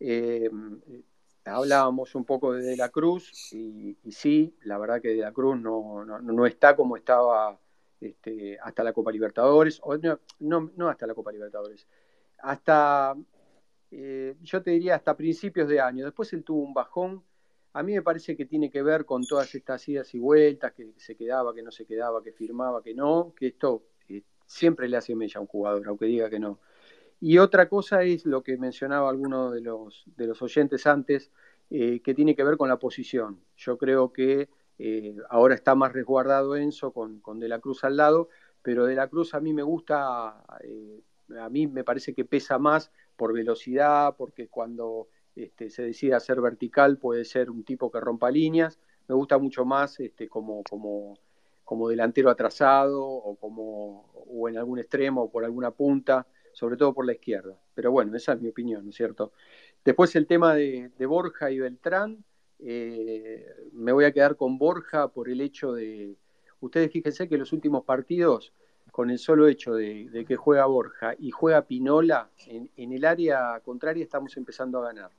Eh, 0.00 0.50
hablábamos 1.44 2.14
un 2.14 2.24
poco 2.24 2.52
de 2.52 2.62
De 2.62 2.76
la 2.76 2.90
Cruz 2.90 3.52
y, 3.52 3.96
sí, 4.10 4.54
la 4.62 4.78
verdad 4.78 5.00
que 5.00 5.08
De 5.08 5.16
la 5.22 5.32
Cruz 5.32 5.58
no, 5.58 6.04
no, 6.04 6.46
está 6.46 6.76
como 6.76 6.96
estaba 6.96 7.58
este, 8.00 8.58
hasta 8.62 8.84
la 8.84 8.92
Copa 8.92 9.10
Libertadores, 9.10 9.80
o 9.82 9.96
no, 9.96 10.70
no, 10.76 10.88
hasta 10.88 11.06
la 11.06 11.14
Copa 11.14 11.32
Libertadores, 11.32 11.86
hasta, 12.42 13.14
eh, 13.90 14.36
yo 14.42 14.62
te 14.62 14.70
diría 14.72 14.96
hasta 14.96 15.16
principios 15.16 15.68
de 15.68 15.80
año. 15.80 16.04
Después 16.04 16.32
él 16.32 16.44
tuvo 16.44 16.62
un 16.62 16.74
bajón. 16.74 17.22
A 17.72 17.82
mí 17.82 17.92
me 17.94 18.02
parece 18.02 18.36
que 18.36 18.46
tiene 18.46 18.70
que 18.70 18.82
ver 18.82 19.04
con 19.04 19.24
todas 19.24 19.54
estas 19.54 19.86
idas 19.88 20.14
y 20.14 20.18
vueltas, 20.18 20.72
que 20.72 20.92
se 20.96 21.16
quedaba, 21.16 21.54
que 21.54 21.62
no 21.62 21.70
se 21.70 21.86
quedaba, 21.86 22.22
que 22.22 22.32
firmaba, 22.32 22.82
que 22.82 22.94
no, 22.94 23.32
que 23.36 23.48
esto 23.48 23.84
eh, 24.08 24.22
siempre 24.44 24.88
le 24.88 24.96
hace 24.96 25.14
mella 25.14 25.38
a 25.38 25.40
un 25.40 25.46
jugador, 25.46 25.86
aunque 25.86 26.06
diga 26.06 26.28
que 26.28 26.40
no. 26.40 26.58
Y 27.20 27.38
otra 27.38 27.68
cosa 27.68 28.02
es 28.02 28.26
lo 28.26 28.42
que 28.42 28.56
mencionaba 28.56 29.10
alguno 29.10 29.50
de 29.50 29.60
los, 29.60 30.04
de 30.16 30.26
los 30.26 30.42
oyentes 30.42 30.86
antes, 30.86 31.30
eh, 31.70 32.00
que 32.00 32.14
tiene 32.14 32.34
que 32.34 32.42
ver 32.42 32.56
con 32.56 32.68
la 32.68 32.78
posición. 32.78 33.40
Yo 33.56 33.78
creo 33.78 34.12
que 34.12 34.48
ahora 35.28 35.54
está 35.54 35.74
más 35.74 35.92
resguardado 35.92 36.56
Enzo 36.56 36.92
con, 36.92 37.20
con, 37.20 37.38
De 37.38 37.48
la 37.48 37.58
Cruz 37.58 37.84
al 37.84 37.98
lado, 37.98 38.30
pero 38.62 38.86
De 38.86 38.94
la 38.94 39.08
Cruz 39.08 39.34
a 39.34 39.40
mí 39.40 39.52
me 39.52 39.62
gusta, 39.62 40.42
a 41.38 41.48
mí 41.48 41.66
me 41.66 41.84
parece 41.84 42.14
que 42.14 42.24
pesa 42.24 42.58
más 42.58 42.90
por 43.16 43.32
velocidad, 43.32 44.16
porque 44.16 44.48
cuando 44.48 45.08
este, 45.36 45.70
se 45.70 45.82
decide 45.82 46.14
hacer 46.14 46.40
vertical 46.40 46.98
puede 46.98 47.24
ser 47.24 47.50
un 47.50 47.64
tipo 47.64 47.90
que 47.90 48.00
rompa 48.00 48.30
líneas. 48.30 48.78
Me 49.08 49.14
gusta 49.14 49.38
mucho 49.38 49.64
más 49.64 49.98
este, 50.00 50.28
como, 50.28 50.62
como, 50.62 51.18
como 51.64 51.88
delantero 51.88 52.30
atrasado 52.30 53.04
o, 53.04 53.36
como, 53.36 54.10
o 54.14 54.48
en 54.48 54.58
algún 54.58 54.78
extremo 54.78 55.22
o 55.22 55.30
por 55.30 55.44
alguna 55.44 55.70
punta 55.70 56.26
sobre 56.52 56.76
todo 56.76 56.92
por 56.94 57.06
la 57.06 57.12
izquierda. 57.12 57.56
Pero 57.74 57.92
bueno, 57.92 58.16
esa 58.16 58.32
es 58.32 58.40
mi 58.40 58.48
opinión, 58.48 58.84
¿no 58.84 58.90
es 58.90 58.96
cierto? 58.96 59.32
Después 59.84 60.14
el 60.16 60.26
tema 60.26 60.54
de, 60.54 60.90
Borja 61.06 61.50
y 61.50 61.58
Beltrán, 61.58 62.24
eh, 62.58 63.46
me 63.72 63.92
voy 63.92 64.04
a 64.04 64.12
quedar 64.12 64.36
con 64.36 64.58
Borja 64.58 65.08
por 65.08 65.28
el 65.28 65.40
hecho 65.40 65.72
de, 65.72 66.16
ustedes 66.60 66.92
fíjense 66.92 67.28
que 67.28 67.38
los 67.38 67.52
últimos 67.52 67.84
partidos, 67.84 68.52
con 69.00 69.08
el 69.08 69.18
solo 69.18 69.48
hecho 69.48 69.72
de, 69.72 70.26
que 70.28 70.36
juega 70.36 70.66
Borja 70.66 71.14
y 71.18 71.30
juega 71.30 71.62
Pinola, 71.62 72.28
en, 72.46 72.68
el 72.76 73.06
área 73.06 73.58
contraria 73.64 74.04
estamos 74.04 74.36
empezando 74.36 74.78
a 74.78 74.88
ganar. 74.88 75.10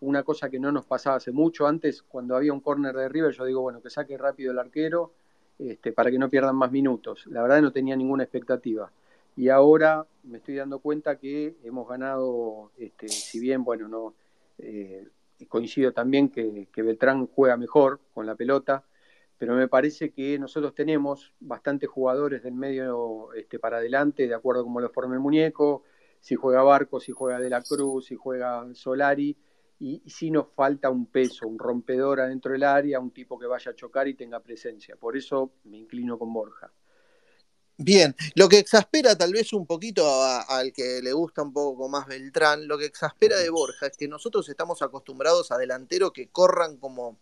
Una 0.00 0.24
cosa 0.24 0.50
que 0.50 0.58
no 0.58 0.72
nos 0.72 0.84
pasaba 0.84 1.18
hace 1.18 1.30
mucho, 1.30 1.68
antes 1.68 2.02
cuando 2.02 2.34
había 2.34 2.52
un 2.52 2.58
córner 2.58 2.92
de 2.92 3.08
River, 3.08 3.30
yo 3.30 3.44
digo, 3.44 3.60
bueno, 3.60 3.80
que 3.80 3.88
saque 3.88 4.18
rápido 4.18 4.50
el 4.50 4.58
arquero 4.58 5.12
este, 5.60 5.92
para 5.92 6.10
que 6.10 6.18
no 6.18 6.28
pierdan 6.28 6.56
más 6.56 6.72
minutos. 6.72 7.24
La 7.28 7.40
verdad 7.40 7.62
no 7.62 7.70
tenía 7.70 7.94
ninguna 7.94 8.24
expectativa 8.24 8.90
y 9.36 9.48
ahora 9.48 10.04
me 10.24 10.38
estoy 10.38 10.56
dando 10.56 10.80
cuenta 10.80 11.14
que 11.14 11.54
hemos 11.62 11.88
ganado, 11.88 12.72
este, 12.76 13.06
si 13.06 13.38
bien, 13.38 13.62
bueno, 13.62 13.86
no 13.86 14.14
eh, 14.58 15.06
coincido 15.48 15.92
también 15.92 16.30
que, 16.30 16.66
Beltrán 16.74 17.28
juega 17.28 17.56
mejor 17.56 18.00
con 18.12 18.26
la 18.26 18.34
pelota, 18.34 18.82
pero 19.38 19.54
me 19.54 19.68
parece 19.68 20.10
que 20.10 20.38
nosotros 20.38 20.74
tenemos 20.74 21.32
bastantes 21.40 21.88
jugadores 21.88 22.42
del 22.42 22.54
medio 22.54 23.32
este, 23.32 23.58
para 23.58 23.78
adelante, 23.78 24.26
de 24.26 24.34
acuerdo 24.34 24.62
a 24.62 24.64
cómo 24.64 24.80
lo 24.80 24.90
forma 24.90 25.14
el 25.14 25.20
muñeco, 25.20 25.82
si 26.20 26.34
juega 26.34 26.62
Barco, 26.62 27.00
si 27.00 27.12
juega 27.12 27.38
De 27.38 27.50
la 27.50 27.62
Cruz, 27.62 28.06
si 28.06 28.16
juega 28.16 28.66
Solari, 28.74 29.36
y, 29.78 30.02
y 30.04 30.10
si 30.10 30.30
nos 30.30 30.48
falta 30.54 30.88
un 30.88 31.06
peso, 31.06 31.46
un 31.46 31.58
rompedor 31.58 32.20
adentro 32.20 32.52
del 32.52 32.62
área, 32.62 33.00
un 33.00 33.10
tipo 33.10 33.38
que 33.38 33.46
vaya 33.46 33.72
a 33.72 33.74
chocar 33.74 34.08
y 34.08 34.14
tenga 34.14 34.40
presencia. 34.40 34.96
Por 34.96 35.16
eso 35.16 35.52
me 35.64 35.78
inclino 35.78 36.18
con 36.18 36.32
Borja. 36.32 36.72
Bien, 37.76 38.14
lo 38.36 38.48
que 38.48 38.58
exaspera 38.58 39.18
tal 39.18 39.32
vez 39.32 39.52
un 39.52 39.66
poquito 39.66 40.04
al 40.22 40.72
que 40.72 41.00
le 41.02 41.12
gusta 41.12 41.42
un 41.42 41.52
poco 41.52 41.88
más 41.88 42.06
Beltrán, 42.06 42.68
lo 42.68 42.78
que 42.78 42.84
exaspera 42.84 43.36
de 43.36 43.50
Borja 43.50 43.88
es 43.88 43.96
que 43.96 44.06
nosotros 44.06 44.48
estamos 44.48 44.80
acostumbrados 44.80 45.50
a 45.50 45.58
delanteros 45.58 46.12
que 46.12 46.28
corran 46.28 46.76
como, 46.76 47.18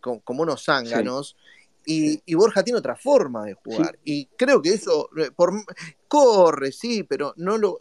como, 0.00 0.42
unos 0.42 0.64
zánganos. 0.64 1.36
Y, 1.90 2.34
Borja 2.34 2.62
tiene 2.62 2.78
otra 2.78 2.96
forma 2.96 3.44
de 3.46 3.54
jugar. 3.54 3.98
Y 4.04 4.26
creo 4.36 4.60
que 4.60 4.74
eso, 4.74 5.08
eh, 5.16 5.30
por, 5.34 5.52
corre, 6.06 6.70
sí, 6.70 7.02
pero 7.02 7.32
no 7.36 7.56
lo 7.56 7.80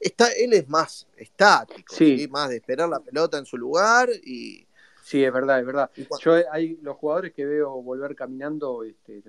está, 0.00 0.28
él 0.32 0.52
es 0.52 0.68
más 0.68 1.06
estático, 1.16 1.94
más 2.30 2.50
de 2.50 2.56
esperar 2.56 2.88
la 2.88 3.00
pelota 3.00 3.38
en 3.38 3.46
su 3.46 3.56
lugar 3.56 4.08
y. 4.24 4.66
Sí, 5.02 5.22
es 5.22 5.32
verdad, 5.32 5.60
es 5.60 5.66
verdad. 5.66 5.90
Yo 6.20 6.34
hay 6.50 6.78
los 6.82 6.96
jugadores 6.96 7.32
que 7.32 7.46
veo 7.46 7.80
volver 7.80 8.16
caminando, 8.16 8.82
este, 8.82 9.22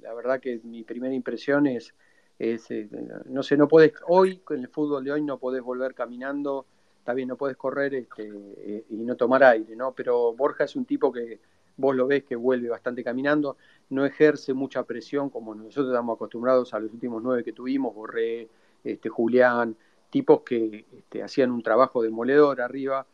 la 0.00 0.14
verdad 0.14 0.38
que 0.38 0.60
mi 0.62 0.84
primera 0.84 1.12
impresión 1.12 1.66
es, 1.66 1.92
es 2.38 2.70
eh, 2.70 2.88
no 3.26 3.42
sé, 3.42 3.56
no 3.56 3.66
puedes, 3.66 3.92
hoy, 4.06 4.38
con 4.38 4.60
el 4.60 4.68
fútbol 4.68 5.02
de 5.02 5.10
hoy 5.10 5.22
no 5.22 5.38
podés 5.38 5.62
volver 5.62 5.94
caminando, 5.94 6.66
está 7.04 7.12
bien, 7.12 7.28
no 7.28 7.36
puedes 7.36 7.58
correr 7.58 7.94
este, 7.94 8.32
eh, 8.56 8.84
y 8.88 8.96
no 8.96 9.14
tomar 9.14 9.44
aire, 9.44 9.76
¿no? 9.76 9.92
Pero 9.92 10.32
Borja 10.32 10.64
es 10.64 10.74
un 10.74 10.86
tipo 10.86 11.12
que 11.12 11.38
vos 11.76 11.94
lo 11.94 12.06
ves 12.06 12.24
que 12.24 12.34
vuelve 12.34 12.70
bastante 12.70 13.04
caminando, 13.04 13.58
no 13.90 14.06
ejerce 14.06 14.54
mucha 14.54 14.84
presión 14.84 15.28
como 15.28 15.54
nosotros 15.54 15.88
estamos 15.88 16.16
acostumbrados 16.16 16.72
a 16.72 16.80
los 16.80 16.90
últimos 16.92 17.22
nueve 17.22 17.44
que 17.44 17.52
tuvimos, 17.52 17.94
Borré, 17.94 18.48
este, 18.82 19.08
Julián, 19.10 19.76
tipos 20.08 20.40
que 20.40 20.86
este, 20.96 21.22
hacían 21.22 21.50
un 21.50 21.62
trabajo 21.62 22.02
demoledor 22.02 22.62
arriba, 22.62 23.06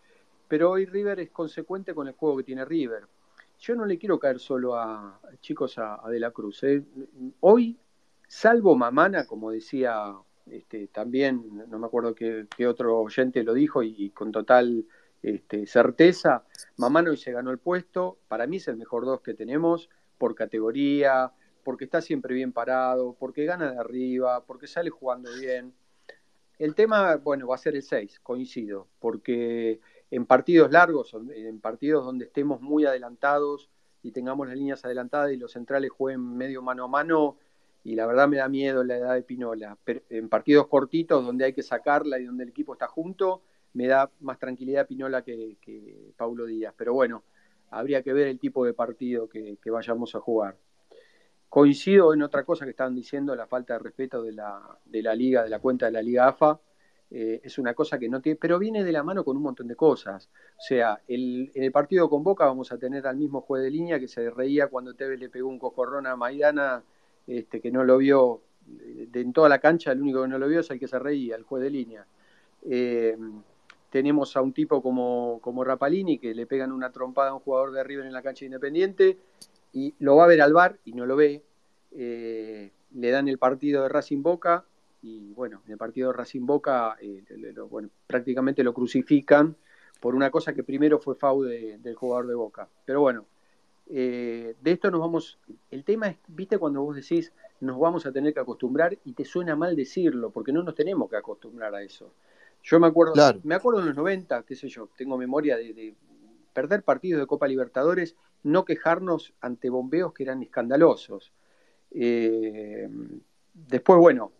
pero 0.46 0.70
hoy 0.70 0.86
River 0.86 1.18
es 1.18 1.30
consecuente 1.30 1.92
con 1.92 2.06
el 2.06 2.14
juego 2.14 2.36
que 2.36 2.44
tiene 2.44 2.64
River 2.64 3.04
yo 3.60 3.74
no 3.74 3.84
le 3.84 3.98
quiero 3.98 4.18
caer 4.18 4.38
solo 4.38 4.74
a 4.74 5.20
chicos 5.40 5.76
a, 5.78 6.00
De 6.08 6.18
la 6.18 6.30
Cruz. 6.30 6.62
¿eh? 6.64 6.82
Hoy, 7.40 7.78
salvo 8.26 8.74
Mamana, 8.74 9.26
como 9.26 9.50
decía 9.50 10.14
este, 10.46 10.88
también, 10.88 11.64
no 11.68 11.78
me 11.78 11.86
acuerdo 11.86 12.14
qué, 12.14 12.46
otro 12.66 12.98
oyente 12.98 13.42
lo 13.42 13.54
dijo 13.54 13.82
y, 13.82 14.10
con 14.10 14.32
total 14.32 14.86
este, 15.22 15.66
certeza, 15.66 16.44
Mamana 16.76 17.10
hoy 17.10 17.16
se 17.16 17.32
ganó 17.32 17.50
el 17.50 17.58
puesto. 17.58 18.18
Para 18.28 18.46
mí 18.46 18.56
es 18.56 18.68
el 18.68 18.76
mejor 18.76 19.04
dos 19.04 19.20
que 19.20 19.34
tenemos 19.34 19.90
por 20.18 20.34
categoría, 20.34 21.32
porque 21.62 21.84
está 21.84 22.00
siempre 22.00 22.34
bien 22.34 22.52
parado, 22.52 23.16
porque 23.18 23.44
gana 23.44 23.72
de 23.72 23.78
arriba, 23.78 24.44
porque 24.44 24.66
sale 24.66 24.90
jugando 24.90 25.30
bien. 25.38 25.74
El 26.58 26.74
tema, 26.74 27.16
bueno, 27.16 27.46
va 27.46 27.54
a 27.54 27.58
ser 27.58 27.74
el 27.74 27.82
6, 27.82 28.20
coincido, 28.20 28.88
porque 28.98 29.80
en 30.10 30.26
partidos 30.26 30.70
largos, 30.70 31.14
en 31.34 31.60
partidos 31.60 32.04
donde 32.04 32.26
estemos 32.26 32.60
muy 32.60 32.84
adelantados 32.84 33.70
y 34.02 34.12
tengamos 34.12 34.46
las 34.48 34.56
líneas 34.56 34.84
adelantadas 34.84 35.32
y 35.32 35.36
los 35.36 35.52
centrales 35.52 35.90
jueguen 35.90 36.36
medio 36.36 36.62
mano 36.62 36.84
a 36.84 36.88
mano, 36.88 37.38
y 37.82 37.94
la 37.94 38.06
verdad 38.06 38.28
me 38.28 38.36
da 38.36 38.48
miedo 38.48 38.84
la 38.84 38.96
edad 38.96 39.14
de 39.14 39.22
Pinola. 39.22 39.76
Pero 39.84 40.02
en 40.10 40.28
partidos 40.28 40.66
cortitos 40.66 41.24
donde 41.24 41.46
hay 41.46 41.52
que 41.52 41.62
sacarla 41.62 42.18
y 42.18 42.24
donde 42.24 42.44
el 42.44 42.50
equipo 42.50 42.74
está 42.74 42.86
junto, 42.86 43.42
me 43.72 43.86
da 43.86 44.10
más 44.20 44.38
tranquilidad 44.38 44.86
Pinola 44.86 45.22
que, 45.22 46.12
Paulo 46.16 46.46
Díaz. 46.46 46.74
Pero 46.76 46.92
bueno, 46.92 47.24
habría 47.70 48.02
que 48.02 48.12
ver 48.12 48.28
el 48.28 48.38
tipo 48.38 48.64
de 48.64 48.74
partido 48.74 49.28
que, 49.28 49.58
vayamos 49.70 50.14
a 50.14 50.20
jugar. 50.20 50.56
Coincido 51.48 52.14
en 52.14 52.22
otra 52.22 52.44
cosa 52.44 52.64
que 52.64 52.70
estaban 52.70 52.94
diciendo, 52.94 53.34
la 53.34 53.46
falta 53.46 53.74
de 53.74 53.80
respeto 53.80 54.22
de 54.22 54.32
la, 54.32 54.78
de 54.84 55.02
la 55.02 55.14
liga, 55.14 55.42
de 55.42 55.50
la 55.50 55.58
cuenta 55.58 55.86
de 55.86 55.92
la 55.92 56.02
Liga 56.02 56.28
AFA 56.28 56.60
eh, 57.10 57.40
es 57.42 57.58
una 57.58 57.74
cosa 57.74 57.98
que 57.98 58.08
no 58.08 58.20
tiene, 58.20 58.38
pero 58.40 58.58
viene 58.58 58.84
de 58.84 58.92
la 58.92 59.02
mano 59.02 59.24
con 59.24 59.36
un 59.36 59.42
montón 59.42 59.66
de 59.66 59.74
cosas. 59.74 60.30
O 60.56 60.60
sea, 60.60 61.00
el, 61.08 61.50
en 61.54 61.64
el 61.64 61.72
partido 61.72 62.08
con 62.08 62.22
Boca 62.22 62.44
vamos 62.44 62.70
a 62.70 62.78
tener 62.78 63.06
al 63.06 63.16
mismo 63.16 63.40
juez 63.40 63.64
de 63.64 63.70
línea 63.70 63.98
que 63.98 64.06
se 64.06 64.30
reía 64.30 64.68
cuando 64.68 64.94
Tevez 64.94 65.18
le 65.18 65.28
pegó 65.28 65.48
un 65.48 65.58
cocorrón 65.58 66.06
a 66.06 66.14
Maidana, 66.14 66.84
este, 67.26 67.60
que 67.60 67.70
no 67.70 67.84
lo 67.84 67.98
vio 67.98 68.40
de, 68.66 69.20
en 69.20 69.32
toda 69.32 69.48
la 69.48 69.58
cancha, 69.58 69.92
el 69.92 70.02
único 70.02 70.22
que 70.22 70.28
no 70.28 70.38
lo 70.38 70.48
vio 70.48 70.60
es 70.60 70.70
el 70.70 70.78
que 70.78 70.88
se 70.88 70.98
reía, 70.98 71.36
el 71.36 71.42
juez 71.42 71.62
de 71.62 71.70
línea. 71.70 72.06
Eh, 72.68 73.16
tenemos 73.90 74.36
a 74.36 74.42
un 74.42 74.52
tipo 74.52 74.82
como, 74.82 75.40
como 75.42 75.64
Rapalini 75.64 76.18
que 76.18 76.34
le 76.34 76.46
pegan 76.46 76.72
una 76.72 76.92
trompada 76.92 77.30
a 77.30 77.34
un 77.34 77.40
jugador 77.40 77.72
de 77.72 77.82
River 77.82 78.06
en 78.06 78.12
la 78.12 78.22
cancha 78.22 78.44
Independiente 78.44 79.18
y 79.72 79.94
lo 79.98 80.16
va 80.16 80.24
a 80.24 80.28
ver 80.28 80.40
al 80.42 80.52
bar 80.52 80.78
y 80.84 80.92
no 80.92 81.06
lo 81.06 81.16
ve. 81.16 81.42
Eh, 81.92 82.70
le 82.94 83.10
dan 83.10 83.28
el 83.28 83.38
partido 83.38 83.82
de 83.82 83.88
Racing 83.88 84.22
Boca 84.22 84.64
y 85.02 85.32
bueno, 85.32 85.62
en 85.66 85.72
el 85.72 85.78
partido 85.78 86.10
de 86.10 86.16
Racing 86.16 86.46
Boca 86.46 86.96
eh, 87.00 87.24
bueno, 87.68 87.88
prácticamente 88.06 88.62
lo 88.62 88.72
crucifican 88.72 89.56
por 90.00 90.14
una 90.14 90.30
cosa 90.30 90.52
que 90.52 90.62
primero 90.62 90.98
fue 90.98 91.14
FAU 91.14 91.42
del 91.42 91.94
jugador 91.94 92.26
de 92.26 92.34
Boca. 92.34 92.68
Pero 92.84 93.00
bueno, 93.00 93.26
eh, 93.92 94.54
de 94.60 94.70
esto 94.70 94.90
nos 94.90 95.00
vamos, 95.00 95.38
el 95.70 95.84
tema 95.84 96.08
es, 96.08 96.16
viste 96.28 96.58
cuando 96.58 96.82
vos 96.82 96.94
decís, 96.94 97.32
nos 97.60 97.78
vamos 97.78 98.06
a 98.06 98.12
tener 98.12 98.32
que 98.32 98.40
acostumbrar 98.40 98.96
y 99.04 99.12
te 99.14 99.24
suena 99.24 99.56
mal 99.56 99.74
decirlo, 99.74 100.30
porque 100.30 100.52
no 100.52 100.62
nos 100.62 100.74
tenemos 100.74 101.10
que 101.10 101.16
acostumbrar 101.16 101.74
a 101.74 101.82
eso. 101.82 102.14
Yo 102.62 102.78
me 102.78 102.86
acuerdo, 102.86 103.14
me 103.42 103.54
acuerdo 103.54 103.80
en 103.80 103.86
los 103.86 103.96
90, 103.96 104.44
qué 104.44 104.54
sé 104.54 104.68
yo, 104.68 104.88
tengo 104.96 105.18
memoria 105.18 105.56
de, 105.56 105.94
perder 106.52 106.82
partidos 106.82 107.20
de 107.20 107.26
Copa 107.26 107.48
Libertadores, 107.48 108.16
no 108.42 108.64
quejarnos 108.64 109.34
ante 109.40 109.70
bombeos 109.70 110.12
que 110.12 110.22
eran 110.22 110.42
escandalosos. 110.42 111.32
Eh, 111.90 112.88
después, 113.54 113.98
bueno, 113.98 114.32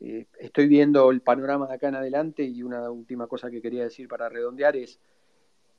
eh, 0.00 0.26
estoy 0.38 0.68
viendo 0.68 1.10
el 1.10 1.20
panorama 1.20 1.66
de 1.66 1.74
acá 1.74 1.88
en 1.88 1.96
adelante 1.96 2.44
y 2.44 2.62
una 2.62 2.90
última 2.90 3.26
cosa 3.26 3.50
que 3.50 3.60
quería 3.60 3.84
decir 3.84 4.08
para 4.08 4.28
redondear 4.28 4.76
es, 4.76 5.00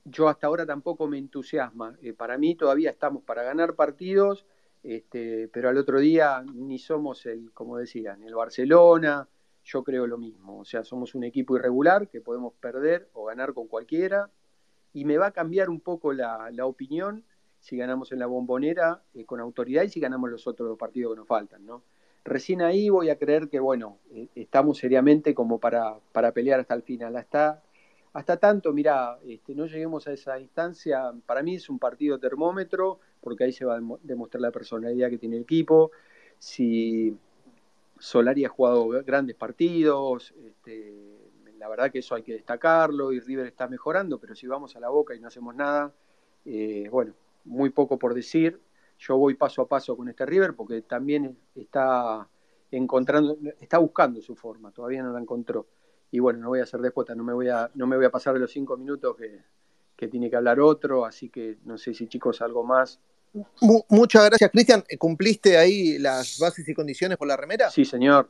yo 0.09 0.29
hasta 0.29 0.47
ahora 0.47 0.65
tampoco 0.65 1.07
me 1.07 1.17
entusiasma. 1.17 1.97
Eh, 2.01 2.13
para 2.13 2.37
mí 2.37 2.55
todavía 2.55 2.89
estamos 2.89 3.23
para 3.23 3.43
ganar 3.43 3.75
partidos, 3.75 4.45
este, 4.83 5.49
pero 5.49 5.69
al 5.69 5.77
otro 5.77 5.99
día 5.99 6.43
ni 6.53 6.79
somos 6.79 7.25
el, 7.25 7.51
como 7.53 7.77
decían, 7.77 8.23
el 8.23 8.35
Barcelona, 8.35 9.27
yo 9.63 9.83
creo 9.83 10.07
lo 10.07 10.17
mismo. 10.17 10.59
O 10.59 10.65
sea, 10.65 10.83
somos 10.83 11.13
un 11.15 11.23
equipo 11.23 11.57
irregular 11.57 12.07
que 12.07 12.21
podemos 12.21 12.53
perder 12.53 13.09
o 13.13 13.25
ganar 13.25 13.53
con 13.53 13.67
cualquiera 13.67 14.29
y 14.93 15.05
me 15.05 15.17
va 15.17 15.27
a 15.27 15.31
cambiar 15.31 15.69
un 15.69 15.81
poco 15.81 16.13
la, 16.13 16.49
opinión 16.63 17.23
si 17.59 17.75
ganamos 17.75 18.11
en 18.11 18.19
la 18.19 18.27
bombonera 18.27 19.01
eh, 19.13 19.25
con 19.25 19.39
autoridad 19.41 19.83
y 19.83 19.89
si 19.89 19.99
ganamos 19.99 20.29
los 20.29 20.47
otros 20.47 20.69
dos 20.69 20.77
partidos 20.77 21.13
que 21.13 21.19
nos 21.19 21.27
faltan, 21.27 21.65
¿no? 21.65 21.83
recién 22.27 22.61
ahí 22.61 22.89
voy 22.89 23.09
a 23.09 23.17
creer 23.17 23.47
que, 23.47 23.59
bueno, 23.59 23.99
eh, 24.11 24.27
estamos 24.35 24.77
seriamente 24.77 25.33
como 25.33 25.59
para, 25.59 25.95
para, 26.11 26.33
pelear 26.33 26.59
hasta 26.59 26.73
el 26.73 26.83
final. 26.83 27.15
Hasta, 27.15 27.63
hasta 28.13 28.37
tanto, 28.37 28.73
mira, 28.73 29.19
este, 29.25 29.53
no 29.53 29.65
lleguemos 29.65 30.07
a 30.07 30.13
esa 30.13 30.39
instancia, 30.39 31.13
para 31.25 31.43
mí 31.43 31.55
es 31.55 31.69
un 31.69 31.79
partido 31.79 32.19
termómetro, 32.19 32.99
porque 33.21 33.43
ahí 33.43 33.51
se 33.51 33.65
va 33.65 33.77
a 33.77 33.81
demostrar 34.01 34.41
la 34.41 34.51
personalidad 34.51 35.09
que 35.09 35.17
tiene 35.17 35.37
el 35.37 35.43
equipo, 35.43 35.91
si 36.39 37.17
Solari 37.99 38.45
ha 38.45 38.49
jugado 38.49 38.89
grandes 39.03 39.35
partidos, 39.35 40.33
este, 40.45 40.93
la 41.57 41.67
verdad 41.67 41.91
que 41.91 41.99
eso 41.99 42.15
hay 42.15 42.23
que 42.23 42.33
destacarlo, 42.33 43.11
y 43.11 43.19
River 43.19 43.47
está 43.47 43.67
mejorando, 43.67 44.19
pero 44.19 44.35
si 44.35 44.47
vamos 44.47 44.75
a 44.75 44.79
la 44.79 44.89
boca 44.89 45.15
y 45.15 45.19
no 45.19 45.27
hacemos 45.27 45.55
nada, 45.55 45.93
eh, 46.45 46.87
bueno, 46.89 47.13
muy 47.45 47.69
poco 47.69 47.97
por 47.97 48.13
decir, 48.13 48.59
yo 48.99 49.17
voy 49.17 49.35
paso 49.35 49.61
a 49.61 49.67
paso 49.67 49.95
con 49.95 50.09
este 50.09 50.25
River 50.25 50.55
porque 50.55 50.81
también 50.81 51.37
está 51.55 52.27
encontrando, 52.71 53.37
está 53.59 53.77
buscando 53.77 54.21
su 54.21 54.35
forma, 54.35 54.71
todavía 54.71 55.03
no 55.03 55.13
la 55.13 55.19
encontró. 55.19 55.67
Y 56.11 56.19
bueno, 56.19 56.39
no 56.39 56.49
voy 56.49 56.59
a 56.59 56.63
hacer 56.63 56.79
déspota, 56.79 57.15
no 57.15 57.23
me 57.23 57.33
voy 57.33 57.49
a, 57.49 57.69
no 57.75 57.87
me 57.87 57.97
voy 57.97 58.05
a 58.05 58.09
pasar 58.09 58.33
de 58.33 58.39
los 58.39 58.51
cinco 58.51 58.77
minutos 58.77 59.15
que, 59.17 60.07
tiene 60.07 60.29
que 60.29 60.35
hablar 60.35 60.59
otro, 60.59 61.05
así 61.05 61.29
que 61.29 61.57
no 61.65 61.77
sé 61.77 61.93
si 61.93 62.07
chicos 62.07 62.41
algo 62.41 62.63
más. 62.63 62.99
muchas 63.89 64.25
gracias, 64.25 64.51
Cristian. 64.51 64.83
¿Cumpliste 64.97 65.57
ahí 65.57 65.97
las 65.97 66.37
bases 66.39 66.67
y 66.69 66.73
condiciones 66.73 67.17
por 67.17 67.27
la 67.27 67.35
remera? 67.35 67.69
Sí, 67.69 67.83
señor. 67.83 68.29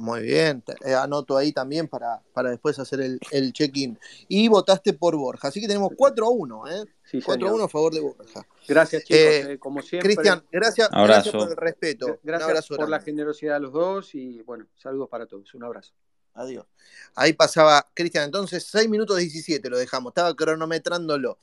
Muy 0.00 0.22
bien, 0.22 0.64
eh, 0.86 0.94
anoto 0.94 1.36
ahí 1.36 1.52
también 1.52 1.86
para, 1.86 2.22
para 2.32 2.48
después 2.48 2.78
hacer 2.78 3.02
el, 3.02 3.52
check-in. 3.52 3.98
Y 4.28 4.48
votaste 4.48 4.94
por 4.94 5.14
Borja, 5.14 5.48
así 5.48 5.60
que 5.60 5.68
tenemos 5.68 5.90
4 5.94 6.24
a 6.24 6.30
1, 6.30 6.68
¿eh? 6.68 6.84
4 7.22 7.48
a 7.48 7.52
1 7.52 7.64
a 7.64 7.68
favor 7.68 7.92
de 7.92 8.00
Borja. 8.00 8.46
Gracias, 8.66 9.04
chicos, 9.04 9.20
eh, 9.20 9.52
eh, 9.52 9.58
como 9.58 9.82
siempre. 9.82 10.14
Cristian, 10.14 10.42
gracias, 10.50 10.88
gracias, 10.90 11.34
por 11.34 11.50
el 11.50 11.56
respeto. 11.56 12.18
Gracias 12.22 12.66
por 12.68 12.88
la 12.88 13.00
generosidad 13.00 13.56
de 13.56 13.60
los 13.60 13.72
dos 13.74 14.14
y 14.14 14.40
bueno, 14.40 14.66
saludos 14.74 15.10
para 15.10 15.26
todos. 15.26 15.52
Un 15.52 15.64
abrazo. 15.64 15.92
Adiós. 16.40 16.66
Ahí 17.14 17.32
pasaba 17.32 17.86
Cristian, 17.94 18.24
entonces 18.24 18.64
6 18.70 18.88
minutos 18.88 19.18
17 19.18 19.68
lo 19.68 19.78
dejamos, 19.78 20.10
estaba 20.10 20.34
cronometrándolo. 20.34 21.38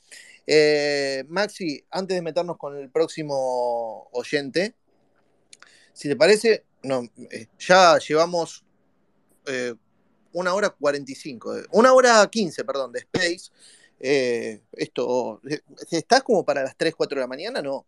Maxi, 1.28 1.84
antes 1.92 2.16
de 2.16 2.22
meternos 2.22 2.58
con 2.58 2.78
el 2.78 2.90
próximo 2.90 4.08
oyente, 4.12 4.76
si 5.98 6.08
te 6.08 6.16
parece, 6.16 6.64
no, 6.84 7.10
eh, 7.32 7.48
ya 7.58 7.98
llevamos 7.98 8.64
eh, 9.48 9.74
una 10.32 10.54
hora 10.54 10.70
45, 10.70 11.58
eh, 11.58 11.66
una 11.72 11.92
hora 11.92 12.28
15, 12.30 12.64
perdón, 12.64 12.92
de 12.92 13.00
Space. 13.00 13.52
esto, 14.74 15.42
¿estás 15.90 16.22
como 16.22 16.46
para 16.46 16.62
las 16.62 16.78
3, 16.78 16.94
4 16.96 17.16
de 17.16 17.22
la 17.22 17.28
mañana? 17.28 17.64
No. 17.64 17.88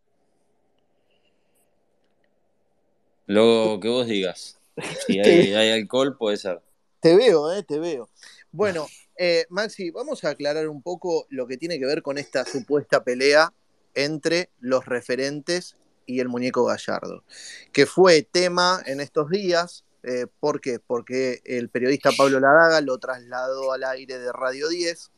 Lo 3.28 3.80
que 3.80 3.90
vos 3.90 4.08
digas. 4.08 4.60
Si 5.06 5.20
hay, 5.20 5.54
hay 5.54 5.70
alcohol, 5.70 6.18
puede 6.18 6.38
ser. 6.38 6.64
Te 7.00 7.16
veo, 7.16 7.54
eh, 7.54 7.64
te 7.64 7.80
veo. 7.80 8.10
Bueno, 8.52 8.88
Maxi, 9.50 9.92
vamos 9.92 10.24
a 10.24 10.30
aclarar 10.30 10.68
un 10.68 10.82
poco 10.82 11.26
lo 11.30 11.48
que 11.48 11.58
tiene 11.58 11.80
que 11.80 11.86
ver 11.86 12.02
con 12.02 12.18
esta 12.18 12.46
supuesta 12.46 13.04
pelea 13.04 13.54
entre 13.94 14.50
los 14.60 14.86
referentes 14.86 15.76
y 16.06 16.20
el 16.20 16.28
muñeco 16.28 16.66
Gallardo, 16.66 17.24
que 17.72 17.86
fue 17.86 18.24
tema 18.24 18.82
en 18.86 19.00
estos 19.00 19.30
días. 19.30 19.86
Eh, 20.04 20.26
¿Por 20.40 20.60
qué? 20.62 20.80
Porque 20.80 21.42
el 21.46 21.70
periodista 21.70 22.12
Pablo 22.18 22.40
Ladaga 22.40 22.82
lo 22.82 22.98
trasladó 22.98 23.74
al 23.74 23.84
aire 23.84 24.18
de 24.18 24.32
Radio 24.32 24.70
10 24.70 25.12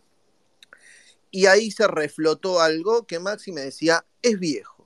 y 1.29 1.45
ahí 1.45 1.71
se 1.71 1.87
reflotó 1.87 2.59
algo 2.59 3.05
que 3.05 3.19
Maxi 3.19 3.53
me 3.53 3.61
decía, 3.61 4.05
es 4.21 4.37
viejo. 4.37 4.85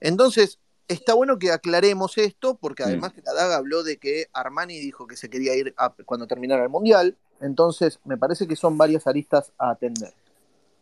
Entonces, 0.00 0.60
está 0.88 1.14
bueno 1.14 1.38
que 1.38 1.52
aclaremos 1.52 2.18
esto, 2.18 2.56
porque 2.56 2.82
además 2.82 3.12
que 3.12 3.22
Ladaga 3.22 3.56
habló 3.56 3.82
de 3.82 3.98
que 3.98 4.26
Armani 4.32 4.78
dijo 4.78 5.06
que 5.06 5.16
se 5.16 5.30
quería 5.30 5.54
ir 5.54 5.74
cuando 6.06 6.26
terminara 6.26 6.62
el 6.62 6.70
Mundial, 6.70 7.16
entonces 7.40 8.00
me 8.04 8.16
parece 8.16 8.48
que 8.48 8.56
son 8.56 8.76
varias 8.78 9.06
aristas 9.06 9.52
a 9.58 9.70
atender. 9.70 10.12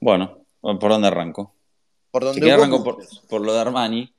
Bueno, 0.01 0.39
¿por 0.61 0.78
dónde 0.78 1.09
arranco? 1.09 1.53
Por 2.11 2.24
por, 3.28 3.41
lo 3.43 3.53
de 3.53 3.61
Armani, 3.61 4.15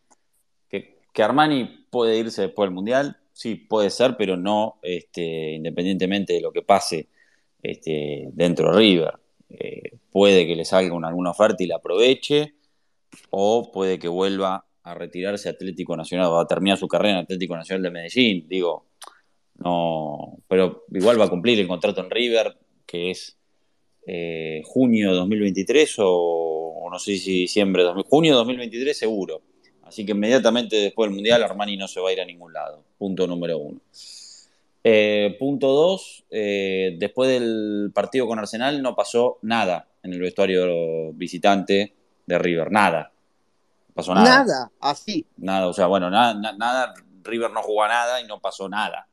que, 0.69 1.23
Armani 1.23 1.87
puede 1.89 2.17
irse 2.17 2.43
después 2.43 2.67
del 2.67 2.75
Mundial, 2.75 3.17
sí, 3.33 3.55
puede 3.55 3.89
ser, 3.89 4.17
pero 4.17 4.37
no 4.37 4.77
este, 4.83 5.53
independientemente 5.53 6.33
de 6.33 6.41
lo 6.41 6.51
que 6.51 6.61
pase 6.61 7.07
este, 7.63 8.29
dentro 8.33 8.71
de 8.71 8.77
River. 8.77 9.19
Eh, 9.49 9.97
puede 10.11 10.45
que 10.45 10.55
le 10.55 10.65
salga 10.65 10.93
alguna 11.07 11.31
oferta 11.31 11.63
y 11.63 11.67
la 11.67 11.77
aproveche, 11.77 12.53
o 13.31 13.71
puede 13.71 13.97
que 13.97 14.09
vuelva 14.09 14.66
a 14.89 14.93
retirarse 14.93 15.49
Atlético 15.49 15.95
Nacional, 15.95 16.27
o 16.27 16.39
a 16.39 16.47
terminar 16.47 16.77
su 16.77 16.87
carrera 16.87 17.15
en 17.15 17.23
Atlético 17.23 17.55
Nacional 17.55 17.83
de 17.83 17.91
Medellín, 17.91 18.47
digo, 18.47 18.87
no, 19.55 20.37
pero 20.47 20.85
igual 20.91 21.19
va 21.19 21.25
a 21.25 21.29
cumplir 21.29 21.59
el 21.59 21.67
contrato 21.67 22.01
en 22.01 22.09
River, 22.09 22.57
que 22.85 23.11
es 23.11 23.37
eh, 24.05 24.61
junio 24.65 25.11
de 25.11 25.17
2023 25.17 25.95
o 25.99 26.87
no 26.89 26.99
sé 26.99 27.17
si 27.17 27.41
diciembre, 27.41 27.83
junio 28.07 28.31
de 28.31 28.37
2023 28.37 28.97
seguro. 28.97 29.41
Así 29.83 30.05
que 30.05 30.11
inmediatamente 30.11 30.75
después 30.75 31.09
del 31.09 31.15
Mundial 31.15 31.43
Armani 31.43 31.77
no 31.77 31.87
se 31.87 31.99
va 31.99 32.09
a 32.09 32.13
ir 32.13 32.21
a 32.21 32.25
ningún 32.25 32.53
lado. 32.53 32.83
Punto 32.97 33.25
número 33.25 33.57
uno. 33.57 33.79
Eh, 34.83 35.35
punto 35.39 35.73
dos, 35.73 36.25
eh, 36.29 36.95
después 36.97 37.29
del 37.29 37.91
partido 37.93 38.27
con 38.27 38.39
Arsenal 38.39 38.81
no 38.81 38.95
pasó 38.95 39.39
nada 39.41 39.89
en 40.03 40.13
el 40.13 40.19
vestuario 40.19 41.13
visitante 41.13 41.93
de 42.25 42.39
River. 42.39 42.71
Nada. 42.71 43.11
Pasó 43.97 44.15
nada. 44.15 44.45
Nada, 44.45 44.71
así. 44.79 45.27
Nada, 45.35 45.67
o 45.67 45.73
sea, 45.73 45.87
bueno, 45.87 46.09
nada, 46.09 46.33
nada, 46.53 46.93
River 47.23 47.51
no 47.51 47.61
jugó 47.61 47.83
a 47.83 47.89
nada 47.89 48.21
y 48.21 48.27
no 48.27 48.39
pasó 48.39 48.69
nada. 48.69 49.09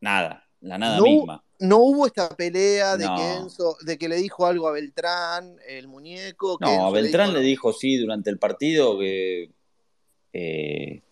Nada, 0.00 0.48
la 0.60 0.78
nada 0.78 1.00
misma 1.02 1.44
no 1.60 1.78
hubo 1.78 2.06
esta 2.06 2.28
pelea 2.30 2.96
de, 2.96 3.04
que 3.04 3.84
de 3.84 3.98
que 3.98 4.08
le 4.08 4.16
dijo 4.16 4.46
algo 4.46 4.68
a 4.68 4.72
Beltrán, 4.72 5.56
el 5.66 5.88
muñeco. 5.88 6.58
no, 6.60 6.86
a 6.86 6.90
Beltrán 6.90 7.32
le 7.32 7.40
dijo, 7.40 7.72
sí 7.72 7.96
durante 7.96 8.30
el 8.30 8.38
partido 8.38 8.98
que 8.98 9.50
eh, 10.32 11.02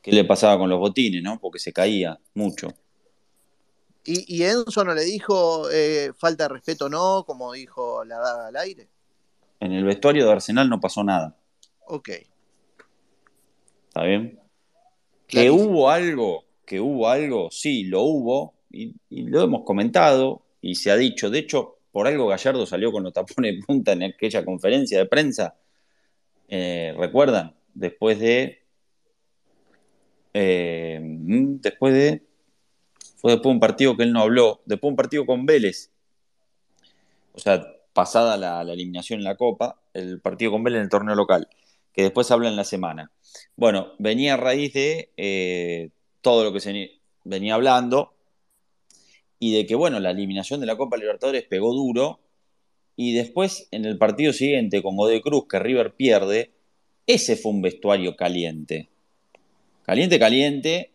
qué 0.00 0.12
le 0.12 0.24
pasaba 0.24 0.58
con 0.58 0.70
los 0.70 0.78
botines, 0.78 1.22
¿no? 1.22 1.40
Porque 1.40 1.58
se 1.58 1.72
caía 1.72 2.18
mucho. 2.34 2.68
¿Y, 4.02 4.42
Enzo 4.44 4.82
no 4.84 4.94
le 4.94 5.04
dijo 5.04 5.70
eh, 5.70 6.12
falta 6.16 6.44
de 6.44 6.48
respeto 6.48 6.88
no, 6.88 7.24
como 7.26 7.52
dijo 7.52 8.02
la 8.04 8.18
daga 8.18 8.46
al 8.48 8.56
aire? 8.56 8.88
En 9.60 9.72
el 9.72 9.84
vestuario 9.84 10.24
de 10.24 10.32
Arsenal 10.32 10.70
no 10.70 10.80
pasó 10.80 11.04
nada. 11.04 11.36
Ok. 11.92 12.08
¿Está 13.88 14.04
bien? 14.04 14.38
Que 15.26 15.50
hubo 15.50 15.90
algo, 15.90 16.44
que 16.64 16.78
hubo 16.78 17.08
algo, 17.08 17.50
sí, 17.50 17.82
lo 17.82 18.02
hubo, 18.02 18.54
y, 18.70 18.94
lo 19.10 19.42
hemos 19.42 19.64
comentado 19.64 20.42
y 20.60 20.76
se 20.76 20.92
ha 20.92 20.96
dicho, 20.96 21.30
de 21.30 21.40
hecho, 21.40 21.78
por 21.90 22.06
algo 22.06 22.28
Gallardo 22.28 22.64
salió 22.64 22.92
con 22.92 23.02
los 23.02 23.12
tapones 23.12 23.56
de 23.56 23.62
punta 23.66 23.92
en 23.92 24.04
aquella 24.04 24.44
conferencia 24.44 24.98
de 24.98 25.06
prensa, 25.06 25.56
eh, 26.48 26.94
¿recuerdan? 26.96 27.56
Después 27.74 28.20
de... 28.20 28.62
Eh, 30.32 31.00
mm, 31.02 31.56
después 31.60 31.92
de... 31.92 32.22
Fue 33.16 33.32
después 33.32 33.50
de 33.50 33.54
un 33.54 33.60
partido 33.60 33.96
que 33.96 34.04
él 34.04 34.12
no 34.12 34.20
habló, 34.20 34.62
después 34.64 34.88
de 34.88 34.92
un 34.92 34.96
partido 34.96 35.26
con 35.26 35.44
Vélez. 35.44 35.90
O 37.32 37.40
sea, 37.40 37.66
pasada 37.92 38.36
la, 38.36 38.62
eliminación 38.62 39.18
en 39.18 39.24
la 39.24 39.36
Copa, 39.36 39.80
el 39.92 40.20
partido 40.20 40.52
con 40.52 40.62
Vélez 40.62 40.78
en 40.78 40.84
el 40.84 40.88
torneo 40.88 41.16
local, 41.16 41.48
que 41.92 42.02
después 42.02 42.30
habla 42.30 42.48
en 42.48 42.56
la 42.56 42.64
semana. 42.64 43.10
Bueno, 43.56 43.92
venía 43.98 44.34
a 44.34 44.36
raíz 44.36 44.72
de 44.72 45.10
eh, 45.16 45.90
todo 46.20 46.44
lo 46.44 46.52
que 46.52 46.60
se 46.60 47.00
venía 47.24 47.54
hablando 47.54 48.12
y 49.38 49.52
de 49.52 49.66
que, 49.66 49.74
bueno, 49.74 50.00
la 50.00 50.10
eliminación 50.10 50.60
de 50.60 50.66
la 50.66 50.76
Copa 50.76 50.96
Libertadores 50.96 51.44
pegó 51.44 51.72
duro 51.72 52.20
y 52.96 53.14
después 53.14 53.68
en 53.70 53.84
el 53.84 53.96
partido 53.96 54.32
siguiente 54.32 54.82
con 54.82 54.96
Godoy 54.96 55.22
Cruz, 55.22 55.44
que 55.48 55.58
River 55.58 55.94
pierde, 55.94 56.50
ese 57.06 57.36
fue 57.36 57.52
un 57.52 57.62
vestuario 57.62 58.14
caliente. 58.14 58.88
Caliente, 59.82 60.18
caliente. 60.18 60.90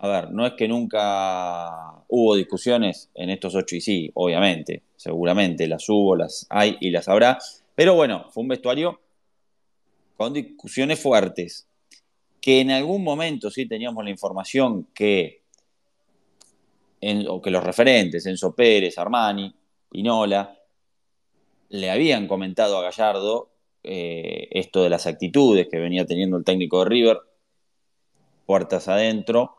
A 0.00 0.08
ver, 0.08 0.32
no 0.32 0.44
es 0.44 0.54
que 0.54 0.66
nunca 0.66 2.02
hubo 2.08 2.34
discusiones 2.34 3.08
en 3.14 3.30
estos 3.30 3.54
ocho 3.54 3.76
y 3.76 3.80
sí, 3.80 4.10
obviamente, 4.14 4.82
seguramente 4.96 5.68
las 5.68 5.88
hubo, 5.88 6.16
las 6.16 6.46
hay 6.50 6.76
y 6.80 6.90
las 6.90 7.08
habrá, 7.08 7.38
pero 7.74 7.94
bueno, 7.94 8.26
fue 8.30 8.42
un 8.42 8.48
vestuario 8.48 9.00
con 10.16 10.32
discusiones 10.32 11.00
fuertes, 11.00 11.68
que 12.40 12.60
en 12.60 12.70
algún 12.70 13.04
momento 13.04 13.50
sí 13.50 13.66
teníamos 13.66 14.04
la 14.04 14.10
información 14.10 14.88
que, 14.94 15.42
o 17.28 17.40
que 17.40 17.50
los 17.50 17.64
referentes, 17.64 18.26
Enzo 18.26 18.54
Pérez, 18.54 18.98
Armani, 18.98 19.54
Pinola, 19.88 20.58
le 21.68 21.90
habían 21.90 22.28
comentado 22.28 22.78
a 22.78 22.82
Gallardo 22.82 23.50
eh, 23.82 24.48
esto 24.50 24.82
de 24.82 24.90
las 24.90 25.06
actitudes 25.06 25.68
que 25.68 25.78
venía 25.78 26.04
teniendo 26.04 26.36
el 26.36 26.44
técnico 26.44 26.80
de 26.80 26.90
River, 26.90 27.18
puertas 28.46 28.88
adentro 28.88 29.56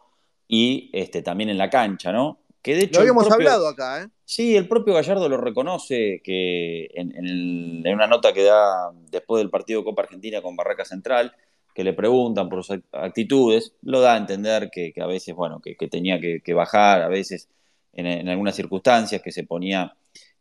y 0.48 0.90
este, 0.94 1.22
también 1.22 1.50
en 1.50 1.58
la 1.58 1.70
cancha, 1.70 2.12
¿no? 2.12 2.43
Que 2.64 2.76
de 2.76 2.84
hecho. 2.86 2.94
Lo 2.94 3.00
habíamos 3.02 3.30
hablado 3.30 3.68
acá, 3.68 4.04
¿eh? 4.04 4.08
Sí, 4.24 4.56
el 4.56 4.68
propio 4.68 4.94
Gallardo 4.94 5.30
lo 5.30 5.38
reconoce 5.38 6.22
que 6.24 6.90
en, 6.96 7.86
una 7.86 8.08
nota 8.08 8.34
que 8.34 8.44
da 8.44 8.92
después 9.12 9.42
del 9.42 9.52
partido 9.52 9.84
Copa 9.84 10.04
Argentina 10.04 10.42
con 10.42 10.56
Barraca 10.56 10.86
Central, 10.86 11.36
que 11.76 11.84
le 11.84 11.94
preguntan 11.94 12.50
por 12.50 12.64
sus 12.64 12.80
actitudes, 12.94 13.74
lo 13.82 14.00
da 14.00 14.14
a 14.14 14.18
entender 14.18 14.70
que, 14.72 14.94
a 15.00 15.06
veces, 15.06 15.36
bueno, 15.36 15.60
que, 15.62 15.76
tenía 15.88 16.20
que, 16.20 16.54
bajar, 16.54 17.02
a 17.02 17.10
veces 17.10 17.50
en, 17.92 18.30
algunas 18.30 18.56
circunstancias, 18.56 19.22
que 19.22 19.32
se 19.32 19.44
ponía 19.44 19.96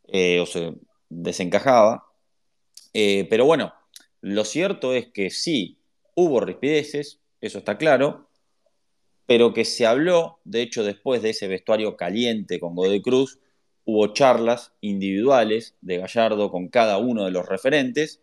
eh, 0.07 0.39
o 0.39 0.45
se 0.45 0.73
desencajaba. 1.09 2.05
Eh, 2.93 3.27
pero 3.29 3.45
bueno, 3.45 3.73
lo 4.21 4.45
cierto 4.45 4.93
es 4.93 5.07
que 5.07 5.29
sí, 5.29 5.77
hubo 6.15 6.39
rispideces, 6.39 7.19
eso 7.41 7.57
está 7.57 7.77
claro, 7.77 8.29
pero 9.25 9.53
que 9.53 9.65
se 9.65 9.85
habló, 9.85 10.39
de 10.43 10.61
hecho, 10.61 10.83
después 10.83 11.21
de 11.21 11.31
ese 11.31 11.47
vestuario 11.47 11.95
caliente 11.95 12.59
con 12.59 12.75
Godoy 12.75 13.01
Cruz, 13.01 13.39
hubo 13.85 14.13
charlas 14.13 14.73
individuales 14.81 15.75
de 15.81 15.97
Gallardo 15.97 16.51
con 16.51 16.67
cada 16.67 16.97
uno 16.97 17.25
de 17.25 17.31
los 17.31 17.47
referentes. 17.47 18.21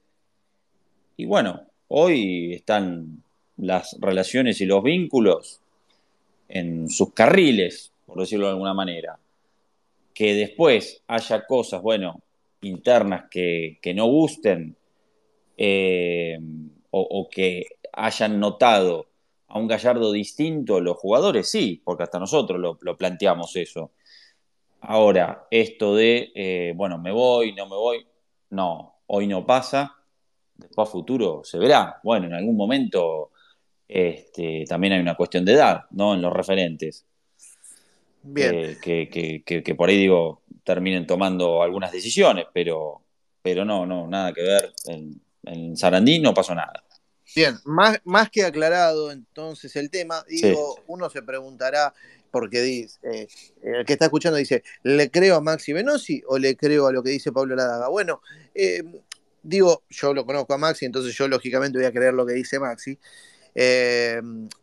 Y 1.16 1.26
bueno, 1.26 1.66
hoy 1.88 2.54
están 2.54 3.22
las 3.56 3.96
relaciones 4.00 4.60
y 4.60 4.66
los 4.66 4.82
vínculos 4.82 5.60
en 6.48 6.88
sus 6.88 7.12
carriles, 7.12 7.92
por 8.06 8.20
decirlo 8.20 8.46
de 8.46 8.52
alguna 8.52 8.74
manera. 8.74 9.18
Que 10.14 10.34
después 10.34 11.02
haya 11.06 11.46
cosas, 11.46 11.82
bueno, 11.82 12.20
internas 12.62 13.24
que, 13.30 13.78
no 13.94 14.06
gusten 14.06 14.76
eh, 15.56 16.38
o, 16.90 17.28
que 17.30 17.66
hayan 17.92 18.40
notado 18.40 19.06
a 19.50 19.58
un 19.58 19.66
Gallardo 19.66 20.12
distinto 20.12 20.80
los 20.80 20.96
jugadores, 20.96 21.50
sí, 21.50 21.82
porque 21.84 22.04
hasta 22.04 22.18
nosotros 22.18 22.60
lo, 22.80 22.96
planteamos 22.96 23.54
eso. 23.56 23.90
Ahora, 24.80 25.46
esto 25.50 25.96
de, 25.96 26.30
eh, 26.34 26.72
bueno, 26.76 26.98
me 26.98 27.12
voy, 27.12 27.52
no 27.52 27.66
me 27.66 27.76
voy, 27.76 28.06
no, 28.50 29.00
hoy 29.06 29.26
no 29.26 29.44
pasa, 29.44 29.96
después 30.54 30.88
a 30.88 30.90
futuro 30.90 31.42
se 31.44 31.58
verá. 31.58 32.00
Bueno, 32.02 32.26
en 32.26 32.34
algún 32.34 32.56
momento 32.56 33.32
este, 33.88 34.64
también 34.68 34.92
hay 34.92 35.00
una 35.00 35.16
cuestión 35.16 35.44
de 35.44 35.54
edad, 35.54 35.84
¿no? 35.90 36.14
En 36.14 36.22
los 36.22 36.32
referentes. 36.32 37.04
Bien. 38.22 38.78
que, 38.80 39.42
que, 39.44 39.74
por 39.74 39.88
ahí 39.88 39.96
digo, 39.96 40.42
terminen 40.62 41.06
tomando 41.06 41.62
algunas 41.62 41.90
decisiones, 41.90 42.46
pero, 42.52 43.02
pero 43.42 43.64
no, 43.64 43.84
no, 43.84 44.06
nada 44.06 44.32
que 44.32 44.42
ver. 44.42 44.72
En, 44.86 45.20
en 45.44 45.76
Sarandí 45.76 46.20
no 46.20 46.32
pasó 46.32 46.54
nada. 46.54 46.84
Bien, 47.34 47.58
más, 47.64 48.00
más 48.04 48.30
que 48.30 48.44
aclarado 48.44 49.12
entonces 49.12 49.76
el 49.76 49.90
tema, 49.90 50.24
digo, 50.28 50.82
uno 50.86 51.08
se 51.10 51.22
preguntará, 51.22 51.94
porque 52.30 52.62
dice, 52.62 52.98
eh, 53.02 53.28
el 53.62 53.84
que 53.84 53.92
está 53.92 54.06
escuchando 54.06 54.36
dice, 54.38 54.62
¿le 54.82 55.10
creo 55.10 55.36
a 55.36 55.40
Maxi 55.40 55.72
Venosi 55.72 56.22
o 56.26 56.38
le 56.38 56.56
creo 56.56 56.86
a 56.86 56.92
lo 56.92 57.02
que 57.02 57.10
dice 57.10 57.32
Pablo 57.32 57.56
Ladaga? 57.56 57.88
Bueno, 57.88 58.22
eh, 58.54 58.82
digo, 59.42 59.84
yo 59.90 60.14
lo 60.14 60.24
conozco 60.24 60.54
a 60.54 60.58
Maxi, 60.58 60.84
entonces 60.84 61.14
yo 61.14 61.28
lógicamente 61.28 61.78
voy 61.78 61.86
a 61.86 61.92
creer 61.92 62.14
lo 62.14 62.26
que 62.26 62.34
dice 62.34 62.58
Maxi, 62.58 62.98
eh, 63.54 64.20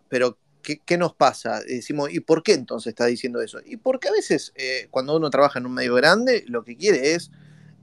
pero 0.08 0.38
¿qué, 0.62 0.98
nos 0.98 1.14
pasa? 1.14 1.62
Decimos, 1.62 2.10
¿y 2.12 2.20
por 2.20 2.44
qué 2.44 2.54
entonces 2.54 2.92
está 2.92 3.06
diciendo 3.06 3.42
eso? 3.42 3.60
Y 3.66 3.78
porque 3.78 4.10
a 4.10 4.12
veces 4.12 4.54
cuando 4.90 5.16
uno 5.16 5.30
trabaja 5.30 5.60
en 5.60 5.66
un 5.66 5.74
medio 5.74 5.96
grande, 5.96 6.44
lo 6.48 6.64
que 6.64 6.76
quiere 6.76 7.14
es 7.16 7.32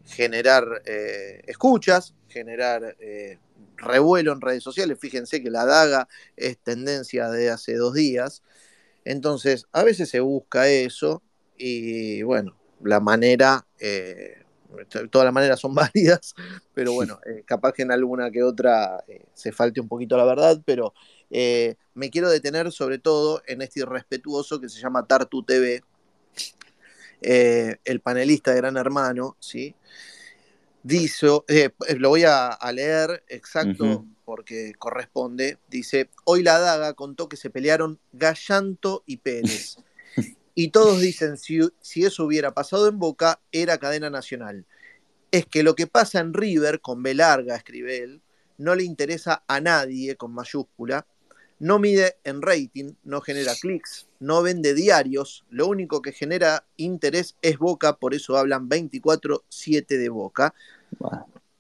generar 0.05 0.83
escuchas, 1.47 2.15
generar 2.29 2.97
revuelo 3.85 4.33
en 4.33 4.41
redes 4.41 4.63
sociales. 4.63 4.99
Fíjense 5.01 5.43
que 5.43 5.51
la 5.51 5.65
daga 5.65 6.09
es 6.37 6.59
tendencia 6.59 7.29
de 7.31 7.51
hace 7.51 7.75
dos 7.77 7.95
días. 7.95 8.43
Entonces, 9.05 9.67
a 9.73 9.83
veces 9.85 10.09
se 10.09 10.21
busca 10.21 10.69
eso 10.69 11.23
y 11.57 12.23
bueno, 12.23 12.57
la 12.83 13.01
manera, 13.01 13.67
eh, 13.79 14.43
todas 15.11 15.25
las 15.25 15.35
maneras 15.35 15.61
son 15.61 15.75
válidas, 15.75 16.35
pero 16.75 16.93
bueno, 16.93 17.19
eh, 17.27 17.43
capaz 17.47 17.73
que 17.73 17.83
en 17.83 17.93
alguna 17.93 18.31
que 18.31 18.43
otra 18.43 19.05
eh, 19.09 19.25
se 19.35 19.53
falte 19.53 19.81
un 19.81 19.89
poquito 19.89 20.17
la 20.17 20.25
verdad, 20.25 20.61
pero 20.65 20.95
me 21.95 22.11
quiero 22.11 22.31
detener 22.31 22.71
sobre 22.71 22.99
todo 22.99 23.43
en 23.49 23.61
este 23.61 23.81
irrespetuoso 23.81 24.61
que 24.61 24.69
se 24.69 24.81
llama 24.81 25.05
Tartu 25.05 25.43
TV, 25.43 25.83
el 27.21 28.01
panelista 28.01 28.53
de 28.53 28.59
Gran 28.59 28.77
Hermano, 28.77 29.37
¿sí? 29.41 29.75
Dice, 30.85 31.27
eh, 31.49 31.71
eh, 31.89 31.97
lo 31.97 32.11
voy 32.11 32.25
a, 32.25 32.57
leer 32.73 33.25
exacto 33.29 34.07
porque 34.25 34.75
corresponde, 34.79 35.59
dice, 35.69 36.11
hoy 36.25 36.43
la 36.43 36.59
daga 36.59 36.93
contó 36.93 37.29
que 37.29 37.37
se 37.37 37.51
pelearon 37.51 37.99
Gallanto 38.13 39.03
y 39.07 39.17
Pérez. 39.17 39.79
y 40.55 40.69
todos 40.69 41.01
dicen, 41.01 41.37
si, 41.37 41.59
si 41.81 42.05
eso 42.05 42.25
hubiera 42.25 42.55
pasado 42.55 42.89
en 42.89 42.99
Boca, 42.99 43.41
era 43.51 43.79
cadena 43.79 44.11
nacional. 44.11 44.67
Es 45.31 45.47
que 45.47 45.63
lo 45.63 45.75
que 45.75 45.87
pasa 45.87 46.21
en 46.21 46.33
River, 46.33 46.81
con 46.81 47.03
B 47.03 47.15
larga, 47.15 47.57
escribe 47.57 47.99
él, 47.99 48.23
no 48.57 48.75
le 48.75 48.85
interesa 48.85 49.43
a 49.49 49.61
nadie, 49.61 50.17
con 50.17 50.33
mayúscula, 50.33 51.07
no 51.59 51.79
mide 51.79 52.17
en 52.25 52.43
rating, 52.43 52.95
no 53.05 53.21
genera 53.21 53.55
clics, 53.61 54.09
no 54.21 54.43
vende 54.43 54.75
diarios, 54.75 55.45
lo 55.51 55.67
único 55.67 56.03
que 56.03 56.13
genera 56.13 56.67
interés 56.77 57.37
es 57.43 57.59
Boca, 57.59 57.97
por 57.97 58.15
eso 58.15 58.37
hablan 58.37 58.69
24-7 58.69 59.87
de 59.87 60.09
Boca. 60.09 60.55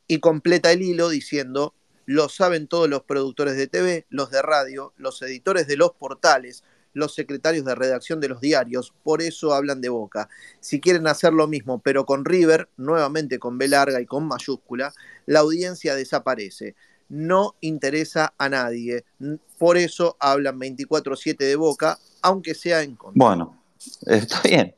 Y 0.07 0.21
completa 0.21 0.73
el 0.73 0.83
hilo 0.83 1.09
diciendo, 1.09 1.75
lo 2.07 2.29
saben 2.29 2.67
todos 2.67 2.89
los 2.89 3.03
productores 3.03 3.57
de 3.57 3.67
TV, 3.67 4.07
los 4.11 4.31
de 4.31 4.43
radio, 4.43 4.93
los 4.97 5.21
editores 5.23 5.67
de 5.67 5.77
los 5.77 5.93
portales, 5.93 6.63
los 6.95 7.15
secretarios 7.15 7.65
de 7.65 7.75
redacción 7.75 8.21
de 8.21 8.29
los 8.29 8.41
diarios, 8.41 8.95
por 9.03 9.21
eso 9.21 9.53
hablan 9.53 9.81
de 9.81 9.89
Boca. 9.89 10.29
Si 10.61 10.81
quieren 10.81 11.07
hacer 11.07 11.33
lo 11.33 11.47
mismo, 11.47 11.81
pero 11.81 12.07
con 12.07 12.25
River, 12.25 12.69
nuevamente 12.77 13.39
con 13.39 13.59
B 13.59 13.69
larga 13.69 14.01
y 14.01 14.07
con 14.07 14.27
mayúscula, 14.27 14.95
la 15.27 15.41
audiencia 15.41 15.95
desaparece. 15.95 16.77
No 17.09 17.57
interesa 17.61 18.33
a 18.39 18.49
nadie. 18.49 19.05
Por 19.59 19.77
eso 19.77 20.17
hablan 20.21 20.59
24-7 20.59 21.37
de 21.37 21.57
Boca, 21.57 21.99
aunque 22.23 22.55
sea 22.55 22.83
en 22.83 22.97
contra. 22.97 23.27
Bueno, 23.27 23.63
está 24.07 24.41
bien. 24.43 24.75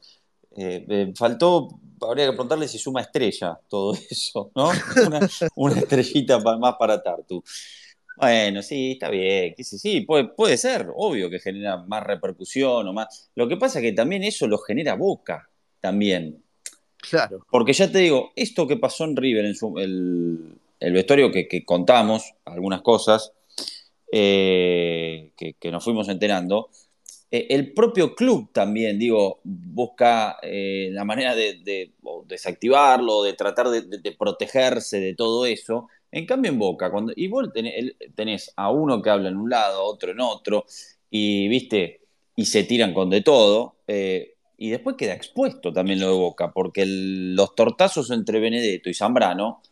Eh, 0.56 0.86
eh, 0.88 1.12
faltó 1.14 1.68
habría 2.00 2.26
que 2.26 2.32
preguntarle 2.32 2.68
si 2.68 2.78
suma 2.78 3.00
estrella 3.00 3.58
todo 3.68 3.94
eso, 4.10 4.50
¿no? 4.54 4.70
Una, 5.54 5.78
estrellita 5.78 6.38
más 6.38 6.76
para 6.78 7.02
Tartu. 7.02 7.42
Bueno, 8.16 8.62
sí, 8.62 8.92
está 8.92 9.10
bien, 9.10 9.54
sí, 9.58 9.78
sí, 9.78 10.00
puede, 10.00 10.24
puede 10.28 10.56
ser, 10.56 10.88
obvio 10.96 11.28
que 11.28 11.38
genera 11.38 11.76
más 11.76 12.02
repercusión 12.02 12.88
o 12.88 12.92
más. 12.92 13.30
Lo 13.34 13.46
que 13.46 13.58
pasa 13.58 13.78
es 13.78 13.82
que 13.82 13.92
también 13.92 14.24
eso 14.24 14.46
lo 14.46 14.58
genera 14.58 14.94
Boca, 14.94 15.50
también. 15.80 16.42
Claro. 16.96 17.46
Porque 17.50 17.74
ya 17.74 17.92
te 17.92 17.98
digo, 17.98 18.32
esto 18.34 18.66
que 18.66 18.78
pasó 18.78 19.04
en 19.04 19.16
River, 19.16 19.44
en 19.44 19.54
su, 19.54 19.78
el, 19.78 20.58
vestuario 20.80 21.30
que, 21.30 21.64
contamos, 21.64 22.32
algunas 22.46 22.80
cosas, 22.80 23.32
eh, 24.10 25.32
que, 25.36 25.54
que, 25.54 25.70
nos 25.70 25.84
fuimos 25.84 26.08
enterando, 26.08 26.70
eh, 27.30 27.46
el 27.50 27.72
propio 27.72 28.14
club 28.14 28.50
también, 28.52 28.98
digo, 28.98 29.40
busca 29.42 30.38
eh, 30.42 30.90
la 30.92 31.04
manera 31.04 31.34
de, 31.34 31.92
desactivarlo, 32.26 33.22
de 33.24 33.32
tratar 33.32 33.68
de, 33.68 34.16
protegerse 34.16 35.00
de 35.00 35.14
todo 35.14 35.44
eso. 35.46 35.88
En 36.12 36.24
cambio, 36.24 36.52
en 36.52 36.58
Boca, 36.58 36.90
cuando, 36.90 37.12
y 37.16 37.26
vos 37.28 37.48
tenés, 38.14 38.52
a 38.56 38.70
uno 38.70 39.02
que 39.02 39.10
habla 39.10 39.28
en 39.28 39.36
un 39.36 39.50
lado, 39.50 39.82
otro 39.82 40.12
en 40.12 40.20
otro, 40.20 40.66
y 41.10 41.48
viste, 41.48 42.00
y 42.36 42.46
se 42.46 42.64
tiran 42.64 42.94
con 42.94 43.10
de 43.10 43.22
todo. 43.22 43.76
Eh, 43.88 44.34
y 44.58 44.70
después 44.70 44.96
queda 44.96 45.12
expuesto 45.14 45.72
también 45.72 46.00
lo 46.00 46.06
de 46.08 46.18
Boca, 46.18 46.52
porque 46.52 46.84
los 46.86 47.54
tortazos 47.54 48.10
entre 48.10 48.40
Benedetto 48.40 48.88
y 48.88 48.94
Zambrano, 48.94 49.62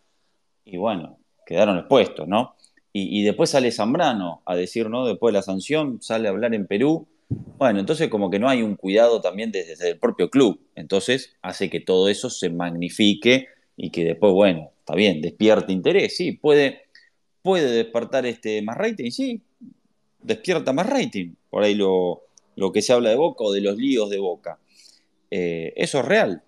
y 0.64 0.76
bueno, 0.76 1.18
quedaron 1.46 1.78
expuestos, 1.78 2.26
¿no? 2.26 2.56
Y, 2.92 3.20
y, 3.20 3.24
después 3.24 3.50
sale 3.50 3.72
Zambrano 3.72 4.42
a 4.46 4.54
decir, 4.54 4.88
¿no? 4.88 5.04
Después 5.06 5.32
de 5.32 5.38
la 5.38 5.42
sanción, 5.42 6.00
sale 6.00 6.28
a 6.28 6.30
hablar 6.30 6.54
en 6.54 6.66
Perú 6.66 7.08
bueno, 7.28 7.80
entonces 7.80 8.08
como 8.08 8.30
que 8.30 8.38
no 8.38 8.48
hay 8.48 8.62
un 8.62 8.76
cuidado 8.76 9.20
también 9.20 9.50
desde, 9.52 9.88
el 9.88 9.98
propio 9.98 10.30
club. 10.30 10.60
Entonces 10.74 11.36
hace 11.42 11.70
que 11.70 11.80
todo 11.80 12.08
eso 12.08 12.30
se 12.30 12.50
magnifique 12.50 13.48
y 13.76 13.90
que 13.90 14.04
después, 14.04 14.32
bueno, 14.32 14.70
está 14.78 14.94
bien, 14.94 15.20
despierte 15.20 15.72
interés, 15.72 16.16
sí, 16.16 16.32
puede, 16.32 16.82
puede 17.42 17.70
despertar 17.70 18.26
este 18.26 18.62
más 18.62 18.76
rating, 18.76 19.10
sí, 19.10 19.42
despierta 20.22 20.72
más 20.72 20.88
rating. 20.88 21.34
Por 21.50 21.62
ahí 21.62 21.74
lo, 21.74 22.22
que 22.72 22.82
se 22.82 22.92
habla 22.92 23.10
de 23.10 23.16
Boca 23.16 23.44
o 23.44 23.52
de 23.52 23.60
los 23.60 23.76
líos 23.76 24.10
de 24.10 24.18
Boca. 24.18 24.58
Eh, 25.30 25.72
eso 25.76 26.00
es 26.00 26.04
real. 26.04 26.42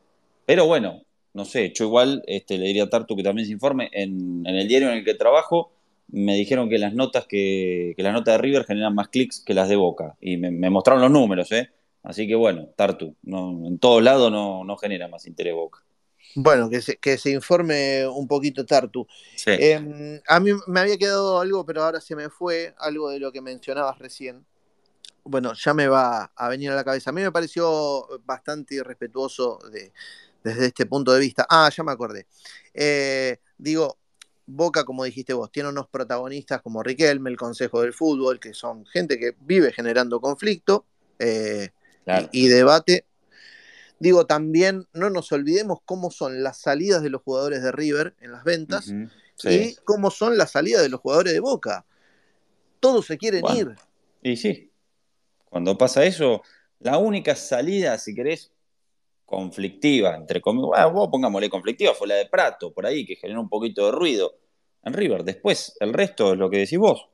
Pero 0.45 0.67
bueno, 0.67 1.03
no 1.35 1.45
sé, 1.45 1.73
yo 1.75 1.85
igual 1.85 2.23
este, 2.27 2.59
le 2.59 2.67
diría 2.67 2.85
a 2.85 2.91
Tartu 2.91 3.17
que 3.17 3.23
también 3.23 3.47
se 3.47 3.53
informe. 3.53 3.91
En 3.93 4.47
el 4.47 4.69
diario 4.69 4.91
en 4.91 4.99
el 4.99 5.05
que 5.05 5.15
trabajo 5.15 5.73
me 6.09 6.35
dijeron 6.35 6.69
que 6.69 6.79
las 6.79 6.95
notas 6.95 7.27
que, 7.27 7.95
que 7.97 8.03
las 8.03 8.13
notas 8.13 8.35
de 8.35 8.39
River 8.39 8.65
generan 8.65 8.95
más 8.95 9.09
clics 9.09 9.41
que 9.41 9.55
las 9.55 9.69
de 9.69 9.77
Boca. 9.77 10.17
Y 10.21 10.37
me, 10.37 10.71
mostraron 10.71 11.03
los 11.03 11.11
números, 11.11 11.51
¿eh? 11.53 11.71
Así 12.03 12.29
que 12.29 12.37
bueno, 12.37 12.69
Tartu, 12.77 13.17
no, 13.23 13.67
en 13.67 13.79
todos 13.79 14.03
lados 14.03 14.31
no, 14.31 14.65
no 14.65 14.77
genera 14.77 15.09
más 15.09 15.27
interés 15.27 15.55
Boca. 15.55 15.83
Bueno, 16.39 16.69
que 16.69 16.83
se, 16.83 16.99
que 16.99 17.17
se 17.17 17.31
informe 17.31 18.07
un 18.07 18.29
poquito 18.29 18.65
Tartu. 18.67 19.07
Em, 19.47 20.21
a 20.29 20.39
mí 20.39 20.51
me 20.67 20.81
había 20.81 20.99
quedado 20.99 21.41
algo, 21.41 21.65
pero 21.65 21.83
ahora 21.83 22.01
se 22.01 22.15
me 22.15 22.29
fue, 22.29 22.75
algo 22.79 23.11
de 23.11 23.19
lo 23.19 23.33
que 23.33 23.41
mencionabas 23.41 23.99
recién. 23.99 24.45
Bueno, 25.25 25.55
ya 25.55 25.75
me 25.75 25.89
va 25.89 26.31
a 26.37 26.49
venir 26.49 26.71
a 26.71 26.75
la 26.75 26.85
cabeza. 26.85 27.11
A 27.11 27.13
mí 27.13 27.23
me 27.23 27.33
pareció 27.33 28.07
bastante 28.25 28.77
irrespetuoso 28.77 29.59
de, 29.73 29.93
desde 30.45 30.67
este 30.67 30.87
punto 30.87 31.13
de 31.13 31.21
vista. 31.21 31.47
Ah, 31.49 31.71
ya 31.75 31.83
me 31.83 31.93
acordé. 31.93 32.27
Eh, 32.75 33.39
digo, 33.57 33.99
Boca, 34.47 34.85
como 34.85 35.05
dijiste 35.05 35.33
vos, 35.33 35.51
tiene 35.51 35.69
unos 35.69 35.89
protagonistas 35.89 36.63
como 36.63 36.83
Riquelme, 36.83 37.31
el 37.31 37.37
Consejo 37.37 37.83
del 37.83 37.93
Fútbol, 37.93 38.39
que 38.39 38.55
son 38.55 38.87
gente 38.87 39.19
que 39.19 39.35
vive 39.41 39.73
generando 39.73 40.21
conflicto 40.21 40.87
eh, 41.19 41.71
y, 42.31 42.49
debate. 42.49 43.05
Digo, 43.99 44.27
también 44.27 44.87
no 44.93 45.11
nos 45.11 45.33
olvidemos 45.33 45.81
cómo 45.85 46.11
son 46.11 46.43
las 46.43 46.59
salidas 46.59 47.03
de 47.03 47.11
los 47.11 47.23
jugadores 47.23 47.63
de 47.63 47.73
River 47.73 48.15
en 48.21 48.33
las 48.33 48.45
ventas 48.45 48.93
y 49.43 49.75
cómo 49.85 50.11
son 50.11 50.39
las 50.39 50.53
salidas 50.53 50.83
de 50.83 50.91
los 50.91 51.01
jugadores 51.01 51.33
de 51.33 51.41
Boca. 51.41 51.85
Todos 52.79 53.07
se 53.07 53.19
quieren 53.19 53.43
ir. 53.55 53.75
Y 54.23 54.37
sí, 54.37 54.71
cuando 55.49 55.77
pasa 55.79 56.05
eso, 56.05 56.43
la 56.81 56.99
única 56.99 57.35
salida, 57.35 57.99
si 57.99 58.15
querés, 58.15 58.53
conflictiva, 59.27 60.15
entre 60.15 60.41
comillas, 60.41 60.69
bueno, 60.69 60.93
vos 60.93 61.09
pongámosle 61.11 61.51
conflictiva, 61.51 61.93
fue 61.93 62.07
la 62.07 62.15
de 62.15 62.27
Prato, 62.27 62.73
por 62.73 62.87
ahí, 62.87 63.05
que 63.05 63.17
generó 63.17 63.41
un 63.41 63.49
poquito 63.49 63.87
de 63.87 63.93
ruido 63.93 64.39
en 64.85 64.93
River. 64.93 65.25
Después, 65.25 65.77
el 65.81 65.93
resto 65.93 66.33
es 66.33 66.39
lo 66.39 66.49
que 66.49 66.59
decís 66.59 66.79
vos. 66.79 67.09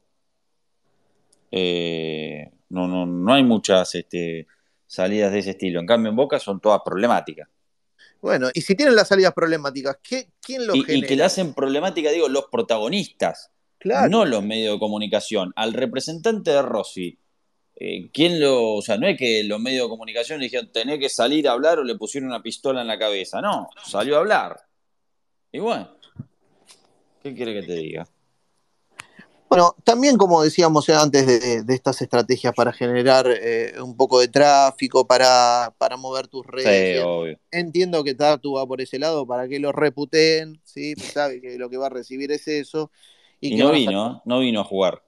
Eh, 1.50 2.50
no, 2.68 2.86
no, 2.86 3.06
no 3.06 3.32
hay 3.32 3.42
muchas 3.42 3.94
este, 3.94 4.46
salidas 4.86 5.32
de 5.32 5.38
ese 5.38 5.50
estilo. 5.50 5.80
En 5.80 5.86
cambio, 5.86 6.10
en 6.10 6.16
Boca 6.16 6.38
son 6.38 6.60
todas 6.60 6.82
problemáticas. 6.84 7.48
Bueno, 8.20 8.50
y 8.54 8.60
si 8.60 8.74
tienen 8.74 8.94
las 8.94 9.08
salidas 9.08 9.32
problemáticas, 9.32 9.98
¿quién 10.02 10.66
lo 10.66 10.76
y, 10.76 10.84
Y 10.86 11.02
que 11.02 11.16
le 11.16 11.24
hacen 11.24 11.54
problemática, 11.54 12.10
digo, 12.10 12.28
los 12.28 12.44
protagonistas, 12.52 13.50
no 14.08 14.24
los 14.24 14.44
medios 14.44 14.74
de 14.74 14.78
comunicación. 14.78 15.52
Al 15.56 15.72
representante 15.72 16.52
de 16.52 16.62
Rossi, 16.62 17.18
eh, 17.76 18.10
¿quién 18.12 18.40
lo, 18.40 18.74
o 18.74 18.82
sea, 18.82 18.98
no 18.98 19.06
es 19.06 19.18
que 19.18 19.44
los 19.44 19.60
medios 19.60 19.86
de 19.86 19.90
comunicación 19.90 20.38
le 20.38 20.44
dijeron, 20.44 20.70
tenés 20.72 20.98
que 20.98 21.08
salir 21.08 21.48
a 21.48 21.52
hablar 21.52 21.78
o 21.78 21.84
le 21.84 21.96
pusieron 21.96 22.28
una 22.28 22.42
pistola 22.42 22.82
en 22.82 22.86
la 22.86 22.98
cabeza, 22.98 23.40
no, 23.40 23.68
salió 23.84 24.16
a 24.16 24.20
hablar. 24.20 24.60
Y 25.50 25.58
bueno, 25.58 25.88
¿qué 27.22 27.34
quiere 27.34 27.54
que 27.54 27.66
te 27.66 27.74
diga? 27.74 28.06
Bueno, 29.48 29.74
también 29.84 30.16
como 30.16 30.42
decíamos 30.42 30.88
antes 30.88 31.26
de, 31.26 31.74
estas 31.74 32.00
estrategias 32.00 32.54
para 32.54 32.72
generar 32.72 33.26
eh, 33.28 33.74
un 33.82 33.96
poco 33.98 34.18
de 34.20 34.28
tráfico, 34.28 35.06
para, 35.06 35.74
para 35.76 35.98
mover 35.98 36.26
tus 36.26 36.46
redes. 36.46 37.04
Entiendo 37.50 38.02
que 38.02 38.14
Tatu 38.14 38.54
va 38.54 38.66
por 38.66 38.80
ese 38.80 38.98
lado 38.98 39.26
para 39.26 39.48
que 39.48 39.58
lo 39.58 39.70
reputen, 39.70 40.58
¿sí? 40.64 40.94
sabe 40.94 41.42
que 41.42 41.58
lo 41.58 41.68
que 41.68 41.76
va 41.76 41.86
a 41.86 41.90
recibir 41.90 42.32
es 42.32 42.48
eso. 42.48 42.90
Y, 43.40 43.56
no 43.56 43.72
vino, 43.72 44.22
no 44.24 44.38
vino 44.38 44.60
a 44.60 44.64
jugar 44.64 45.02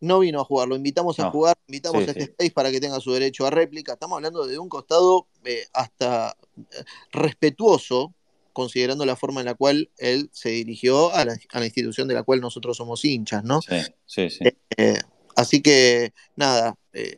no 0.00 0.20
vino 0.20 0.40
a 0.40 0.44
jugar, 0.44 0.68
lo 0.68 0.76
invitamos 0.76 1.20
a 1.20 1.30
jugar, 1.30 1.56
invitamos 1.68 2.08
a 2.08 2.10
este 2.10 2.22
space 2.24 2.50
para 2.50 2.70
que 2.70 2.80
tenga 2.80 2.98
su 3.00 3.12
derecho 3.12 3.46
a 3.46 3.50
réplica. 3.50 3.92
Estamos 3.92 4.16
hablando 4.16 4.46
de 4.46 4.58
un 4.58 4.68
costado 4.68 5.28
eh, 5.44 5.66
hasta 5.74 6.36
eh, 6.56 6.84
respetuoso, 7.12 8.14
considerando 8.54 9.04
la 9.04 9.14
forma 9.14 9.40
en 9.40 9.46
la 9.46 9.54
cual 9.54 9.90
él 9.98 10.30
se 10.32 10.50
dirigió 10.50 11.14
a 11.14 11.26
la, 11.26 11.64
institución 11.64 12.08
de 12.08 12.14
la 12.14 12.22
cual 12.22 12.40
nosotros 12.40 12.78
somos 12.78 13.04
hinchas, 13.04 13.44
¿no? 13.44 13.60
Sí, 13.60 13.76
sí, 14.06 14.30
sí. 14.30 14.44
Eh, 14.76 14.98
así 15.36 15.60
que, 15.60 16.14
nada, 16.34 16.76
e, 16.94 17.16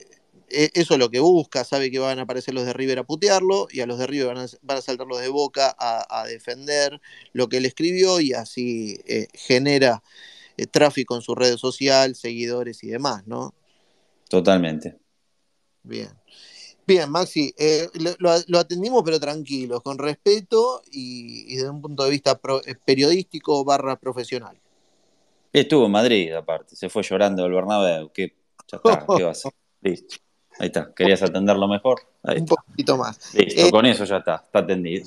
eso 0.48 0.94
es 0.94 0.98
lo 0.98 1.08
que 1.08 1.20
busca, 1.20 1.62
sabe 1.62 1.90
que 1.90 2.00
van 2.00 2.18
a 2.18 2.22
aparecer 2.22 2.52
los 2.52 2.66
de 2.66 2.72
River 2.72 2.98
a 2.98 3.04
putearlo 3.04 3.68
y 3.70 3.80
a 3.80 3.86
los 3.86 3.98
de 3.98 4.08
River 4.08 4.34
van 4.34 4.76
a, 4.76 4.82
saltar 4.82 5.06
los 5.06 5.20
de 5.20 5.28
Boca 5.28 5.74
a, 5.78 6.26
defender 6.26 7.00
lo 7.32 7.48
que 7.48 7.58
él 7.58 7.66
escribió 7.66 8.20
y 8.20 8.32
así 8.32 8.98
genera 9.34 10.02
eh, 10.62 10.66
tráfico 10.66 11.14
en 11.16 11.22
su 11.22 11.34
red 11.34 11.56
social, 11.56 12.14
seguidores 12.14 12.82
y 12.84 12.88
demás, 12.88 13.26
¿no? 13.26 13.54
Totalmente. 14.28 14.98
Bien. 15.82 16.08
Bien, 16.86 17.10
Maxi, 17.10 17.54
eh, 17.56 17.88
lo, 18.18 18.58
atendimos 18.58 19.02
pero 19.04 19.20
tranquilos, 19.20 19.82
con 19.82 19.98
respeto 19.98 20.82
y, 20.90 21.54
desde 21.54 21.70
un 21.70 21.80
punto 21.80 22.04
de 22.04 22.10
vista 22.10 22.40
eh, 22.66 22.74
periodístico 22.84 23.64
barra 23.64 23.96
profesional. 23.96 24.58
Estuvo 25.52 25.86
en 25.86 25.92
Madrid, 25.92 26.32
aparte, 26.32 26.74
se 26.74 26.88
fue 26.88 27.02
llorando 27.02 27.46
el 27.46 27.52
Bernabéu, 27.52 28.10
que 28.10 28.34
ya 28.66 28.78
está, 28.78 29.06
¿qué 29.16 29.22
va 29.22 29.28
a 29.28 29.32
hacer? 29.32 29.52
Listo. 29.80 30.16
Ahí 30.58 30.66
está, 30.66 30.92
¿querías 30.94 31.22
atenderlo 31.22 31.68
mejor? 31.68 32.00
un 32.24 32.46
poquito 32.46 32.96
más. 32.96 33.34
Listo, 33.34 33.70
con 33.70 33.86
eso 33.86 34.04
ya 34.04 34.18
está, 34.18 34.42
está 34.44 34.58
atendido. 34.58 35.06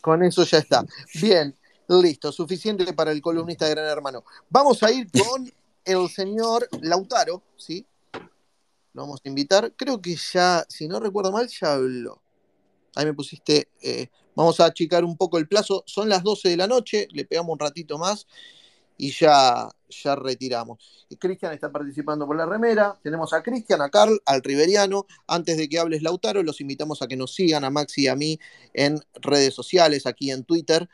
Con 0.00 0.22
eso 0.22 0.44
ya 0.44 0.58
está. 0.58 0.84
Bien, 1.20 1.54
Listo, 1.88 2.30
suficiente 2.32 2.92
para 2.92 3.12
el 3.12 3.22
columnista 3.22 3.64
de 3.64 3.70
Gran 3.70 3.86
Hermano. 3.86 4.22
Vamos 4.50 4.82
a 4.82 4.92
ir 4.92 5.08
con 5.26 5.50
el 5.84 6.08
señor 6.10 6.68
Lautaro, 6.82 7.42
¿sí? 7.56 7.86
Lo 8.92 9.02
vamos 9.02 9.20
a 9.24 9.28
invitar. 9.28 9.72
Creo 9.74 10.00
que 10.02 10.14
ya, 10.14 10.66
si 10.68 10.86
no 10.86 11.00
recuerdo 11.00 11.32
mal, 11.32 11.48
ya 11.48 11.72
habló. 11.72 12.20
Ahí 12.94 13.06
me 13.06 13.14
pusiste. 13.14 13.70
Eh, 13.80 14.08
vamos 14.34 14.60
a 14.60 14.66
achicar 14.66 15.02
un 15.02 15.16
poco 15.16 15.38
el 15.38 15.48
plazo. 15.48 15.82
Son 15.86 16.10
las 16.10 16.22
12 16.22 16.50
de 16.50 16.56
la 16.58 16.66
noche, 16.66 17.08
le 17.12 17.24
pegamos 17.24 17.52
un 17.54 17.58
ratito 17.58 17.96
más 17.96 18.26
y 18.98 19.12
ya, 19.12 19.70
ya 19.88 20.16
retiramos. 20.16 21.06
Cristian 21.18 21.54
está 21.54 21.72
participando 21.72 22.26
por 22.26 22.36
la 22.36 22.44
remera. 22.44 22.98
Tenemos 23.02 23.32
a 23.32 23.42
Cristian, 23.42 23.80
a 23.80 23.88
Carl, 23.88 24.20
al 24.26 24.42
Riveriano. 24.42 25.06
Antes 25.26 25.56
de 25.56 25.70
que 25.70 25.78
hables 25.78 26.02
Lautaro, 26.02 26.42
los 26.42 26.60
invitamos 26.60 27.00
a 27.00 27.06
que 27.06 27.16
nos 27.16 27.34
sigan 27.34 27.64
a 27.64 27.70
Maxi 27.70 28.02
y 28.02 28.08
a 28.08 28.16
mí 28.16 28.38
en 28.74 29.00
redes 29.14 29.54
sociales, 29.54 30.06
aquí 30.06 30.30
en 30.30 30.44
Twitter. 30.44 30.86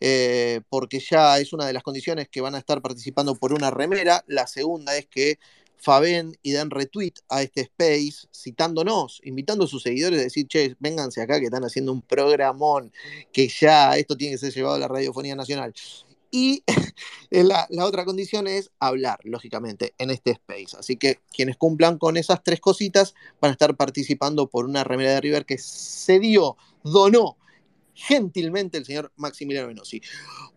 Eh, 0.00 0.62
porque 0.70 0.98
ya 0.98 1.38
es 1.38 1.52
una 1.52 1.66
de 1.66 1.74
las 1.74 1.82
condiciones 1.82 2.28
que 2.28 2.40
van 2.40 2.54
a 2.54 2.58
estar 2.58 2.80
participando 2.80 3.34
por 3.34 3.52
una 3.52 3.70
remera. 3.70 4.24
La 4.26 4.46
segunda 4.46 4.96
es 4.96 5.06
que 5.06 5.38
Faben 5.80 6.36
y 6.42 6.52
den 6.52 6.70
retweet 6.70 7.14
a 7.30 7.42
este 7.42 7.62
space, 7.62 8.28
citándonos, 8.34 9.20
invitando 9.24 9.64
a 9.64 9.68
sus 9.68 9.82
seguidores 9.82 10.20
a 10.20 10.24
decir, 10.24 10.46
che, 10.46 10.76
vénganse 10.78 11.22
acá 11.22 11.38
que 11.38 11.46
están 11.46 11.64
haciendo 11.64 11.92
un 11.92 12.02
programón, 12.02 12.92
que 13.32 13.48
ya 13.48 13.96
esto 13.96 14.14
tiene 14.14 14.34
que 14.34 14.38
ser 14.38 14.52
llevado 14.52 14.76
a 14.76 14.78
la 14.78 14.88
Radiofonía 14.88 15.34
Nacional. 15.34 15.72
Y 16.30 16.62
la, 17.30 17.66
la, 17.70 17.86
otra 17.86 18.04
condición 18.04 18.46
es 18.46 18.70
hablar, 18.78 19.20
lógicamente, 19.24 19.94
en 19.96 20.10
este 20.10 20.32
space. 20.32 20.76
Así 20.78 20.96
que 20.96 21.20
quienes 21.32 21.56
cumplan 21.56 21.98
con 21.98 22.18
esas 22.18 22.44
tres 22.44 22.60
cositas 22.60 23.14
van 23.40 23.50
a 23.50 23.52
estar 23.52 23.74
participando 23.74 24.48
por 24.48 24.66
una 24.66 24.84
remera 24.84 25.12
de 25.12 25.20
River 25.22 25.46
que 25.46 25.56
se 25.56 26.20
dio, 26.20 26.58
donó 26.84 27.38
gentilmente 28.00 28.78
el 28.78 28.84
señor 28.84 29.12
Maximiliano 29.16 29.68
Venosi. 29.68 30.00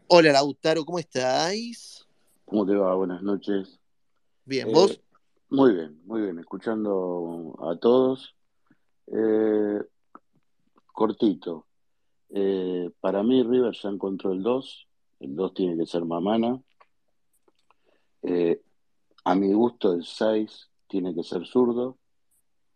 Hola 0.08 0.32
Lautaro, 0.32 0.86
¿cómo 0.86 1.00
estáis? 1.00 2.08
¿Cómo 2.46 2.66
te 2.66 2.74
va? 2.76 2.96
Buenas 2.96 3.22
noches. 3.22 3.80
Bien, 4.46 4.72
¿vos? 4.72 4.92
Eh, 4.92 5.02
muy 5.50 5.74
bien, 5.74 6.02
muy 6.06 6.22
bien, 6.22 6.40
escuchando 6.40 7.56
a 7.60 7.78
todos. 7.78 8.36
Eh, 9.08 9.80
cortito. 10.94 11.66
Eh, 12.30 12.90
para 13.02 13.24
mí 13.24 13.44
River 13.44 13.74
ya 13.74 13.90
encontró 13.90 14.32
el 14.32 14.42
2, 14.42 14.88
el 15.20 15.36
2 15.36 15.54
tiene 15.54 15.78
que 15.78 15.86
ser 15.86 16.06
Mamana. 16.06 16.62
a 19.26 19.36
mi 19.36 19.54
gusto 19.54 19.94
el 19.94 20.06
6 20.06 20.70
tiene 20.88 21.14
que 21.14 21.24
ser 21.24 21.46
zurdo. 21.46 21.98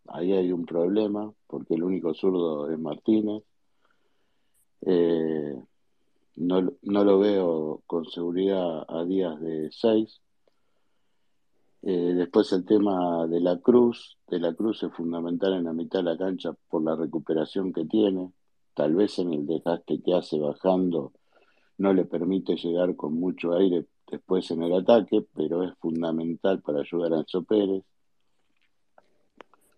ahí 0.07 0.33
hay 0.33 0.51
un 0.51 0.65
problema, 0.65 1.33
porque 1.47 1.75
el 1.75 1.83
único 1.83 2.13
zurdo 2.13 2.69
es 2.69 2.77
Martínez. 2.79 3.43
Eh, 4.81 5.55
no, 6.35 6.73
no, 6.81 7.03
lo 7.03 7.19
veo 7.19 7.81
con 7.87 8.05
seguridad 8.05 8.85
a 8.87 9.03
días 9.05 9.39
de 9.41 9.69
6. 9.71 10.21
Eh, 11.83 12.13
después 12.15 12.51
el 12.53 12.65
tema 12.65 13.27
de 13.27 13.39
la 13.39 13.57
cruz. 13.59 14.17
De 14.27 14.39
la 14.39 14.53
cruz 14.53 14.83
es 14.83 14.93
fundamental 14.93 15.53
en 15.53 15.65
la 15.65 15.73
mitad 15.73 15.99
de 15.99 16.05
la 16.05 16.17
cancha 16.17 16.53
por 16.69 16.83
la 16.83 16.95
recuperación 16.95 17.73
que 17.73 17.85
tiene. 17.85 18.31
Tal 18.73 18.95
vez 18.95 19.17
en 19.19 19.33
el 19.33 19.47
desgaste 19.47 20.01
que 20.01 20.13
hace 20.13 20.37
bajando 20.37 21.13
no 21.77 21.93
le 21.93 22.05
permite 22.05 22.55
llegar 22.55 22.95
con 22.95 23.13
mucho 23.13 23.53
aire 23.53 23.85
después 24.09 24.49
en 24.51 24.63
el 24.63 24.73
ataque, 24.73 25.25
pero 25.33 25.63
es 25.63 25.73
fundamental 25.79 26.61
para 26.61 26.81
ayudar 26.81 27.13
a 27.13 27.19
Enzo 27.19 27.43
Pérez. 27.43 27.83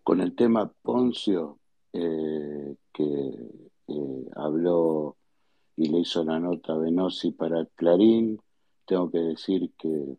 Con 0.04 0.22
el 0.22 0.36
tema 0.36 0.72
Poncio, 0.82 1.60
eh, 1.94 2.76
que 2.94 3.69
eh, 3.90 4.30
habló 4.36 5.18
y 5.76 5.88
le 5.90 6.00
hizo 6.00 6.24
la 6.24 6.40
nota 6.40 6.74
a 6.74 6.78
Venosi 6.78 7.32
para 7.32 7.66
Clarín, 7.76 8.40
tengo 8.86 9.10
que 9.10 9.20
decir 9.20 9.72
que 9.78 10.18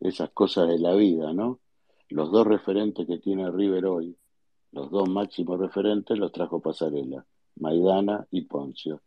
esas 0.00 0.30
cosas 0.30 0.68
de 0.68 0.78
la 0.78 0.94
vida, 0.94 1.32
¿no? 1.32 1.60
Los 2.08 2.30
dos 2.30 2.46
referentes 2.46 3.06
que 3.06 3.18
tiene 3.18 3.50
River 3.50 3.86
hoy, 3.86 4.16
los 4.72 4.90
dos 4.90 5.08
máximos 5.08 5.58
referentes, 5.58 6.18
los 6.18 6.32
trajo 6.32 6.60
Pasarela, 6.60 7.24
Maidana 7.56 8.26
y 8.30 8.42
Poncio. 8.42 9.00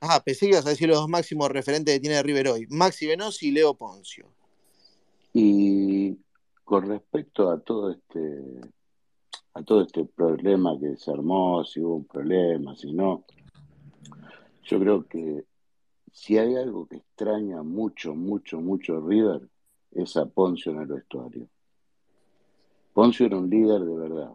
Ah, 0.00 0.22
pensé 0.24 0.46
que 0.46 0.52
ibas 0.52 0.66
a 0.66 0.70
decir 0.70 0.88
los 0.88 0.98
dos 0.98 1.08
máximos 1.08 1.48
referentes 1.48 1.94
que 1.94 2.00
tiene 2.00 2.22
River 2.22 2.48
hoy, 2.48 2.66
Maxi 2.68 3.06
Venosi 3.06 3.48
y 3.48 3.50
Leo 3.52 3.74
Poncio. 3.74 4.28
Y 5.32 6.16
con 6.64 6.88
respecto 6.88 7.50
a 7.50 7.60
todo 7.60 7.90
este 7.90 8.60
a 9.54 9.62
todo 9.62 9.80
este 9.80 10.04
problema 10.04 10.78
que 10.78 10.96
se 10.96 11.10
armó, 11.10 11.64
si 11.64 11.80
hubo 11.80 11.96
un 11.96 12.04
problema, 12.04 12.76
si 12.76 12.92
no, 12.92 13.24
yo 14.66 14.80
creo 14.80 15.06
que 15.06 15.44
si 16.12 16.38
hay 16.38 16.56
algo 16.56 16.86
que 16.86 16.96
extraña 16.96 17.62
mucho, 17.62 18.14
mucho, 18.14 18.60
mucho 18.60 19.00
River, 19.00 19.48
es 19.92 20.16
a 20.16 20.26
Poncio 20.26 20.72
en 20.72 20.80
el 20.80 20.86
vestuario. 20.86 21.46
Poncio 22.92 23.26
era 23.26 23.38
un 23.38 23.48
líder 23.48 23.82
de 23.82 23.96
verdad. 23.96 24.32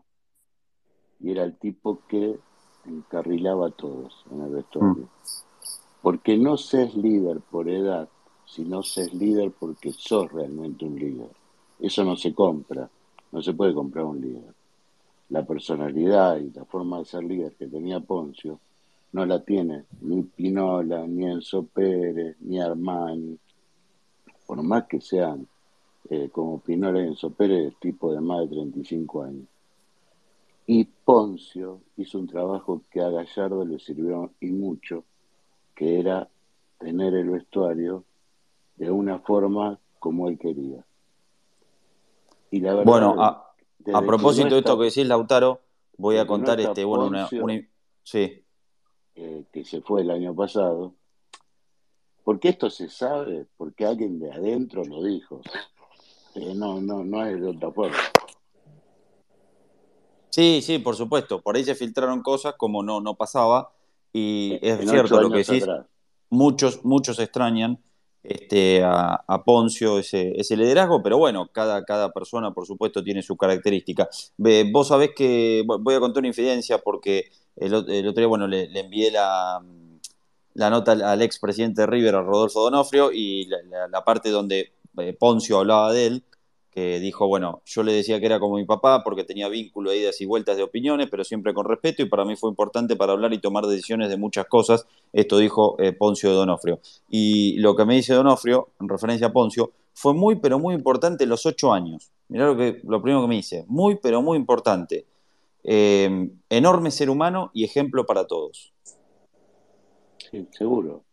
Y 1.19 1.31
era 1.31 1.43
el 1.43 1.57
tipo 1.57 2.01
que 2.07 2.39
encarrilaba 2.85 3.67
a 3.67 3.71
todos 3.71 4.25
en 4.31 4.41
el 4.41 4.51
vestuario. 4.51 5.09
Porque 6.01 6.37
no 6.37 6.57
sos 6.57 6.95
líder 6.95 7.41
por 7.41 7.67
edad, 7.67 8.07
sino 8.45 8.83
sos 8.83 9.13
líder 9.13 9.51
porque 9.51 9.91
sos 9.91 10.31
realmente 10.31 10.85
un 10.85 10.97
líder. 10.97 11.29
Eso 11.79 12.03
no 12.03 12.15
se 12.15 12.33
compra, 12.33 12.89
no 13.31 13.41
se 13.41 13.53
puede 13.53 13.73
comprar 13.73 14.05
un 14.05 14.21
líder. 14.21 14.53
La 15.29 15.45
personalidad 15.45 16.37
y 16.37 16.51
la 16.51 16.65
forma 16.65 16.99
de 16.99 17.05
ser 17.05 17.23
líder 17.23 17.55
que 17.55 17.67
tenía 17.67 17.99
Poncio 17.99 18.59
no 19.13 19.25
la 19.25 19.43
tiene 19.43 19.85
ni 20.01 20.23
Pinola, 20.23 21.05
ni 21.05 21.25
Enzo 21.25 21.63
Pérez, 21.63 22.38
ni 22.39 22.59
Armani. 22.59 23.38
Por 24.45 24.63
más 24.63 24.85
que 24.85 25.01
sean 25.01 25.47
eh, 26.09 26.29
como 26.31 26.59
Pinola 26.59 27.01
y 27.01 27.07
Enzo 27.07 27.29
Pérez, 27.31 27.73
tipo 27.79 28.13
de 28.13 28.21
más 28.21 28.41
de 28.41 28.55
35 28.55 29.23
años. 29.23 29.47
Y 30.67 30.85
Poncio 30.85 31.81
hizo 31.97 32.19
un 32.19 32.27
trabajo 32.27 32.83
que 32.89 33.01
a 33.01 33.09
Gallardo 33.09 33.65
le 33.65 33.79
sirvió 33.79 34.31
y 34.39 34.51
mucho, 34.51 35.03
que 35.75 35.99
era 35.99 36.29
tener 36.77 37.13
el 37.15 37.29
vestuario 37.29 38.03
de 38.77 38.89
una 38.89 39.19
forma 39.19 39.79
como 39.99 40.27
él 40.27 40.38
quería. 40.38 40.83
Y 42.51 42.59
la 42.59 42.73
verdad, 42.73 42.85
bueno, 42.85 43.15
a, 43.19 44.01
propósito 44.05 44.49
de 44.49 44.59
esto 44.59 44.77
que 44.77 44.85
decís, 44.85 45.05
Lautaro, 45.05 45.61
voy 45.97 46.17
a 46.17 46.25
contar 46.25 46.59
este, 46.59 46.83
bueno, 46.83 47.07
una, 47.07 47.29
sí. 48.03 48.43
Eh, 49.15 49.43
que 49.51 49.65
se 49.65 49.81
fue 49.81 50.01
el 50.01 50.11
año 50.11 50.33
pasado, 50.33 50.93
porque 52.23 52.49
esto 52.49 52.69
se 52.69 52.89
sabe, 52.89 53.45
porque 53.57 53.85
alguien 53.85 54.19
de 54.19 54.31
adentro 54.31 54.83
lo 54.85 55.03
dijo. 55.03 55.41
Eh, 56.35 56.53
no, 56.55 56.79
no, 56.79 57.03
no 57.03 57.25
es 57.25 57.41
de 57.41 57.47
otra 57.49 57.71
forma. 57.71 57.97
Sí, 60.29 60.61
sí, 60.61 60.79
por 60.79 60.95
supuesto. 60.95 61.41
Por 61.41 61.57
ahí 61.57 61.63
se 61.65 61.75
filtraron 61.75 62.21
cosas 62.21 62.55
como 62.57 62.81
no, 62.83 63.01
no 63.01 63.15
pasaba. 63.15 63.73
Y 64.13 64.57
es 64.61 64.89
cierto 64.89 65.19
lo 65.21 65.29
que 65.29 65.39
decís. 65.39 65.65
Muchos, 66.29 66.85
muchos 66.85 67.19
extrañan 67.19 67.83
este, 68.23 68.84
a, 68.84 69.43
Poncio 69.43 69.99
ese, 69.99 70.34
ese, 70.39 70.56
liderazgo, 70.56 71.02
pero 71.02 71.18
bueno, 71.18 71.49
cada, 71.52 71.84
cada 71.84 72.11
persona, 72.11 72.53
por 72.53 72.65
supuesto, 72.68 73.03
tiene 73.03 73.22
su 73.23 73.35
característica. 73.35 74.10
vos 74.72 74.88
sabés 74.88 75.11
que 75.15 75.64
voy 75.65 75.95
a 75.95 75.99
contar 75.99 76.22
una 76.22 76.27
infidencia 76.27 76.77
porque 76.80 77.31
el, 77.56 77.73
otro 77.73 78.14
día, 78.14 78.27
bueno, 78.27 78.48
le, 78.48 78.68
envié 78.80 79.11
la, 79.11 79.61
la 80.53 80.69
nota 80.69 80.91
al, 80.91 81.22
ex 81.22 81.39
presidente 81.39 81.81
de 81.81 81.88
River, 81.88 82.15
a 82.15 82.22
Rodolfo 82.22 82.61
Donofrio, 82.61 83.11
y 83.11 83.45
la 83.45 84.03
parte 84.03 84.30
donde 84.30 84.72
eh, 84.98 85.14
Poncio 85.14 85.60
hablaba 85.60 85.93
de 85.93 86.07
él, 86.07 86.23
que 86.72 87.02
dijo, 87.02 87.27
bueno, 87.27 87.61
yo 87.65 87.84
le 87.84 87.91
decía 87.91 88.19
que 88.19 88.26
era 88.26 88.39
como 88.39 88.56
mi 88.56 88.65
papá 88.65 89.03
porque 89.03 89.26
tenía 89.26 89.49
vínculo 89.49 89.91
de 89.91 89.98
idas 89.98 90.22
y 90.22 90.26
vueltas 90.26 90.56
de 90.56 90.64
opiniones, 90.64 91.10
pero 91.11 91.26
siempre 91.26 91.53
con 91.53 91.65
respeto 91.65 92.02
y 92.02 92.06
para 92.06 92.23
mí 92.23 92.38
fue 92.38 92.49
importante 92.49 92.95
para 92.95 93.11
hablar 93.11 93.34
y 93.34 93.39
tomar 93.39 93.65
decisiones 93.65 94.10
de 94.10 94.15
muchas 94.15 94.45
cosas. 94.45 94.88
Esto 95.11 95.38
dijo 95.38 95.76
eh, 95.80 95.91
Poncio 95.91 96.31
Donofrio. 96.31 96.80
Y 97.10 97.57
lo 97.60 97.76
que 97.76 97.84
me 97.84 97.95
dice 97.95 98.14
Donofrio, 98.14 98.69
en 98.80 98.88
referencia 98.88 99.27
a 99.27 99.34
Poncio, 99.34 99.72
fue 99.93 100.14
muy, 100.14 100.38
pero 100.38 100.60
muy 100.60 100.73
importante 100.73 101.26
los 101.26 101.45
ocho 101.45 101.73
años. 101.73 102.10
Mirá 102.30 102.48
lo, 102.48 102.56
primero 102.56 103.22
que 103.22 103.27
me 103.27 103.35
dice, 103.35 103.65
muy, 103.68 103.95
pero 103.95 104.22
muy 104.22 104.38
importante. 104.38 105.06
Eh, 105.65 106.30
enorme 106.49 106.89
ser 106.89 107.10
humano 107.10 107.52
y 107.53 107.65
ejemplo 107.65 108.06
para 108.06 108.26
todos. 108.26 108.73
Sí, 110.31 110.48
seguro. 110.52 111.03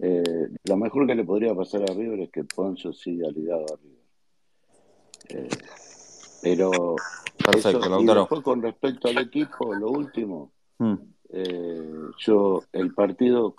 Eh, 0.00 0.48
lo 0.64 0.76
mejor 0.76 1.06
que 1.06 1.14
le 1.14 1.24
podría 1.24 1.54
pasar 1.54 1.82
a 1.82 1.94
River 1.94 2.20
es 2.20 2.30
que 2.30 2.42
Poncio 2.42 2.92
siga 2.92 3.30
ligado 3.30 3.62
a 3.62 3.76
River. 3.76 3.95
Eh, 5.28 5.48
pero 6.42 6.96
Perfecto, 7.44 8.00
y 8.00 8.06
después 8.06 8.42
con 8.42 8.62
respecto 8.62 9.08
al 9.08 9.18
equipo, 9.18 9.74
lo 9.74 9.90
último, 9.90 10.52
hmm. 10.78 10.94
eh, 11.30 12.10
yo 12.18 12.62
el 12.72 12.94
partido 12.94 13.54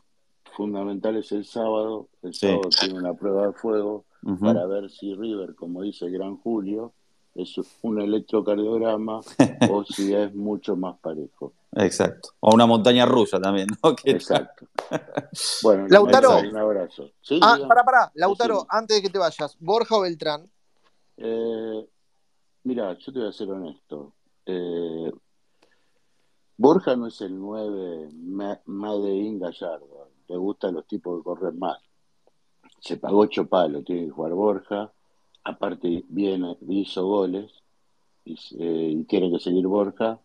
fundamental 0.56 1.16
es 1.18 1.32
el 1.32 1.46
sábado, 1.46 2.10
el 2.24 2.34
sábado 2.34 2.70
tiene 2.80 3.00
una 3.00 3.14
prueba 3.14 3.48
de 3.48 3.54
fuego 3.54 4.06
para 4.42 4.66
ver 4.66 4.90
si 4.90 5.14
River, 5.14 5.56
como 5.56 5.84
dice 5.84 6.06
el 6.06 6.14
gran 6.14 6.38
Julio, 6.38 6.94
es 7.36 7.56
un 7.84 8.02
electrocardiograma 8.02 9.22
o 9.72 9.84
si 9.86 10.14
es 10.14 10.34
mucho 10.34 10.76
más 10.76 10.98
parejo. 11.00 11.54
Exacto. 11.74 12.30
O 12.40 12.56
una 12.56 12.66
montaña 12.66 13.06
rusa 13.06 13.40
también, 13.40 13.68
¿no? 13.84 13.96
Exacto. 14.04 14.66
bueno, 15.62 15.86
Lautaro. 15.88 16.40
Un 16.40 16.58
abrazo. 16.58 17.12
ah, 17.42 17.60
para, 17.68 17.84
para. 17.84 18.12
Lautaro, 18.16 18.66
antes 18.70 18.98
de 18.98 19.04
que 19.04 19.10
te 19.10 19.20
vayas, 19.20 19.56
Borja 19.60 19.96
o 19.96 20.02
Beltrán. 20.02 20.50
Eh, 21.18 21.88
mira, 22.64 22.98
yo 22.98 23.12
te 23.12 23.20
voy 23.20 23.28
a 23.28 23.32
ser 23.32 23.50
honesto. 23.52 24.14
Eh, 24.46 25.12
Borja 26.58 26.96
no 26.96 27.08
es 27.08 27.22
el 27.22 27.38
9 27.38 28.10
Madein 28.66 29.40
Gallardo. 29.40 30.10
Le 30.28 30.38
gustan 30.38 30.76
los 30.76 30.88
tipos 30.88 31.18
que 31.18 31.24
corren 31.24 31.58
más. 31.60 31.80
Se 32.80 32.98
pagó 32.98 33.20
ocho 33.20 33.48
palos, 33.48 33.84
tiene 33.84 34.06
que 34.06 34.12
jugar 34.12 34.34
Borja. 34.34 34.92
Aparte, 35.44 36.04
viene, 36.10 36.58
hizo 36.70 37.06
goles 37.06 37.52
y, 38.26 38.34
eh, 38.60 38.92
y 38.96 39.04
tiene 39.06 39.32
que 39.32 39.40
seguir 39.40 39.66
Borja 39.68 40.20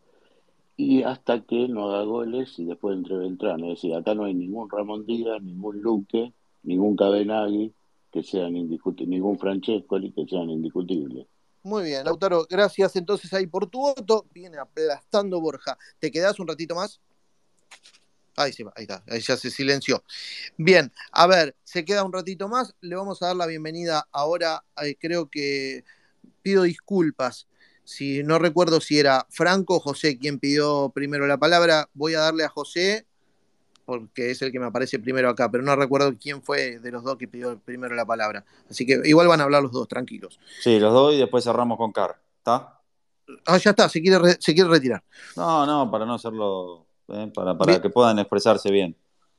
y 0.76 1.02
hasta 1.02 1.40
que 1.42 1.68
no 1.68 1.86
haga 1.86 2.04
goles 2.04 2.58
y 2.58 2.64
después 2.64 2.96
entre 2.96 3.16
Beltrán. 3.16 3.60
Es 3.64 3.80
decir, 3.80 3.94
acá 3.94 4.14
no 4.14 4.24
hay 4.24 4.34
ningún 4.34 4.68
Ramón 4.68 5.06
Díaz, 5.06 5.40
ningún 5.42 5.80
Luque, 5.80 6.32
ningún 6.62 6.96
Cabenagui 6.96 7.72
que 8.12 8.22
sean 8.22 8.56
indiscutibles, 8.56 9.08
ningún 9.08 9.38
Francesco 9.38 9.98
que 9.98 10.26
sean 10.28 10.50
indiscutibles. 10.50 11.26
Muy 11.64 11.84
bien, 11.84 12.04
Lautaro, 12.04 12.46
gracias 12.48 12.96
entonces 12.96 13.32
ahí 13.32 13.46
por 13.46 13.68
tu 13.68 13.80
voto. 13.80 14.26
Viene 14.34 14.58
aplastando 14.58 15.40
Borja. 15.40 15.78
¿Te 15.98 16.10
quedas 16.10 16.38
un 16.40 16.48
ratito 16.48 16.74
más? 16.74 17.00
Ahí 18.36 18.52
sí, 18.52 18.64
ahí 18.74 18.82
está, 18.82 19.04
ahí 19.08 19.20
ya 19.20 19.36
se 19.36 19.50
silenció. 19.50 20.02
Bien, 20.56 20.92
a 21.12 21.26
ver, 21.26 21.54
se 21.62 21.84
queda 21.84 22.04
un 22.04 22.12
ratito 22.12 22.48
más. 22.48 22.74
Le 22.80 22.96
vamos 22.96 23.22
a 23.22 23.28
dar 23.28 23.36
la 23.36 23.46
bienvenida 23.46 24.08
ahora. 24.12 24.64
Eh, 24.82 24.96
creo 24.98 25.28
que 25.28 25.84
pido 26.42 26.64
disculpas 26.64 27.46
si 27.84 28.22
no 28.22 28.38
recuerdo 28.38 28.80
si 28.80 28.98
era 28.98 29.26
Franco 29.30 29.76
o 29.76 29.80
José 29.80 30.18
quien 30.18 30.38
pidió 30.38 30.92
primero 30.94 31.26
la 31.26 31.38
palabra, 31.38 31.88
voy 31.94 32.14
a 32.14 32.20
darle 32.20 32.44
a 32.44 32.48
José 32.48 33.06
porque 33.84 34.30
es 34.30 34.42
el 34.42 34.52
que 34.52 34.58
me 34.58 34.66
aparece 34.66 34.98
primero 34.98 35.28
acá, 35.28 35.50
pero 35.50 35.62
no 35.62 35.74
recuerdo 35.76 36.14
quién 36.20 36.42
fue 36.42 36.78
de 36.78 36.90
los 36.90 37.02
dos 37.02 37.16
que 37.16 37.28
pidió 37.28 37.58
primero 37.58 37.94
la 37.94 38.06
palabra. 38.06 38.44
Así 38.70 38.86
que 38.86 39.00
igual 39.04 39.28
van 39.28 39.40
a 39.40 39.44
hablar 39.44 39.62
los 39.62 39.72
dos, 39.72 39.88
tranquilos. 39.88 40.38
Sí, 40.60 40.78
los 40.78 40.92
dos 40.92 41.14
y 41.14 41.18
después 41.18 41.44
cerramos 41.44 41.78
con 41.78 41.92
Car. 41.92 42.20
¿Está? 42.38 42.80
Ah, 43.46 43.58
ya 43.58 43.70
está, 43.70 43.88
se 43.88 44.00
quiere, 44.00 44.36
se 44.38 44.54
quiere 44.54 44.68
retirar. 44.70 45.02
No, 45.36 45.66
no, 45.66 45.90
para 45.90 46.04
no 46.04 46.14
hacerlo, 46.14 46.86
eh, 47.08 47.30
para, 47.34 47.56
para 47.56 47.80
que 47.80 47.90
puedan 47.90 48.18
expresarse 48.18 48.70
bien. 48.70 48.96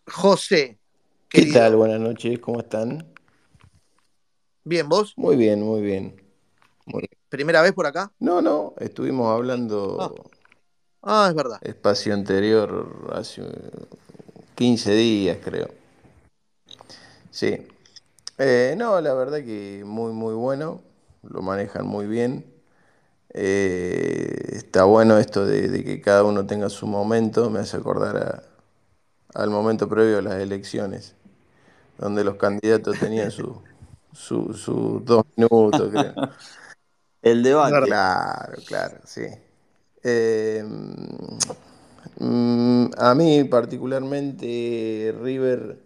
José. 0.07 0.80
¿Qué 1.30 1.45
tal? 1.52 1.76
Buenas 1.76 1.99
noches, 1.99 2.40
¿cómo 2.40 2.60
están? 2.60 3.11
Bien, 4.64 4.88
¿vos? 4.88 5.14
Muy 5.18 5.36
bien, 5.36 5.61
muy 5.61 5.82
bien. 5.82 6.22
¿Primera 7.30 7.61
vez 7.61 7.74
por 7.74 7.86
acá? 7.86 8.11
No, 8.20 8.41
no, 8.41 8.74
estuvimos 8.78 9.34
hablando. 9.34 9.98
Ah. 9.99 10.30
Ah, 11.06 11.28
es 11.30 11.36
verdad. 11.36 11.60
Espacio 11.61 12.14
anterior, 12.14 13.11
hace 13.14 13.41
15 14.64 14.94
días 14.94 15.40
creo. 15.44 15.68
Sí. 17.31 17.68
Eh, 18.38 18.76
no, 18.77 19.02
la 19.02 19.14
verdad 19.14 19.40
que 19.40 19.84
muy, 19.85 20.14
muy 20.14 20.34
bueno. 20.35 20.80
Lo 21.22 21.41
manejan 21.41 21.85
muy 21.85 22.07
bien. 22.07 22.45
Eh, 23.34 24.52
está 24.53 24.85
bueno 24.85 25.18
esto 25.18 25.45
de, 25.45 25.84
que 25.84 25.99
cada 25.99 26.23
uno 26.23 26.45
tenga 26.45 26.69
su 26.69 26.88
momento. 26.88 27.49
Me 27.49 27.60
hace 27.60 27.76
acordar 27.76 28.45
al 29.34 29.49
momento 29.49 29.90
previo 29.90 30.19
a 30.19 30.22
las 30.22 30.35
elecciones, 30.35 31.14
donde 31.98 32.23
los 32.23 32.38
candidatos 32.38 32.98
tenían 32.98 33.31
sus 33.31 33.57
su, 34.14 35.02
dos 35.03 35.26
minutos, 35.35 35.90
creo. 35.91 36.14
El 37.22 37.44
debate. 37.44 37.85
Claro, 37.85 38.53
claro, 38.65 38.99
sí. 39.03 39.26
Eh, 40.03 40.64
mm, 42.19 42.91
a 42.98 43.15
mí 43.15 43.44
particularmente 43.45 45.15
River 45.22 45.77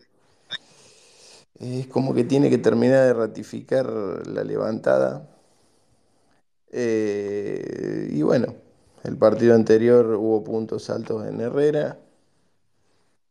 es 1.60 1.88
como 1.88 2.14
que 2.14 2.24
tiene 2.24 2.50
que 2.50 2.58
terminar 2.58 3.06
de 3.06 3.14
ratificar 3.14 3.88
la 4.28 4.44
levantada. 4.44 5.28
Eh, 6.72 8.10
y 8.12 8.22
bueno, 8.22 8.56
el 9.04 9.18
partido 9.18 9.56
anterior 9.56 10.06
hubo 10.16 10.44
puntos 10.44 10.90
altos 10.90 11.26
en 11.28 11.42
Herrera. 11.42 12.00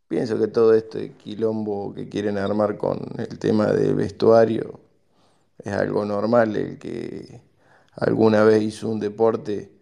Pienso 0.09 0.39
que 0.39 0.49
todo 0.49 0.75
este 0.75 1.13
quilombo 1.15 1.93
que 1.95 2.09
quieren 2.09 2.39
armar 2.39 2.77
con 2.79 2.99
el 3.19 3.39
tema 3.39 3.73
del 3.73 3.95
vestuario 3.97 4.81
es 5.59 5.73
algo 5.73 6.05
normal, 6.05 6.57
el 6.57 6.79
que 6.79 7.43
alguna 7.93 8.45
vez 8.45 8.63
hizo 8.63 8.89
un 8.89 9.01
deporte 9.01 9.76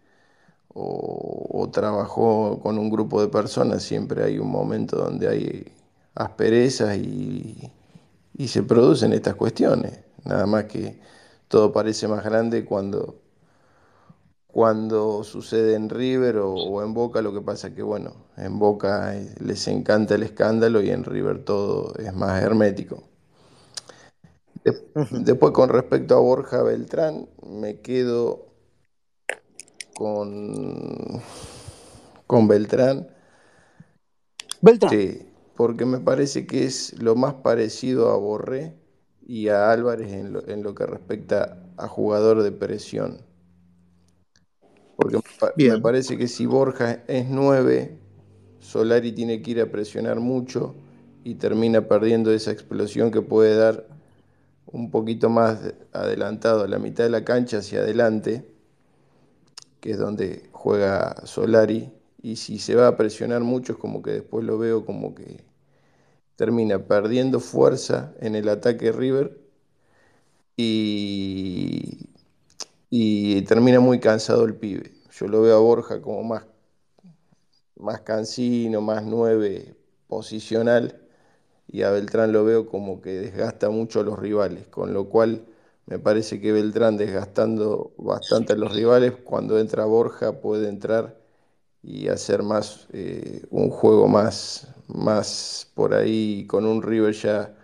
o, 0.77 1.69
trabajó 1.71 2.59
con 2.61 2.77
un 2.77 2.89
grupo 2.89 3.21
de 3.21 3.29
personas, 3.29 3.83
siempre 3.83 4.23
hay 4.23 4.39
un 4.39 4.49
momento 4.49 4.97
donde 4.97 5.27
hay 5.27 5.73
asperezas 6.15 6.97
y, 6.97 7.71
se 8.47 8.63
producen 8.63 9.13
estas 9.13 9.35
cuestiones. 9.35 9.99
Nada 10.25 10.45
más 10.45 10.65
que 10.65 10.99
todo 11.47 11.71
parece 11.71 12.07
más 12.07 12.23
grande 12.25 12.65
cuando, 12.65 13.15
cuando 14.47 15.23
sucede 15.23 15.75
en 15.75 15.89
River 15.89 16.37
o, 16.39 16.83
en 16.83 16.93
Boca, 16.93 17.21
lo 17.21 17.33
que 17.33 17.41
pasa 17.41 17.73
que, 17.73 17.81
bueno, 17.83 18.13
en 18.37 18.59
Boca 18.59 19.13
les 19.39 19.67
encanta 19.67 20.15
el 20.15 20.23
escándalo 20.23 20.81
y 20.81 20.89
en 20.91 21.03
River 21.03 21.43
todo 21.45 21.93
es 21.95 22.13
más 22.13 22.41
hermético. 22.43 23.03
Después, 25.11 25.51
con 25.53 25.69
respecto 25.69 26.15
a 26.15 26.19
Borja 26.19 26.63
Beltrán, 26.63 27.27
me 27.47 27.79
quedo 27.81 28.54
con, 29.95 31.21
con 32.27 32.47
Beltrán. 32.47 33.07
Beltrán. 34.61 34.91
Sí, 34.91 35.21
porque 35.55 35.85
me 35.85 35.99
parece 35.99 36.45
que 36.45 36.65
es 36.65 36.99
lo 37.01 37.15
más 37.15 37.35
parecido 37.35 38.11
a 38.11 38.17
Borré 38.17 38.75
y 39.25 39.47
a 39.47 39.71
Álvarez 39.71 40.11
en 40.11 40.33
lo, 40.33 40.47
en 40.47 40.63
lo 40.63 40.75
que 40.75 40.85
respecta 40.85 41.63
a 41.77 41.87
jugador 41.87 42.43
de 42.43 42.51
presión. 42.51 43.21
Porque 44.97 45.19
me 45.57 45.79
parece 45.79 46.17
que 46.17 46.27
si 46.27 46.45
Borja 46.45 47.03
es 47.07 47.27
9, 47.29 47.97
Solari 48.59 49.11
tiene 49.11 49.41
que 49.41 49.51
ir 49.51 49.61
a 49.61 49.71
presionar 49.71 50.19
mucho 50.19 50.75
y 51.23 51.35
termina 51.35 51.87
perdiendo 51.87 52.31
esa 52.31 52.51
explosión 52.51 53.11
que 53.11 53.21
puede 53.21 53.55
dar 53.55 53.87
un 54.65 54.91
poquito 54.91 55.29
más 55.29 55.73
adelantado 55.91 56.63
a 56.63 56.67
la 56.67 56.79
mitad 56.79 57.03
de 57.03 57.09
la 57.09 57.25
cancha 57.25 57.57
hacia 57.59 57.79
adelante, 57.79 58.45
que 59.85 59.91
es 59.91 59.99
donde 59.99 60.49
juega 60.51 61.15
Solari, 61.27 61.91
y 62.23 62.37
si 62.37 62.57
se 62.57 62.73
va 62.75 62.87
a 62.87 62.97
presionar 62.97 63.41
mucho 63.43 63.73
es 63.73 63.79
como 63.79 64.01
que 64.01 64.13
después 64.13 64.43
lo 64.43 64.57
veo 64.57 64.83
como 64.83 65.13
que 65.13 65.45
termina 66.37 66.79
perdiendo 66.87 67.39
fuerza 67.39 68.13
en 68.21 68.35
el 68.35 68.49
ataque 68.49 68.91
River 68.91 69.37
y, 70.57 72.09
y 72.89 73.43
termina 73.43 73.79
muy 73.79 73.99
cansado 73.99 74.45
el 74.45 74.55
pibe. 74.55 74.93
Yo 75.11 75.27
lo 75.27 75.41
veo 75.41 75.57
a 75.57 75.61
Borja 75.61 76.01
como 76.01 76.23
más, 76.23 76.45
más 77.77 78.01
cansino, 78.01 78.81
más 78.81 79.03
nueve 79.03 79.75
posicional 80.07 81.01
y 81.67 81.83
a 81.83 81.91
Beltrán 81.91 82.31
lo 82.33 82.45
veo 82.45 82.67
como 82.67 83.01
que 83.01 83.11
desgasta 83.11 83.69
mucho 83.71 84.01
a 84.01 84.03
los 84.03 84.19
rivales, 84.19 84.67
con 84.67 84.93
lo 84.93 85.09
cual 85.09 85.45
me 85.87 85.99
parece 85.99 86.41
que 86.41 86.51
Beltrán 86.51 86.97
desgastando 86.97 87.93
bastante 87.97 88.53
a 88.53 88.55
los 88.55 88.73
rivales, 88.73 89.13
cuando 89.23 89.59
entra 89.59 89.85
Borja 89.85 90.41
puede 90.41 90.69
entrar 90.69 91.17
y 91.83 92.09
hacer 92.09 92.43
más 92.43 92.87
eh, 92.93 93.43
un 93.51 93.69
juego 93.71 94.07
más, 94.07 94.67
más 94.87 95.71
por 95.75 95.93
ahí 95.95 96.45
con 96.47 96.65
un 96.65 96.83
River 96.83 97.13
ya 97.13 97.55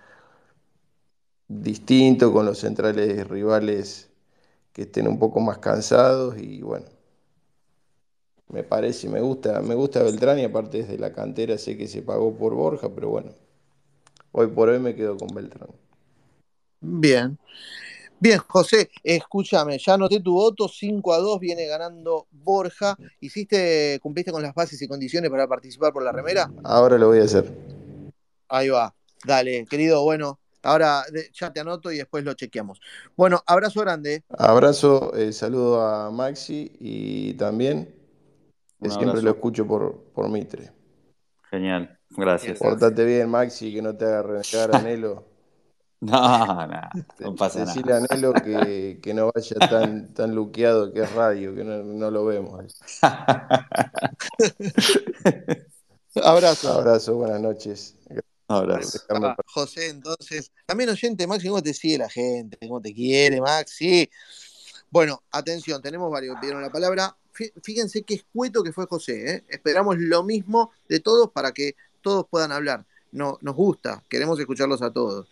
distinto, 1.47 2.33
con 2.33 2.45
los 2.47 2.57
centrales 2.59 3.27
rivales 3.27 4.09
que 4.73 4.83
estén 4.83 5.07
un 5.07 5.19
poco 5.19 5.39
más 5.41 5.59
cansados 5.59 6.37
y 6.41 6.61
bueno, 6.61 6.87
me 8.49 8.61
parece, 8.63 9.09
me 9.09 9.19
gusta, 9.19 9.61
me 9.61 9.73
gusta 9.73 10.03
Beltrán 10.03 10.37
y 10.37 10.43
aparte 10.43 10.79
desde 10.83 10.99
la 10.99 11.11
cantera 11.11 11.57
sé 11.57 11.75
que 11.75 11.87
se 11.87 12.03
pagó 12.03 12.35
por 12.37 12.53
Borja, 12.53 12.89
pero 12.93 13.09
bueno, 13.09 13.31
Hoy 14.33 14.47
por 14.47 14.69
hoy 14.69 14.79
me 14.79 14.95
quedo 14.95 15.17
con 15.17 15.33
Beltrán. 15.33 15.69
Bien. 16.81 17.37
Bien, 18.23 18.37
José, 18.37 18.91
escúchame, 19.03 19.79
ya 19.79 19.95
anoté 19.95 20.19
tu 20.19 20.33
voto, 20.33 20.67
5 20.67 21.11
a 21.11 21.17
2 21.17 21.39
viene 21.39 21.65
ganando 21.65 22.27
Borja. 22.29 22.95
¿Hiciste, 23.19 23.99
cumpliste 23.99 24.31
con 24.31 24.43
las 24.43 24.53
bases 24.53 24.79
y 24.79 24.87
condiciones 24.87 25.31
para 25.31 25.47
participar 25.47 25.91
por 25.91 26.03
la 26.03 26.11
remera? 26.11 26.47
Ahora 26.63 26.99
lo 26.99 27.07
voy 27.07 27.17
a 27.17 27.23
hacer. 27.23 27.51
Ahí 28.47 28.69
va, 28.69 28.93
dale, 29.25 29.65
querido, 29.65 30.03
bueno, 30.03 30.39
ahora 30.61 31.03
ya 31.33 31.51
te 31.51 31.61
anoto 31.61 31.91
y 31.91 31.97
después 31.97 32.23
lo 32.23 32.35
chequeamos. 32.35 32.79
Bueno, 33.17 33.41
abrazo 33.47 33.81
grande. 33.81 34.23
Abrazo, 34.37 35.15
eh, 35.15 35.33
saludo 35.33 35.81
a 35.81 36.11
Maxi 36.11 36.71
y 36.79 37.33
también 37.33 37.91
siempre 38.87 39.23
lo 39.23 39.31
escucho 39.31 39.65
por, 39.65 40.11
por 40.13 40.29
Mitre. 40.29 40.71
Genial. 41.49 41.97
Gracias. 42.11 42.59
Portate 42.59 43.03
bien, 43.03 43.27
Maxi, 43.31 43.73
que 43.73 43.81
no 43.81 43.97
te 43.97 44.05
haga 44.05 44.21
renegar 44.21 44.75
a 44.75 44.79
Nelo. 44.83 45.30
no, 46.01 46.67
no, 46.67 46.81
no 47.19 47.35
pasa 47.35 47.63
Decirle 47.63 47.93
a 47.93 47.99
Nelo 47.99 48.33
que, 48.33 48.99
que, 49.03 49.13
no 49.13 49.31
vaya 49.31 49.55
tan, 49.69 50.11
tan 50.15 50.33
luqueado 50.33 50.91
que 50.91 51.01
es 51.01 51.13
radio, 51.13 51.53
que 51.53 51.63
no, 51.63 51.83
no 51.83 52.09
lo 52.09 52.25
vemos. 52.25 52.75
Abrazo. 56.15 56.73
Abrazo, 56.73 57.15
buenas 57.15 57.39
noches. 57.39 57.95
Abrazo. 58.47 58.99
José, 59.45 59.89
entonces, 59.89 60.51
también 60.65 60.89
oyente, 60.89 61.27
Maxi, 61.27 61.49
¿cómo 61.49 61.61
te 61.61 61.75
sigue 61.75 61.99
la 61.99 62.09
gente? 62.09 62.57
¿Cómo 62.67 62.81
te 62.81 62.95
quiere, 62.95 63.39
Maxi? 63.39 64.09
Bueno, 64.89 65.21
atención, 65.31 65.83
tenemos 65.83 66.11
varios 66.11 66.33
que 66.35 66.41
pidieron 66.41 66.63
la 66.63 66.71
palabra. 66.71 67.15
Fíjense 67.61 68.01
qué 68.01 68.15
escueto 68.15 68.63
que 68.63 68.73
fue 68.73 68.87
José. 68.87 69.35
¿eh? 69.35 69.43
Esperamos 69.49 69.99
lo 69.99 70.23
mismo 70.23 70.71
de 70.89 70.99
todos 70.99 71.29
para 71.29 71.51
que 71.51 71.75
todos 72.01 72.25
puedan 72.27 72.51
hablar. 72.51 72.87
No, 73.11 73.37
nos 73.41 73.55
gusta, 73.55 74.03
queremos 74.09 74.39
escucharlos 74.39 74.81
a 74.81 74.91
todos. 74.91 75.27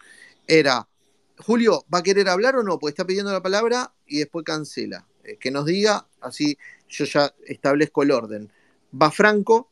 Era, 0.52 0.90
Julio, 1.38 1.86
¿va 1.94 2.00
a 2.00 2.04
querer 2.04 2.28
hablar 2.28 2.56
o 2.56 2.64
no? 2.64 2.80
Pues 2.80 2.94
está 2.94 3.06
pidiendo 3.06 3.32
la 3.32 3.44
palabra 3.44 3.94
y 4.08 4.18
después 4.18 4.44
cancela. 4.44 5.08
Eh, 5.24 5.38
que 5.40 5.52
nos 5.52 5.68
diga, 5.68 6.08
así 6.22 6.58
yo 6.90 7.06
ya 7.06 7.32
establezco 7.46 8.02
el 8.02 8.10
orden. 8.10 8.52
Va 9.00 9.12
Franco, 9.12 9.72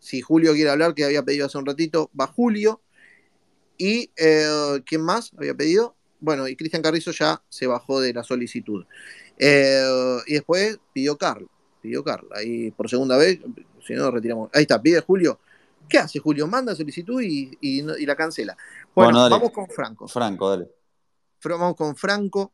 si 0.00 0.20
Julio 0.20 0.54
quiere 0.54 0.70
hablar, 0.70 0.92
que 0.94 1.04
había 1.04 1.22
pedido 1.22 1.46
hace 1.46 1.56
un 1.56 1.66
ratito, 1.66 2.10
va 2.20 2.26
Julio. 2.26 2.82
¿Y 3.78 4.10
eh, 4.16 4.82
quién 4.84 5.02
más 5.02 5.30
había 5.38 5.54
pedido? 5.54 5.94
Bueno, 6.18 6.48
y 6.48 6.56
Cristian 6.56 6.82
Carrizo 6.82 7.12
ya 7.12 7.40
se 7.48 7.68
bajó 7.68 8.00
de 8.00 8.12
la 8.12 8.24
solicitud. 8.24 8.84
Eh, 9.38 10.18
y 10.26 10.34
después 10.34 10.80
pidió 10.92 11.16
Carl, 11.16 11.48
pidió 11.80 12.02
Carl, 12.02 12.26
ahí 12.34 12.72
por 12.72 12.90
segunda 12.90 13.16
vez, 13.16 13.38
si 13.86 13.94
no 13.94 14.10
retiramos. 14.10 14.50
Ahí 14.52 14.62
está, 14.62 14.82
pide 14.82 14.98
Julio. 14.98 15.38
¿Qué 15.92 15.98
hace 15.98 16.20
Julio? 16.20 16.46
Manda 16.46 16.74
solicitud 16.74 17.20
y, 17.20 17.82
la 17.82 18.16
cancela. 18.16 18.56
Bueno, 18.94 19.28
vamos 19.28 19.50
con 19.50 19.68
Franco. 19.68 20.08
Franco, 20.08 20.48
dale. 20.48 20.70
Vamos 21.44 21.76
con 21.76 21.94
Franco. 21.94 22.50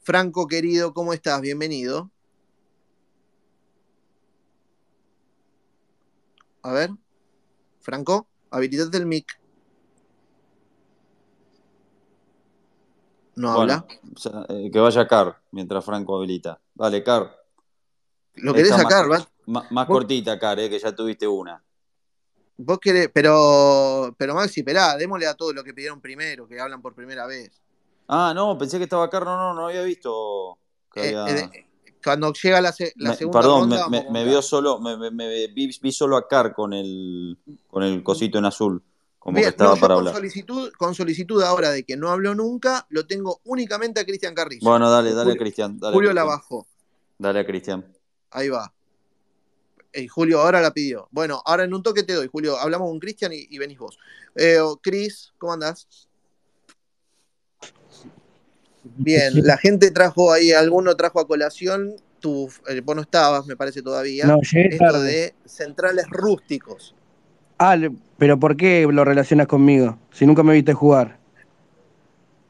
Franco, 0.00 0.46
querido, 0.46 0.94
¿cómo 0.94 1.12
estás? 1.12 1.42
Bienvenido. 1.42 2.10
A 6.62 6.72
ver. 6.72 6.88
Franco, 7.82 8.26
habilitate 8.50 8.96
el 8.96 9.04
mic. 9.04 9.26
No 13.34 13.52
habla. 13.52 13.84
Eh, 14.48 14.70
que 14.72 14.80
vaya 14.80 15.06
Car 15.06 15.38
mientras 15.50 15.84
Franco 15.84 16.16
habilita. 16.16 16.62
Dale, 16.74 17.04
Car. 17.04 17.30
Lo 18.36 18.54
querés 18.54 18.70
sacar, 18.70 19.06
¿verdad? 19.06 19.28
Más, 19.52 19.86
cortita, 19.86 20.38
Car, 20.38 20.58
eh, 20.60 20.70
que 20.70 20.78
ya 20.78 20.94
tuviste 20.94 21.26
una. 21.26 21.62
Vos 22.56 22.78
querés, 22.78 23.10
pero, 23.12 24.14
pero 24.16 24.34
Maxi, 24.34 24.60
esperá, 24.60 24.96
démosle 24.96 25.26
a 25.26 25.34
todos 25.34 25.54
lo 25.54 25.62
que 25.64 25.74
pidieron 25.74 26.00
primero, 26.00 26.46
que 26.46 26.60
hablan 26.60 26.80
por 26.80 26.94
primera 26.94 27.26
vez. 27.26 27.50
Ah, 28.08 28.32
no, 28.34 28.56
pensé 28.56 28.78
que 28.78 28.84
estaba 28.84 29.10
Car, 29.10 29.24
no, 29.24 29.36
no, 29.36 29.54
no 29.54 29.66
había 29.66 29.82
visto. 29.82 30.58
Eh, 30.94 31.48
cuando 32.02 32.32
llega 32.32 32.60
la, 32.60 32.72
se- 32.72 32.92
la 32.96 33.10
Me- 33.10 33.16
segunda 33.16 33.40
perdón, 33.40 33.60
ronda, 33.70 33.88
me, 33.88 34.06
me- 34.10 34.24
vio 34.24 34.42
solo, 34.42 34.80
me, 34.80 35.48
vi, 35.48 35.70
vi 35.80 35.92
solo 35.92 36.16
a 36.16 36.26
Car 36.26 36.54
con 36.54 36.72
el, 36.72 37.38
con 37.68 37.82
el 37.82 38.02
cosito 38.02 38.38
en 38.38 38.44
azul, 38.46 38.82
como 39.18 39.38
que 39.38 39.48
estaba 39.48 39.74
no, 39.74 39.80
para 39.80 39.94
con 39.94 39.98
hablar. 39.98 40.14
solicitud, 40.14 40.72
con 40.78 40.94
solicitud 40.94 41.42
ahora 41.42 41.70
de 41.70 41.84
que 41.84 41.96
no 41.96 42.10
habló 42.10 42.34
nunca, 42.34 42.86
lo 42.90 43.06
tengo 43.06 43.40
únicamente 43.44 44.00
a 44.00 44.04
Cristian 44.04 44.34
Carrizo. 44.34 44.68
Bueno, 44.68 44.90
dale, 44.90 45.10
dale 45.10 45.20
a 45.20 45.24
Julio, 45.24 45.38
Cristian, 45.38 45.78
dale 45.78 45.90
a 45.90 45.96
Julio 45.96 46.12
la 46.12 46.22
Cristian. 46.22 46.38
bajó. 46.38 46.66
Dale 47.18 47.40
a 47.40 47.46
Cristian. 47.46 47.92
Ahí 48.30 48.48
va. 48.48 48.72
Eh, 49.92 50.08
Julio 50.08 50.40
ahora 50.40 50.60
la 50.60 50.72
pidió. 50.72 51.08
Bueno, 51.10 51.42
ahora 51.44 51.64
en 51.64 51.74
un 51.74 51.82
toque 51.82 52.02
te 52.02 52.14
doy, 52.14 52.28
Julio. 52.30 52.56
Hablamos 52.58 52.88
con 52.88 52.98
Cristian 52.98 53.32
y, 53.32 53.46
y 53.50 53.58
venís 53.58 53.78
vos. 53.78 53.98
Eh, 54.34 54.58
oh, 54.58 54.78
Cris, 54.82 55.32
¿cómo 55.38 55.52
andás? 55.52 55.86
Bien, 58.96 59.32
la 59.44 59.56
gente 59.58 59.90
trajo 59.90 60.32
ahí, 60.32 60.52
alguno 60.52 60.96
trajo 60.96 61.20
a 61.20 61.26
colación, 61.26 61.94
tu, 62.20 62.50
eh, 62.68 62.80
vos 62.80 62.96
no 62.96 63.02
estabas, 63.02 63.46
me 63.46 63.56
parece 63.56 63.80
todavía, 63.80 64.26
No, 64.26 64.38
esto 64.42 64.84
tarde. 64.84 65.04
de 65.04 65.34
centrales 65.44 66.06
rústicos. 66.10 66.94
Ah, 67.58 67.76
pero 68.18 68.40
¿por 68.40 68.56
qué 68.56 68.86
lo 68.90 69.04
relacionas 69.04 69.46
conmigo? 69.46 69.98
Si 70.10 70.26
nunca 70.26 70.42
me 70.42 70.52
viste 70.54 70.72
jugar. 70.74 71.18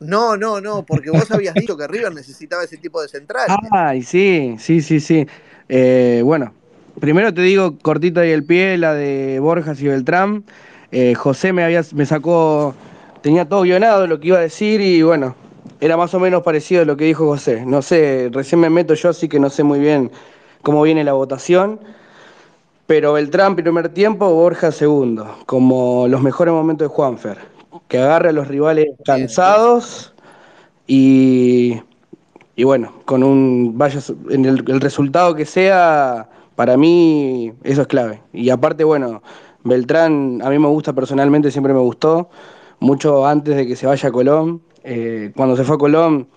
No, 0.00 0.36
no, 0.36 0.60
no, 0.60 0.84
porque 0.84 1.10
vos 1.10 1.30
habías 1.30 1.54
dicho 1.54 1.76
que 1.76 1.86
River 1.86 2.14
necesitaba 2.14 2.64
ese 2.64 2.78
tipo 2.78 3.00
de 3.02 3.08
centrales. 3.08 3.56
Ay, 3.70 4.02
sí, 4.02 4.56
sí, 4.58 4.80
sí, 4.80 5.00
sí. 5.00 5.26
Eh, 5.68 6.22
bueno, 6.24 6.54
primero 7.00 7.32
te 7.32 7.42
digo 7.42 7.78
cortito 7.78 8.20
ahí 8.20 8.30
el 8.30 8.44
pie, 8.44 8.78
la 8.78 8.94
de 8.94 9.38
Borjas 9.40 9.80
y 9.80 9.88
Beltrán. 9.88 10.44
Eh, 10.90 11.14
José 11.14 11.52
me, 11.52 11.64
había, 11.64 11.82
me 11.94 12.04
sacó, 12.06 12.74
tenía 13.22 13.48
todo 13.48 13.62
guionado 13.62 14.06
lo 14.06 14.20
que 14.20 14.28
iba 14.28 14.38
a 14.38 14.42
decir 14.42 14.80
y 14.80 15.02
bueno, 15.02 15.34
era 15.80 15.96
más 15.96 16.14
o 16.14 16.20
menos 16.20 16.42
parecido 16.42 16.82
a 16.82 16.84
lo 16.84 16.96
que 16.96 17.04
dijo 17.04 17.26
José. 17.26 17.64
No 17.66 17.82
sé, 17.82 18.28
recién 18.32 18.60
me 18.60 18.70
meto 18.70 18.94
yo, 18.94 19.08
así 19.08 19.28
que 19.28 19.40
no 19.40 19.50
sé 19.50 19.64
muy 19.64 19.80
bien 19.80 20.10
cómo 20.62 20.82
viene 20.82 21.02
la 21.02 21.12
votación. 21.14 21.80
Pero 22.86 23.14
Beltrán 23.14 23.56
primer 23.56 23.88
tiempo, 23.88 24.28
Borja 24.34 24.70
segundo, 24.70 25.38
como 25.46 26.06
los 26.08 26.20
mejores 26.20 26.52
momentos 26.52 26.88
de 26.88 26.94
Juanfer, 26.94 27.38
que 27.88 27.98
agarre 27.98 28.30
a 28.30 28.32
los 28.32 28.48
rivales 28.48 28.88
cansados 29.04 30.12
y, 30.86 31.80
y 32.54 32.64
bueno, 32.64 32.92
con 33.04 33.22
un 33.22 33.78
vaya 33.78 34.00
en 34.30 34.44
el, 34.44 34.62
el 34.68 34.80
resultado 34.80 35.34
que 35.34 35.46
sea, 35.46 36.28
para 36.56 36.76
mí 36.76 37.52
eso 37.64 37.82
es 37.82 37.86
clave. 37.88 38.22
Y 38.32 38.50
aparte, 38.50 38.84
bueno, 38.84 39.22
Beltrán 39.64 40.40
a 40.44 40.50
mí 40.50 40.58
me 40.58 40.68
gusta 40.68 40.92
personalmente, 40.92 41.50
siempre 41.50 41.72
me 41.72 41.80
gustó, 41.80 42.30
mucho 42.80 43.26
antes 43.26 43.56
de 43.56 43.66
que 43.66 43.76
se 43.76 43.86
vaya 43.86 44.08
a 44.08 44.12
Colón. 44.12 44.62
Eh, 44.84 45.32
cuando 45.36 45.56
se 45.56 45.64
fue 45.64 45.76
a 45.76 45.78
Colón, 45.78 46.28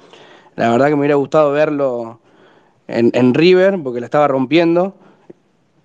la 0.56 0.72
verdad 0.72 0.88
que 0.88 0.94
me 0.96 1.02
hubiera 1.02 1.16
gustado 1.16 1.52
verlo 1.52 2.20
en, 2.88 3.34
River, 3.34 3.82
porque 3.84 4.00
la 4.00 4.06
estaba 4.06 4.28
rompiendo 4.28 4.96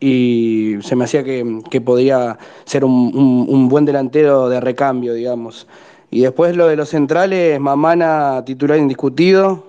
y 0.01 0.77
se 0.83 0.97
me 0.97 1.05
hacía 1.05 1.23
que, 1.25 1.61
que 1.71 1.81
podía 1.81 2.39
ser 2.65 2.85
un, 2.85 2.93
un- 3.15 3.47
un 3.49 3.69
buen 3.69 3.85
delantero 3.85 4.49
de 4.49 4.61
recambio, 4.61 5.13
digamos. 5.15 5.67
Y 6.11 6.23
después 6.23 6.57
lo 6.57 6.67
de 6.69 6.77
los 6.77 6.89
centrales, 6.89 7.61
Mamana 7.61 8.43
titular 8.45 8.79
indiscutido, 8.79 9.65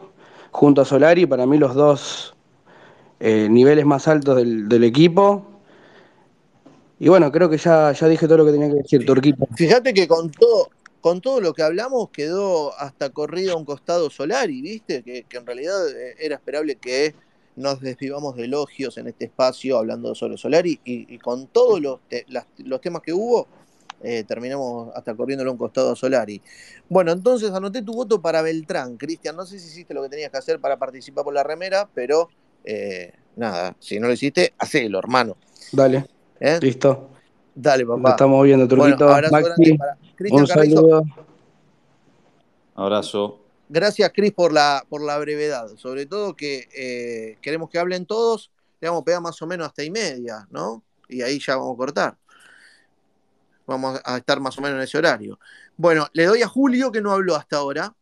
junto 0.52 0.82
a 0.82 0.86
Solari, 0.86 1.26
para 1.26 1.46
mí 1.46 1.58
los 1.58 1.76
dos 1.76 2.36
eh, 3.24 3.48
niveles 3.50 3.86
más 3.86 4.08
altos 4.08 4.36
del, 4.36 4.84
equipo. 4.84 5.46
Y 7.00 7.08
bueno, 7.08 7.32
creo 7.32 7.52
que 7.52 7.58
ya, 7.58 7.92
ya 7.92 8.08
dije 8.08 8.26
todo 8.26 8.40
lo 8.40 8.46
que 8.46 8.52
tenía 8.52 8.70
que 8.70 8.82
decir, 8.82 9.06
Turquito. 9.06 9.48
Fíjate 9.56 9.94
que 9.94 10.08
con 10.08 10.32
todo, 10.32 10.70
con 11.02 11.22
todo 11.22 11.40
lo 11.40 11.54
que 11.54 11.62
hablamos 11.62 12.10
quedó 12.10 12.74
hasta 12.80 13.12
corrido 13.12 13.54
a 13.54 13.58
un 13.58 13.66
costado 13.66 14.10
Solari, 14.10 14.62
¿viste? 14.62 15.04
Que, 15.04 15.26
en 15.32 15.46
realidad 15.46 15.88
eh, 15.90 16.16
era 16.20 16.36
esperable 16.36 16.78
que 16.78 17.14
nos 17.56 17.80
desvivamos 17.80 18.36
de 18.38 18.46
elogios 18.46 18.98
en 18.98 19.08
este 19.08 19.26
espacio 19.26 19.78
hablando 19.78 20.16
sobre 20.16 20.38
Solari 20.38 20.80
y, 20.84 21.14
y 21.14 21.20
con 21.20 21.46
todos 21.46 21.80
los, 21.80 22.00
los 22.58 22.82
temas 22.82 23.04
que 23.04 23.14
hubo, 23.14 23.48
eh, 24.04 24.24
terminamos 24.28 24.90
hasta 24.96 25.14
corriéndole 25.14 25.50
a 25.50 25.52
un 25.52 25.60
costado 25.60 25.92
a 25.92 25.96
Solari. 25.96 26.42
Bueno, 26.90 27.12
entonces 27.12 27.52
anoté 27.52 27.84
tu 27.84 27.94
voto 27.94 28.20
para 28.20 28.42
Beltrán, 28.42 28.98
Cristian. 28.98 29.36
No 29.36 29.46
sé 29.46 29.60
si 29.60 29.68
hiciste 29.68 29.94
lo 29.94 30.02
que 30.02 30.10
tenías 30.10 30.32
que 30.32 30.38
hacer 30.38 30.60
para 30.60 30.78
participar 30.78 31.24
por 31.24 31.36
la 31.36 31.44
remera, 31.44 31.88
pero 31.94 32.30
eh, 32.64 33.14
nada, 33.36 33.76
si 33.80 34.00
no 34.00 34.08
lo 34.08 34.14
hiciste, 34.14 34.54
hacelo, 34.58 35.00
hermano. 35.00 35.38
Dale, 35.72 36.06
¿eh? 36.40 36.60
listo. 36.62 37.10
Dale, 37.54 37.86
papá. 37.86 38.12
estamos 38.12 38.44
viendo, 38.46 38.66
Bueno, 38.68 38.96
Turquito. 38.96 39.10
abrazo 39.14 39.36
grande 39.36 39.56
Maxi, 39.58 39.78
para 39.78 39.98
Cristian 40.16 40.42
un 40.42 40.48
Carrizo. 40.48 40.76
saludo. 40.76 41.04
Abrazo. 42.76 43.40
Gracias, 43.70 44.12
Cris, 44.14 44.32
por 44.34 44.52
la, 44.52 44.84
por 44.90 45.02
la 45.02 45.18
brevedad. 45.18 45.68
Sobre 45.78 46.06
todo 46.06 46.36
que 46.36 46.68
eh, 46.76 47.38
queremos 47.42 47.70
que 47.70 47.80
hablen 47.80 48.06
todos. 48.06 48.52
Le 48.80 48.88
vamos 48.88 49.02
a 49.04 49.06
pegar 49.06 49.22
más 49.22 49.42
o 49.42 49.48
menos 49.48 49.68
hasta 49.68 49.84
y 49.84 49.92
media, 49.92 50.48
¿no? 50.50 50.84
Y 51.08 51.22
ahí 51.22 51.40
ya 51.40 51.56
vamos 51.56 51.76
a 51.76 51.78
cortar. 51.78 52.18
Vamos 53.68 54.02
a 54.04 54.18
estar 54.18 54.40
más 54.40 54.58
o 54.58 54.62
menos 54.62 54.78
en 54.78 54.84
ese 54.84 54.98
horario. 54.98 55.40
Bueno, 55.78 56.08
le 56.14 56.26
doy 56.26 56.42
a 56.42 56.48
Julio, 56.48 56.92
que 56.92 57.02
no 57.02 57.12
habló 57.12 57.36
hasta 57.36 57.58
ahora. 57.58 57.94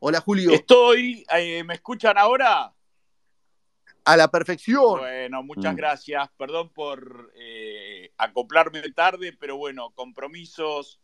Hola, 0.00 0.20
Julio. 0.20 0.52
Estoy, 0.52 1.24
eh, 1.34 1.64
¿me 1.64 1.74
escuchan 1.74 2.16
ahora? 2.16 2.72
A 4.04 4.16
la 4.16 4.30
perfección. 4.30 5.00
Bueno, 5.00 5.42
muchas 5.42 5.74
Mm. 5.74 5.76
gracias. 5.76 6.30
Perdón 6.38 6.72
por 6.72 7.32
eh, 7.34 8.12
acoplarme 8.16 8.80
tarde, 8.92 9.32
pero 9.32 9.56
bueno, 9.56 9.90
compromisos 9.94 11.00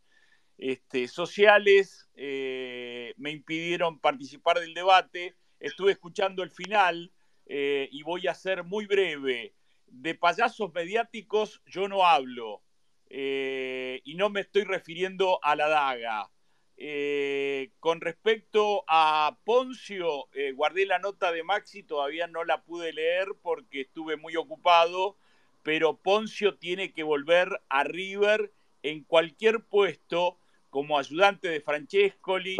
este, 0.57 1.09
sociales 1.09 2.09
eh, 2.15 3.13
me 3.17 3.33
impidieron 3.33 3.99
participar 3.99 4.61
del 4.61 4.75
debate. 4.75 5.37
Estuve 5.59 5.93
escuchando 5.93 6.43
el 6.45 6.51
final 6.51 7.13
eh, 7.47 7.89
y 7.91 8.03
voy 8.05 8.29
a 8.29 8.35
ser 8.35 8.63
muy 8.63 8.87
breve. 8.87 9.55
De 9.87 10.15
payasos 10.15 10.73
mediáticos 10.73 11.63
yo 11.67 11.89
no 11.89 12.07
hablo 12.07 12.63
eh, 13.11 14.01
y 14.05 14.15
no 14.15 14.31
me 14.31 14.41
estoy 14.41 14.63
refiriendo 14.65 15.41
a 15.43 15.57
la 15.57 15.69
daga. 15.69 16.31
Eh, 16.77 17.71
con 17.79 18.01
respecto 18.01 18.85
a 18.89 19.39
Poncio, 19.45 20.29
eh, 20.33 20.53
guardé 20.53 20.87
la 20.87 20.99
nota 20.99 21.31
de 21.31 21.45
Maxi, 21.45 21.85
todavía 21.85 22.27
no 22.27 22.45
la 22.45 22.63
pude 22.63 22.93
leer 22.93 23.29
porque 23.43 23.83
estuve 23.83 24.17
muy 24.17 24.35
ocupado, 24.37 25.17
pero 25.63 25.97
Poncio 25.97 26.57
tiene 26.57 26.93
que 26.93 27.05
volver 27.05 27.61
a 27.69 27.85
River 27.85 28.53
en 28.83 29.05
cualquier 29.05 29.61
puesto 29.61 30.37
como 30.71 30.99
ayudante 30.99 31.49
de 31.49 31.61
Francescoli 31.61 32.57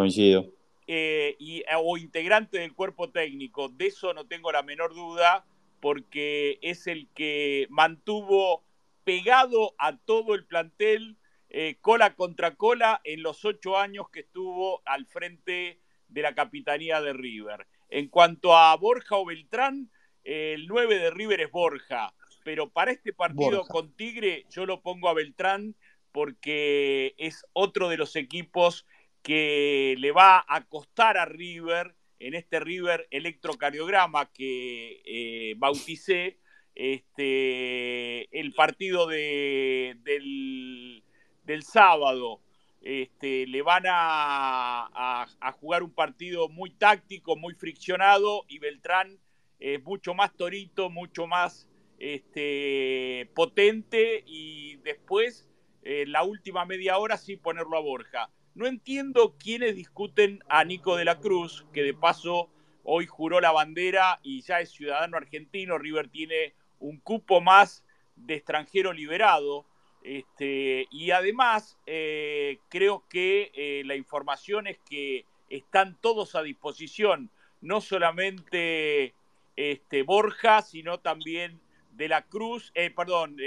eh, 0.87 1.37
y, 1.41 1.65
o 1.77 1.97
integrante 1.97 2.59
del 2.59 2.73
cuerpo 2.73 3.11
técnico. 3.11 3.69
De 3.69 3.87
eso 3.87 4.15
no 4.15 4.27
tengo 4.27 4.53
la 4.53 4.63
menor 4.63 4.95
duda 4.95 5.45
porque 5.81 6.59
es 6.63 6.87
el 6.87 7.09
que 7.15 7.67
mantuvo 7.69 8.63
pegado 9.03 9.75
a 9.79 9.97
todo 9.97 10.35
el 10.35 10.45
plantel 10.45 11.17
eh, 11.57 11.77
cola 11.81 12.17
contra 12.17 12.57
cola 12.57 13.01
en 13.05 13.23
los 13.23 13.45
ocho 13.45 13.79
años 13.79 14.11
que 14.11 14.21
estuvo 14.21 14.83
al 14.85 15.07
frente 15.07 15.79
de 16.09 16.21
la 16.21 16.35
capitanía 16.35 17.01
de 17.01 17.13
River. 17.13 17.69
En 17.91 18.09
cuanto 18.09 18.57
a 18.57 18.75
Borja 18.75 19.17
o 19.17 19.25
Beltrán, 19.25 19.89
eh, 20.25 20.55
el 20.57 20.67
9 20.67 20.99
de 20.99 21.11
River 21.13 21.43
es 21.43 21.53
Borja, 21.53 22.13
pero 22.43 22.71
para 22.71 22.91
este 22.91 23.13
partido 23.13 23.59
Borja. 23.59 23.73
con 23.73 23.95
Tigre 23.95 24.47
yo 24.51 24.67
lo 24.67 24.83
pongo 24.83 25.09
a 25.09 25.15
Beltrán 25.15 25.77
porque 26.11 27.15
es 27.19 27.47
otro 27.53 27.89
de 27.89 27.99
los 27.99 28.17
equipos 28.17 28.85
que 29.23 29.95
le 29.99 30.11
va 30.11 30.45
a 30.49 30.65
costar 30.65 31.17
a 31.19 31.25
River 31.25 31.95
en 32.19 32.35
este 32.35 32.59
River 32.59 33.07
electrocardiograma 33.13 34.33
que 34.33 35.03
eh, 35.05 35.55
bauticé 35.57 36.41
este, 36.75 38.41
el 38.41 38.53
partido 38.55 39.07
de, 39.07 39.97
del, 40.03 41.04
del 41.45 41.63
sábado. 41.63 42.41
Este, 42.83 43.47
le 43.47 43.63
van 43.63 43.85
a, 43.87 45.27
jugar 45.61 45.83
un 45.83 45.91
partido 45.91 46.49
muy 46.49 46.71
táctico, 46.71 47.37
muy 47.37 47.55
friccionado 47.55 48.45
y 48.49 48.59
Beltrán 48.59 49.19
es 49.59 49.83
mucho 49.83 50.13
más 50.13 50.35
torito, 50.35 50.91
mucho 50.91 51.27
más 51.27 51.67
este, 51.99 53.31
potente 53.35 54.23
y 54.27 54.77
después 54.85 55.49
eh, 55.83 56.05
la 56.07 56.23
última 56.25 56.67
media 56.67 56.99
hora 56.99 57.17
sí 57.17 57.37
ponerlo 57.37 57.79
a 57.79 57.81
Borja. 57.81 58.31
No 58.55 58.67
entiendo 58.67 59.37
quiénes 59.39 59.75
discuten 59.75 60.41
a 60.49 60.65
Nico 60.65 60.97
de 60.97 61.05
la 61.05 61.19
Cruz, 61.19 61.67
que 61.73 61.83
de 61.83 61.95
paso 61.95 62.51
hoy 62.85 63.07
juró 63.07 63.41
la 63.41 63.51
bandera 63.51 64.21
y 64.23 64.43
ya 64.43 64.61
es 64.61 64.71
ciudadano 64.71 65.17
argentino. 65.17 65.79
River 65.79 66.09
tiene 66.09 66.55
un 66.79 66.99
cupo 66.99 67.41
más 67.41 67.85
de 68.15 68.35
extranjero 68.35 68.93
liberado. 68.93 69.67
Este, 70.05 70.87
y 70.91 71.13
además, 71.13 71.79
eh, 71.87 72.59
creo 72.69 73.05
que 73.09 73.51
eh, 73.55 73.83
la 73.87 73.97
información 73.97 74.67
es 74.67 74.79
que 74.89 75.25
están 75.49 75.97
todos 75.99 76.35
a 76.35 76.43
disposición, 76.43 77.31
no 77.63 77.81
solamente 77.81 79.15
este, 79.57 80.03
Borja, 80.03 80.61
sino 80.61 81.01
también 81.01 81.59
de 81.93 82.09
la 82.09 82.21
Cruz, 82.27 82.71
eh, 82.75 82.91
perdón, 82.91 83.39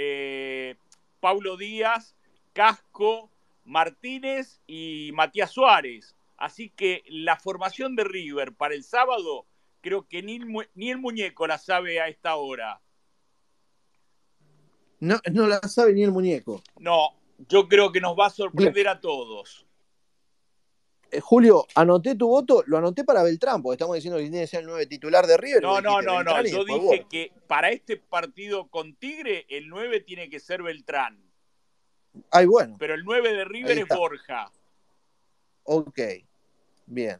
Paulo 1.20 1.56
Díaz, 1.56 2.16
Casco, 2.54 3.30
Martínez 3.64 4.60
y 4.66 5.12
Matías 5.14 5.52
Suárez. 5.52 6.16
Así 6.36 6.70
que 6.70 7.04
la 7.06 7.36
formación 7.36 7.94
de 7.94 8.02
River 8.02 8.52
para 8.52 8.74
el 8.74 8.82
sábado 8.82 9.46
creo 9.80 10.08
que 10.08 10.22
ni 10.22 10.90
el 10.90 10.98
muñeco 10.98 11.46
la 11.46 11.58
sabe 11.58 12.00
a 12.00 12.08
esta 12.08 12.34
hora. 12.34 12.80
No, 15.00 15.20
no 15.32 15.46
la 15.46 15.60
sabe 15.60 15.92
ni 15.92 16.02
el 16.02 16.10
muñeco. 16.12 16.62
No, 16.78 17.10
yo 17.48 17.68
creo 17.68 17.92
que 17.92 18.00
nos 18.00 18.18
va 18.18 18.26
a 18.26 18.30
sorprender 18.30 18.88
a 18.88 19.00
todos. 19.00 19.64
Eh, 21.10 21.20
Julio, 21.20 21.66
anoté 21.74 22.14
tu 22.16 22.28
voto, 22.28 22.62
lo 22.66 22.76
anoté 22.76 23.02
para 23.04 23.22
Beltrán, 23.22 23.62
porque 23.62 23.74
estamos 23.76 23.94
diciendo 23.94 24.18
que 24.18 24.24
tiene 24.24 24.40
que 24.40 24.46
ser 24.46 24.60
el 24.60 24.66
nueve 24.66 24.86
titular 24.86 25.26
de 25.26 25.36
River. 25.38 25.62
No, 25.62 25.80
no, 25.80 26.02
no, 26.02 26.22
no. 26.22 26.34
Beltrán 26.34 26.46
Yo 26.46 26.64
dije 26.64 26.78
vos. 27.00 27.06
que 27.08 27.32
para 27.46 27.70
este 27.70 27.96
partido 27.96 28.68
con 28.68 28.94
Tigre, 28.96 29.46
el 29.48 29.68
9 29.68 30.00
tiene 30.00 30.28
que 30.28 30.38
ser 30.38 30.62
Beltrán. 30.62 31.18
Ay, 32.30 32.44
bueno, 32.46 32.76
Pero 32.78 32.94
el 32.94 33.04
9 33.04 33.32
de 33.32 33.44
River 33.44 33.78
es. 33.78 33.88
Borja. 33.88 34.50
ok. 35.64 35.98
Bien. 36.86 37.18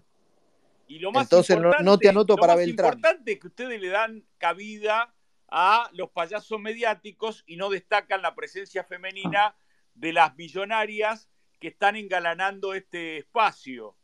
Y 0.89 0.99
lo 0.99 1.13
más 1.13 1.25
Entonces 1.25 1.57
no- 1.57 1.63
importante, 1.65 1.85
no 1.85 1.99
te 1.99 2.09
anoto 2.09 2.35
lo 2.35 2.41
para 2.41 2.55
más 2.57 2.65
Beltrán. 2.67 2.95
importante 2.95 3.33
es 3.33 3.39
que 3.41 3.47
ustedes 3.47 3.81
le 3.81 3.89
dan 3.89 4.25
cabida 4.39 5.15
a 5.49 5.89
los 5.95 6.11
payasos 6.11 6.61
mediáticos 6.61 7.43
y 7.47 7.57
no 7.57 7.71
destacan 7.71 8.23
la 8.23 8.35
presencia 8.35 8.85
femenina 8.85 9.55
de 9.95 10.13
las 10.13 10.37
millonarias 10.37 11.29
que 11.59 11.69
están 11.69 11.97
engalanando 11.97 12.75
este 12.75 13.19
espacio. 13.19 13.97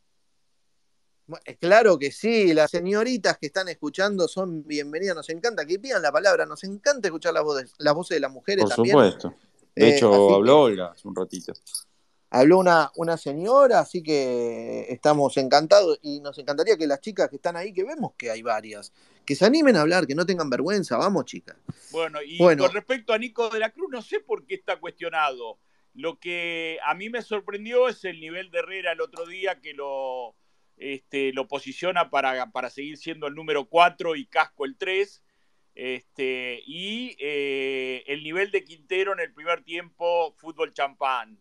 Eh, 1.44 1.56
Claro 1.56 1.98
que 1.98 2.10
sí, 2.10 2.52
las 2.52 2.70
señoritas 2.70 3.38
que 3.38 3.46
están 3.46 3.68
escuchando 3.68 4.28
son 4.28 4.66
bienvenidas, 4.66 5.16
nos 5.16 5.28
encanta 5.30 5.64
que 5.64 5.78
pidan 5.78 6.02
la 6.02 6.12
palabra, 6.12 6.44
nos 6.46 6.64
encanta 6.64 7.08
escuchar 7.08 7.32
las 7.34 7.44
voces, 7.44 7.72
las 7.78 7.94
voces 7.94 8.16
de 8.16 8.20
las 8.20 8.30
mujeres 8.32 8.64
Por 8.64 8.74
también. 8.74 8.92
supuesto. 8.94 9.34
De 9.74 9.88
Eh, 9.88 9.96
hecho, 9.96 10.34
habló 10.34 10.62
Olga 10.62 10.88
hace 10.92 11.08
un 11.08 11.16
ratito. 11.16 11.52
Habló 12.30 12.58
una, 12.58 12.90
una 12.96 13.16
señora, 13.16 13.78
así 13.80 14.02
que 14.02 14.86
estamos 14.88 15.36
encantados 15.36 15.98
y 16.02 16.20
nos 16.20 16.36
encantaría 16.38 16.76
que 16.76 16.86
las 16.86 17.00
chicas 17.00 17.28
que 17.30 17.36
están 17.36 17.56
ahí, 17.56 17.72
que 17.72 17.84
vemos 17.84 18.12
que 18.18 18.30
hay 18.30 18.42
varias, 18.42 18.92
que 19.24 19.34
se 19.34 19.44
animen 19.46 19.76
a 19.76 19.80
hablar, 19.82 20.06
que 20.06 20.14
no 20.14 20.26
tengan 20.26 20.50
vergüenza, 20.50 20.96
vamos 20.96 21.24
chicas. 21.24 21.56
Bueno, 21.90 22.20
y 22.22 22.38
Bueno. 22.38 22.64
con 22.64 22.72
respecto 22.74 23.12
a 23.12 23.18
Nico 23.18 23.48
de 23.50 23.58
la 23.58 23.70
Cruz, 23.70 23.90
no 23.90 24.02
sé 24.02 24.20
por 24.20 24.46
qué 24.46 24.54
está 24.54 24.76
cuestionado. 24.76 25.58
Lo 25.94 26.18
que 26.18 26.78
a 26.84 26.94
mí 26.94 27.08
me 27.08 27.22
sorprendió 27.22 27.88
es 27.88 28.04
el 28.04 28.20
nivel 28.20 28.50
de 28.50 28.58
Herrera 28.58 28.92
el 28.92 29.00
otro 29.00 29.26
día 29.26 29.60
que 29.60 29.74
lo, 29.74 30.34
este, 30.76 31.32
lo 31.32 31.46
posiciona 31.46 32.10
para, 32.10 32.50
para 32.50 32.68
seguir 32.70 32.96
siendo 32.96 33.26
el 33.28 33.34
número 33.34 33.66
4 33.66 34.16
y 34.16 34.26
Casco 34.26 34.64
el 34.64 34.76
3. 34.76 35.22
Este, 35.76 36.62
y 36.66 37.16
eh, 37.18 38.04
el 38.06 38.22
nivel 38.22 38.50
de 38.50 38.64
Quintero 38.64 39.12
en 39.12 39.20
el 39.20 39.32
primer 39.32 39.62
tiempo, 39.64 40.34
fútbol 40.38 40.72
champán. 40.72 41.38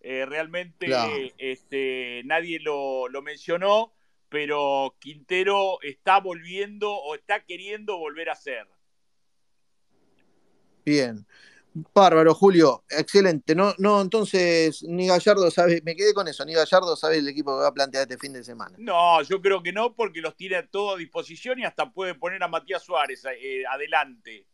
Eh, 0.00 0.26
realmente 0.26 0.86
Claro. 0.86 1.12
este, 1.38 2.22
nadie 2.24 2.58
lo, 2.58 3.08
lo 3.08 3.22
mencionó, 3.22 3.92
pero 4.32 4.96
Quintero 4.98 5.78
está 5.82 6.18
volviendo 6.18 6.90
o 6.90 7.14
está 7.14 7.44
queriendo 7.44 7.98
volver 7.98 8.30
a 8.30 8.34
ser. 8.34 8.66
Bien. 10.84 11.26
Bárbaro, 11.94 12.34
Julio, 12.34 12.84
excelente. 12.90 13.54
No, 13.54 13.74
no, 13.78 14.00
entonces, 14.00 14.82
ni 14.82 15.06
Gallardo 15.06 15.50
sabe, 15.50 15.80
me 15.84 15.94
quedé 15.96 16.12
con 16.12 16.28
eso, 16.28 16.44
ni 16.44 16.52
Gallardo 16.52 16.96
sabe 16.96 17.18
el 17.18 17.28
equipo 17.28 17.56
que 17.56 17.62
va 17.62 17.68
a 17.68 17.74
plantear 17.74 18.02
este 18.02 18.18
fin 18.18 18.32
de 18.32 18.44
semana. 18.44 18.74
No, 18.78 19.22
yo 19.22 19.40
creo 19.40 19.62
que 19.62 19.72
no, 19.72 19.94
porque 19.94 20.20
los 20.20 20.36
tiene 20.36 20.56
a 20.56 20.66
todo 20.66 20.94
a 20.94 20.98
disposición 20.98 21.58
y 21.60 21.64
hasta 21.64 21.90
puede 21.90 22.14
poner 22.14 22.42
a 22.42 22.48
Matías 22.48 22.82
Suárez 22.82 23.24
eh, 23.24 23.64
adelante. 23.70 24.46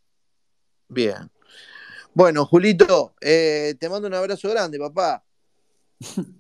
Bien. 0.89 1.31
Bueno, 2.15 2.45
Julito, 2.47 3.15
eh, 3.21 3.75
te 3.79 3.89
mando 3.89 4.07
un 4.09 4.15
abrazo 4.15 4.49
grande, 4.49 4.79
papá. 4.79 5.25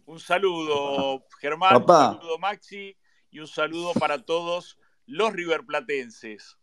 Un 0.07 0.21
saludo, 0.21 1.25
Germán, 1.41 1.71
Papá. 1.81 2.11
un 2.11 2.17
saludo, 2.19 2.39
Maxi, 2.39 2.97
y 3.31 3.41
un 3.41 3.47
saludo 3.47 3.93
para 3.95 4.25
todos 4.25 4.79
los 5.07 5.33
riverplatenses. 5.33 6.57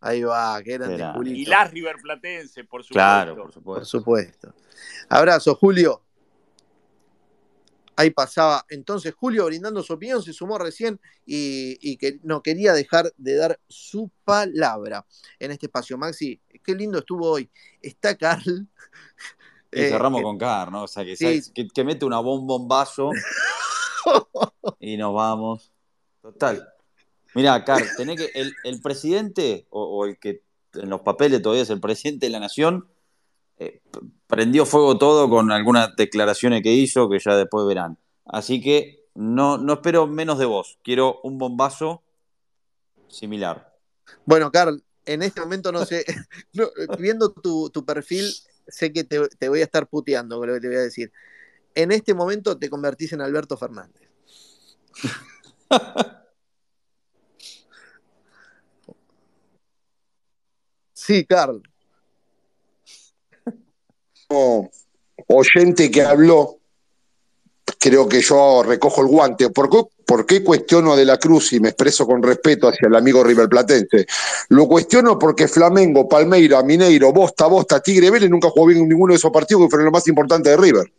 Ahí 0.00 0.22
va, 0.22 0.62
qué 0.62 0.74
grande, 0.74 0.96
Grande. 0.98 1.18
Julito. 1.18 1.38
Y 1.38 1.46
las 1.46 1.70
riverplatenses, 1.70 2.66
por 2.66 2.82
supuesto. 2.82 2.92
Claro, 2.94 3.36
por 3.36 3.62
Por 3.62 3.86
supuesto. 3.86 4.54
Abrazo, 5.08 5.54
Julio. 5.56 6.02
Ahí 7.98 8.10
pasaba. 8.10 8.64
Entonces, 8.68 9.14
Julio, 9.14 9.46
brindando 9.46 9.82
su 9.82 9.94
opinión, 9.94 10.22
se 10.22 10.34
sumó 10.34 10.58
recién 10.58 11.00
y, 11.24 11.78
y 11.80 11.96
que 11.96 12.20
no 12.22 12.42
quería 12.42 12.74
dejar 12.74 13.10
de 13.16 13.36
dar 13.36 13.58
su 13.68 14.10
palabra 14.24 15.06
en 15.38 15.50
este 15.52 15.64
espacio. 15.66 15.96
Maxi, 15.96 16.38
qué 16.62 16.74
lindo 16.74 16.98
estuvo 16.98 17.30
hoy. 17.30 17.50
Está 17.80 18.16
Carl. 18.16 18.66
Y 19.72 19.80
eh, 19.80 19.88
cerramos 19.90 20.20
que- 20.20 20.24
con 20.24 20.38
Car, 20.38 20.70
¿no? 20.70 20.84
O 20.84 20.88
sea, 20.88 21.04
que, 21.04 21.16
Sí. 21.16 21.42
que, 21.52 21.66
que 21.68 21.84
mete 21.84 22.04
una 22.06 22.20
bomba, 22.20 22.54
un 22.56 22.68
vaso 22.68 23.10
y 24.80 24.96
nos 24.96 25.12
vamos. 25.12 25.72
Total. 26.32 26.68
Mirá, 27.36 27.64
Car, 27.64 27.82
tenés 27.96 28.16
que. 28.16 28.30
El, 28.34 28.52
el 28.64 28.80
presidente, 28.80 29.66
o, 29.70 29.84
o 29.84 30.06
el 30.06 30.18
que 30.18 30.42
en 30.74 30.90
los 30.90 31.02
papeles 31.02 31.40
todavía 31.40 31.62
es 31.62 31.70
el 31.70 31.80
presidente 31.80 32.26
de 32.26 32.30
la 32.30 32.40
nación, 32.40 32.88
eh, 33.58 33.80
prendió 34.26 34.66
fuego 34.66 34.98
todo 34.98 35.30
con 35.30 35.52
algunas 35.52 35.94
declaraciones 35.94 36.62
que 36.64 36.72
hizo 36.72 37.08
que 37.08 37.20
ya 37.20 37.36
después 37.36 37.64
verán. 37.66 37.96
Así 38.24 38.60
que 38.60 39.04
no, 39.14 39.56
no 39.56 39.74
espero 39.74 40.08
menos 40.08 40.40
de 40.40 40.46
vos. 40.46 40.78
Quiero 40.82 41.20
un 41.22 41.38
bombazo 41.38 42.02
similar. 43.06 43.72
Bueno, 44.24 44.50
Carl, 44.50 44.82
en 45.04 45.22
este 45.22 45.40
momento 45.40 45.70
no 45.70 45.86
sé, 45.86 46.04
no, 46.54 46.68
viendo 46.98 47.30
tu, 47.30 47.70
tu 47.70 47.84
perfil, 47.84 48.28
sé 48.66 48.92
que 48.92 49.04
te, 49.04 49.28
te 49.28 49.48
voy 49.48 49.60
a 49.60 49.64
estar 49.64 49.86
puteando 49.86 50.38
con 50.38 50.48
lo 50.48 50.54
que 50.54 50.60
te 50.60 50.66
voy 50.66 50.76
a 50.76 50.80
decir. 50.80 51.12
En 51.76 51.92
este 51.92 52.14
momento 52.14 52.58
te 52.58 52.68
convertís 52.68 53.12
en 53.12 53.20
Alberto 53.20 53.56
Fernández. 53.56 54.10
Sí, 61.06 61.24
Carl. 61.24 61.62
como 64.26 64.70
oyente 65.28 65.88
que 65.88 66.02
habló, 66.02 66.58
creo 67.78 68.08
que 68.08 68.20
yo 68.20 68.64
recojo 68.64 69.02
el 69.02 69.06
guante. 69.06 69.50
¿Por 69.50 69.70
qué, 69.70 69.82
por 70.04 70.26
qué 70.26 70.42
cuestiono 70.42 70.92
a 70.92 70.96
De 70.96 71.04
la 71.04 71.16
Cruz 71.18 71.52
y 71.52 71.60
me 71.60 71.68
expreso 71.68 72.06
con 72.06 72.22
respeto 72.22 72.66
hacia 72.66 72.88
el 72.88 72.96
amigo 72.96 73.22
River 73.22 73.48
Platense? 73.48 74.06
Lo 74.48 74.66
cuestiono 74.66 75.16
porque 75.16 75.46
Flamengo, 75.46 76.08
Palmeira, 76.08 76.62
Mineiro, 76.64 77.12
Bosta, 77.12 77.46
Bosta, 77.46 77.80
Tigre, 77.80 78.10
Vélez 78.10 78.28
nunca 78.28 78.50
jugó 78.50 78.66
bien 78.66 78.80
en 78.80 78.88
ninguno 78.88 79.12
de 79.12 79.18
esos 79.18 79.30
partidos 79.30 79.62
que 79.62 79.70
fueron 79.70 79.84
los 79.84 79.92
más 79.92 80.08
importantes 80.08 80.50
de 80.50 80.56
River. 80.56 80.92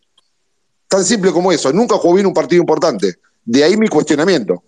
Tan 0.87 1.03
simple 1.03 1.33
como 1.33 1.51
eso, 1.51 1.73
nunca 1.73 1.97
jugó 1.97 2.13
bien 2.13 2.27
un 2.27 2.33
partido 2.33 2.61
importante. 2.61 3.15
De 3.47 3.63
ahí 3.63 3.77
mi 3.77 3.87
cuestionamiento. 3.87 4.61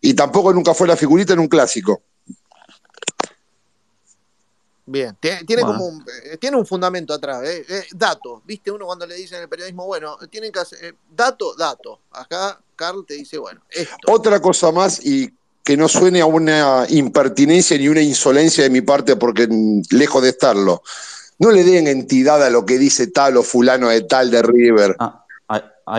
Y 0.00 0.12
tampoco 0.12 0.52
nunca 0.52 0.74
fue 0.74 0.88
la 0.88 0.96
figurita 0.96 1.32
en 1.32 1.38
un 1.38 1.46
clásico. 1.48 2.02
Bien, 4.84 5.16
tiene, 5.20 5.44
tiene 5.44 5.62
Bueno. 5.62 5.78
como 5.78 5.90
un, 5.90 6.04
eh, 6.24 6.36
tiene 6.38 6.56
un 6.56 6.66
fundamento 6.66 7.12
atrás, 7.12 7.44
eh, 7.44 7.64
eh, 7.68 7.84
datos, 7.94 8.40
viste 8.46 8.70
uno 8.70 8.86
cuando 8.86 9.06
le 9.06 9.16
dicen 9.16 9.36
en 9.36 9.42
el 9.42 9.48
periodismo, 9.48 9.84
bueno, 9.84 10.16
tienen 10.30 10.50
que 10.50 10.60
hacer, 10.60 10.82
eh, 10.82 10.94
dato, 11.14 11.54
dato. 11.56 12.00
Acá 12.10 12.58
Carl 12.74 13.04
te 13.06 13.14
dice, 13.14 13.36
bueno, 13.36 13.60
esto. 13.70 13.94
Otra 14.06 14.40
cosa 14.40 14.72
más 14.72 15.04
y 15.04 15.30
que 15.62 15.76
no 15.76 15.88
suene 15.88 16.22
a 16.22 16.26
una 16.26 16.86
impertinencia 16.88 17.76
ni 17.76 17.88
una 17.88 18.00
insolencia 18.00 18.64
de 18.64 18.70
mi 18.70 18.80
parte, 18.80 19.16
porque 19.16 19.46
lejos 19.90 20.22
de 20.22 20.30
estarlo, 20.30 20.82
no 21.38 21.50
le 21.50 21.64
den 21.64 21.86
entidad 21.86 22.42
a 22.42 22.48
lo 22.48 22.64
que 22.64 22.78
dice 22.78 23.08
tal 23.08 23.36
o 23.36 23.42
fulano 23.42 23.90
de 23.90 24.00
tal 24.00 24.30
de 24.30 24.40
River. 24.42 24.96
Ah, 24.98 25.22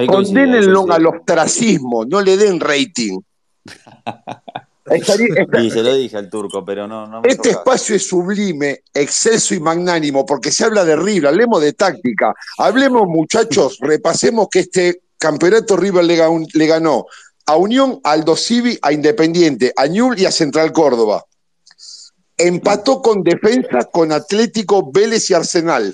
Condénenlo 0.07 0.85
al 0.91 1.05
ostracismo, 1.07 2.05
no 2.05 2.21
le 2.21 2.37
den 2.37 2.59
rating. 2.59 3.19
Estaría- 4.85 5.27
esta- 5.37 5.61
Sí, 5.61 5.69
se 5.69 5.83
lo 5.83 5.93
dije 5.95 6.17
al 6.17 6.29
turco, 6.29 6.65
pero 6.65 6.87
no, 6.87 7.05
no 7.05 7.21
me 7.21 7.29
este 7.29 7.49
espacio 7.51 7.95
es 7.95 8.07
sublime, 8.07 8.81
excelso 8.93 9.53
y 9.53 9.59
magnánimo, 9.59 10.25
porque 10.25 10.51
se 10.51 10.65
habla 10.65 10.83
de 10.83 10.95
River, 10.95 11.27
hablemos 11.27 11.61
de 11.61 11.73
táctica, 11.73 12.33
hablemos 12.57 13.07
muchachos, 13.07 13.77
repasemos 13.81 14.47
que 14.49 14.59
este 14.61 15.01
campeonato 15.17 15.77
River 15.77 16.03
le 16.05 16.65
ganó 16.67 17.05
a 17.45 17.55
Unión, 17.55 17.99
a 18.03 18.11
Aldo 18.13 18.35
Civi, 18.35 18.79
a 18.81 18.91
Independiente, 18.91 19.73
a 19.75 19.85
Ñul 19.87 20.17
y 20.19 20.25
a 20.25 20.31
Central 20.31 20.71
Córdoba. 20.71 21.23
Empató 22.37 23.01
con 23.01 23.21
defensa 23.21 23.83
con 23.91 24.11
Atlético, 24.11 24.89
Vélez 24.91 25.29
y 25.29 25.33
Arsenal. 25.33 25.93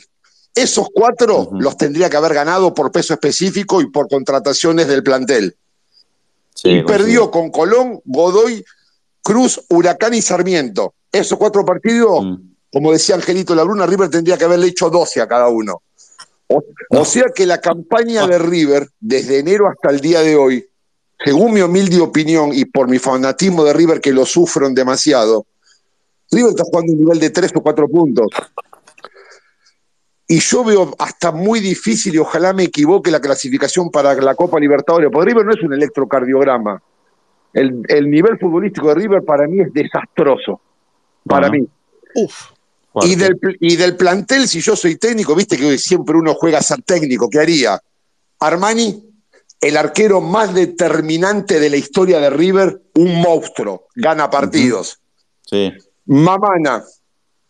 Esos 0.55 0.87
cuatro 0.93 1.49
los 1.51 1.75
tendría 1.75 2.09
que 2.09 2.15
haber 2.17 2.33
ganado 2.33 2.73
por 2.73 2.91
peso 2.91 3.13
específico 3.13 3.81
y 3.81 3.91
por 3.91 4.07
contrataciones 4.07 4.87
del 4.87 5.03
plantel. 5.03 5.55
Sí, 6.53 6.69
y 6.69 6.83
perdió 6.83 7.29
con 7.29 7.51
Colón, 7.51 7.99
Godoy, 8.05 8.63
Cruz, 9.21 9.61
Huracán 9.69 10.13
y 10.13 10.21
Sarmiento. 10.21 10.93
Esos 11.11 11.37
cuatro 11.37 11.65
partidos, 11.65 12.23
Mm. 12.23 12.35
como 12.71 12.93
decía 12.93 13.15
Angelito 13.15 13.53
Labruna, 13.53 13.85
River 13.85 14.09
tendría 14.09 14.37
que 14.37 14.45
haberle 14.45 14.67
hecho 14.67 14.89
12 14.89 15.19
a 15.21 15.27
cada 15.27 15.49
uno. 15.49 15.81
O, 16.47 16.63
o 16.89 17.05
sea 17.05 17.25
que 17.33 17.45
la 17.45 17.59
campaña 17.59 18.25
de 18.27 18.37
River, 18.37 18.87
desde 18.99 19.39
enero 19.39 19.67
hasta 19.67 19.89
el 19.89 19.99
día 19.99 20.21
de 20.21 20.35
hoy, 20.37 20.65
según 21.23 21.53
mi 21.53 21.61
humilde 21.61 21.99
opinión 21.99 22.51
y 22.53 22.65
por 22.65 22.87
mi 22.87 22.99
fanatismo 22.99 23.63
de 23.63 23.73
River, 23.73 23.99
que 23.99 24.13
lo 24.13 24.25
sufren 24.25 24.73
demasiado, 24.73 25.45
River 26.31 26.51
está 26.51 26.63
jugando 26.63 26.93
un 26.93 26.99
nivel 26.99 27.19
de 27.19 27.29
3 27.31 27.51
o 27.55 27.61
4 27.61 27.87
puntos. 27.89 28.27
Y 30.27 30.39
yo 30.39 30.63
veo 30.63 30.95
hasta 30.97 31.31
muy 31.31 31.59
difícil, 31.59 32.15
y 32.15 32.17
ojalá 32.17 32.51
me 32.53 32.63
equivoque, 32.63 33.11
la 33.11 33.19
clasificación 33.21 33.91
para 33.91 34.13
la 34.15 34.33
Copa 34.35 34.59
Libertadores, 34.59 35.09
porque 35.11 35.29
River 35.31 35.45
no 35.45 35.53
es 35.53 35.61
un 35.61 35.73
electrocardiograma. 35.73 36.81
El, 37.53 37.83
el 37.87 38.09
nivel 38.09 38.37
futbolístico 38.39 38.87
de 38.89 38.95
River 38.95 39.23
para 39.23 39.47
mí 39.47 39.61
es 39.61 39.71
desastroso. 39.71 40.59
Para 41.27 41.47
Bueno. 41.49 41.63
mí. 41.63 41.69
Uf. 42.23 42.33
Y 43.03 43.15
del, 43.15 43.37
y 43.59 43.75
del 43.75 43.97
plantel, 43.97 44.47
si 44.47 44.61
yo 44.61 44.75
soy 44.75 44.95
técnico, 44.95 45.35
viste 45.35 45.57
que 45.57 45.77
siempre 45.77 46.15
uno 46.17 46.33
juega 46.33 46.59
a 46.59 46.61
ser 46.61 46.81
técnico, 46.81 47.29
¿qué 47.29 47.39
haría? 47.39 47.79
Armani, 48.39 49.03
el 49.59 49.77
arquero 49.77 50.21
más 50.21 50.53
determinante 50.53 51.59
de 51.59 51.69
la 51.69 51.75
historia 51.75 52.19
de 52.19 52.29
River, 52.29 52.81
un 52.95 53.21
monstruo, 53.21 53.87
gana 53.95 54.29
partidos. 54.29 54.99
Sí. 55.41 55.73
Mamana, 56.05 56.83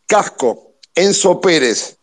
Casco, 0.07 0.73
Enzo 0.95 1.39
Pérez, 1.39 1.94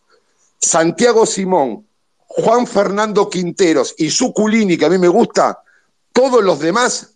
Santiago 0.63 1.25
Simón, 1.25 1.87
Juan 2.17 2.65
Fernando 2.65 3.29
Quinteros 3.29 3.93
y 3.97 4.09
Suculini, 4.09 4.77
que 4.77 4.85
a 4.85 4.89
mí 4.89 4.97
me 4.97 5.07
gusta, 5.07 5.61
todos 6.11 6.43
los 6.43 6.59
demás 6.59 7.15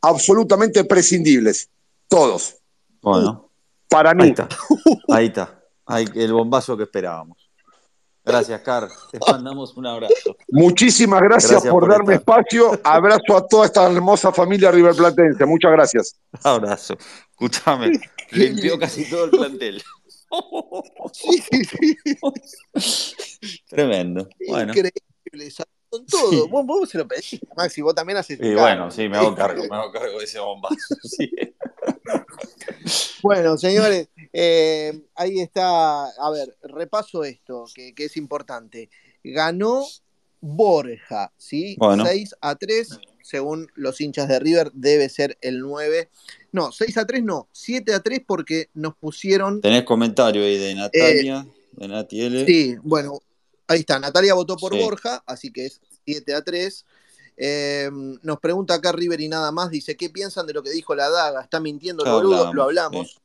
absolutamente 0.00 0.84
prescindibles. 0.84 1.68
Todos. 2.08 2.56
Bueno, 3.02 3.50
Para 3.88 4.10
ahí 4.10 4.16
mí. 4.16 4.28
está. 4.28 4.48
Ahí 5.08 5.26
está. 5.26 5.60
Ahí, 5.86 6.06
el 6.14 6.32
bombazo 6.32 6.76
que 6.76 6.84
esperábamos. 6.84 7.38
Gracias, 8.24 8.58
Car. 8.62 8.88
Te 9.12 9.18
mandamos 9.30 9.76
un 9.76 9.86
abrazo. 9.86 10.34
Muchísimas 10.48 11.20
gracias, 11.20 11.50
Gracias 11.52 11.70
por, 11.70 11.80
por 11.82 11.90
darme 11.90 12.14
estar. 12.14 12.38
espacio. 12.40 12.80
Abrazo 12.82 13.36
a 13.36 13.46
toda 13.46 13.66
esta 13.66 13.84
hermosa 13.90 14.32
familia 14.32 14.70
riverplatense. 14.70 15.44
Muchas 15.44 15.72
gracias. 15.72 16.16
Abrazo. 16.42 16.96
Escúchame. 17.32 18.00
Limpió 18.30 18.78
casi 18.78 19.08
todo 19.10 19.24
el 19.24 19.30
plantel. 19.30 19.82
Sí, 21.12 21.42
sí, 21.50 21.64
sí. 21.64 23.60
Tremendo. 23.68 24.28
Bueno. 24.48 24.72
Increíble. 24.72 25.52
Con 25.88 26.06
todo. 26.06 26.48
Vos, 26.48 26.66
vos 26.66 26.88
se 26.88 26.98
lo 26.98 27.06
pedís, 27.06 27.40
Maxi, 27.56 27.80
vos 27.80 27.94
también 27.94 28.18
haces. 28.18 28.38
Y 28.38 28.42
cargo. 28.42 28.60
bueno, 28.60 28.90
sí, 28.90 29.08
me 29.08 29.16
hago 29.16 29.34
cargo, 29.34 29.62
me 29.70 29.76
hago 29.76 29.92
cargo 29.92 30.18
de 30.18 30.24
ese 30.24 30.38
bombazo. 30.40 30.76
Sí. 31.04 31.30
Bueno, 33.22 33.56
señores, 33.56 34.08
eh, 34.32 35.00
ahí 35.14 35.40
está. 35.40 36.06
A 36.06 36.30
ver, 36.30 36.56
repaso 36.62 37.24
esto, 37.24 37.64
que, 37.74 37.94
que 37.94 38.06
es 38.06 38.16
importante. 38.16 38.90
Ganó 39.22 39.84
Borja, 40.40 41.32
¿sí? 41.38 41.76
Bueno. 41.78 42.04
6 42.04 42.36
a 42.40 42.56
3, 42.56 43.00
según 43.22 43.68
los 43.74 44.00
hinchas 44.00 44.28
de 44.28 44.38
River, 44.38 44.70
debe 44.74 45.08
ser 45.08 45.38
el 45.40 45.60
9. 45.60 46.10
No, 46.54 46.70
6 46.70 46.98
a 46.98 47.04
3 47.04 47.24
no, 47.24 47.48
7 47.50 47.92
a 47.94 48.00
3 48.00 48.20
porque 48.24 48.70
nos 48.74 48.94
pusieron. 48.94 49.60
Tenés 49.60 49.82
comentario 49.82 50.40
ahí 50.44 50.56
de 50.56 50.76
Natalia, 50.76 51.44
de 51.72 51.88
Nati 51.88 52.20
L. 52.20 52.46
Sí, 52.46 52.76
bueno, 52.80 53.18
ahí 53.66 53.80
está. 53.80 53.98
Natalia 53.98 54.34
votó 54.34 54.56
por 54.56 54.72
Sí. 54.72 54.78
Borja, 54.80 55.20
así 55.26 55.50
que 55.50 55.66
es 55.66 55.80
7 56.04 56.32
a 56.32 56.42
3. 56.42 56.86
Eh, 57.36 57.90
nos 58.22 58.38
pregunta 58.38 58.74
acá 58.74 58.92
River 58.92 59.20
y 59.20 59.26
nada 59.28 59.50
más, 59.50 59.68
dice, 59.68 59.96
¿qué 59.96 60.10
piensan 60.10 60.46
de 60.46 60.52
lo 60.52 60.62
que 60.62 60.70
dijo 60.70 60.94
la 60.94 61.10
daga? 61.10 61.42
¿Está 61.42 61.58
mintiendo 61.58 62.04
el 62.04 62.10
Ya 62.10 62.14
boludo? 62.14 62.34
hablamos, 62.36 62.54
Lo 62.54 62.62
hablamos. 62.62 63.20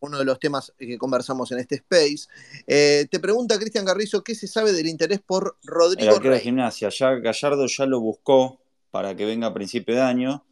Uno 0.00 0.18
de 0.18 0.26
los 0.26 0.38
temas 0.38 0.70
que 0.78 0.98
conversamos 0.98 1.50
en 1.50 1.60
este 1.60 1.76
space. 1.76 2.26
Eh, 2.66 3.06
te 3.10 3.20
pregunta 3.20 3.58
Cristian 3.58 3.86
Garrizo, 3.86 4.22
¿qué 4.22 4.34
se 4.34 4.46
sabe 4.48 4.74
del 4.74 4.86
interés 4.86 5.20
por 5.24 5.56
El 5.62 5.68
Rodrigo 5.70 6.18
de 6.18 6.28
Rey? 6.28 6.40
gimnasia, 6.40 6.90
ya 6.90 7.12
Gallardo 7.14 7.66
ya 7.66 7.86
lo 7.86 8.00
buscó 8.00 8.60
para 8.90 9.16
que 9.16 9.24
venga 9.24 9.46
a 9.46 9.54
principio 9.54 9.94
de 9.94 10.02
año. 10.02 10.44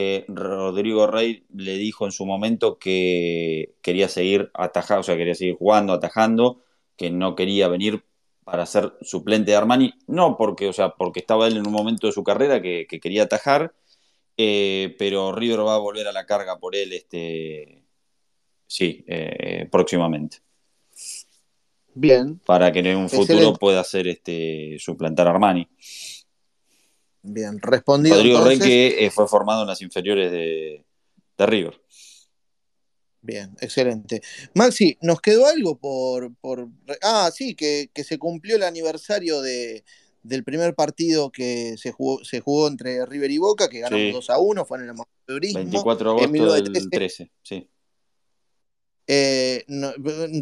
Eh, 0.00 0.24
Rodrigo 0.28 1.08
Rey 1.08 1.44
le 1.52 1.76
dijo 1.76 2.06
en 2.06 2.12
su 2.12 2.24
momento 2.24 2.78
que 2.78 3.74
quería 3.82 4.08
seguir 4.08 4.48
atajando, 4.54 5.00
o 5.00 5.02
sea, 5.02 5.16
quería 5.16 5.34
seguir 5.34 5.56
jugando, 5.56 5.92
atajando, 5.92 6.62
que 6.96 7.10
no 7.10 7.34
quería 7.34 7.66
venir 7.66 8.04
para 8.44 8.64
ser 8.64 8.92
suplente 9.00 9.50
de 9.50 9.56
Armani, 9.56 9.94
no 10.06 10.36
porque, 10.36 10.68
o 10.68 10.72
sea, 10.72 10.90
porque 10.90 11.18
estaba 11.18 11.48
él 11.48 11.56
en 11.56 11.66
un 11.66 11.72
momento 11.72 12.06
de 12.06 12.12
su 12.12 12.22
carrera 12.22 12.62
que, 12.62 12.86
que 12.88 13.00
quería 13.00 13.24
atajar, 13.24 13.74
eh, 14.36 14.94
pero 15.00 15.32
River 15.32 15.66
va 15.66 15.74
a 15.74 15.78
volver 15.78 16.06
a 16.06 16.12
la 16.12 16.26
carga 16.26 16.60
por 16.60 16.76
él, 16.76 16.92
este, 16.92 17.82
sí, 18.68 19.04
eh, 19.08 19.66
próximamente, 19.68 20.38
Bien, 21.92 22.38
para 22.46 22.70
que 22.70 22.78
en 22.78 22.96
un 22.96 23.08
futuro 23.08 23.32
Excelente. 23.32 23.58
pueda 23.58 23.82
ser 23.82 24.06
este, 24.06 24.76
suplantar 24.78 25.26
a 25.26 25.30
Armani. 25.30 25.66
Bien, 27.32 27.58
respondido 27.60 28.16
Rodrigo 28.16 28.38
entonces. 28.38 28.64
que 28.64 29.06
eh, 29.06 29.10
fue 29.10 29.26
formado 29.28 29.62
en 29.62 29.68
las 29.68 29.80
inferiores 29.82 30.30
de, 30.30 30.84
de 31.36 31.46
River. 31.46 31.80
Bien, 33.20 33.54
excelente. 33.60 34.22
Maxi, 34.54 34.96
¿nos 35.02 35.20
quedó 35.20 35.46
algo 35.46 35.76
por... 35.78 36.34
por... 36.36 36.68
Ah, 37.02 37.30
sí, 37.34 37.54
que, 37.54 37.90
que 37.92 38.04
se 38.04 38.18
cumplió 38.18 38.56
el 38.56 38.62
aniversario 38.62 39.40
de, 39.42 39.84
del 40.22 40.44
primer 40.44 40.74
partido 40.74 41.30
que 41.30 41.76
se 41.78 41.92
jugó, 41.92 42.24
se 42.24 42.40
jugó 42.40 42.68
entre 42.68 43.04
River 43.06 43.30
y 43.30 43.38
Boca, 43.38 43.68
que 43.68 43.80
ganamos 43.80 44.06
Sí. 44.06 44.12
2 44.12 44.30
a 44.30 44.38
1, 44.38 44.64
fue 44.64 44.78
en 44.78 44.84
el 44.84 44.90
amateurismo. 44.90 45.58
24 45.58 46.04
de 46.04 46.10
agosto 46.10 46.28
1913. 46.32 46.80
del 46.80 46.90
13, 46.90 47.32
sí. 47.42 47.70
Eh, 49.10 49.64
no- 49.68 49.92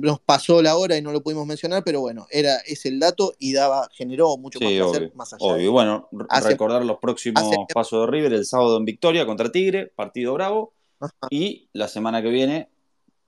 nos 0.03 0.19
pasó 0.19 0.61
la 0.61 0.77
hora 0.77 0.97
y 0.97 1.03
no 1.03 1.13
lo 1.13 1.23
pudimos 1.23 1.47
mencionar, 1.47 1.85
pero 1.85 2.01
bueno, 2.01 2.27
era 2.33 2.57
es 2.67 2.85
el 2.85 2.99
dato 2.99 3.33
y 3.39 3.53
daba 3.53 3.89
generó 3.93 4.37
mucho 4.39 4.59
más 4.61 4.73
placer 4.73 5.13
más 5.15 5.33
allá. 5.33 5.45
obvio. 5.55 5.71
Bueno, 5.71 6.09
Hace- 6.29 6.49
recordar 6.49 6.85
los 6.85 6.99
próximos 6.99 7.41
hace- 7.45 7.57
pasos 7.73 8.01
de 8.05 8.11
River 8.11 8.33
el 8.33 8.45
sábado 8.45 8.77
en 8.77 8.85
Victoria 8.85 9.25
contra 9.25 9.53
Tigre, 9.53 9.87
partido 9.95 10.35
bravo. 10.35 10.73
Ajá. 10.99 11.13
Y 11.31 11.69
la 11.75 11.87
semana 11.87 12.21
que 12.23 12.29
viene, 12.31 12.69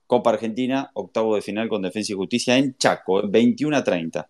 Copa 0.07 0.31
Argentina, 0.31 0.91
octavo 0.93 1.35
de 1.35 1.41
final 1.41 1.69
con 1.69 1.83
Defensa 1.83 2.11
y 2.11 2.15
Justicia 2.15 2.57
en 2.57 2.75
Chaco, 2.77 3.21
21 3.29 3.77
a 3.77 3.83
30. 3.83 4.29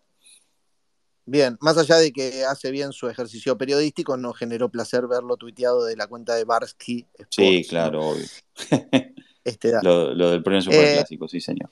Bien, 1.25 1.57
más 1.61 1.77
allá 1.77 1.97
de 1.97 2.11
que 2.11 2.43
hace 2.43 2.71
bien 2.71 2.91
su 2.91 3.07
ejercicio 3.07 3.55
periodístico, 3.57 4.17
nos 4.17 4.35
generó 4.37 4.69
placer 4.69 5.05
verlo 5.07 5.37
tuiteado 5.37 5.85
de 5.85 5.95
la 5.95 6.07
cuenta 6.07 6.33
de 6.35 6.43
Barsky 6.43 7.05
Sports. 7.13 7.35
Sí, 7.35 7.61
¿no? 7.61 7.67
claro, 7.69 8.09
obvio. 8.09 8.25
Este 9.49 9.71
dato. 9.71 9.87
Lo, 9.87 10.13
lo 10.13 10.31
del 10.31 10.43
premio 10.43 10.61
Superclásico, 10.61 11.27
sí, 11.27 11.41
señor. 11.41 11.69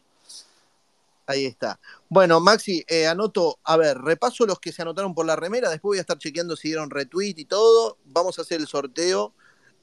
Ahí 1.28 1.46
está. 1.46 1.78
Bueno, 2.08 2.40
Maxi, 2.40 2.86
eh, 2.88 3.06
anoto, 3.06 3.60
a 3.66 3.76
ver, 3.76 3.98
repaso 3.98 4.46
los 4.46 4.60
que 4.60 4.72
se 4.72 4.82
anotaron 4.82 5.14
por 5.14 5.26
la 5.26 5.36
remera, 5.36 5.70
después 5.70 5.90
voy 5.90 5.98
a 5.98 6.02
estar 6.02 6.18
chequeando 6.18 6.56
si 6.56 6.70
dieron 6.70 6.90
retweet 6.90 7.34
y 7.36 7.46
todo. 7.46 7.98
Vamos 8.06 8.40
a 8.40 8.44
hacer 8.44 8.62
el 8.62 8.68
sorteo. 8.68 9.34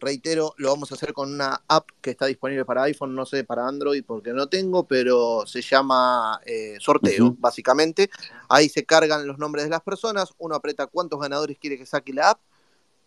Reitero, 0.00 0.54
lo 0.56 0.70
vamos 0.70 0.90
a 0.90 0.96
hacer 0.96 1.12
con 1.12 1.32
una 1.32 1.62
app 1.68 1.88
que 2.00 2.10
está 2.10 2.26
disponible 2.26 2.64
para 2.64 2.82
iPhone, 2.82 3.14
no 3.14 3.24
sé, 3.26 3.44
para 3.44 3.66
Android, 3.66 4.02
porque 4.06 4.32
no 4.32 4.48
tengo, 4.48 4.86
pero 4.86 5.46
se 5.46 5.62
llama 5.62 6.40
eh, 6.46 6.76
sorteo, 6.80 7.36
básicamente. 7.38 8.10
Ahí 8.48 8.68
se 8.68 8.84
cargan 8.84 9.26
los 9.26 9.38
nombres 9.38 9.64
de 9.64 9.70
las 9.70 9.82
personas, 9.82 10.30
uno 10.38 10.54
aprieta 10.54 10.86
cuántos 10.88 11.20
ganadores 11.20 11.58
quiere 11.58 11.78
que 11.78 11.86
saque 11.86 12.12
la 12.12 12.30
app, 12.30 12.40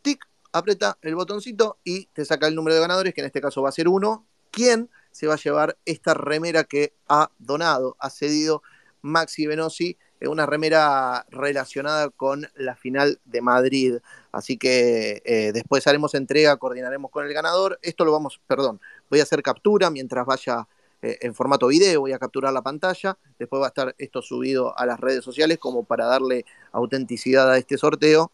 tic, 0.01 0.23
aprieta 0.51 0.97
el 1.01 1.15
botoncito 1.15 1.77
y 1.83 2.05
te 2.07 2.23
saca 2.23 2.47
el 2.47 2.55
número 2.55 2.75
de 2.75 2.81
ganadores, 2.81 3.13
que 3.13 3.21
en 3.21 3.27
este 3.27 3.41
caso 3.41 3.61
va 3.61 3.69
a 3.69 3.73
ser 3.73 3.87
uno. 3.87 4.25
¿Quién 4.51 4.89
se 5.11 5.27
va 5.27 5.35
a 5.35 5.37
llevar 5.37 5.77
esta 5.85 6.13
remera 6.13 6.63
que 6.63 6.93
ha 7.07 7.31
donado, 7.39 7.95
ha 7.99 8.09
cedido 8.09 8.61
Maxi 9.01 9.47
Venosi? 9.47 9.97
eh, 10.19 10.27
Una 10.27 10.45
remera 10.45 11.25
relacionada 11.29 12.09
con 12.09 12.47
la 12.55 12.75
final 12.75 13.19
de 13.25 13.41
Madrid. 13.41 13.97
Así 14.31 14.57
que 14.57 15.21
eh, 15.25 15.51
después 15.53 15.87
haremos 15.87 16.13
entrega, 16.13 16.57
coordinaremos 16.57 17.11
con 17.11 17.25
el 17.25 17.33
ganador. 17.33 17.79
Esto 17.81 18.05
lo 18.05 18.11
vamos, 18.11 18.39
perdón, 18.47 18.79
voy 19.09 19.19
a 19.19 19.23
hacer 19.23 19.41
captura 19.41 19.89
mientras 19.89 20.25
vaya 20.25 20.67
eh, 21.01 21.17
en 21.21 21.35
formato 21.35 21.67
video, 21.67 22.01
voy 22.01 22.13
a 22.13 22.19
capturar 22.19 22.53
la 22.53 22.61
pantalla. 22.61 23.17
Después 23.37 23.61
va 23.61 23.67
a 23.67 23.69
estar 23.69 23.95
esto 23.97 24.21
subido 24.21 24.77
a 24.77 24.85
las 24.85 24.99
redes 24.99 25.23
sociales 25.23 25.57
como 25.59 25.83
para 25.83 26.05
darle 26.05 26.45
autenticidad 26.71 27.51
a 27.51 27.57
este 27.57 27.77
sorteo. 27.77 28.31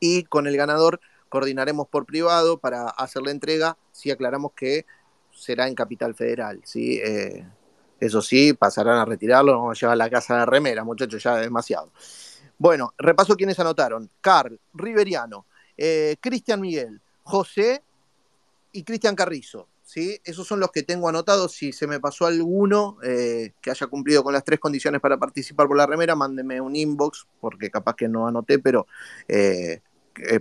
Y 0.00 0.24
con 0.24 0.46
el 0.46 0.56
ganador 0.56 1.00
coordinaremos 1.28 1.88
por 1.88 2.06
privado 2.06 2.58
para 2.58 2.88
hacer 2.88 3.22
la 3.22 3.30
entrega 3.30 3.76
si 3.92 4.10
aclaramos 4.10 4.52
que 4.52 4.86
será 5.38 5.68
en 5.68 5.74
Capital 5.74 6.14
Federal. 6.14 6.60
¿sí? 6.64 7.00
Eh, 7.02 7.44
eso 8.00 8.22
sí, 8.22 8.52
pasarán 8.52 8.98
a 8.98 9.04
retirarlo, 9.04 9.52
vamos 9.52 9.76
a 9.76 9.80
llevar 9.80 9.94
a 9.94 9.96
la 9.96 10.10
casa 10.10 10.38
de 10.38 10.46
remera, 10.46 10.84
muchachos, 10.84 11.22
ya 11.22 11.36
es 11.36 11.42
demasiado. 11.42 11.92
Bueno, 12.58 12.92
repaso 12.98 13.36
quienes 13.36 13.58
anotaron. 13.58 14.10
Carl, 14.20 14.58
Riveriano, 14.74 15.46
eh, 15.76 16.16
Cristian 16.20 16.60
Miguel, 16.60 17.00
José 17.22 17.82
y 18.72 18.82
Cristian 18.82 19.14
Carrizo. 19.14 19.68
¿sí? 19.82 20.20
Esos 20.24 20.46
son 20.46 20.60
los 20.60 20.70
que 20.70 20.82
tengo 20.82 21.08
anotados. 21.08 21.52
Si 21.52 21.72
se 21.72 21.86
me 21.86 22.00
pasó 22.00 22.26
alguno 22.26 22.98
eh, 23.02 23.52
que 23.60 23.70
haya 23.70 23.86
cumplido 23.86 24.24
con 24.24 24.32
las 24.32 24.44
tres 24.44 24.58
condiciones 24.58 25.00
para 25.00 25.16
participar 25.16 25.68
por 25.68 25.76
la 25.76 25.86
remera, 25.86 26.16
mándeme 26.16 26.60
un 26.60 26.74
inbox, 26.74 27.26
porque 27.40 27.70
capaz 27.70 27.94
que 27.94 28.08
no 28.08 28.26
anoté, 28.26 28.58
pero 28.58 28.86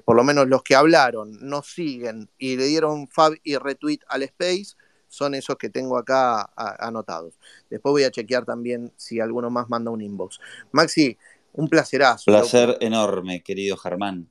por 0.05 0.15
lo 0.15 0.23
menos 0.23 0.47
los 0.47 0.63
que 0.63 0.75
hablaron, 0.75 1.37
nos 1.47 1.67
siguen 1.67 2.29
y 2.37 2.55
le 2.55 2.65
dieron 2.65 3.07
fab 3.07 3.33
y 3.43 3.57
retweet 3.57 3.99
al 4.07 4.23
space, 4.23 4.75
son 5.17 5.33
esos 5.35 5.55
que 5.57 5.69
tengo 5.69 5.97
acá 5.97 6.41
a- 6.55 6.87
anotados. 6.87 7.33
Después 7.69 7.91
voy 7.91 8.03
a 8.03 8.11
chequear 8.11 8.45
también 8.45 8.93
si 8.95 9.19
alguno 9.19 9.49
más 9.49 9.69
manda 9.69 9.91
un 9.91 10.01
inbox. 10.01 10.39
Maxi, 10.71 11.17
un 11.53 11.67
placerazo. 11.67 12.25
Placer 12.25 12.77
enorme, 12.81 13.41
querido 13.41 13.75
Germán. 13.77 14.29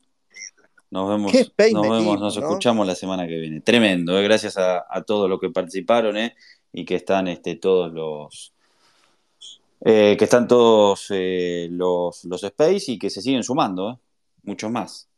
Nos 0.91 1.09
vemos, 1.09 1.33
Qué 1.33 1.41
space 1.41 1.73
nos, 1.73 1.83
vemos, 1.83 2.21
nos 2.21 2.37
¿no? 2.37 2.43
escuchamos 2.43 2.87
la 2.87 2.95
semana 2.95 3.27
que 3.27 3.37
viene. 3.39 3.61
Tremendo, 3.61 4.19
eh, 4.19 4.23
gracias 4.23 4.57
a, 4.57 4.87
a 4.89 5.03
todos 5.03 5.29
los 5.29 5.41
que 5.41 5.51
participaron 5.51 6.17
eh, 6.17 6.35
y 6.73 6.85
que 6.85 6.95
están 6.95 7.27
este, 7.27 7.57
todos 7.57 7.93
los 7.93 8.53
eh, 9.85 10.17
que 10.17 10.25
están 10.25 10.47
todos 10.49 11.07
eh, 11.11 11.69
los, 11.71 12.25
los 12.25 12.43
space 12.45 12.93
y 12.93 12.99
que 12.99 13.11
se 13.11 13.21
siguen 13.21 13.43
sumando, 13.43 13.91
eh, 13.91 13.99
muchos 14.45 14.71
más. 14.71 15.09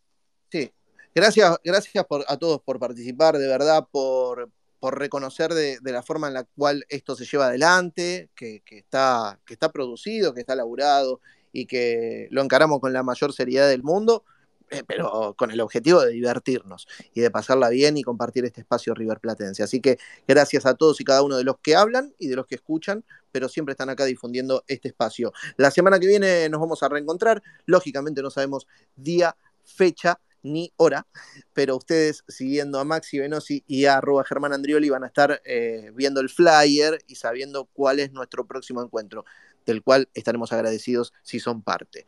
Sí. 0.50 0.70
Gracias, 1.14 1.58
gracias 1.64 2.04
por, 2.06 2.24
a 2.28 2.36
todos 2.36 2.60
por 2.60 2.78
participar, 2.78 3.36
de 3.38 3.46
verdad, 3.46 3.86
por, 3.90 4.50
por 4.80 4.98
reconocer 4.98 5.52
de, 5.54 5.78
la 5.82 6.02
forma 6.02 6.28
en 6.28 6.34
la 6.34 6.44
cual 6.44 6.84
esto 6.88 7.16
se 7.16 7.24
lleva 7.24 7.46
adelante, 7.46 8.30
que, 8.34 8.62
que, 8.64 8.78
está, 8.78 9.40
que 9.44 9.54
está 9.54 9.72
producido, 9.72 10.34
que 10.34 10.40
está 10.40 10.54
laburado 10.54 11.20
y 11.52 11.66
que 11.66 12.28
lo 12.30 12.42
encaramos 12.42 12.80
con 12.80 12.92
la 12.92 13.02
mayor 13.02 13.32
seriedad 13.32 13.68
del 13.68 13.82
mundo, 13.82 14.24
eh, 14.70 14.82
pero 14.86 15.34
con 15.36 15.50
el 15.50 15.60
objetivo 15.62 16.02
de 16.02 16.12
divertirnos 16.12 16.86
y 17.14 17.22
de 17.22 17.30
pasarla 17.30 17.70
bien 17.70 17.96
y 17.96 18.02
compartir 18.02 18.44
este 18.44 18.60
espacio 18.60 18.94
River 18.94 19.18
Platense. 19.18 19.62
Así 19.62 19.80
que 19.80 19.98
gracias 20.26 20.66
a 20.66 20.74
todos 20.74 21.00
y 21.00 21.04
cada 21.04 21.22
uno 21.22 21.36
de 21.38 21.44
los 21.44 21.58
que 21.60 21.74
hablan 21.74 22.14
y 22.18 22.28
de 22.28 22.36
los 22.36 22.46
que 22.46 22.56
escuchan, 22.56 23.02
pero 23.32 23.48
siempre 23.48 23.72
están 23.72 23.88
acá 23.88 24.04
difundiendo 24.04 24.64
este 24.66 24.88
espacio. 24.88 25.32
La 25.56 25.70
semana 25.70 25.98
que 25.98 26.06
viene 26.06 26.48
nos 26.50 26.60
vamos 26.60 26.82
a 26.82 26.88
reencontrar, 26.88 27.42
lógicamente 27.64 28.20
no 28.20 28.30
sabemos 28.30 28.66
día, 28.94 29.36
fecha, 29.64 30.20
ni 30.42 30.72
hora, 30.76 31.06
pero 31.52 31.76
ustedes 31.76 32.24
siguiendo 32.28 32.78
a 32.78 32.84
Maxi 32.84 33.18
Venosi 33.18 33.64
y 33.66 33.86
a 33.86 33.98
arroba 33.98 34.24
Germán 34.24 34.52
Andrioli 34.52 34.88
van 34.88 35.04
a 35.04 35.08
estar 35.08 35.40
eh, 35.44 35.90
viendo 35.94 36.20
el 36.20 36.28
flyer 36.28 37.02
y 37.06 37.16
sabiendo 37.16 37.66
cuál 37.72 38.00
es 38.00 38.12
nuestro 38.12 38.46
próximo 38.46 38.82
encuentro, 38.82 39.24
del 39.66 39.82
cual 39.82 40.08
estaremos 40.14 40.52
agradecidos 40.52 41.12
si 41.22 41.40
son 41.40 41.62
parte. 41.62 42.06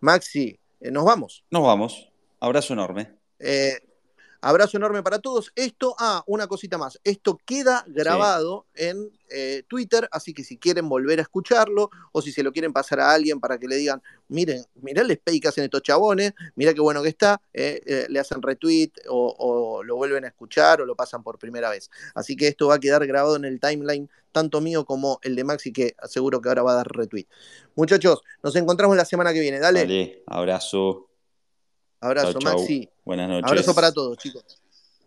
Maxi, 0.00 0.58
eh, 0.80 0.90
nos 0.90 1.04
vamos. 1.04 1.44
Nos 1.50 1.62
vamos. 1.62 2.10
Abrazo 2.40 2.74
enorme. 2.74 3.14
Eh, 3.38 3.78
Abrazo 4.44 4.76
enorme 4.76 5.02
para 5.02 5.20
todos. 5.20 5.52
Esto, 5.56 5.96
ah, 5.98 6.22
una 6.26 6.46
cosita 6.46 6.76
más. 6.76 7.00
Esto 7.02 7.38
queda 7.46 7.82
grabado 7.88 8.66
sí. 8.74 8.84
en 8.84 9.10
eh, 9.30 9.62
Twitter, 9.66 10.06
así 10.12 10.34
que 10.34 10.44
si 10.44 10.58
quieren 10.58 10.86
volver 10.86 11.18
a 11.18 11.22
escucharlo 11.22 11.88
o 12.12 12.20
si 12.20 12.30
se 12.30 12.42
lo 12.42 12.52
quieren 12.52 12.70
pasar 12.70 13.00
a 13.00 13.10
alguien 13.10 13.40
para 13.40 13.56
que 13.56 13.66
le 13.66 13.76
digan, 13.76 14.02
miren, 14.28 14.62
mirá 14.74 15.00
el 15.00 15.10
spay 15.12 15.40
que 15.40 15.48
hacen 15.48 15.64
estos 15.64 15.80
chabones, 15.80 16.34
mira 16.56 16.74
qué 16.74 16.82
bueno 16.82 17.02
que 17.02 17.08
está, 17.08 17.40
eh, 17.54 17.80
eh, 17.86 18.06
le 18.10 18.20
hacen 18.20 18.42
retweet 18.42 18.90
o, 19.08 19.34
o, 19.38 19.82
lo 19.82 19.96
vuelven 19.96 20.26
a 20.26 20.28
escuchar 20.28 20.82
o 20.82 20.84
lo 20.84 20.94
pasan 20.94 21.22
por 21.22 21.38
primera 21.38 21.70
vez. 21.70 21.88
Así 22.14 22.36
que 22.36 22.48
esto 22.48 22.68
va 22.68 22.74
a 22.74 22.80
quedar 22.80 23.06
grabado 23.06 23.36
en 23.36 23.46
el 23.46 23.58
timeline, 23.58 24.10
tanto 24.30 24.60
mío 24.60 24.84
como 24.84 25.20
el 25.22 25.36
de 25.36 25.44
Maxi, 25.44 25.72
que 25.72 25.96
seguro 26.06 26.42
que 26.42 26.50
ahora 26.50 26.62
va 26.62 26.72
a 26.72 26.76
dar 26.76 26.88
retweet. 26.88 27.28
Muchachos, 27.76 28.20
nos 28.42 28.54
encontramos 28.56 28.94
la 28.94 29.06
semana 29.06 29.32
que 29.32 29.40
viene. 29.40 29.58
Dale. 29.58 29.80
Dale, 29.80 30.22
abrazo. 30.26 31.13
Abrazo, 32.04 32.32
chau, 32.32 32.40
chau. 32.40 32.58
Maxi. 32.58 32.88
Buenas 33.04 33.28
noches. 33.28 33.50
Abrazo 33.50 33.74
para 33.74 33.92
todos, 33.92 34.18
chicos. 34.18 34.44